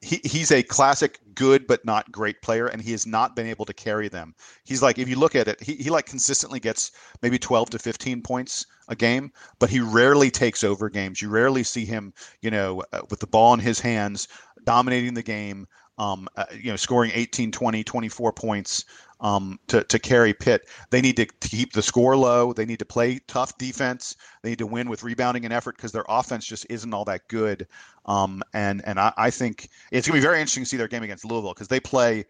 he, 0.00 0.20
he's 0.24 0.52
a 0.52 0.62
classic 0.62 1.18
good 1.34 1.66
but 1.66 1.84
not 1.84 2.10
great 2.12 2.40
player 2.42 2.66
and 2.66 2.80
he 2.80 2.92
has 2.92 3.06
not 3.06 3.34
been 3.34 3.46
able 3.46 3.64
to 3.64 3.72
carry 3.72 4.08
them 4.08 4.34
he's 4.64 4.82
like 4.82 4.98
if 4.98 5.08
you 5.08 5.16
look 5.16 5.34
at 5.34 5.48
it 5.48 5.60
he, 5.60 5.74
he 5.74 5.90
like 5.90 6.06
consistently 6.06 6.60
gets 6.60 6.92
maybe 7.22 7.38
12 7.38 7.70
to 7.70 7.78
15 7.78 8.22
points 8.22 8.66
a 8.88 8.96
game, 8.96 9.30
but 9.58 9.70
he 9.70 9.80
rarely 9.80 10.30
takes 10.30 10.64
over 10.64 10.88
games. 10.88 11.22
You 11.22 11.28
rarely 11.28 11.62
see 11.62 11.84
him, 11.84 12.12
you 12.40 12.50
know, 12.50 12.82
uh, 12.92 13.02
with 13.10 13.20
the 13.20 13.26
ball 13.26 13.54
in 13.54 13.60
his 13.60 13.78
hands, 13.78 14.28
dominating 14.64 15.14
the 15.14 15.22
game, 15.22 15.66
um, 15.98 16.28
uh, 16.36 16.46
you 16.52 16.70
know, 16.70 16.76
scoring 16.76 17.10
18, 17.14 17.52
20, 17.52 17.84
24 17.84 18.32
points 18.32 18.84
um, 19.20 19.58
to, 19.68 19.82
to 19.84 19.98
carry 19.98 20.32
Pitt. 20.32 20.68
They 20.90 21.00
need 21.00 21.16
to, 21.16 21.26
keep 21.26 21.72
the 21.72 21.82
score 21.82 22.16
low. 22.16 22.52
They 22.52 22.64
need 22.64 22.78
to 22.78 22.84
play 22.84 23.20
tough 23.26 23.56
defense. 23.58 24.16
They 24.42 24.50
need 24.50 24.58
to 24.58 24.66
win 24.66 24.88
with 24.88 25.02
rebounding 25.02 25.44
and 25.44 25.52
effort 25.52 25.76
because 25.76 25.92
their 25.92 26.04
offense 26.08 26.46
just 26.46 26.66
isn't 26.70 26.92
all 26.92 27.04
that 27.06 27.26
good. 27.28 27.66
Um, 28.06 28.42
and 28.52 28.82
and 28.86 28.98
I, 28.98 29.12
I 29.16 29.30
think 29.30 29.68
it's 29.90 30.06
going 30.06 30.16
to 30.16 30.20
be 30.20 30.26
very 30.26 30.40
interesting 30.40 30.64
to 30.64 30.68
see 30.68 30.76
their 30.76 30.88
game 30.88 31.02
against 31.02 31.24
Louisville 31.24 31.54
because 31.54 31.68
they 31.68 31.80
play 31.80 32.24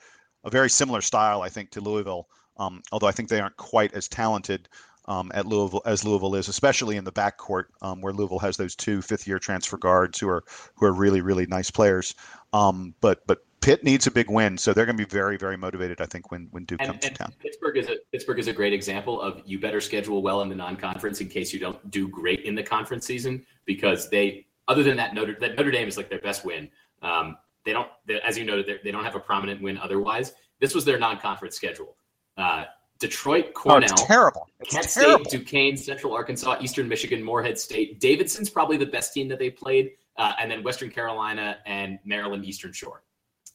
a 0.45 0.51
very 0.51 0.71
similar 0.71 1.01
style, 1.01 1.43
I 1.43 1.49
think, 1.49 1.71
to 1.71 1.81
Louisville. 1.81 2.29
Um, 2.57 2.83
although 2.91 3.07
I 3.07 3.13
think 3.13 3.29
they 3.29 3.41
aren't 3.41 3.57
quite 3.57 3.95
as 3.95 4.09
talented 4.09 4.69
um, 5.07 5.31
at 5.35 5.47
Louisville 5.47 5.83
as 5.87 6.05
Louisville 6.05 6.35
is, 6.35 6.49
especially 6.49 6.97
in 6.97 7.05
the 7.05 7.13
backcourt 7.13 7.65
um, 7.83 8.01
where 8.01 8.13
Louisville 8.13 8.39
has 8.39 8.57
those 8.57 8.77
two 8.77 9.01
fifth-year 9.03 9.39
transfer 9.39 9.77
guards 9.77 10.19
who 10.19 10.29
are 10.29 10.45
who 10.75 10.87
are 10.87 10.93
really 10.93 11.21
really 11.21 11.47
nice 11.47 11.71
players. 11.71 12.15
Um, 12.53 12.95
but 13.01 13.27
but 13.27 13.39
Pitt 13.61 13.83
needs 13.85 14.07
a 14.07 14.11
big 14.11 14.31
win, 14.31 14.57
so 14.57 14.73
they're 14.73 14.87
going 14.87 14.97
to 14.97 15.05
be 15.05 15.09
very, 15.09 15.37
very 15.37 15.57
motivated. 15.57 16.01
I 16.01 16.07
think 16.07 16.31
when 16.31 16.49
when 16.51 16.65
Duke 16.65 16.81
and, 16.81 16.93
comes 16.93 17.05
and 17.05 17.15
to 17.15 17.19
town. 17.23 17.35
Pittsburgh 17.41 17.77
is 17.77 17.89
a 17.89 17.97
Pittsburgh 18.13 18.39
is 18.39 18.49
a 18.49 18.53
great 18.53 18.73
example 18.73 19.21
of 19.21 19.43
you 19.45 19.59
better 19.59 19.81
schedule 19.81 20.23
well 20.23 20.43
in 20.43 20.49
the 20.49 20.55
non-conference 20.55 21.21
in 21.21 21.29
case 21.29 21.53
you 21.53 21.59
don't 21.59 21.91
do 21.91 22.09
great 22.09 22.41
in 22.41 22.55
the 22.55 22.63
conference 22.63 23.07
season 23.07 23.45
because 23.65 24.09
they 24.11 24.47
other 24.69 24.83
than 24.83 24.97
that 24.97 25.15
Notre 25.15 25.37
that 25.41 25.57
Notre 25.57 25.71
Dame 25.71 25.89
is 25.89 25.97
like 25.97 26.09
their 26.09 26.21
best 26.21 26.45
win. 26.45 26.69
Um, 27.03 27.37
they 27.65 27.73
don't, 27.73 27.89
they, 28.07 28.21
as 28.21 28.39
you 28.39 28.45
noted, 28.45 28.81
they 28.83 28.91
don't 28.91 29.05
have 29.05 29.15
a 29.15 29.21
prominent 29.21 29.61
win 29.61 29.77
otherwise. 29.79 30.33
This 30.61 30.75
was 30.75 30.85
their 30.85 30.99
non-conference 30.99 31.55
schedule. 31.55 31.97
Uh, 32.37 32.65
Detroit, 32.99 33.55
Cornell, 33.55 33.91
oh, 33.93 34.07
terrible. 34.07 34.49
Kent 34.69 34.87
State, 34.87 35.25
Duquesne, 35.29 35.77
Central 35.77 36.15
Arkansas, 36.15 36.57
Eastern 36.61 36.89
Michigan, 36.89 37.23
Morehead 37.23 37.59
State. 37.59 38.01
Davidson's 38.01 38.51
probably 38.51 38.77
the 38.77 38.87
best 38.87 39.13
team 39.13 39.29
that 39.29 39.39
they 39.39 39.51
played, 39.51 39.93
uh, 40.17 40.33
and 40.41 40.51
then 40.51 40.63
Western 40.63 40.91
Carolina 40.91 41.59
and 41.67 41.99
Maryland 42.05 42.45
Eastern 42.45 42.73
Shore. 42.73 43.03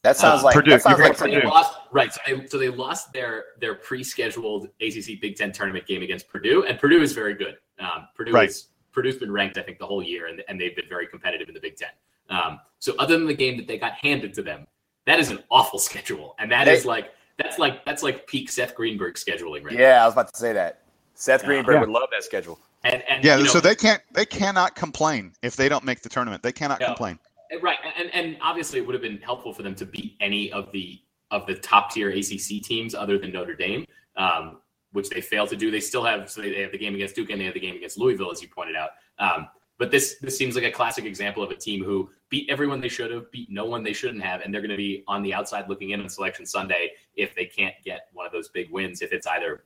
That 0.03 0.17
sounds 0.17 0.41
uh, 0.41 0.45
like 0.45 0.55
Purdue. 0.55 0.71
That 0.71 0.81
sounds 0.81 0.99
like 0.99 1.17
Purdue. 1.17 1.41
They 1.41 1.47
lost, 1.47 1.79
right. 1.91 2.13
So 2.13 2.19
they, 2.27 2.45
so 2.47 2.57
they 2.57 2.69
lost 2.69 3.13
their 3.13 3.45
their 3.59 3.73
pre-scheduled 3.73 4.67
ACC 4.81 5.21
Big 5.21 5.37
Ten 5.37 5.51
tournament 5.53 5.87
game 5.87 6.03
against 6.03 6.27
Purdue, 6.27 6.65
and 6.65 6.77
Purdue 6.77 7.01
is 7.01 7.13
very 7.13 7.33
good. 7.33 7.57
Um, 7.79 8.07
Purdue 8.13 8.33
right. 8.33 8.49
is 8.49 8.67
Purdue's 8.91 9.15
been 9.15 9.31
ranked, 9.31 9.57
I 9.57 9.63
think, 9.63 9.79
the 9.79 9.85
whole 9.85 10.03
year, 10.03 10.27
and, 10.27 10.43
and 10.49 10.59
they've 10.59 10.75
been 10.75 10.89
very 10.89 11.07
competitive 11.07 11.47
in 11.47 11.53
the 11.53 11.61
Big 11.61 11.77
Ten. 11.77 11.89
Um, 12.29 12.59
so 12.79 12.93
other 12.99 13.17
than 13.17 13.27
the 13.27 13.33
game 13.33 13.55
that 13.57 13.67
they 13.67 13.77
got 13.77 13.93
handed 13.93 14.33
to 14.35 14.43
them, 14.43 14.67
that 15.05 15.19
is 15.19 15.31
an 15.31 15.39
awful 15.49 15.79
schedule, 15.89 16.35
and 16.37 16.51
that 16.51 16.65
they, 16.65 16.73
is 16.73 16.85
like 16.85 17.13
that's 17.37 17.57
like 17.57 17.85
that's 17.85 18.03
like 18.03 18.27
peak 18.27 18.51
Seth 18.51 18.75
Greenberg 18.75 19.15
scheduling, 19.15 19.63
right? 19.63 19.79
Yeah, 19.79 20.03
I 20.03 20.05
was 20.05 20.13
about 20.13 20.33
to 20.33 20.39
say 20.39 20.51
that. 20.51 20.81
Seth 21.15 21.45
Greenberg 21.45 21.75
yeah. 21.75 21.79
would 21.79 21.89
love 21.89 22.09
that 22.11 22.23
schedule. 22.23 22.59
And, 22.83 23.01
and 23.07 23.23
yeah, 23.23 23.37
you 23.37 23.43
know, 23.43 23.49
so 23.49 23.61
they 23.61 23.75
can't 23.75 24.01
they 24.11 24.25
cannot 24.25 24.75
complain 24.75 25.31
if 25.41 25.55
they 25.55 25.69
don't 25.69 25.85
make 25.85 26.01
the 26.01 26.09
tournament. 26.09 26.43
They 26.43 26.51
cannot 26.51 26.81
no. 26.81 26.87
complain. 26.87 27.19
Right, 27.61 27.77
and 27.97 28.09
and 28.13 28.37
obviously 28.41 28.79
it 28.79 28.85
would 28.85 28.93
have 28.93 29.01
been 29.01 29.19
helpful 29.19 29.53
for 29.53 29.63
them 29.63 29.75
to 29.75 29.85
beat 29.85 30.15
any 30.19 30.51
of 30.51 30.71
the 30.71 31.01
of 31.31 31.45
the 31.47 31.55
top 31.55 31.91
tier 31.91 32.09
ACC 32.09 32.61
teams 32.63 32.93
other 32.93 33.17
than 33.17 33.31
Notre 33.31 33.55
Dame, 33.55 33.85
um, 34.15 34.59
which 34.91 35.09
they 35.09 35.19
failed 35.21 35.49
to 35.49 35.55
do. 35.55 35.71
They 35.71 35.79
still 35.79 36.03
have 36.03 36.29
so 36.29 36.41
they 36.41 36.61
have 36.61 36.71
the 36.71 36.77
game 36.77 36.95
against 36.95 37.15
Duke 37.15 37.29
and 37.29 37.41
they 37.41 37.45
have 37.45 37.53
the 37.53 37.59
game 37.59 37.75
against 37.75 37.97
Louisville, 37.97 38.31
as 38.31 38.41
you 38.41 38.47
pointed 38.47 38.75
out. 38.75 38.91
Um, 39.19 39.47
but 39.77 39.91
this 39.91 40.15
this 40.21 40.37
seems 40.37 40.55
like 40.55 40.63
a 40.63 40.71
classic 40.71 41.05
example 41.05 41.43
of 41.43 41.51
a 41.51 41.55
team 41.55 41.83
who 41.83 42.09
beat 42.29 42.49
everyone 42.49 42.79
they 42.79 42.89
should 42.89 43.11
have, 43.11 43.29
beat 43.31 43.49
no 43.51 43.65
one 43.65 43.83
they 43.83 43.93
shouldn't 43.93 44.23
have, 44.23 44.41
and 44.41 44.53
they're 44.53 44.61
going 44.61 44.71
to 44.71 44.77
be 44.77 45.03
on 45.07 45.23
the 45.23 45.33
outside 45.33 45.67
looking 45.67 45.89
in 45.89 46.01
on 46.01 46.09
Selection 46.09 46.45
Sunday 46.45 46.91
if 47.15 47.35
they 47.35 47.45
can't 47.45 47.75
get 47.83 48.07
one 48.13 48.25
of 48.25 48.31
those 48.31 48.49
big 48.49 48.71
wins. 48.71 49.01
If 49.01 49.11
it's 49.11 49.27
either, 49.27 49.63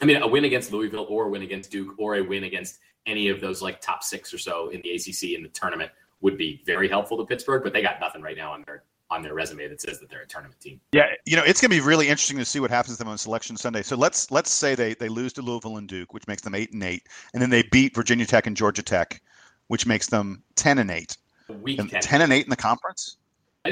I 0.00 0.04
mean, 0.04 0.22
a 0.22 0.26
win 0.26 0.44
against 0.44 0.72
Louisville 0.72 1.06
or 1.08 1.26
a 1.26 1.30
win 1.30 1.42
against 1.42 1.70
Duke 1.70 1.94
or 1.98 2.16
a 2.16 2.20
win 2.20 2.44
against 2.44 2.78
any 3.06 3.28
of 3.28 3.40
those 3.40 3.62
like 3.62 3.80
top 3.80 4.02
six 4.02 4.34
or 4.34 4.38
so 4.38 4.68
in 4.68 4.82
the 4.82 4.90
ACC 4.90 5.34
in 5.34 5.42
the 5.42 5.48
tournament 5.48 5.90
would 6.20 6.38
be 6.38 6.62
very 6.66 6.88
helpful 6.88 7.16
to 7.18 7.24
Pittsburgh, 7.24 7.62
but 7.62 7.72
they 7.72 7.82
got 7.82 8.00
nothing 8.00 8.22
right 8.22 8.36
now 8.36 8.52
on 8.52 8.62
their 8.66 8.84
on 9.10 9.22
their 9.22 9.34
resume 9.34 9.68
that 9.68 9.80
says 9.80 10.00
that 10.00 10.10
they're 10.10 10.22
a 10.22 10.26
tournament 10.26 10.60
team. 10.60 10.80
Yeah, 10.92 11.06
you 11.26 11.36
know, 11.36 11.44
it's 11.44 11.60
going 11.60 11.70
to 11.70 11.76
be 11.76 11.80
really 11.80 12.08
interesting 12.08 12.38
to 12.38 12.44
see 12.44 12.58
what 12.58 12.70
happens 12.70 12.96
to 12.96 13.04
them 13.04 13.08
on 13.08 13.18
Selection 13.18 13.56
Sunday. 13.56 13.82
So 13.82 13.96
let's 13.96 14.30
let's 14.30 14.50
say 14.50 14.74
they 14.74 14.94
they 14.94 15.08
lose 15.08 15.32
to 15.34 15.42
Louisville 15.42 15.76
and 15.76 15.88
Duke, 15.88 16.12
which 16.12 16.26
makes 16.26 16.42
them 16.42 16.54
eight 16.54 16.72
and 16.72 16.82
eight, 16.82 17.04
and 17.32 17.42
then 17.42 17.50
they 17.50 17.62
beat 17.70 17.94
Virginia 17.94 18.26
Tech 18.26 18.46
and 18.46 18.56
Georgia 18.56 18.82
Tech, 18.82 19.20
which 19.68 19.86
makes 19.86 20.08
them 20.08 20.42
ten 20.54 20.78
and 20.78 20.90
eight. 20.90 21.16
Week 21.62 21.78
and 21.78 21.88
10. 21.88 22.02
10 22.02 22.22
and 22.22 22.32
eight 22.32 22.44
in 22.44 22.50
the 22.50 22.56
conference. 22.56 23.18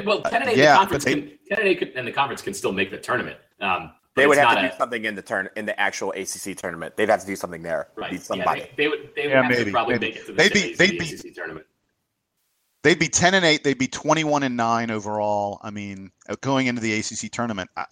Well, 0.04 0.22
ten 0.22 0.42
and 0.42 0.50
eight 0.50 0.60
uh, 0.60 0.62
yeah, 0.62 0.74
in 0.74 0.74
the 0.74 0.78
conference 0.78 1.04
they, 1.04 1.14
can 1.14 1.38
ten 1.48 1.58
and 1.58 1.68
eight 1.68 1.82
in 1.82 2.04
the 2.04 2.12
conference 2.12 2.42
can 2.42 2.54
still 2.54 2.72
make 2.72 2.90
the 2.90 2.98
tournament. 2.98 3.38
Um, 3.60 3.92
they 4.16 4.26
would 4.28 4.38
have 4.38 4.54
to 4.54 4.66
a, 4.66 4.70
do 4.70 4.76
something 4.76 5.04
in 5.04 5.14
the 5.14 5.22
turn 5.22 5.48
in 5.56 5.66
the 5.66 5.78
actual 5.78 6.12
ACC 6.12 6.56
tournament. 6.56 6.96
They'd 6.96 7.08
have 7.08 7.20
to 7.20 7.26
do 7.26 7.34
something 7.34 7.62
there. 7.62 7.88
Right. 7.96 8.12
Yeah, 8.12 8.44
they, 8.54 8.70
they, 8.76 8.88
would. 8.88 9.10
They 9.16 9.22
would 9.22 9.30
yeah, 9.30 9.42
have 9.42 9.50
maybe, 9.50 9.64
to 9.64 9.70
probably 9.72 9.94
maybe. 9.94 10.06
make 10.06 10.16
it 10.16 10.26
to 10.26 10.32
the, 10.32 10.38
they'd 10.38 10.52
be, 10.52 10.74
they'd 10.74 10.98
be, 10.98 11.14
ACC 11.14 11.34
tournament. 11.34 11.66
They'd 12.84 12.98
be 12.98 13.08
ten 13.08 13.32
and 13.32 13.46
eight. 13.46 13.64
They'd 13.64 13.78
be 13.78 13.88
twenty 13.88 14.24
one 14.24 14.42
and 14.42 14.58
nine 14.58 14.90
overall. 14.90 15.58
I 15.62 15.70
mean, 15.70 16.12
uh, 16.28 16.36
going 16.42 16.66
into 16.66 16.82
the 16.82 16.92
ACC 16.92 17.32
tournament, 17.32 17.70
I, 17.78 17.86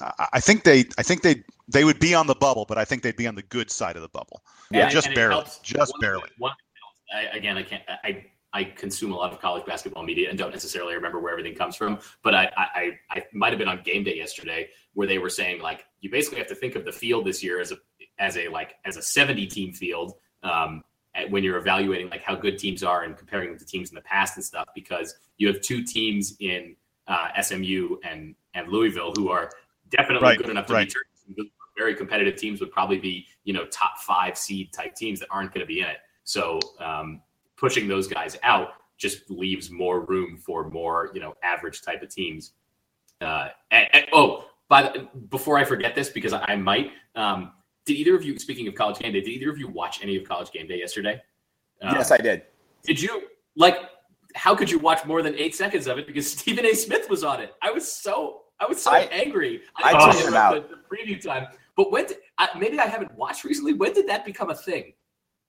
I, 0.00 0.28
I 0.32 0.40
think 0.40 0.64
they, 0.64 0.86
I 0.96 1.02
think 1.02 1.20
they, 1.20 1.44
they 1.68 1.84
would 1.84 2.00
be 2.00 2.14
on 2.14 2.26
the 2.26 2.34
bubble, 2.34 2.64
but 2.66 2.78
I 2.78 2.86
think 2.86 3.02
they'd 3.02 3.14
be 3.14 3.26
on 3.26 3.34
the 3.34 3.42
good 3.42 3.70
side 3.70 3.96
of 3.96 4.02
the 4.02 4.08
bubble. 4.08 4.42
Yeah, 4.70 4.88
just 4.88 5.14
barely, 5.14 5.44
just 5.62 5.92
one, 5.92 6.00
barely. 6.00 6.28
One, 6.38 6.52
I, 7.14 7.36
again, 7.36 7.58
I 7.58 7.62
can't. 7.62 7.82
I 7.88 8.24
I 8.54 8.64
consume 8.64 9.12
a 9.12 9.16
lot 9.16 9.34
of 9.34 9.38
college 9.38 9.66
basketball 9.66 10.02
media 10.02 10.30
and 10.30 10.38
don't 10.38 10.50
necessarily 10.50 10.94
remember 10.94 11.20
where 11.20 11.32
everything 11.32 11.54
comes 11.54 11.76
from. 11.76 11.98
But 12.22 12.34
I 12.34 12.50
I, 12.56 12.98
I 13.10 13.24
might 13.34 13.50
have 13.50 13.58
been 13.58 13.68
on 13.68 13.82
game 13.82 14.02
day 14.02 14.16
yesterday 14.16 14.70
where 14.94 15.06
they 15.06 15.18
were 15.18 15.28
saying 15.28 15.60
like 15.60 15.84
you 16.00 16.10
basically 16.10 16.38
have 16.38 16.48
to 16.48 16.54
think 16.54 16.74
of 16.74 16.86
the 16.86 16.92
field 16.92 17.26
this 17.26 17.42
year 17.42 17.60
as 17.60 17.70
a 17.70 17.76
as 18.18 18.38
a 18.38 18.48
like 18.48 18.76
as 18.86 18.96
a 18.96 19.02
70 19.02 19.46
team 19.46 19.74
field 19.74 20.14
um, 20.42 20.82
when 21.28 21.44
you're 21.44 21.58
evaluating 21.58 22.08
like 22.10 22.22
how 22.22 22.34
good 22.34 22.58
teams 22.58 22.82
are 22.82 23.02
and 23.02 23.16
comparing 23.16 23.50
them 23.50 23.58
to 23.58 23.64
teams 23.64 23.90
in 23.90 23.94
the 23.94 24.02
past 24.02 24.36
and 24.36 24.44
stuff 24.44 24.68
because 24.74 25.16
you 25.36 25.46
have 25.46 25.60
two 25.60 25.82
teams 25.82 26.36
in 26.40 26.76
uh, 27.06 27.28
SMU 27.40 27.96
and 28.04 28.34
and 28.54 28.68
Louisville 28.68 29.12
who 29.16 29.30
are 29.30 29.50
definitely 29.90 30.28
right, 30.28 30.38
good 30.38 30.50
enough 30.50 30.66
to 30.66 30.74
right. 30.74 30.92
be 31.36 31.50
very 31.76 31.94
competitive 31.94 32.36
teams 32.36 32.60
would 32.60 32.72
probably 32.72 32.98
be 32.98 33.26
you 33.44 33.52
know 33.52 33.64
top 33.66 33.98
five 33.98 34.36
seed 34.36 34.72
type 34.72 34.94
teams 34.94 35.20
that 35.20 35.28
aren't 35.30 35.52
going 35.52 35.60
to 35.60 35.66
be 35.66 35.80
in 35.80 35.86
it. 35.86 35.98
So 36.24 36.58
um, 36.80 37.22
pushing 37.56 37.88
those 37.88 38.06
guys 38.06 38.36
out 38.42 38.72
just 38.98 39.30
leaves 39.30 39.70
more 39.70 40.00
room 40.00 40.36
for 40.36 40.68
more, 40.68 41.10
you 41.14 41.20
know, 41.20 41.34
average 41.42 41.82
type 41.82 42.02
of 42.02 42.08
teams. 42.08 42.52
Uh, 43.20 43.48
and, 43.70 43.88
and, 43.92 44.06
oh, 44.12 44.46
by 44.68 44.82
the, 44.82 45.08
before 45.30 45.56
I 45.56 45.64
forget 45.64 45.94
this, 45.94 46.10
because 46.10 46.32
I, 46.32 46.44
I 46.48 46.56
might, 46.56 46.90
um, 47.14 47.52
did 47.88 47.96
either 47.96 48.14
of 48.14 48.24
you, 48.24 48.38
speaking 48.38 48.68
of 48.68 48.74
college 48.74 48.98
game 48.98 49.12
day, 49.12 49.20
did 49.20 49.30
either 49.30 49.50
of 49.50 49.58
you 49.58 49.66
watch 49.66 50.00
any 50.02 50.16
of 50.16 50.28
college 50.28 50.52
game 50.52 50.68
day 50.68 50.78
yesterday? 50.78 51.20
Um, 51.82 51.94
yes, 51.96 52.10
I 52.10 52.18
did. 52.18 52.42
Did 52.84 53.00
you 53.00 53.22
like? 53.56 53.76
How 54.34 54.54
could 54.54 54.70
you 54.70 54.78
watch 54.78 55.04
more 55.06 55.22
than 55.22 55.34
eight 55.36 55.54
seconds 55.54 55.86
of 55.86 55.98
it? 55.98 56.06
Because 56.06 56.30
Stephen 56.38 56.64
A. 56.66 56.74
Smith 56.74 57.08
was 57.08 57.24
on 57.24 57.40
it. 57.40 57.54
I 57.62 57.70
was 57.70 57.90
so 57.90 58.42
I 58.60 58.66
was 58.66 58.82
so 58.82 58.92
I, 58.92 59.00
angry. 59.10 59.62
I, 59.76 59.94
I 59.94 60.12
tuned 60.12 60.28
about 60.28 60.68
the, 60.68 60.76
the, 60.76 60.96
preview 60.96 61.20
time. 61.20 61.46
But 61.76 61.90
when 61.90 62.06
did, 62.06 62.18
I, 62.36 62.48
maybe 62.58 62.78
I 62.78 62.86
haven't 62.86 63.14
watched 63.14 63.44
recently. 63.44 63.72
When 63.72 63.92
did 63.92 64.08
that 64.08 64.24
become 64.24 64.50
a 64.50 64.54
thing? 64.54 64.92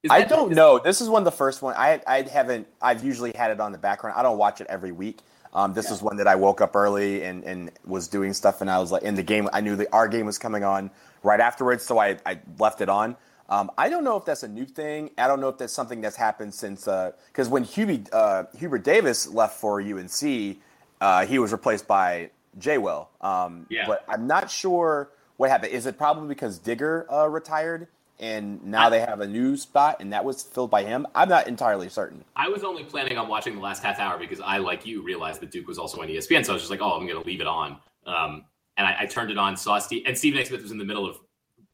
I 0.10 0.22
don't 0.24 0.54
know. 0.54 0.80
This 0.80 1.02
is 1.02 1.10
one 1.10 1.22
of 1.22 1.26
the 1.26 1.32
first 1.32 1.62
one. 1.62 1.76
I 1.78 2.02
I 2.08 2.22
haven't. 2.22 2.68
I've 2.82 3.04
usually 3.04 3.34
had 3.36 3.52
it 3.52 3.60
on 3.60 3.74
the 3.74 3.78
background. 3.78 4.18
I 4.18 4.24
don't 4.24 4.38
watch 4.38 4.62
it 4.62 4.68
every 4.70 4.94
week. 4.94 5.20
Um, 5.54 5.74
this 5.74 5.88
yeah. 5.88 5.96
is 5.96 6.02
one 6.02 6.18
that 6.18 6.28
I 6.28 6.36
woke 6.36 6.62
up 6.62 6.76
early 6.76 7.24
and, 7.24 7.44
and 7.44 7.72
was 7.86 8.08
doing 8.08 8.34
stuff, 8.34 8.62
and 8.62 8.70
I 8.70 8.80
was 8.80 8.92
like 8.92 9.04
in 9.04 9.16
the 9.16 9.24
game. 9.24 9.50
I 9.52 9.62
knew 9.62 9.76
that 9.78 9.88
our 9.92 10.08
game 10.08 10.26
was 10.26 10.38
coming 10.38 10.64
on 10.64 10.92
right 11.24 11.40
afterwards, 11.40 11.84
so 11.84 12.00
I, 12.00 12.18
I 12.26 12.40
left 12.60 12.82
it 12.82 12.90
on. 12.90 13.16
Um, 13.50 13.72
I 13.78 13.90
don't 13.90 14.04
know 14.04 14.16
if 14.16 14.26
that's 14.26 14.44
a 14.44 14.48
new 14.48 14.66
thing. 14.66 15.10
I 15.18 15.28
don't 15.28 15.42
know 15.42 15.50
if 15.50 15.58
that's 15.58 15.74
something 15.74 16.02
that's 16.02 16.16
happened 16.16 16.54
since 16.54 16.82
because 16.82 17.48
uh, 17.48 17.50
when 17.50 17.66
Hubie, 17.66 18.08
uh, 18.14 18.44
Hubert 18.56 18.84
Davis 18.84 19.28
left 19.28 19.60
for 19.60 19.82
UNC, 19.82 20.58
uh, 21.02 21.26
he 21.26 21.40
was 21.40 21.52
replaced 21.52 21.88
by 21.88 22.30
Jay 22.60 22.78
Will. 22.78 23.10
Um, 23.22 23.66
yeah. 23.70 23.86
But 23.88 24.06
I'm 24.08 24.28
not 24.28 24.52
sure 24.52 25.10
what 25.38 25.50
happened. 25.50 25.74
Is 25.74 25.88
it 25.88 25.98
probably 25.98 26.28
because 26.28 26.60
Digger 26.60 27.12
uh, 27.12 27.28
retired? 27.28 27.88
And 28.20 28.64
now 28.64 28.90
they 28.90 29.00
have 29.00 29.22
a 29.22 29.28
new 29.28 29.56
spot, 29.56 29.98
and 30.00 30.12
that 30.12 30.24
was 30.24 30.44
filled 30.44 30.70
by 30.70 30.84
him. 30.84 31.08
I'm 31.16 31.30
not 31.30 31.48
entirely 31.48 31.90
certain. 31.90 32.24
I 32.36 32.50
was 32.50 32.64
only 32.64 32.84
planning 32.84 33.18
on 33.18 33.28
watching 33.28 33.56
the 33.56 33.62
last 33.62 33.82
half 33.82 34.00
hour 34.00 34.18
because 34.18 34.42
I, 34.42 34.58
like 34.58 34.86
you, 34.86 35.02
realized 35.02 35.42
that 35.42 35.52
Duke 35.52 35.68
was 35.68 35.78
also 35.78 36.02
on 36.02 36.08
ESPN, 36.08 36.46
so 36.46 36.52
I 36.52 36.54
was 36.54 36.62
just 36.62 36.72
like, 36.72 36.82
oh, 36.82 36.92
I'm 36.92 37.08
going 37.08 37.22
to 37.22 37.26
leave 37.26 37.42
it 37.42 37.48
on. 37.48 37.78
Um, 38.06 38.46
and 38.78 38.88
I, 38.88 38.98
I, 39.02 39.06
turned 39.06 39.32
it 39.32 39.38
on, 39.38 39.56
saw 39.56 39.80
Steve, 39.80 40.04
and 40.06 40.18
Stephen 40.18 40.40
A. 40.42 40.46
Smith 40.46 40.62
was 40.62 40.72
in 40.72 40.78
the 40.78 40.86
middle 40.86 41.08
of, 41.08 41.18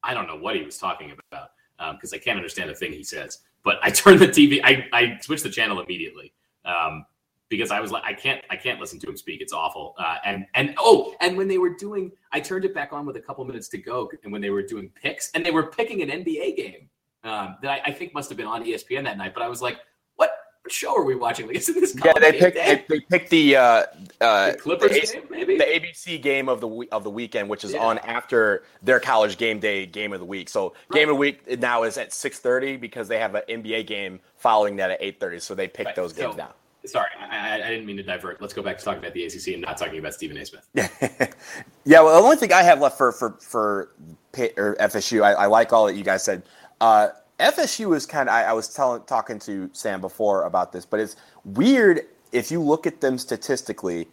I 0.03 0.13
don't 0.13 0.27
know 0.27 0.37
what 0.37 0.55
he 0.55 0.63
was 0.63 0.77
talking 0.77 1.11
about 1.11 1.49
because 1.95 2.13
um, 2.13 2.17
I 2.17 2.19
can't 2.19 2.37
understand 2.37 2.69
a 2.69 2.75
thing 2.75 2.91
he 2.91 3.03
says. 3.03 3.39
But 3.63 3.79
I 3.81 3.89
turned 3.91 4.19
the 4.19 4.27
TV, 4.27 4.59
I, 4.63 4.87
I 4.91 5.17
switched 5.21 5.43
the 5.43 5.49
channel 5.49 5.79
immediately. 5.79 6.33
Um, 6.63 7.05
because 7.49 7.71
I 7.71 7.79
was 7.79 7.91
like, 7.91 8.03
I 8.03 8.13
can't, 8.13 8.43
I 8.49 8.55
can't 8.55 8.79
listen 8.79 8.99
to 8.99 9.09
him 9.09 9.17
speak. 9.17 9.41
It's 9.41 9.53
awful. 9.53 9.95
Uh, 9.97 10.17
and 10.25 10.45
and 10.55 10.73
oh, 10.77 11.13
and 11.21 11.37
when 11.37 11.47
they 11.47 11.57
were 11.57 11.75
doing, 11.75 12.11
I 12.31 12.39
turned 12.39 12.65
it 12.65 12.73
back 12.73 12.93
on 12.93 13.05
with 13.05 13.17
a 13.17 13.21
couple 13.21 13.45
minutes 13.45 13.67
to 13.69 13.77
go, 13.77 14.09
and 14.23 14.31
when 14.31 14.41
they 14.41 14.49
were 14.49 14.63
doing 14.63 14.89
picks, 15.01 15.31
and 15.31 15.45
they 15.45 15.51
were 15.51 15.63
picking 15.63 16.01
an 16.01 16.09
NBA 16.09 16.55
game 16.57 16.89
um, 17.23 17.57
that 17.61 17.71
I, 17.71 17.89
I, 17.89 17.91
think 17.91 18.13
must 18.13 18.29
have 18.29 18.37
been 18.37 18.47
on 18.47 18.63
ESPN 18.63 19.03
that 19.03 19.17
night. 19.17 19.33
But 19.33 19.43
I 19.43 19.47
was 19.47 19.61
like, 19.61 19.79
what, 20.15 20.31
what 20.61 20.71
show 20.71 20.95
are 20.95 21.03
we 21.03 21.15
watching? 21.15 21.47
Like, 21.47 21.57
isn't 21.57 21.79
this? 21.79 21.95
Yeah, 22.03 22.13
they 22.13 22.31
picked 22.31 22.55
they, 22.55 22.85
they, 22.87 22.99
picked 23.01 23.29
the 23.29 23.55
uh, 23.55 23.83
uh, 24.21 24.51
the 24.51 24.57
Clippers 24.57 24.91
the, 24.91 25.17
game, 25.19 25.27
maybe 25.29 25.57
the 25.57 25.65
ABC 25.65 26.21
game 26.21 26.49
of 26.49 26.61
the 26.61 26.87
of 26.91 27.03
the 27.03 27.11
weekend, 27.11 27.47
which 27.47 27.63
is 27.63 27.73
yeah. 27.73 27.83
on 27.83 27.99
after 27.99 28.63
their 28.81 28.99
college 28.99 29.37
game 29.37 29.59
day 29.59 29.85
game 29.85 30.13
of 30.13 30.19
the 30.19 30.25
week. 30.25 30.49
So 30.49 30.73
right. 30.89 30.99
game 30.99 31.09
of 31.09 31.15
the 31.15 31.19
week 31.19 31.59
now 31.59 31.83
is 31.83 31.97
at 31.97 32.11
six 32.11 32.39
thirty 32.39 32.77
because 32.77 33.07
they 33.07 33.19
have 33.19 33.35
an 33.35 33.43
NBA 33.47 33.85
game 33.85 34.19
following 34.35 34.77
that 34.77 34.89
at 34.89 34.97
eight 35.01 35.19
thirty. 35.19 35.39
So 35.39 35.53
they 35.53 35.67
picked 35.67 35.87
right. 35.87 35.95
those 35.95 36.13
games 36.13 36.33
so, 36.33 36.37
now 36.37 36.53
sorry, 36.87 37.09
I, 37.19 37.55
I, 37.55 37.69
didn't 37.69 37.85
mean 37.85 37.97
to 37.97 38.03
divert. 38.03 38.41
Let's 38.41 38.53
go 38.53 38.61
back 38.61 38.77
to 38.77 38.83
talking 38.83 38.99
about 38.99 39.13
the 39.13 39.25
ACC 39.25 39.47
and 39.49 39.61
not 39.61 39.77
talking 39.77 39.99
about 39.99 40.13
Stephen 40.13 40.37
A. 40.37 40.45
Smith. 40.45 40.67
yeah, 41.85 42.01
well, 42.01 42.19
the 42.19 42.23
only 42.23 42.37
thing 42.37 42.53
I 42.53 42.63
have 42.63 42.79
left 42.81 42.97
for 42.97 43.11
for 43.11 43.37
for 43.41 43.91
Pitt 44.31 44.53
or 44.57 44.75
FSU, 44.79 45.23
I, 45.23 45.33
I 45.33 45.45
like 45.47 45.73
all 45.73 45.85
that 45.87 45.95
you 45.95 46.03
guys 46.03 46.23
said. 46.23 46.43
Uh, 46.81 47.09
FSU 47.39 47.95
is 47.95 48.05
kind 48.05 48.29
of. 48.29 48.35
I, 48.35 48.43
I, 48.45 48.53
was 48.53 48.73
telling 48.73 49.03
talking 49.03 49.39
to 49.39 49.69
Sam 49.73 50.01
before 50.01 50.43
about 50.43 50.71
this, 50.71 50.85
but 50.85 50.99
it's 50.99 51.15
weird 51.43 52.01
if 52.31 52.51
you 52.51 52.61
look 52.61 52.87
at 52.87 53.01
them 53.01 53.17
statistically. 53.17 54.07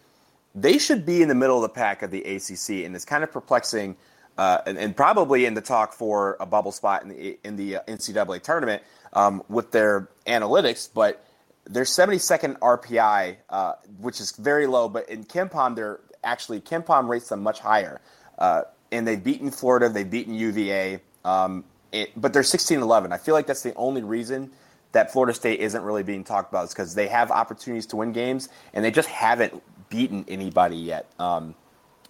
They 0.55 0.77
should 0.77 1.07
be 1.07 1.23
in 1.23 1.29
the 1.29 1.35
middle 1.35 1.57
of 1.57 1.63
the 1.63 1.71
pack 1.71 2.03
of 2.03 2.11
the 2.11 2.23
ACC, 2.23 2.85
and 2.85 2.95
it's 2.95 3.05
kind 3.05 3.25
of 3.25 3.33
perplexing. 3.33 3.97
Uh, 4.39 4.59
and, 4.67 4.79
and, 4.79 4.97
probably 4.97 5.45
in 5.45 5.53
the 5.53 5.61
talk 5.61 5.93
for 5.93 6.39
a 6.41 6.47
bubble 6.47 6.73
spot 6.73 7.03
in 7.03 7.11
the 7.11 7.39
in 7.45 7.55
the 7.55 7.77
uh, 7.77 7.83
NCAA 7.87 8.41
tournament 8.41 8.83
um, 9.13 9.43
with 9.49 9.71
their 9.73 10.09
analytics, 10.27 10.89
but 10.93 11.27
they're 11.67 11.85
72nd 11.85 12.59
RPI, 12.59 13.37
uh, 13.49 13.73
which 13.99 14.21
is 14.21 14.33
very 14.33 14.67
low, 14.67 14.89
but 14.89 15.09
in 15.09 15.25
KenPom, 15.25 15.77
they're 15.77 16.01
actually 16.25 16.61
KenPom 16.61 17.09
rates 17.09 17.29
them 17.29 17.43
much 17.43 17.61
higher. 17.61 18.01
Uh, 18.39 18.63
and 18.91 19.07
they've 19.07 19.23
beaten 19.23 19.51
Florida, 19.51 19.89
they've 19.89 20.09
beaten 20.09 20.35
UVA, 20.35 21.01
um, 21.25 21.65
it, 21.93 22.11
but 22.17 22.33
they're 22.33 22.43
16 22.43 22.81
11. 22.81 23.13
I 23.13 23.19
feel 23.19 23.35
like 23.35 23.47
that's 23.47 23.63
the 23.63 23.75
only 23.75 24.03
reason 24.03 24.51
that 24.93 25.13
Florida 25.13 25.35
State 25.35 25.61
isn't 25.61 25.83
really 25.83 26.03
being 26.03 26.25
talked 26.25 26.51
about 26.51 26.65
is 26.65 26.71
because 26.71 26.95
they 26.95 27.09
have 27.09 27.31
opportunities 27.31 27.87
to 27.87 27.97
win 27.97 28.13
games 28.13 28.49
and 28.75 28.85
they 28.85 28.91
just 28.91 29.09
haven't 29.09 29.63
beaten 29.89 30.25
anybody 30.29 30.77
yet. 30.77 31.07
Um, 31.19 31.55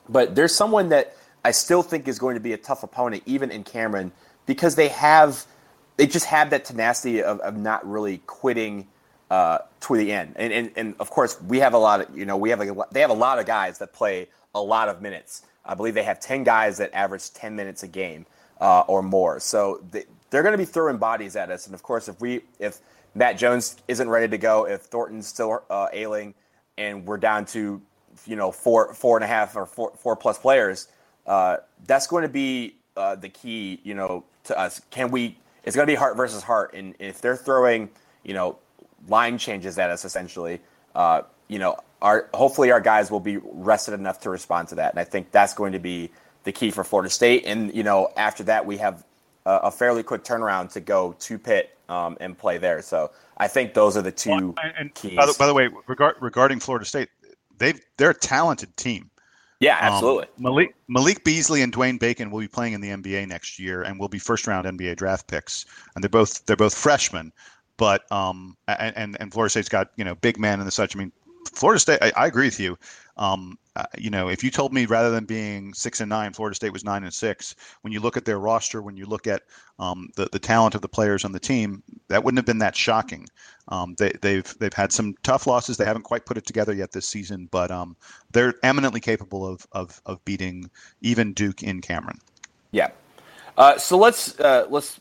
but 0.08 0.34
there's 0.34 0.54
someone 0.54 0.88
that 0.90 1.16
I 1.44 1.52
still 1.52 1.82
think 1.82 2.08
is 2.08 2.18
going 2.18 2.34
to 2.34 2.40
be 2.40 2.52
a 2.52 2.56
tough 2.56 2.82
opponent, 2.82 3.22
even 3.26 3.50
in 3.50 3.64
Cameron, 3.64 4.12
because 4.46 4.74
they 4.74 4.88
have 4.88 5.46
they 5.96 6.06
just 6.06 6.26
have 6.26 6.50
that 6.50 6.64
tenacity 6.64 7.22
of, 7.22 7.38
of 7.40 7.56
not 7.56 7.88
really 7.88 8.18
quitting 8.18 8.88
uh, 9.32 9.60
to 9.80 9.96
the 9.96 10.12
end. 10.12 10.34
And, 10.36 10.52
and 10.52 10.70
and 10.76 10.94
of 11.00 11.08
course, 11.08 11.40
we 11.40 11.58
have 11.60 11.72
a 11.72 11.78
lot 11.78 12.02
of 12.02 12.16
you 12.16 12.26
know 12.26 12.36
we 12.36 12.50
have 12.50 12.58
like 12.58 12.90
they 12.90 13.00
have 13.00 13.08
a 13.08 13.14
lot 13.14 13.38
of 13.38 13.46
guys 13.46 13.78
that 13.78 13.94
play 13.94 14.28
a 14.54 14.60
lot 14.60 14.90
of 14.90 15.00
minutes. 15.00 15.46
I 15.64 15.74
believe 15.74 15.94
they 15.94 16.02
have 16.02 16.20
ten 16.20 16.44
guys 16.44 16.76
that 16.76 16.92
average 16.92 17.32
ten 17.32 17.56
minutes 17.56 17.82
a 17.82 17.88
game 17.88 18.26
uh, 18.60 18.80
or 18.80 19.02
more. 19.02 19.40
So 19.40 19.82
they, 19.90 20.04
they're 20.28 20.42
going 20.42 20.52
to 20.52 20.58
be 20.58 20.66
throwing 20.66 20.98
bodies 20.98 21.34
at 21.34 21.50
us. 21.50 21.64
And 21.64 21.74
of 21.74 21.82
course, 21.82 22.08
if 22.08 22.20
we 22.20 22.42
if 22.58 22.80
Matt 23.14 23.38
Jones 23.38 23.76
isn't 23.88 24.06
ready 24.06 24.28
to 24.28 24.36
go, 24.36 24.66
if 24.66 24.82
Thornton's 24.82 25.28
still 25.28 25.62
uh, 25.70 25.88
ailing, 25.94 26.34
and 26.76 27.06
we're 27.06 27.16
down 27.16 27.46
to 27.46 27.80
you 28.26 28.36
know 28.36 28.52
four 28.52 28.92
four 28.92 29.16
and 29.16 29.24
a 29.24 29.28
half 29.28 29.56
or 29.56 29.64
four 29.64 29.92
four 29.96 30.14
plus 30.14 30.38
players, 30.38 30.88
uh, 31.26 31.56
that's 31.86 32.06
going 32.06 32.22
to 32.22 32.28
be 32.28 32.76
uh, 32.98 33.14
the 33.14 33.30
key. 33.30 33.80
You 33.82 33.94
know, 33.94 34.24
to 34.44 34.58
us. 34.58 34.82
Can 34.90 35.10
we? 35.10 35.38
It's 35.64 35.74
going 35.74 35.86
to 35.86 35.90
be 35.90 35.96
heart 35.96 36.18
versus 36.18 36.42
heart, 36.42 36.74
and 36.74 36.94
if 36.98 37.22
they're 37.22 37.34
throwing 37.34 37.88
you 38.24 38.34
know 38.34 38.58
line 39.08 39.38
changes 39.38 39.78
at 39.78 39.90
us 39.90 40.04
essentially, 40.04 40.60
uh, 40.94 41.22
you 41.48 41.58
know, 41.58 41.76
our 42.00 42.28
hopefully 42.34 42.70
our 42.70 42.80
guys 42.80 43.10
will 43.10 43.20
be 43.20 43.38
rested 43.42 43.94
enough 43.94 44.20
to 44.20 44.30
respond 44.30 44.68
to 44.68 44.74
that, 44.76 44.92
and 44.92 45.00
I 45.00 45.04
think 45.04 45.30
that's 45.30 45.54
going 45.54 45.72
to 45.72 45.78
be 45.78 46.10
the 46.44 46.52
key 46.52 46.70
for 46.70 46.84
Florida 46.84 47.10
State. 47.10 47.44
And 47.46 47.74
you 47.74 47.82
know, 47.82 48.10
after 48.16 48.42
that, 48.44 48.66
we 48.66 48.78
have 48.78 49.04
a, 49.46 49.56
a 49.64 49.70
fairly 49.70 50.02
quick 50.02 50.24
turnaround 50.24 50.72
to 50.72 50.80
go 50.80 51.14
to 51.20 51.38
Pitt 51.38 51.76
um, 51.88 52.16
and 52.20 52.36
play 52.36 52.58
there. 52.58 52.82
So 52.82 53.10
I 53.36 53.48
think 53.48 53.74
those 53.74 53.96
are 53.96 54.02
the 54.02 54.12
two 54.12 54.30
well, 54.30 54.54
and 54.78 54.94
keys. 54.94 55.16
By 55.16 55.26
the, 55.26 55.34
by 55.38 55.46
the 55.46 55.54
way, 55.54 55.68
regard, 55.86 56.16
regarding 56.20 56.60
Florida 56.60 56.84
State, 56.84 57.08
they 57.58 57.74
they're 57.96 58.10
a 58.10 58.14
talented 58.14 58.76
team. 58.76 59.10
Yeah, 59.60 59.78
um, 59.78 59.92
absolutely. 59.92 60.24
Um, 60.24 60.30
Malik 60.38 60.74
Malik 60.88 61.24
Beasley 61.24 61.62
and 61.62 61.72
Dwayne 61.72 62.00
Bacon 62.00 62.30
will 62.30 62.40
be 62.40 62.48
playing 62.48 62.72
in 62.72 62.80
the 62.80 62.88
NBA 62.88 63.28
next 63.28 63.58
year, 63.58 63.82
and 63.82 63.98
will 63.98 64.08
be 64.08 64.18
first 64.18 64.46
round 64.46 64.66
NBA 64.66 64.96
draft 64.96 65.28
picks. 65.28 65.66
And 65.94 66.02
they're 66.02 66.08
both 66.08 66.44
they're 66.46 66.56
both 66.56 66.74
freshmen, 66.74 67.32
but 67.82 68.10
um 68.12 68.56
and 68.68 69.16
and, 69.18 69.32
Florida 69.32 69.50
State's 69.50 69.68
got 69.68 69.90
you 69.96 70.04
know 70.04 70.14
big 70.14 70.38
men 70.38 70.60
and 70.60 70.72
such. 70.72 70.94
I 70.94 71.00
mean, 71.00 71.10
Florida 71.52 71.80
State. 71.80 71.98
I, 72.00 72.12
I 72.16 72.26
agree 72.28 72.46
with 72.46 72.60
you. 72.60 72.78
Um, 73.16 73.58
uh, 73.74 73.86
you 73.98 74.08
know, 74.08 74.28
if 74.28 74.44
you 74.44 74.52
told 74.52 74.72
me 74.72 74.86
rather 74.86 75.10
than 75.10 75.24
being 75.24 75.74
six 75.74 76.00
and 76.00 76.08
nine, 76.08 76.32
Florida 76.32 76.54
State 76.54 76.72
was 76.72 76.84
nine 76.84 77.02
and 77.02 77.12
six, 77.12 77.56
when 77.80 77.92
you 77.92 77.98
look 77.98 78.16
at 78.16 78.24
their 78.24 78.38
roster, 78.38 78.82
when 78.82 78.96
you 78.96 79.04
look 79.04 79.26
at 79.26 79.42
um, 79.80 80.10
the 80.14 80.28
the 80.30 80.38
talent 80.38 80.76
of 80.76 80.80
the 80.80 80.88
players 80.88 81.24
on 81.24 81.32
the 81.32 81.40
team, 81.40 81.82
that 82.06 82.22
wouldn't 82.22 82.38
have 82.38 82.46
been 82.46 82.58
that 82.58 82.76
shocking. 82.76 83.26
Um, 83.66 83.96
they, 83.98 84.12
they've 84.22 84.54
they've 84.60 84.72
had 84.72 84.92
some 84.92 85.16
tough 85.24 85.48
losses. 85.48 85.76
They 85.76 85.84
haven't 85.84 86.04
quite 86.04 86.24
put 86.24 86.36
it 86.36 86.46
together 86.46 86.72
yet 86.72 86.92
this 86.92 87.08
season, 87.08 87.48
but 87.50 87.72
um, 87.72 87.96
they're 88.30 88.54
eminently 88.62 89.00
capable 89.00 89.44
of, 89.44 89.66
of 89.72 90.00
of 90.06 90.24
beating 90.24 90.70
even 91.00 91.32
Duke 91.32 91.64
in 91.64 91.80
Cameron. 91.80 92.18
Yeah. 92.70 92.90
Uh, 93.58 93.76
so 93.76 93.98
let's 93.98 94.38
uh, 94.38 94.68
let's 94.70 95.00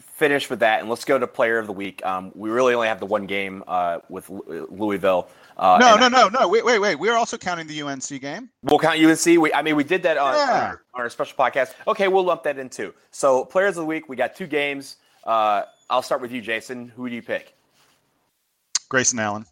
finish 0.00 0.50
with 0.50 0.60
that 0.60 0.80
and 0.80 0.88
let's 0.88 1.04
go 1.04 1.18
to 1.18 1.26
Player 1.26 1.58
of 1.58 1.66
the 1.66 1.72
Week. 1.72 2.04
Um, 2.04 2.32
we 2.34 2.50
really 2.50 2.74
only 2.74 2.88
have 2.88 3.00
the 3.00 3.06
one 3.06 3.26
game 3.26 3.62
uh, 3.66 4.00
with 4.08 4.28
Louisville. 4.30 5.28
Uh, 5.56 5.78
no, 5.80 5.96
no, 5.96 6.08
no, 6.08 6.28
no. 6.28 6.48
Wait, 6.48 6.64
wait, 6.64 6.78
wait. 6.78 6.96
We're 6.96 7.14
also 7.14 7.36
counting 7.36 7.66
the 7.66 7.82
UNC 7.82 8.20
game. 8.20 8.50
We'll 8.62 8.78
count 8.78 8.98
UNC. 8.98 9.24
We, 9.40 9.52
I 9.52 9.62
mean, 9.62 9.76
we 9.76 9.84
did 9.84 10.02
that 10.02 10.18
on, 10.18 10.34
yeah. 10.34 10.42
on, 10.42 10.50
our, 10.50 10.82
on, 10.94 11.00
our, 11.02 11.10
special 11.10 11.36
podcast. 11.36 11.74
Okay, 11.86 12.08
we'll 12.08 12.24
lump 12.24 12.42
that 12.42 12.58
in 12.58 12.68
too. 12.68 12.92
So, 13.12 13.44
players 13.44 13.70
of 13.70 13.82
the 13.82 13.86
week, 13.86 14.08
we 14.08 14.16
got 14.16 14.34
two 14.34 14.48
games. 14.48 14.96
Uh, 15.24 15.62
I'll 15.88 16.02
start 16.02 16.20
with 16.20 16.32
you, 16.32 16.40
Jason. 16.40 16.88
Who 16.96 17.08
do 17.08 17.14
you 17.14 17.22
pick? 17.22 17.54
Grayson 18.88 19.18
Allen. 19.18 19.46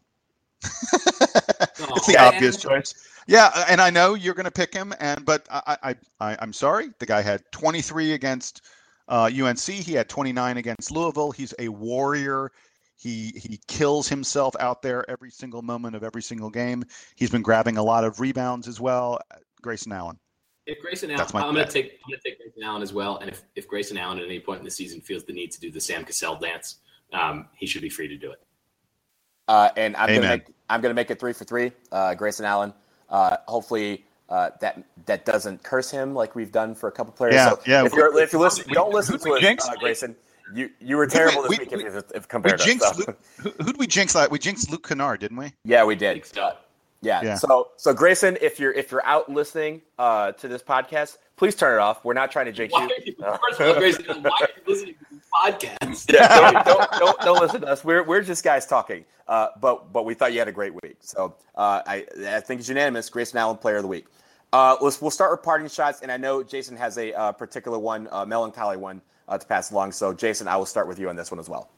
it's 0.64 2.06
the 2.06 2.16
obvious 2.18 2.56
choice. 2.56 2.94
Yeah, 3.26 3.64
and 3.68 3.80
I 3.80 3.90
know 3.90 4.14
you're 4.14 4.34
going 4.34 4.44
to 4.44 4.50
pick 4.50 4.74
him, 4.74 4.92
and 4.98 5.24
but 5.24 5.46
I, 5.50 5.76
I, 5.82 5.96
I, 6.20 6.36
I'm 6.40 6.52
sorry. 6.52 6.90
The 6.98 7.06
guy 7.06 7.22
had 7.22 7.42
23 7.52 8.12
against 8.12 8.62
uh, 9.08 9.30
UNC. 9.34 9.58
He 9.58 9.92
had 9.92 10.08
29 10.08 10.56
against 10.56 10.90
Louisville. 10.90 11.30
He's 11.30 11.54
a 11.58 11.68
warrior. 11.68 12.52
He 12.96 13.32
he 13.34 13.58
kills 13.66 14.08
himself 14.08 14.54
out 14.60 14.80
there 14.80 15.08
every 15.10 15.30
single 15.30 15.62
moment 15.62 15.96
of 15.96 16.04
every 16.04 16.22
single 16.22 16.50
game. 16.50 16.84
He's 17.16 17.30
been 17.30 17.42
grabbing 17.42 17.76
a 17.76 17.82
lot 17.82 18.04
of 18.04 18.20
rebounds 18.20 18.68
as 18.68 18.80
well. 18.80 19.18
Grayson 19.60 19.92
Allen. 19.92 20.18
If 20.66 20.80
Grayson 20.80 21.10
Allen, 21.10 21.26
I'm 21.34 21.54
going 21.54 21.66
to 21.66 21.72
take 21.72 21.98
I'm 22.04 22.10
going 22.10 22.20
to 22.22 22.30
take 22.30 22.38
Grayson 22.38 22.62
Allen 22.62 22.82
as 22.82 22.92
well. 22.92 23.16
And 23.16 23.28
if, 23.28 23.42
if 23.56 23.66
Grayson 23.66 23.98
Allen 23.98 24.20
at 24.20 24.26
any 24.26 24.38
point 24.38 24.60
in 24.60 24.64
the 24.64 24.70
season 24.70 25.00
feels 25.00 25.24
the 25.24 25.32
need 25.32 25.50
to 25.50 25.60
do 25.60 25.70
the 25.70 25.80
Sam 25.80 26.04
Cassell 26.04 26.36
dance, 26.36 26.76
um, 27.12 27.48
he 27.56 27.66
should 27.66 27.82
be 27.82 27.88
free 27.88 28.06
to 28.06 28.16
do 28.16 28.30
it. 28.30 28.40
Uh, 29.48 29.70
and 29.76 29.96
I'm 29.96 30.08
going 30.08 30.22
to 30.22 30.28
make 30.28 30.46
I'm 30.70 30.80
going 30.80 30.90
to 30.90 30.94
make 30.94 31.10
it 31.10 31.18
three 31.18 31.32
for 31.32 31.44
three. 31.44 31.72
Uh, 31.90 32.14
Grayson 32.14 32.44
Allen. 32.44 32.72
Uh, 33.08 33.36
hopefully. 33.48 34.04
Uh, 34.32 34.48
that 34.60 34.82
that 35.04 35.26
doesn't 35.26 35.62
curse 35.62 35.90
him 35.90 36.14
like 36.14 36.34
we've 36.34 36.52
done 36.52 36.74
for 36.74 36.88
a 36.88 36.92
couple 36.92 37.12
players. 37.12 37.34
Yeah, 37.34 37.50
so 37.50 37.60
yeah. 37.66 37.84
If 37.84 37.92
you're 37.92 38.18
if 38.18 38.32
you 38.32 38.38
listen, 38.38 38.64
don't 38.72 38.90
listen 38.90 39.18
to 39.18 39.34
us, 39.34 39.68
uh, 39.68 39.74
Grayson. 39.78 40.16
You 40.54 40.70
you 40.80 40.96
were 40.96 41.06
terrible 41.06 41.42
we, 41.42 41.58
this 41.58 41.58
week 41.58 41.70
we, 41.70 41.84
if, 41.84 42.04
if 42.14 42.28
compared 42.28 42.58
we 42.58 42.64
jinxed 42.64 42.98
Luke, 42.98 43.18
who, 43.36 43.50
who'd 43.62 43.76
we 43.76 43.86
jinx 43.86 44.14
that? 44.14 44.30
We 44.30 44.38
jinxed 44.38 44.70
Luke 44.70 44.88
Kennard, 44.88 45.20
didn't 45.20 45.36
we? 45.36 45.52
Yeah, 45.66 45.84
we 45.84 45.96
did. 45.96 46.24
Uh, 46.38 46.52
yeah. 47.02 47.20
yeah. 47.22 47.34
So 47.34 47.72
so 47.76 47.92
Grayson, 47.92 48.38
if 48.40 48.58
you're 48.58 48.72
if 48.72 48.90
you're 48.90 49.04
out 49.04 49.30
listening 49.30 49.82
uh, 49.98 50.32
to 50.32 50.48
this 50.48 50.62
podcast, 50.62 51.18
please 51.36 51.54
turn 51.54 51.74
it 51.74 51.82
off. 51.82 52.02
We're 52.02 52.14
not 52.14 52.32
trying 52.32 52.46
to 52.46 52.52
jinx 52.52 52.72
why, 52.72 52.88
you. 53.04 53.14
First 53.18 53.60
of 53.60 53.68
all, 53.68 53.74
Grayson, 53.74 54.22
why 54.22 54.30
are 54.40 54.48
you 54.56 54.62
listening 54.66 54.94
to 54.94 55.14
this 55.14 55.26
podcast? 55.30 56.10
Yeah, 56.10 56.52
don't, 56.52 56.64
don't, 56.64 56.90
don't, 56.92 57.20
don't, 57.20 57.40
listen 57.42 57.60
to 57.60 57.66
us. 57.66 57.84
We're, 57.84 58.02
we're 58.02 58.22
just 58.22 58.42
guys 58.42 58.64
talking. 58.64 59.04
Uh, 59.28 59.48
but 59.60 59.92
but 59.92 60.06
we 60.06 60.14
thought 60.14 60.32
you 60.32 60.38
had 60.38 60.48
a 60.48 60.52
great 60.52 60.72
week. 60.82 60.96
So 61.00 61.34
uh, 61.54 61.82
I 61.86 62.06
I 62.26 62.40
think 62.40 62.60
it's 62.60 62.68
unanimous. 62.70 63.10
Grayson 63.10 63.38
Allen, 63.38 63.58
Player 63.58 63.76
of 63.76 63.82
the 63.82 63.88
Week. 63.88 64.06
Uh, 64.52 64.76
let's 64.80 65.00
we'll 65.00 65.10
start 65.10 65.30
with 65.32 65.42
parting 65.42 65.68
shots, 65.68 66.02
and 66.02 66.12
I 66.12 66.18
know 66.18 66.42
Jason 66.42 66.76
has 66.76 66.98
a 66.98 67.12
uh, 67.14 67.32
particular 67.32 67.78
one, 67.78 68.06
uh, 68.12 68.26
melancholy 68.26 68.76
one 68.76 69.00
uh, 69.28 69.38
to 69.38 69.46
pass 69.46 69.70
along. 69.70 69.92
So, 69.92 70.12
Jason, 70.12 70.46
I 70.46 70.56
will 70.56 70.66
start 70.66 70.86
with 70.88 70.98
you 70.98 71.08
on 71.08 71.16
this 71.16 71.30
one 71.30 71.40
as 71.40 71.48
well. 71.48 71.70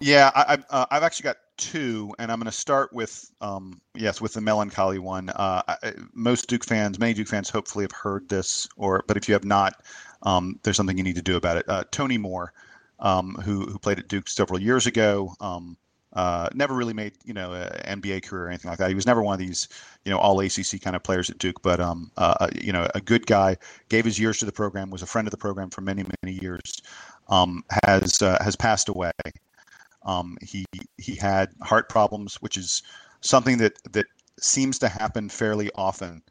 Yeah, 0.00 0.30
I, 0.34 0.58
uh, 0.68 0.86
I've 0.90 1.02
actually 1.02 1.24
got 1.24 1.36
two, 1.56 2.12
and 2.18 2.30
I'm 2.30 2.38
going 2.38 2.46
to 2.46 2.52
start 2.52 2.92
with 2.92 3.30
um, 3.40 3.80
yes, 3.94 4.20
with 4.20 4.34
the 4.34 4.40
melancholy 4.40 4.98
one. 4.98 5.30
Uh, 5.30 5.62
I, 5.68 5.92
most 6.12 6.48
Duke 6.48 6.64
fans, 6.64 6.98
many 6.98 7.14
Duke 7.14 7.28
fans, 7.28 7.48
hopefully 7.48 7.84
have 7.84 7.92
heard 7.92 8.28
this, 8.28 8.68
or 8.76 9.04
but 9.06 9.16
if 9.16 9.28
you 9.28 9.34
have 9.34 9.44
not, 9.44 9.82
um, 10.22 10.58
there's 10.64 10.76
something 10.76 10.98
you 10.98 11.04
need 11.04 11.16
to 11.16 11.22
do 11.22 11.36
about 11.36 11.56
it. 11.58 11.68
Uh, 11.68 11.84
Tony 11.92 12.18
Moore, 12.18 12.52
um, 12.98 13.36
who 13.36 13.66
who 13.66 13.78
played 13.78 14.00
at 14.00 14.08
Duke 14.08 14.28
several 14.28 14.60
years 14.60 14.86
ago, 14.86 15.34
um, 15.40 15.76
uh, 16.16 16.48
never 16.54 16.74
really 16.74 16.94
made 16.94 17.12
you 17.24 17.34
know 17.34 17.52
an 17.52 18.00
NBA 18.00 18.24
career 18.24 18.46
or 18.46 18.48
anything 18.48 18.70
like 18.70 18.78
that. 18.78 18.88
He 18.88 18.94
was 18.94 19.06
never 19.06 19.22
one 19.22 19.34
of 19.34 19.38
these 19.38 19.68
you 20.04 20.10
know 20.10 20.18
all 20.18 20.40
ACC 20.40 20.80
kind 20.80 20.96
of 20.96 21.02
players 21.02 21.28
at 21.28 21.36
Duke, 21.38 21.60
but 21.62 21.78
um, 21.78 22.10
uh, 22.16 22.34
uh, 22.40 22.48
you 22.54 22.72
know 22.72 22.88
a 22.94 23.00
good 23.00 23.26
guy. 23.26 23.56
Gave 23.90 24.06
his 24.06 24.18
years 24.18 24.38
to 24.38 24.46
the 24.46 24.52
program. 24.52 24.90
Was 24.90 25.02
a 25.02 25.06
friend 25.06 25.28
of 25.28 25.30
the 25.30 25.36
program 25.36 25.68
for 25.68 25.82
many 25.82 26.04
many 26.22 26.38
years. 26.40 26.80
Um, 27.28 27.64
has 27.84 28.22
uh, 28.22 28.42
has 28.42 28.56
passed 28.56 28.88
away. 28.88 29.12
Um, 30.04 30.38
he 30.40 30.64
he 30.96 31.14
had 31.14 31.50
heart 31.62 31.90
problems, 31.90 32.36
which 32.36 32.56
is 32.56 32.82
something 33.20 33.58
that 33.58 33.78
that 33.92 34.06
seems 34.40 34.78
to 34.78 34.88
happen 34.88 35.28
fairly 35.28 35.70
often 35.74 36.22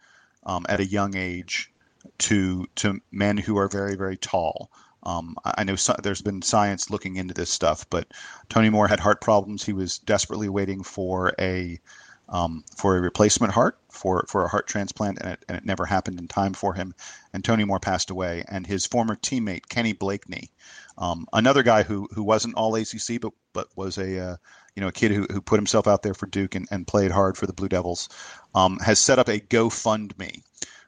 um, 0.45 0.66
at 0.68 0.80
a 0.80 0.86
young 0.86 1.16
age 1.16 1.72
to 2.18 2.66
to 2.78 2.99
men 3.12 3.38
who 3.38 3.56
are 3.57 3.68
very 3.68 3.95
very 3.95 4.18
tall. 4.18 4.72
Um, 5.06 5.36
I 5.44 5.64
know 5.64 5.76
so, 5.76 5.95
there's 6.02 6.22
been 6.22 6.41
science 6.41 6.90
looking 6.90 7.15
into 7.18 7.34
this 7.34 7.49
stuff, 7.49 7.88
but 7.90 8.07
Tony 8.49 8.69
Moore 8.69 8.88
had 8.88 8.99
heart 8.99 9.22
problems. 9.22 9.64
He 9.64 9.73
was 9.73 9.99
desperately 9.99 10.49
waiting 10.49 10.84
for 10.84 11.34
a 11.40 11.80
um, 12.30 12.64
for 12.76 12.98
a 12.98 13.02
replacement 13.02 13.53
heart 13.53 13.77
for 13.90 14.26
for 14.27 14.44
a 14.44 14.48
heart 14.48 14.68
transplant, 14.68 15.19
and 15.19 15.32
it, 15.32 15.45
and 15.48 15.57
it 15.57 15.65
never 15.65 15.86
happened 15.86 16.19
in 16.19 16.27
time 16.27 16.53
for 16.53 16.73
him. 16.73 16.94
And 17.34 17.44
Tony 17.44 17.65
Moore 17.65 17.80
passed 17.80 18.10
away, 18.10 18.44
and 18.48 18.65
his 18.65 18.86
former 18.86 19.15
teammate 19.15 19.69
Kenny 19.69 19.94
Blakeney, 19.94 20.49
um, 20.98 21.27
another 21.34 21.64
guy 21.64 21.84
who 21.84 22.07
who 22.14 22.23
wasn't 22.23 22.56
all 22.56 22.76
ACC, 22.76 23.22
but 23.22 23.34
but 23.53 23.68
was 23.76 23.98
a 23.98 24.19
uh, 24.19 24.36
you 24.76 24.82
know 24.82 24.88
a 24.88 24.94
kid 24.94 25.11
who, 25.11 25.27
who 25.32 25.41
put 25.41 25.60
himself 25.60 25.88
out 25.88 26.02
there 26.02 26.14
for 26.14 26.26
Duke 26.26 26.56
and, 26.56 26.68
and 26.72 26.88
played 26.88 27.11
hard 27.11 27.38
for 27.38 27.45
the 27.45 27.53
Blue 27.53 27.69
Devils, 27.69 28.10
um, 28.56 28.80
has 28.80 28.99
set 28.99 29.19
up 29.19 29.30
a 29.30 29.40
GoFundMe 29.40 30.41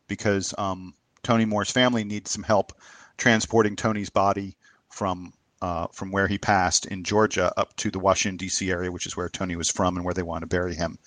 because 0.08 0.54
um, 0.58 0.94
Tony 1.24 1.46
Moore's 1.46 1.72
family 1.72 2.04
needs 2.04 2.32
some 2.32 2.44
help 2.44 2.74
transporting 3.18 3.76
Tony's 3.76 4.10
body 4.10 4.56
from 4.90 5.34
uh, 5.62 5.88
from 5.92 6.12
where 6.12 6.28
he 6.28 6.38
passed 6.38 6.86
in 6.86 7.04
Georgia 7.04 7.52
up 7.58 7.76
to 7.78 7.90
the 7.90 7.98
Washington 7.98 8.38
D.C. 8.38 8.70
area, 8.70 8.92
which 8.92 9.08
is 9.08 9.18
where 9.18 9.28
Tony 9.28 9.56
was 9.56 9.72
from 9.72 9.96
and 9.96 10.06
where 10.06 10.14
they 10.14 10.22
want 10.22 10.44
to 10.44 10.48
bury 10.48 10.76
him. 10.76 11.00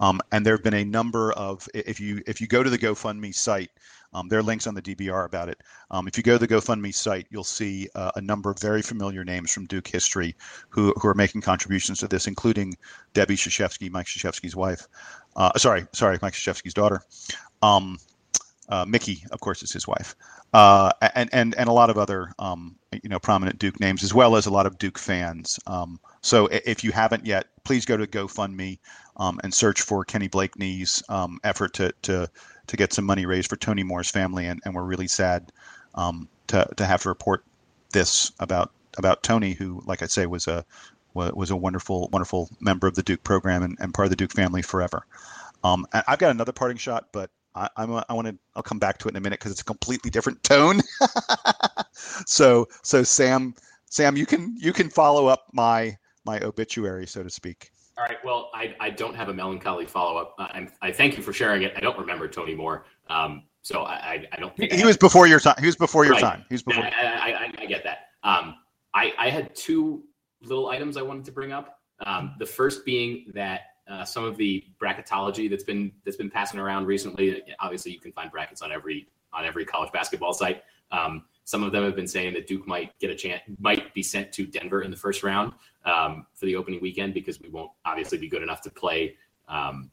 Um, 0.00 0.22
and 0.32 0.46
there 0.46 0.54
have 0.54 0.64
been 0.64 0.72
a 0.72 0.84
number 0.84 1.32
of 1.32 1.68
if 1.74 2.00
you 2.00 2.22
if 2.26 2.40
you 2.40 2.46
go 2.46 2.62
to 2.62 2.70
the 2.70 2.78
GoFundMe 2.78 3.34
site, 3.34 3.70
um, 4.14 4.28
there 4.28 4.38
are 4.38 4.42
links 4.42 4.66
on 4.66 4.74
the 4.74 4.82
DBR 4.82 5.26
about 5.26 5.48
it. 5.48 5.60
Um, 5.90 6.08
if 6.08 6.16
you 6.16 6.22
go 6.22 6.38
to 6.38 6.38
the 6.38 6.48
GoFundMe 6.48 6.94
site, 6.94 7.26
you'll 7.30 7.44
see 7.44 7.88
uh, 7.94 8.12
a 8.16 8.20
number 8.20 8.50
of 8.50 8.58
very 8.58 8.80
familiar 8.80 9.24
names 9.24 9.52
from 9.52 9.66
Duke 9.66 9.88
history 9.88 10.34
who, 10.70 10.94
who 10.96 11.08
are 11.08 11.14
making 11.14 11.42
contributions 11.42 11.98
to 11.98 12.08
this, 12.08 12.26
including 12.26 12.76
Debbie 13.12 13.36
Krzyzewski, 13.36 13.90
Mike 13.90 14.06
Krzyzewski's 14.06 14.56
wife. 14.56 14.88
Uh, 15.36 15.52
sorry, 15.58 15.86
sorry, 15.92 16.18
Mike 16.22 16.32
Krzyzewski's 16.32 16.74
daughter. 16.74 17.02
Um, 17.62 17.98
uh, 18.68 18.84
Mickie, 18.86 19.24
of 19.30 19.40
course, 19.40 19.62
is 19.62 19.72
his 19.72 19.86
wife, 19.86 20.14
uh, 20.52 20.90
and 21.14 21.30
and 21.32 21.54
and 21.54 21.68
a 21.68 21.72
lot 21.72 21.90
of 21.90 21.98
other 21.98 22.32
um, 22.38 22.76
you 22.92 23.08
know 23.08 23.18
prominent 23.18 23.58
Duke 23.58 23.80
names, 23.80 24.02
as 24.02 24.12
well 24.12 24.36
as 24.36 24.46
a 24.46 24.50
lot 24.50 24.66
of 24.66 24.78
Duke 24.78 24.98
fans. 24.98 25.58
Um, 25.66 25.98
so 26.20 26.46
if 26.46 26.84
you 26.84 26.92
haven't 26.92 27.26
yet, 27.26 27.46
please 27.64 27.84
go 27.84 27.96
to 27.96 28.06
GoFundMe 28.06 28.78
um, 29.16 29.40
and 29.42 29.52
search 29.52 29.80
for 29.80 30.04
Kenny 30.04 30.28
Blakeney's 30.28 31.02
um, 31.08 31.40
effort 31.44 31.72
to 31.74 31.92
to 32.02 32.28
to 32.66 32.76
get 32.76 32.92
some 32.92 33.04
money 33.04 33.26
raised 33.26 33.48
for 33.48 33.56
Tony 33.56 33.82
Moore's 33.82 34.10
family, 34.10 34.46
and, 34.46 34.60
and 34.64 34.74
we're 34.74 34.82
really 34.82 35.08
sad 35.08 35.50
um, 35.94 36.28
to 36.48 36.68
to 36.76 36.84
have 36.84 37.02
to 37.02 37.08
report 37.08 37.44
this 37.92 38.32
about 38.40 38.70
about 38.98 39.22
Tony, 39.22 39.52
who, 39.52 39.82
like 39.86 40.02
I 40.02 40.06
say, 40.06 40.26
was 40.26 40.46
a 40.46 40.64
was 41.14 41.50
a 41.50 41.56
wonderful 41.56 42.08
wonderful 42.12 42.50
member 42.60 42.86
of 42.86 42.94
the 42.94 43.02
Duke 43.02 43.24
program 43.24 43.62
and, 43.62 43.76
and 43.80 43.94
part 43.94 44.06
of 44.06 44.10
the 44.10 44.16
Duke 44.16 44.32
family 44.32 44.62
forever. 44.62 45.06
Um, 45.64 45.86
I've 45.92 46.18
got 46.18 46.30
another 46.30 46.52
parting 46.52 46.76
shot, 46.76 47.08
but 47.12 47.30
I, 47.58 47.68
I'm 47.76 47.92
a, 47.92 48.04
I 48.08 48.14
want 48.14 48.28
to 48.28 48.36
I'll 48.54 48.62
come 48.62 48.78
back 48.78 48.98
to 48.98 49.08
it 49.08 49.12
in 49.12 49.16
a 49.16 49.20
minute 49.20 49.38
because 49.38 49.52
it's 49.52 49.60
a 49.60 49.64
completely 49.64 50.10
different 50.10 50.42
tone. 50.44 50.80
so 51.92 52.66
so 52.82 53.02
Sam 53.02 53.54
Sam 53.86 54.16
you 54.16 54.26
can 54.26 54.56
you 54.58 54.72
can 54.72 54.88
follow 54.88 55.26
up 55.26 55.46
my 55.52 55.96
my 56.24 56.40
obituary 56.40 57.06
so 57.06 57.22
to 57.22 57.30
speak. 57.30 57.70
All 57.98 58.04
right. 58.04 58.18
Well, 58.24 58.50
I, 58.54 58.76
I 58.78 58.90
don't 58.90 59.16
have 59.16 59.28
a 59.28 59.34
melancholy 59.34 59.84
follow 59.84 60.20
up. 60.20 60.36
I, 60.38 60.68
I 60.80 60.92
thank 60.92 61.16
you 61.16 61.22
for 61.22 61.32
sharing 61.32 61.62
it. 61.62 61.72
I 61.76 61.80
don't 61.80 61.98
remember 61.98 62.28
Tony 62.28 62.54
Moore. 62.54 62.84
Um, 63.10 63.42
so 63.62 63.82
I, 63.82 64.24
I 64.32 64.36
don't 64.38 64.56
think 64.56 64.72
he, 64.72 64.84
was 64.84 64.96
before 64.96 65.26
your 65.26 65.40
time. 65.40 65.56
He 65.58 65.66
was 65.66 65.74
before 65.74 66.04
your 66.04 66.14
right. 66.14 66.22
time. 66.22 66.44
He 66.48 66.54
was 66.54 66.62
before. 66.62 66.84
I, 66.84 66.88
I, 66.88 67.52
I, 67.58 67.66
get 67.66 67.82
that. 67.82 68.10
Um, 68.22 68.54
I, 68.94 69.12
I 69.18 69.30
had 69.30 69.52
two 69.56 70.04
little 70.42 70.68
items 70.68 70.96
I 70.96 71.02
wanted 71.02 71.24
to 71.24 71.32
bring 71.32 71.50
up. 71.50 71.80
Um, 72.06 72.36
the 72.38 72.46
first 72.46 72.84
being 72.84 73.32
that 73.34 73.62
uh, 73.88 74.04
some 74.04 74.24
of 74.24 74.36
the 74.36 74.64
bracketology 74.80 75.48
that's 75.48 75.64
been 75.64 75.92
that's 76.04 76.16
been 76.16 76.30
passing 76.30 76.60
around 76.60 76.86
recently. 76.86 77.42
Obviously, 77.60 77.92
you 77.92 78.00
can 78.00 78.12
find 78.12 78.30
brackets 78.30 78.62
on 78.62 78.72
every 78.72 79.08
on 79.32 79.44
every 79.44 79.64
college 79.64 79.92
basketball 79.92 80.32
site. 80.32 80.62
Um, 80.90 81.24
some 81.44 81.62
of 81.62 81.72
them 81.72 81.84
have 81.84 81.96
been 81.96 82.06
saying 82.06 82.34
that 82.34 82.46
Duke 82.46 82.66
might 82.66 82.98
get 82.98 83.10
a 83.10 83.14
chance, 83.14 83.42
might 83.58 83.94
be 83.94 84.02
sent 84.02 84.32
to 84.32 84.46
Denver 84.46 84.82
in 84.82 84.90
the 84.90 84.96
first 84.96 85.22
round 85.22 85.54
um, 85.86 86.26
for 86.34 86.44
the 86.44 86.56
opening 86.56 86.80
weekend 86.80 87.14
because 87.14 87.40
we 87.40 87.48
won't 87.48 87.70
obviously 87.86 88.18
be 88.18 88.28
good 88.28 88.42
enough 88.42 88.60
to 88.62 88.70
play 88.70 89.16
um, 89.48 89.90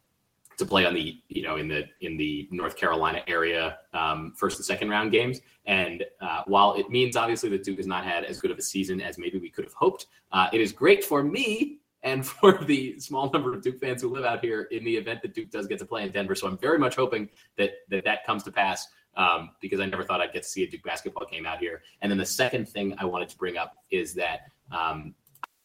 to 0.57 0.65
play 0.65 0.85
on 0.85 0.93
the 0.93 1.17
you 1.29 1.43
know 1.43 1.55
in 1.55 1.67
the 1.67 1.85
in 2.01 2.17
the 2.17 2.47
North 2.51 2.75
Carolina 2.75 3.21
area 3.27 3.79
um, 3.93 4.33
first 4.35 4.57
and 4.57 4.65
second 4.65 4.89
round 4.89 5.11
games. 5.11 5.39
And 5.65 6.03
uh, 6.21 6.43
while 6.45 6.73
it 6.73 6.89
means 6.89 7.15
obviously 7.15 7.49
that 7.49 7.63
Duke 7.63 7.77
has 7.77 7.87
not 7.87 8.03
had 8.03 8.25
as 8.25 8.39
good 8.39 8.51
of 8.51 8.57
a 8.57 8.61
season 8.61 8.99
as 8.99 9.17
maybe 9.17 9.37
we 9.37 9.49
could 9.49 9.63
have 9.63 9.73
hoped, 9.73 10.07
uh, 10.31 10.49
it 10.51 10.59
is 10.59 10.71
great 10.71 11.03
for 11.03 11.23
me 11.23 11.79
and 12.05 12.25
for 12.27 12.63
the 12.63 12.97
small 12.99 13.29
number 13.31 13.53
of 13.53 13.61
Duke 13.61 13.81
fans 13.81 14.01
who 14.01 14.09
live 14.09 14.23
out 14.23 14.39
here 14.39 14.63
in 14.71 14.85
the 14.85 14.95
event 14.95 15.21
that 15.23 15.33
Duke 15.33 15.49
does 15.49 15.67
get 15.67 15.79
to 15.79 15.85
play 15.85 16.03
in 16.03 16.11
Denver. 16.11 16.35
So 16.35 16.47
I'm 16.47 16.57
very 16.57 16.79
much 16.79 16.95
hoping 16.95 17.29
that 17.57 17.71
that, 17.89 18.05
that 18.05 18.25
comes 18.25 18.43
to 18.43 18.51
pass 18.51 18.87
um, 19.17 19.51
because 19.59 19.79
I 19.79 19.85
never 19.85 20.03
thought 20.03 20.21
I'd 20.21 20.31
get 20.31 20.43
to 20.43 20.49
see 20.49 20.63
a 20.63 20.69
Duke 20.69 20.83
basketball 20.83 21.25
game 21.29 21.45
out 21.45 21.59
here. 21.59 21.81
And 22.01 22.09
then 22.09 22.17
the 22.17 22.25
second 22.25 22.69
thing 22.69 22.95
I 22.97 23.05
wanted 23.05 23.29
to 23.29 23.37
bring 23.37 23.57
up 23.57 23.75
is 23.89 24.13
that 24.13 24.41
um, 24.71 25.15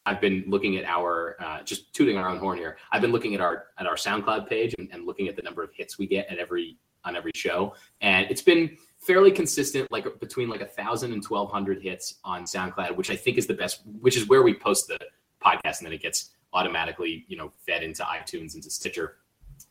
I've 0.05 0.19
been 0.19 0.43
looking 0.47 0.77
at 0.77 0.85
our 0.85 1.35
uh, 1.39 1.63
just 1.63 1.93
tooting 1.93 2.17
our 2.17 2.27
own 2.27 2.37
horn 2.37 2.57
here. 2.57 2.77
I've 2.91 3.01
been 3.01 3.11
looking 3.11 3.35
at 3.35 3.41
our 3.41 3.67
at 3.77 3.85
our 3.85 3.95
SoundCloud 3.95 4.49
page 4.49 4.73
and, 4.77 4.89
and 4.91 5.05
looking 5.05 5.27
at 5.27 5.35
the 5.35 5.41
number 5.43 5.63
of 5.63 5.71
hits 5.73 5.99
we 5.99 6.07
get 6.07 6.27
at 6.27 6.39
every 6.39 6.77
on 7.03 7.15
every 7.15 7.31
show, 7.35 7.73
and 8.01 8.27
it's 8.29 8.43
been 8.43 8.77
fairly 8.99 9.31
consistent, 9.31 9.91
like 9.91 10.07
between 10.19 10.49
like 10.49 10.61
a 10.61 10.65
thousand 10.65 11.13
and 11.13 11.23
twelve 11.23 11.51
hundred 11.51 11.81
hits 11.81 12.15
on 12.23 12.45
SoundCloud, 12.45 12.95
which 12.95 13.11
I 13.11 13.15
think 13.15 13.37
is 13.37 13.45
the 13.45 13.53
best, 13.53 13.81
which 13.99 14.17
is 14.17 14.27
where 14.27 14.41
we 14.41 14.55
post 14.55 14.87
the 14.87 14.97
podcast, 15.41 15.79
and 15.79 15.85
then 15.85 15.93
it 15.93 16.01
gets 16.01 16.31
automatically, 16.53 17.25
you 17.27 17.37
know, 17.37 17.51
fed 17.65 17.83
into 17.83 18.03
iTunes, 18.03 18.55
into 18.55 18.69
Stitcher. 18.69 19.17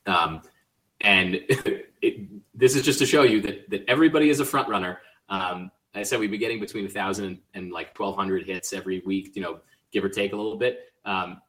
Um, 0.07 0.43
and 1.01 1.35
it, 2.03 2.29
this 2.55 2.77
is 2.77 2.83
just 2.83 2.99
to 2.99 3.07
show 3.07 3.23
you 3.23 3.41
that 3.43 3.71
that 3.71 3.85
everybody 3.89 4.31
is 4.31 4.41
a 4.41 4.45
front 4.45 4.69
runner. 4.69 5.01
Um, 5.29 5.71
I 5.95 6.03
said 6.03 6.21
we've 6.21 6.31
been 6.31 6.41
getting 6.41 6.61
between 6.61 6.87
a 6.87 6.89
thousand 6.89 7.25
and, 7.25 7.39
and 7.55 7.73
like 7.73 7.95
twelve 7.95 8.17
hundred 8.17 8.47
hits 8.47 8.73
every 8.73 9.03
week, 9.05 9.35
you 9.35 9.43
know, 9.43 9.61
give 9.93 10.05
or 10.05 10.09
take 10.09 10.33
a 10.33 10.37
little 10.37 10.57
bit. 10.57 10.93
Um, 11.05 11.41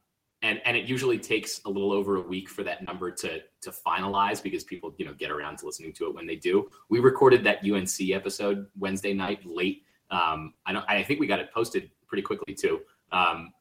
and 0.42 0.60
and 0.64 0.76
it 0.76 0.86
usually 0.86 1.18
takes 1.18 1.60
a 1.64 1.70
little 1.70 1.92
over 1.92 2.16
a 2.16 2.20
week 2.20 2.48
for 2.48 2.62
that 2.64 2.84
number 2.84 3.10
to 3.10 3.40
to 3.60 3.70
finalize 3.70 4.42
because 4.42 4.64
people 4.64 4.94
you 4.98 5.06
know 5.06 5.14
get 5.14 5.30
around 5.30 5.58
to 5.58 5.66
listening 5.66 5.92
to 5.94 6.06
it 6.06 6.14
when 6.14 6.26
they 6.26 6.36
do. 6.36 6.68
We 6.88 6.98
recorded 6.98 7.44
that 7.44 7.58
UNC 7.64 8.10
episode 8.12 8.66
Wednesday 8.78 9.12
night 9.12 9.44
late. 9.46 9.84
Um, 10.10 10.54
I 10.66 10.72
don't. 10.72 10.84
I 10.88 11.02
think 11.02 11.20
we 11.20 11.26
got 11.26 11.38
it 11.38 11.52
posted 11.52 11.90
pretty 12.06 12.22
quickly 12.22 12.54
too. 12.54 12.80
Um, 13.12 13.52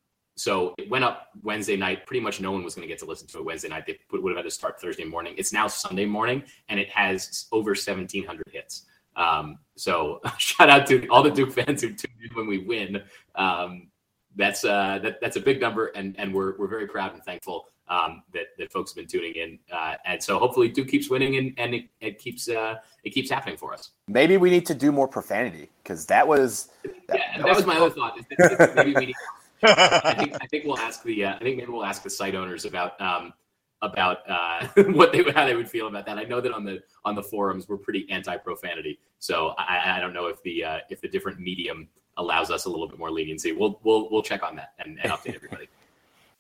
so 0.42 0.74
it 0.80 0.90
went 0.90 1.04
up 1.04 1.28
Wednesday 1.44 1.78
night. 1.78 2.08
Pretty 2.08 2.20
much 2.20 2.42
no 2.42 2.52
one 2.52 2.64
was 2.64 2.74
going 2.74 2.82
to 2.82 2.92
get 2.92 2.98
to 3.00 3.06
listen 3.06 3.28
to 3.28 3.38
it 3.38 3.46
Wednesday 3.46 3.70
night. 3.70 3.86
They 3.86 4.00
would 4.12 4.32
have 4.32 4.38
had 4.38 4.46
to 4.46 4.52
start 4.52 4.82
Thursday 4.82 5.04
morning. 5.04 5.36
It's 5.38 5.54
now 5.54 5.68
Sunday 5.68 6.06
morning, 6.06 6.42
and 6.68 6.80
it 6.80 6.90
has 6.90 7.46
over 7.52 7.72
1,700 7.72 8.44
hits. 8.52 8.86
Um, 9.16 9.60
so 9.76 10.20
shout 10.40 10.68
out 10.68 10.88
to 10.88 11.08
all 11.10 11.22
the 11.22 11.30
Duke 11.30 11.52
fans 11.52 11.84
who 11.84 11.90
tuned 11.90 12.16
in 12.24 12.36
when 12.36 12.48
we 12.48 12.58
win. 12.58 13.04
Um, 13.36 13.90
that's 14.36 14.66
uh, 14.66 14.98
that, 15.04 15.22
that's 15.22 15.36
a 15.36 15.42
big 15.42 15.62
number, 15.62 15.88
and 15.88 16.16
and 16.18 16.34
we're 16.34 16.58
we're 16.58 16.68
very 16.68 16.88
proud 16.88 17.14
and 17.14 17.24
thankful 17.24 17.66
um, 17.88 18.24
that 18.34 18.48
that 18.58 18.72
folks 18.72 18.92
have 18.92 18.96
been 18.96 19.08
tuning 19.08 19.36
in, 19.36 19.60
uh, 19.72 19.96
and 20.06 20.24
so 20.24 20.40
hopefully 20.40 20.70
Duke 20.70 20.88
keeps 20.88 21.08
winning, 21.08 21.36
and 21.36 21.54
and 21.58 21.76
it, 21.76 21.86
it 22.00 22.18
keeps 22.18 22.50
uh, 22.50 22.78
it 23.04 23.12
keeps 23.12 23.30
happening 23.30 23.58
for 23.58 23.74
us. 23.74 23.92
Maybe 24.08 24.38
we 24.38 24.50
need 24.50 24.66
to 24.68 24.74
do 24.74 24.92
more 24.92 25.08
profanity 25.08 25.70
because 25.84 26.08
that 26.08 26.28
was 26.28 26.70
that, 26.84 26.94
yeah, 27.10 27.38
that, 27.38 27.46
that 27.46 27.48
was, 27.48 27.58
was, 27.58 27.66
my 27.68 27.76
other 27.76 27.90
thought. 27.92 28.76
maybe 28.76 28.96
we 28.96 29.06
need 29.08 29.16
I 29.64 30.16
think 30.18 30.36
I 30.42 30.48
think 30.48 30.66
we'll 30.66 30.78
ask 30.78 31.04
the 31.04 31.26
uh, 31.26 31.36
I 31.36 31.40
think 31.40 31.58
maybe 31.58 31.72
we'll 31.72 31.86
ask 31.86 32.04
the 32.04 32.10
site 32.10 32.36
owners 32.36 32.66
about 32.66 33.00
um, 33.00 33.34
about 33.82 34.20
uh, 34.30 34.68
what 34.92 35.12
they 35.12 35.24
how 35.32 35.46
they 35.46 35.56
would 35.56 35.70
feel 35.70 35.88
about 35.88 36.06
that. 36.06 36.18
I 36.18 36.24
know 36.24 36.42
that 36.42 36.52
on 36.52 36.64
the 36.64 36.82
on 37.06 37.16
the 37.16 37.24
forums 37.24 37.68
we're 37.68 37.78
pretty 37.78 38.08
anti 38.10 38.36
profanity, 38.38 39.00
so 39.20 39.54
I, 39.58 39.98
I 39.98 40.00
don't 40.00 40.14
know 40.14 40.28
if 40.28 40.42
the 40.44 40.64
uh, 40.64 40.78
if 40.90 41.02
the 41.02 41.08
different 41.08 41.40
medium 41.40 41.88
allows 42.18 42.52
us 42.52 42.66
a 42.66 42.70
little 42.70 42.88
bit 42.88 43.00
more 43.00 43.12
leniency. 43.12 43.52
We'll 43.52 43.80
we'll 43.84 44.10
we'll 44.10 44.24
check 44.24 44.44
on 44.44 44.56
that 44.56 44.74
and, 44.80 45.00
and 45.02 45.12
update 45.12 45.36
everybody. 45.36 45.68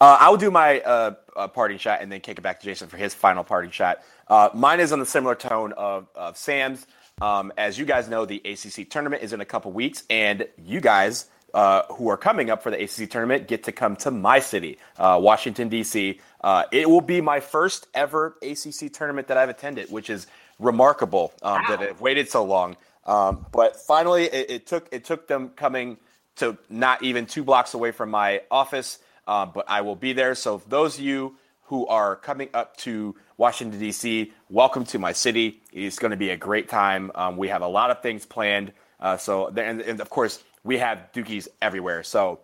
Uh, 0.02 0.18
I'll 0.20 0.36
do 0.36 0.50
my 0.50 0.80
uh, 0.80 1.14
uh, 1.36 1.48
parting 1.48 1.78
shot 1.78 2.02
and 2.02 2.12
then 2.12 2.22
kick 2.22 2.40
it 2.40 2.42
back 2.42 2.60
to 2.60 2.66
Jason 2.66 2.88
for 2.88 2.98
his 2.98 3.14
final 3.14 3.44
parting 3.44 3.70
shot. 3.70 4.02
Uh, 4.28 4.50
mine 4.52 4.80
is 4.80 4.92
on 4.92 4.98
the 4.98 5.06
similar 5.06 5.36
tone 5.36 5.74
of, 5.74 6.08
of 6.16 6.36
Sam's. 6.36 6.88
Um, 7.22 7.54
as 7.56 7.78
you 7.78 7.86
guys 7.86 8.10
know, 8.10 8.26
the 8.26 8.42
ACC 8.44 8.90
tournament 8.90 9.22
is 9.22 9.32
in 9.32 9.42
a 9.42 9.46
couple 9.46 9.72
weeks, 9.72 10.06
and 10.10 10.48
you 10.58 10.82
guys 10.82 11.28
uh, 11.54 11.84
who 11.94 12.10
are 12.10 12.18
coming 12.18 12.50
up 12.50 12.64
for 12.64 12.72
the 12.72 12.82
ACC 12.82 13.10
tournament 13.10 13.48
get 13.48 13.64
to 13.66 13.72
come 13.72 13.96
to 13.98 14.12
my 14.12 14.40
city, 14.40 14.78
uh, 14.98 15.20
Washington, 15.22 15.70
D.C. 15.70 16.20
Uh, 16.42 16.64
it 16.72 16.90
will 16.90 17.02
be 17.02 17.22
my 17.22 17.40
first 17.40 17.88
ever 17.94 18.38
ACC 18.42 18.92
tournament 18.92 19.28
that 19.28 19.38
I've 19.38 19.50
attended, 19.50 19.92
which 19.92 20.10
is 20.10 20.28
remarkable 20.60 21.34
um, 21.42 21.62
wow. 21.62 21.66
that 21.70 21.82
it 21.82 22.00
waited 22.00 22.30
so 22.30 22.44
long. 22.44 22.78
Um, 23.06 23.46
but 23.52 23.76
finally, 23.76 24.26
it, 24.26 24.52
it, 24.52 24.68
took 24.68 24.88
it 24.92 25.06
took 25.06 25.28
them 25.28 25.50
coming 25.50 25.98
to 26.38 26.58
not 26.70 27.04
even 27.04 27.26
two 27.26 27.44
blocks 27.44 27.74
away 27.74 27.92
from 27.92 28.12
my 28.12 28.42
office. 28.50 29.00
Uh, 29.28 29.46
but 29.46 29.66
I 29.68 29.82
will 29.82 29.96
be 29.96 30.14
there. 30.14 30.36
So 30.36 30.62
those 30.68 30.98
of 30.98 31.04
you 31.04 31.38
who 31.66 31.88
are 31.88 32.16
coming 32.16 32.50
up 32.54 32.76
to 32.78 33.16
Washington 33.38 33.80
D.C., 33.80 34.34
welcome 34.50 34.84
to 34.86 35.00
my 35.00 35.14
city. 35.14 35.62
It's 35.72 36.00
going 36.00 36.12
to 36.12 36.18
be 36.18 36.30
a 36.32 36.38
great 36.38 36.70
time. 36.70 37.12
Um, 37.16 37.38
we 37.38 37.48
have 37.48 37.62
a 37.62 37.68
lot 37.68 37.92
of 37.92 38.02
things 38.02 38.26
planned. 38.26 38.74
Uh, 39.00 39.18
so 39.18 39.48
and, 39.48 39.82
and 39.82 40.00
of 40.00 40.10
course 40.10 40.44
we 40.64 40.78
have 40.78 41.10
Dukies 41.14 41.48
everywhere. 41.62 42.04
So 42.04 42.40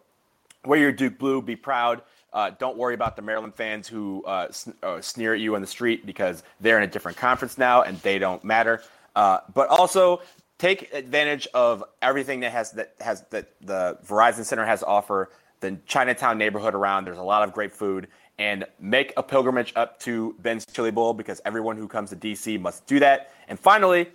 wear 0.66 0.80
your 0.80 0.92
Duke 0.92 1.18
blue, 1.18 1.42
be 1.42 1.56
proud. 1.56 2.02
Uh, 2.34 2.52
don't 2.60 2.78
worry 2.78 2.94
about 2.94 3.16
the 3.16 3.22
Maryland 3.22 3.56
fans 3.56 3.88
who 3.88 4.24
uh, 4.26 4.52
sn- 4.52 4.74
uh, 4.84 5.02
sneer 5.02 5.34
at 5.34 5.40
you 5.40 5.56
on 5.56 5.62
the 5.62 5.68
street 5.68 6.06
because 6.06 6.44
they're 6.60 6.78
in 6.78 6.84
a 6.84 6.92
different 6.92 7.18
conference 7.18 7.58
now 7.58 7.82
and 7.82 8.00
they 8.02 8.20
don't 8.20 8.44
matter. 8.44 8.82
Uh, 9.16 9.40
but 9.54 9.70
also 9.70 10.22
take 10.58 10.94
advantage 10.94 11.48
of 11.54 11.84
everything 12.02 12.42
that 12.42 12.52
has 12.52 12.72
that 12.72 12.94
has 13.00 13.24
that 13.30 13.50
the 13.62 13.98
Verizon 14.06 14.44
Center 14.44 14.66
has 14.66 14.82
to 14.82 14.86
offer. 14.86 15.32
The 15.60 15.78
Chinatown 15.88 16.38
neighborhood 16.38 16.76
around 16.76 17.06
there's 17.06 17.18
a 17.18 17.24
lot 17.24 17.44
of 17.44 17.54
great 17.54 17.72
food 17.72 18.08
and 18.38 18.66
make 18.80 19.14
a 19.18 19.24
pilgrimage 19.24 19.74
up 19.76 20.00
to 20.02 20.36
Ben's 20.40 20.66
Chili 20.66 20.92
Bowl 20.92 21.14
because 21.14 21.42
everyone 21.46 21.78
who 21.78 21.88
comes 21.88 22.12
to 22.12 22.16
DC 22.16 22.60
must 22.60 22.86
do 22.86 23.00
that. 23.00 23.32
And 23.48 23.60
finally, 23.60 24.08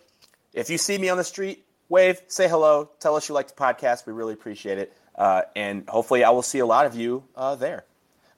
if 0.52 0.70
you 0.70 0.78
see 0.78 0.98
me 0.98 1.08
on 1.08 1.16
the 1.16 1.24
street, 1.24 1.64
wave, 1.92 2.22
say 2.26 2.48
hello, 2.48 2.90
tell 2.98 3.14
us 3.14 3.28
you 3.28 3.34
like 3.34 3.46
the 3.46 3.54
podcast. 3.54 4.06
We 4.06 4.12
really 4.12 4.32
appreciate 4.32 4.78
it. 4.78 4.96
Uh, 5.14 5.42
and 5.54 5.88
hopefully, 5.88 6.24
I 6.24 6.30
will 6.30 6.42
see 6.42 6.58
a 6.58 6.66
lot 6.66 6.86
of 6.86 6.96
you 6.96 7.22
uh, 7.36 7.54
there. 7.54 7.84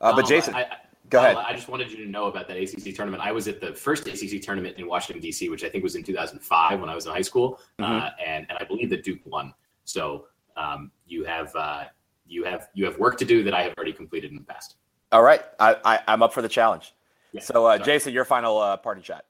Uh, 0.00 0.12
but 0.14 0.24
um, 0.24 0.28
Jason, 0.28 0.54
I, 0.54 0.62
I, 0.62 0.76
go 1.08 1.20
ahead. 1.20 1.36
I 1.36 1.54
just 1.54 1.68
wanted 1.68 1.90
you 1.90 1.98
to 1.98 2.10
know 2.10 2.26
about 2.26 2.48
that 2.48 2.56
ACC 2.56 2.94
tournament. 2.94 3.22
I 3.22 3.30
was 3.30 3.46
at 3.46 3.60
the 3.60 3.72
first 3.72 4.06
ACC 4.08 4.42
tournament 4.42 4.76
in 4.76 4.88
Washington 4.88 5.22
D.C., 5.22 5.48
which 5.48 5.62
I 5.62 5.68
think 5.68 5.84
was 5.84 5.94
in 5.94 6.02
2005 6.02 6.80
when 6.80 6.90
I 6.90 6.94
was 6.94 7.06
in 7.06 7.12
high 7.12 7.22
school, 7.22 7.60
uh, 7.78 7.84
mm-hmm. 7.84 8.06
and 8.26 8.46
and 8.50 8.58
I 8.58 8.64
believe 8.64 8.90
that 8.90 9.04
Duke 9.04 9.20
won. 9.24 9.54
So 9.84 10.26
um, 10.56 10.90
you 11.06 11.24
have 11.24 11.54
uh, 11.54 11.84
you 12.26 12.44
have 12.44 12.68
you 12.74 12.84
have 12.84 12.98
work 12.98 13.16
to 13.18 13.24
do 13.24 13.44
that 13.44 13.54
I 13.54 13.62
have 13.62 13.74
already 13.78 13.92
completed 13.92 14.32
in 14.32 14.36
the 14.36 14.44
past. 14.44 14.74
All 15.12 15.22
right, 15.22 15.42
I, 15.60 15.76
I 15.84 16.12
am 16.12 16.24
up 16.24 16.34
for 16.34 16.42
the 16.42 16.48
challenge. 16.48 16.92
Yeah, 17.32 17.40
so, 17.40 17.66
uh, 17.66 17.78
Jason, 17.78 18.12
your 18.12 18.24
final 18.24 18.58
uh, 18.58 18.76
party 18.76 19.00
chat. 19.00 19.24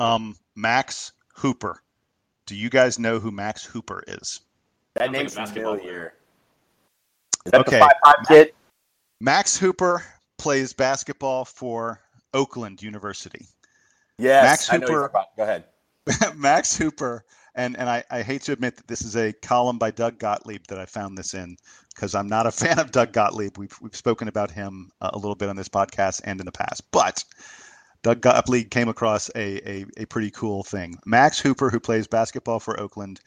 Um, 0.00 0.36
Max 0.54 1.12
Hooper. 1.34 1.82
Do 2.48 2.56
you 2.56 2.70
guys 2.70 2.98
know 2.98 3.18
who 3.18 3.30
Max 3.30 3.62
Hooper 3.62 4.02
is? 4.08 4.40
That 4.94 5.12
name's 5.12 5.36
like 5.36 5.48
familiar. 5.48 6.14
Is 7.44 7.52
that 7.52 7.60
okay. 7.60 7.72
the 7.72 7.80
five 7.80 7.92
five 8.02 8.26
kid? 8.26 8.52
Max 9.20 9.58
Hooper 9.58 10.02
plays 10.38 10.72
basketball 10.72 11.44
for 11.44 12.00
Oakland 12.32 12.82
University. 12.82 13.44
Yes, 14.16 14.44
Max 14.44 14.66
Hooper. 14.66 15.10
Go 15.36 15.42
ahead. 15.42 15.64
Max 16.36 16.74
Hooper, 16.74 17.22
and 17.54 17.76
and 17.76 17.86
I, 17.86 18.02
I 18.10 18.22
hate 18.22 18.40
to 18.44 18.52
admit 18.52 18.76
that 18.76 18.88
this 18.88 19.02
is 19.02 19.14
a 19.14 19.34
column 19.34 19.76
by 19.76 19.90
Doug 19.90 20.18
Gottlieb 20.18 20.62
that 20.68 20.78
I 20.78 20.86
found 20.86 21.18
this 21.18 21.34
in 21.34 21.58
because 21.94 22.14
I'm 22.14 22.28
not 22.28 22.46
a 22.46 22.50
fan 22.64 22.78
of 22.78 22.92
Doug 22.92 23.12
Gottlieb. 23.12 23.58
We've 23.58 23.76
we've 23.82 23.94
spoken 23.94 24.26
about 24.26 24.50
him 24.50 24.90
uh, 25.02 25.10
a 25.12 25.18
little 25.18 25.34
bit 25.34 25.50
on 25.50 25.56
this 25.56 25.68
podcast 25.68 26.22
and 26.24 26.40
in 26.40 26.46
the 26.46 26.52
past, 26.52 26.90
but 26.92 27.22
Doug 28.02 28.20
Gottlieb 28.20 28.70
came 28.70 28.88
across 28.88 29.28
a, 29.34 29.68
a, 29.68 29.84
a 29.96 30.06
pretty 30.06 30.30
cool 30.30 30.62
thing. 30.62 30.98
Max 31.04 31.38
Hooper, 31.38 31.70
who 31.70 31.80
plays 31.80 32.06
basketball 32.06 32.60
for 32.60 32.78
Oakland, 32.78 33.20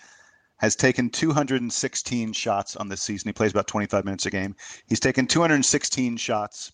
has 0.58 0.76
taken 0.76 1.10
216 1.10 2.34
shots 2.34 2.76
on 2.76 2.88
this 2.88 3.02
season. 3.02 3.30
He 3.30 3.34
plays 3.34 3.52
about 3.52 3.68
25 3.68 4.06
minutes 4.06 4.26
a 4.28 4.30
game. 4.30 4.56
He's 4.88 5.00
taken 5.00 5.28
216 5.28 6.18
shots. 6.18 6.72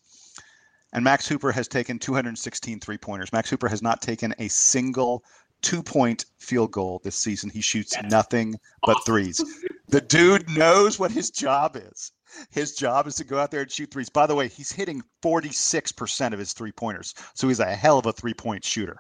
And 0.94 1.03
Max 1.03 1.28
Hooper 1.28 1.52
has 1.52 1.68
taken 1.68 1.98
216 1.99 2.80
three 2.80 2.98
pointers. 2.98 3.34
Max 3.34 3.49
Hooper 3.49 3.68
has 3.68 3.82
not 3.82 4.02
taken 4.02 4.34
a 4.40 4.48
single 4.48 5.24
two 5.61 5.82
point 5.82 6.26
field 6.38 6.72
goal 6.72 7.02
this 7.03 7.15
season. 7.15 7.49
He 7.49 7.61
shoots 7.61 7.95
nothing 8.03 8.56
but 8.86 8.98
threes. 9.06 9.44
The 9.88 10.02
dude 10.02 10.49
knows 10.49 10.99
what 10.99 11.11
his 11.11 11.32
job 11.32 11.76
is. 11.76 12.11
His 12.49 12.76
job 12.76 13.08
is 13.08 13.16
to 13.16 13.24
go 13.24 13.40
out 13.40 13.52
there 13.52 13.62
and 13.62 13.72
shoot 13.72 13.91
threes. 13.91 14.10
By 14.10 14.28
the 14.28 14.36
way, 14.36 14.48
he's 14.48 14.72
hitting 14.72 15.02
46% 15.24 16.34
of 16.34 16.40
his 16.40 16.54
three 16.54 16.72
pointers. 16.72 17.14
So 17.34 17.48
he's 17.48 17.60
a 17.60 17.66
hell 17.66 17.99
of 17.99 18.06
a 18.06 18.14
three 18.14 18.34
point 18.34 18.64
shooter. 18.64 18.98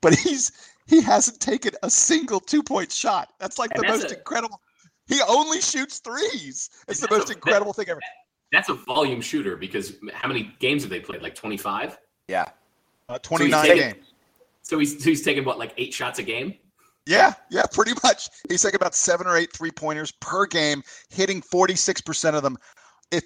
But 0.00 0.14
he's 0.14 0.52
he 0.86 1.00
hasn't 1.00 1.40
taken 1.40 1.72
a 1.82 1.90
single 1.90 2.40
two 2.40 2.62
point 2.62 2.92
shot. 2.92 3.32
That's 3.38 3.58
like 3.58 3.70
and 3.74 3.82
the 3.82 3.86
that's 3.86 4.02
most 4.02 4.12
a, 4.12 4.18
incredible. 4.18 4.60
He 5.06 5.20
only 5.28 5.60
shoots 5.60 5.98
threes. 5.98 6.70
It's 6.88 7.00
the 7.00 7.08
most 7.10 7.30
a, 7.30 7.34
incredible 7.34 7.72
that, 7.72 7.84
thing 7.84 7.90
ever. 7.90 8.00
That's 8.52 8.68
a 8.68 8.74
volume 8.74 9.20
shooter 9.20 9.56
because 9.56 9.94
how 10.12 10.28
many 10.28 10.54
games 10.58 10.82
have 10.82 10.90
they 10.90 11.00
played? 11.00 11.22
Like 11.22 11.34
25? 11.34 11.98
Yeah. 12.28 12.46
Uh, 13.08 13.18
29 13.18 13.66
so 13.66 13.74
games. 13.74 14.06
So 14.62 14.78
he's, 14.78 15.02
so 15.02 15.10
he's 15.10 15.22
taking 15.22 15.44
what, 15.44 15.58
like 15.58 15.74
eight 15.76 15.92
shots 15.92 16.18
a 16.18 16.22
game? 16.22 16.54
Yeah, 17.06 17.34
yeah, 17.50 17.64
pretty 17.72 17.92
much. 18.04 18.28
He's 18.48 18.62
taking 18.62 18.76
about 18.76 18.94
seven 18.94 19.26
or 19.26 19.36
eight 19.36 19.52
three 19.52 19.70
pointers 19.70 20.12
per 20.12 20.46
game, 20.46 20.82
hitting 21.08 21.42
46% 21.42 22.34
of 22.34 22.42
them. 22.42 22.56
If 23.10 23.24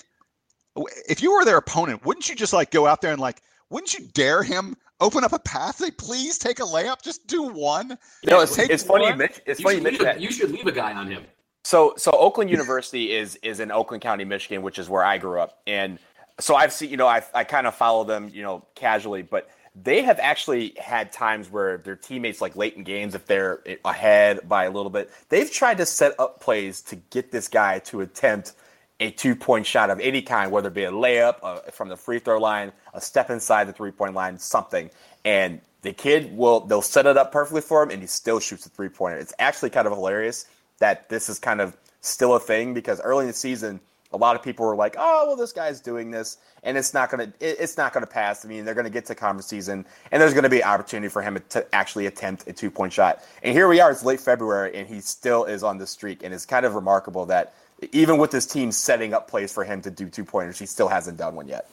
if 1.08 1.22
you 1.22 1.32
were 1.32 1.44
their 1.44 1.58
opponent, 1.58 2.04
wouldn't 2.04 2.28
you 2.28 2.34
just 2.34 2.52
like 2.52 2.70
go 2.70 2.86
out 2.86 3.00
there 3.00 3.12
and 3.12 3.20
like, 3.20 3.42
wouldn't 3.70 3.94
you 3.94 4.06
dare 4.14 4.42
him 4.42 4.76
open 5.00 5.24
up 5.24 5.32
a 5.32 5.38
path? 5.38 5.76
Say, 5.76 5.90
please 5.90 6.38
take 6.38 6.58
a 6.58 6.62
layup. 6.62 7.02
Just 7.02 7.26
do 7.26 7.42
one. 7.42 7.98
You 8.22 8.30
know, 8.30 8.40
it's, 8.40 8.58
it's 8.58 8.82
funny. 8.82 9.06
it's 9.46 9.60
you 9.60 9.64
funny. 9.64 9.96
Should 9.96 10.06
a, 10.06 10.20
you 10.20 10.30
should 10.30 10.50
leave 10.50 10.66
a 10.66 10.72
guy 10.72 10.94
on 10.94 11.10
him. 11.10 11.24
So, 11.64 11.94
so 11.96 12.12
Oakland 12.12 12.48
University 12.48 13.12
is 13.12 13.36
is 13.42 13.60
in 13.60 13.70
Oakland 13.70 14.02
County, 14.02 14.24
Michigan, 14.24 14.62
which 14.62 14.78
is 14.78 14.88
where 14.88 15.04
I 15.04 15.18
grew 15.18 15.40
up, 15.40 15.58
and 15.66 15.98
so 16.38 16.54
I've 16.54 16.72
seen, 16.72 16.90
you 16.90 16.96
know, 16.96 17.08
I 17.08 17.22
I 17.34 17.44
kind 17.44 17.66
of 17.66 17.74
follow 17.74 18.04
them, 18.04 18.30
you 18.32 18.42
know, 18.42 18.64
casually, 18.74 19.22
but 19.22 19.50
they 19.82 20.02
have 20.02 20.18
actually 20.20 20.74
had 20.78 21.12
times 21.12 21.50
where 21.50 21.78
their 21.78 21.96
teammates, 21.96 22.40
like 22.40 22.56
late 22.56 22.74
in 22.76 22.84
games, 22.84 23.14
if 23.14 23.26
they're 23.26 23.60
ahead 23.84 24.48
by 24.48 24.64
a 24.64 24.70
little 24.70 24.90
bit, 24.90 25.10
they've 25.28 25.50
tried 25.50 25.78
to 25.78 25.86
set 25.86 26.18
up 26.18 26.40
plays 26.40 26.80
to 26.82 26.96
get 26.96 27.30
this 27.30 27.48
guy 27.48 27.78
to 27.80 28.00
attempt 28.00 28.52
a 29.00 29.10
two 29.10 29.36
point 29.36 29.66
shot 29.66 29.90
of 29.90 30.00
any 30.00 30.22
kind, 30.22 30.50
whether 30.50 30.68
it 30.68 30.74
be 30.74 30.84
a 30.84 30.90
layup 30.90 31.36
uh, 31.42 31.58
from 31.72 31.90
the 31.90 31.96
free 31.96 32.18
throw 32.18 32.38
line, 32.38 32.72
a 32.94 33.00
step 33.00 33.28
inside 33.28 33.64
the 33.64 33.72
three 33.72 33.90
point 33.90 34.14
line, 34.14 34.38
something. 34.38 34.90
And 35.24 35.60
the 35.82 35.92
kid 35.92 36.34
will, 36.36 36.60
they'll 36.60 36.80
set 36.80 37.04
it 37.06 37.18
up 37.18 37.30
perfectly 37.30 37.60
for 37.60 37.82
him 37.82 37.90
and 37.90 38.00
he 38.00 38.06
still 38.06 38.40
shoots 38.40 38.64
a 38.64 38.70
three 38.70 38.88
pointer. 38.88 39.18
It's 39.18 39.34
actually 39.38 39.70
kind 39.70 39.86
of 39.86 39.92
hilarious 39.92 40.46
that 40.78 41.10
this 41.10 41.28
is 41.28 41.38
kind 41.38 41.60
of 41.60 41.76
still 42.00 42.34
a 42.34 42.40
thing 42.40 42.72
because 42.72 43.00
early 43.02 43.22
in 43.22 43.28
the 43.28 43.34
season, 43.34 43.80
a 44.16 44.18
lot 44.18 44.34
of 44.34 44.42
people 44.42 44.66
were 44.66 44.74
like, 44.74 44.96
"Oh, 44.98 45.24
well, 45.26 45.36
this 45.36 45.52
guy's 45.52 45.80
doing 45.80 46.10
this, 46.10 46.38
and 46.62 46.76
it's 46.76 46.94
not 46.94 47.10
gonna, 47.10 47.32
it's 47.40 47.76
not 47.76 47.92
gonna 47.92 48.06
pass." 48.06 48.44
I 48.44 48.48
mean, 48.48 48.64
they're 48.64 48.74
gonna 48.74 48.90
get 48.90 49.06
to 49.06 49.14
conference 49.14 49.46
season, 49.46 49.86
and 50.10 50.20
there's 50.20 50.34
gonna 50.34 50.48
be 50.48 50.62
an 50.62 50.68
opportunity 50.68 51.08
for 51.08 51.22
him 51.22 51.38
to 51.50 51.74
actually 51.74 52.06
attempt 52.06 52.48
a 52.48 52.52
two 52.52 52.70
point 52.70 52.92
shot. 52.92 53.22
And 53.42 53.52
here 53.52 53.68
we 53.68 53.80
are; 53.80 53.90
it's 53.90 54.04
late 54.04 54.20
February, 54.20 54.74
and 54.74 54.88
he 54.88 55.00
still 55.00 55.44
is 55.44 55.62
on 55.62 55.78
the 55.78 55.86
streak. 55.86 56.22
And 56.24 56.34
it's 56.34 56.46
kind 56.46 56.66
of 56.66 56.74
remarkable 56.74 57.26
that 57.26 57.54
even 57.92 58.18
with 58.18 58.30
this 58.30 58.46
team 58.46 58.72
setting 58.72 59.12
up 59.14 59.28
plays 59.28 59.52
for 59.52 59.64
him 59.64 59.82
to 59.82 59.90
do 59.90 60.08
two 60.08 60.24
pointers, 60.24 60.58
he 60.58 60.66
still 60.66 60.88
hasn't 60.88 61.18
done 61.18 61.34
one 61.34 61.46
yet. 61.46 61.70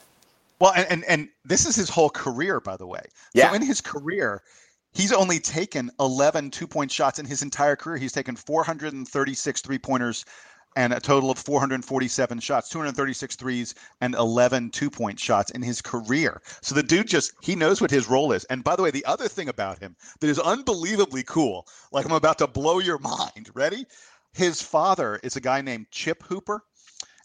Well, 0.60 0.72
and, 0.76 0.86
and 0.90 1.04
and 1.04 1.28
this 1.44 1.66
is 1.66 1.76
his 1.76 1.88
whole 1.88 2.10
career, 2.10 2.60
by 2.60 2.76
the 2.76 2.86
way. 2.86 3.02
Yeah. 3.32 3.50
So 3.50 3.54
in 3.56 3.62
his 3.62 3.80
career, 3.80 4.42
he's 4.92 5.12
only 5.12 5.38
taken 5.38 5.90
11 5.98 6.50
two 6.50 6.66
point 6.66 6.90
shots 6.90 7.18
in 7.18 7.26
his 7.26 7.42
entire 7.42 7.76
career. 7.76 7.96
He's 7.96 8.12
taken 8.12 8.36
436 8.36 9.60
three 9.60 9.78
pointers 9.78 10.24
and 10.76 10.92
a 10.92 11.00
total 11.00 11.30
of 11.30 11.38
447 11.38 12.40
shots, 12.40 12.68
236 12.68 13.36
threes, 13.36 13.74
and 14.00 14.14
11 14.14 14.70
two 14.70 14.90
point 14.90 15.18
shots 15.18 15.50
in 15.52 15.62
his 15.62 15.80
career. 15.80 16.42
So 16.62 16.74
the 16.74 16.82
dude 16.82 17.08
just, 17.08 17.32
he 17.40 17.54
knows 17.54 17.80
what 17.80 17.90
his 17.90 18.08
role 18.08 18.32
is. 18.32 18.44
And 18.44 18.64
by 18.64 18.76
the 18.76 18.82
way, 18.82 18.90
the 18.90 19.04
other 19.04 19.28
thing 19.28 19.48
about 19.48 19.78
him 19.78 19.96
that 20.20 20.28
is 20.28 20.38
unbelievably 20.38 21.24
cool, 21.24 21.66
like 21.92 22.04
I'm 22.04 22.12
about 22.12 22.38
to 22.38 22.46
blow 22.46 22.78
your 22.78 22.98
mind. 23.00 23.50
Ready? 23.54 23.86
His 24.32 24.60
father 24.60 25.20
is 25.22 25.36
a 25.36 25.40
guy 25.40 25.60
named 25.60 25.86
Chip 25.90 26.22
Hooper. 26.24 26.64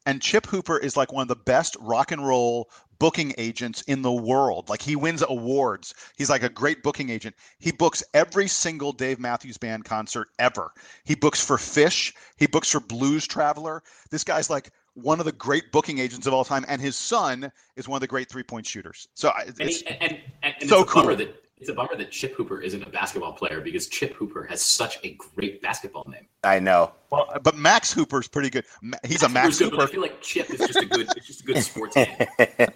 And 0.06 0.22
Chip 0.22 0.48
Hooper 0.48 0.78
is 0.78 0.96
like 0.96 1.12
one 1.12 1.24
of 1.24 1.28
the 1.28 1.36
best 1.36 1.76
rock 1.80 2.12
and 2.12 2.26
roll 2.26 2.70
booking 3.00 3.34
agents 3.38 3.82
in 3.84 4.02
the 4.02 4.12
world. 4.12 4.70
Like 4.70 4.82
he 4.82 4.96
wins 4.96 5.24
awards. 5.28 5.94
He's 6.18 6.30
like 6.30 6.44
a 6.44 6.50
great 6.50 6.84
booking 6.84 7.10
agent. 7.10 7.36
He 7.60 7.72
books 7.72 8.04
every 8.14 8.48
single 8.48 8.92
Dave 8.92 9.20
Matthews 9.20 9.58
Band 9.58 9.86
concert 9.86 10.28
ever. 10.38 10.72
He 11.06 11.16
books 11.16 11.44
for 11.44 11.58
Phish. 11.58 12.14
He 12.38 12.48
books 12.48 12.70
for 12.70 12.80
Blues 12.80 13.26
Traveler. 13.26 13.82
This 14.12 14.24
guy's 14.24 14.50
like 14.50 14.72
one 14.94 15.20
of 15.20 15.26
the 15.26 15.32
great 15.32 15.72
booking 15.72 16.00
agents 16.00 16.28
of 16.28 16.34
all 16.34 16.44
time, 16.44 16.66
and 16.68 16.82
his 16.82 16.96
son 16.96 17.52
is 17.76 17.88
one 17.88 17.98
of 17.98 18.02
the 18.02 18.08
great 18.08 18.30
three 18.30 18.44
point 18.44 18.66
shooters. 18.66 19.08
So 19.14 19.32
it's, 19.46 19.60
and, 19.60 19.70
he, 19.70 19.88
and, 19.88 20.20
and, 20.44 20.56
and 20.60 20.70
so 20.70 20.84
cool. 20.84 21.16
That 21.16 21.34
it's 21.60 21.70
a 21.70 21.74
bummer 21.74 21.96
that 21.98 22.10
Chip 22.10 22.36
Hooper 22.36 22.62
isn't 22.62 22.82
a 22.84 22.90
basketball 22.90 23.34
player 23.34 23.60
because 23.60 23.88
Chip 23.88 24.14
Hooper 24.14 24.46
has 24.46 24.62
such 24.62 24.98
a 25.04 25.18
great 25.36 25.62
basketball 25.62 26.06
name. 26.10 26.26
I 26.44 26.60
know. 26.60 26.94
Well, 27.12 27.38
but 27.44 27.58
Max 27.58 27.92
Hooper's 27.92 28.30
pretty 28.30 28.50
good. 28.50 28.66
He's 29.04 29.22
Max 29.22 29.24
a 29.24 29.30
Max 29.30 29.60
Hooper. 29.60 29.78
Good, 29.78 29.90
I 29.90 29.92
feel 29.92 30.02
like 30.02 30.22
Chip 30.22 30.50
is 30.52 30.60
just 30.60 30.78
a 30.78 30.86
good. 30.86 31.10
it's 31.18 31.28
just 31.28 31.42
a 31.42 31.44
good 31.44 31.62
sports 31.62 31.96
name. 31.98 32.16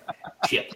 Chip. 0.48 0.74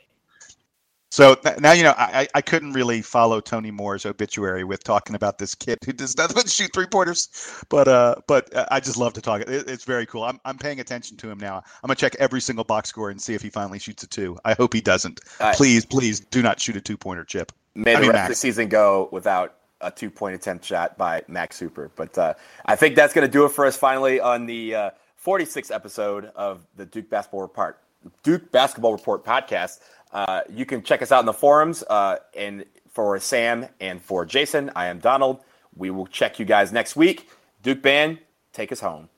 So 1.09 1.35
now 1.59 1.71
you 1.71 1.83
know 1.83 1.95
I, 1.97 2.27
I 2.35 2.41
couldn't 2.41 2.73
really 2.73 3.01
follow 3.01 3.39
Tony 3.39 3.71
Moore's 3.71 4.05
obituary 4.05 4.63
with 4.63 4.83
talking 4.83 5.15
about 5.15 5.37
this 5.37 5.55
kid 5.55 5.79
who 5.85 5.91
does 5.93 6.17
nothing 6.17 6.35
but 6.35 6.49
shoot 6.49 6.71
three 6.73 6.85
pointers, 6.85 7.63
but 7.69 7.87
uh, 7.87 8.15
but 8.27 8.53
uh, 8.55 8.67
I 8.69 8.79
just 8.79 8.97
love 8.97 9.13
to 9.13 9.21
talk. 9.21 9.41
It, 9.41 9.69
it's 9.69 9.83
very 9.83 10.05
cool. 10.05 10.23
I'm 10.23 10.39
I'm 10.45 10.57
paying 10.57 10.79
attention 10.79 11.17
to 11.17 11.29
him 11.29 11.39
now. 11.39 11.57
I'm 11.57 11.87
gonna 11.87 11.95
check 11.95 12.15
every 12.19 12.39
single 12.39 12.65
box 12.65 12.89
score 12.89 13.09
and 13.09 13.21
see 13.21 13.33
if 13.33 13.41
he 13.41 13.49
finally 13.49 13.79
shoots 13.79 14.03
a 14.03 14.07
two. 14.07 14.37
I 14.45 14.53
hope 14.53 14.73
he 14.73 14.81
doesn't. 14.81 15.19
Right. 15.39 15.55
Please, 15.55 15.85
please 15.85 16.19
do 16.19 16.41
not 16.41 16.59
shoot 16.59 16.75
a 16.75 16.81
two 16.81 16.97
pointer, 16.97 17.25
Chip 17.25 17.51
may 17.77 17.93
the 17.93 18.01
rest 18.01 18.13
Max. 18.13 18.23
of 18.25 18.29
the 18.29 18.35
season 18.35 18.67
go 18.67 19.07
without 19.11 19.55
a 19.81 19.91
two 19.91 20.09
point 20.09 20.35
attempt 20.35 20.65
shot 20.65 20.97
by 20.97 21.23
Max 21.27 21.59
Hooper. 21.59 21.91
But 21.95 22.17
uh, 22.17 22.33
I 22.65 22.75
think 22.75 22.95
that's 22.95 23.13
going 23.13 23.25
to 23.27 23.31
do 23.31 23.45
it 23.45 23.49
for 23.49 23.65
us 23.65 23.77
finally 23.77 24.19
on 24.19 24.45
the 24.45 24.75
uh, 24.75 24.89
46th 25.23 25.73
episode 25.73 26.31
of 26.35 26.65
the 26.75 26.85
Duke 26.85 27.09
Basketball 27.09 27.41
Report, 27.41 27.79
Duke 28.23 28.51
Basketball 28.51 28.93
Report 28.93 29.23
podcast. 29.23 29.79
Uh, 30.11 30.41
you 30.49 30.65
can 30.65 30.81
check 30.81 31.01
us 31.01 31.11
out 31.11 31.19
in 31.19 31.25
the 31.25 31.33
forums. 31.33 31.83
Uh, 31.89 32.17
and 32.35 32.65
for 32.89 33.19
Sam 33.19 33.67
and 33.79 34.01
for 34.01 34.25
Jason, 34.25 34.71
I 34.75 34.87
am 34.87 34.99
Donald. 34.99 35.41
We 35.75 35.91
will 35.91 36.07
check 36.07 36.39
you 36.39 36.45
guys 36.45 36.71
next 36.71 36.95
week. 36.95 37.29
Duke 37.61 37.81
Band, 37.81 38.19
take 38.53 38.71
us 38.71 38.79
home. 38.79 39.09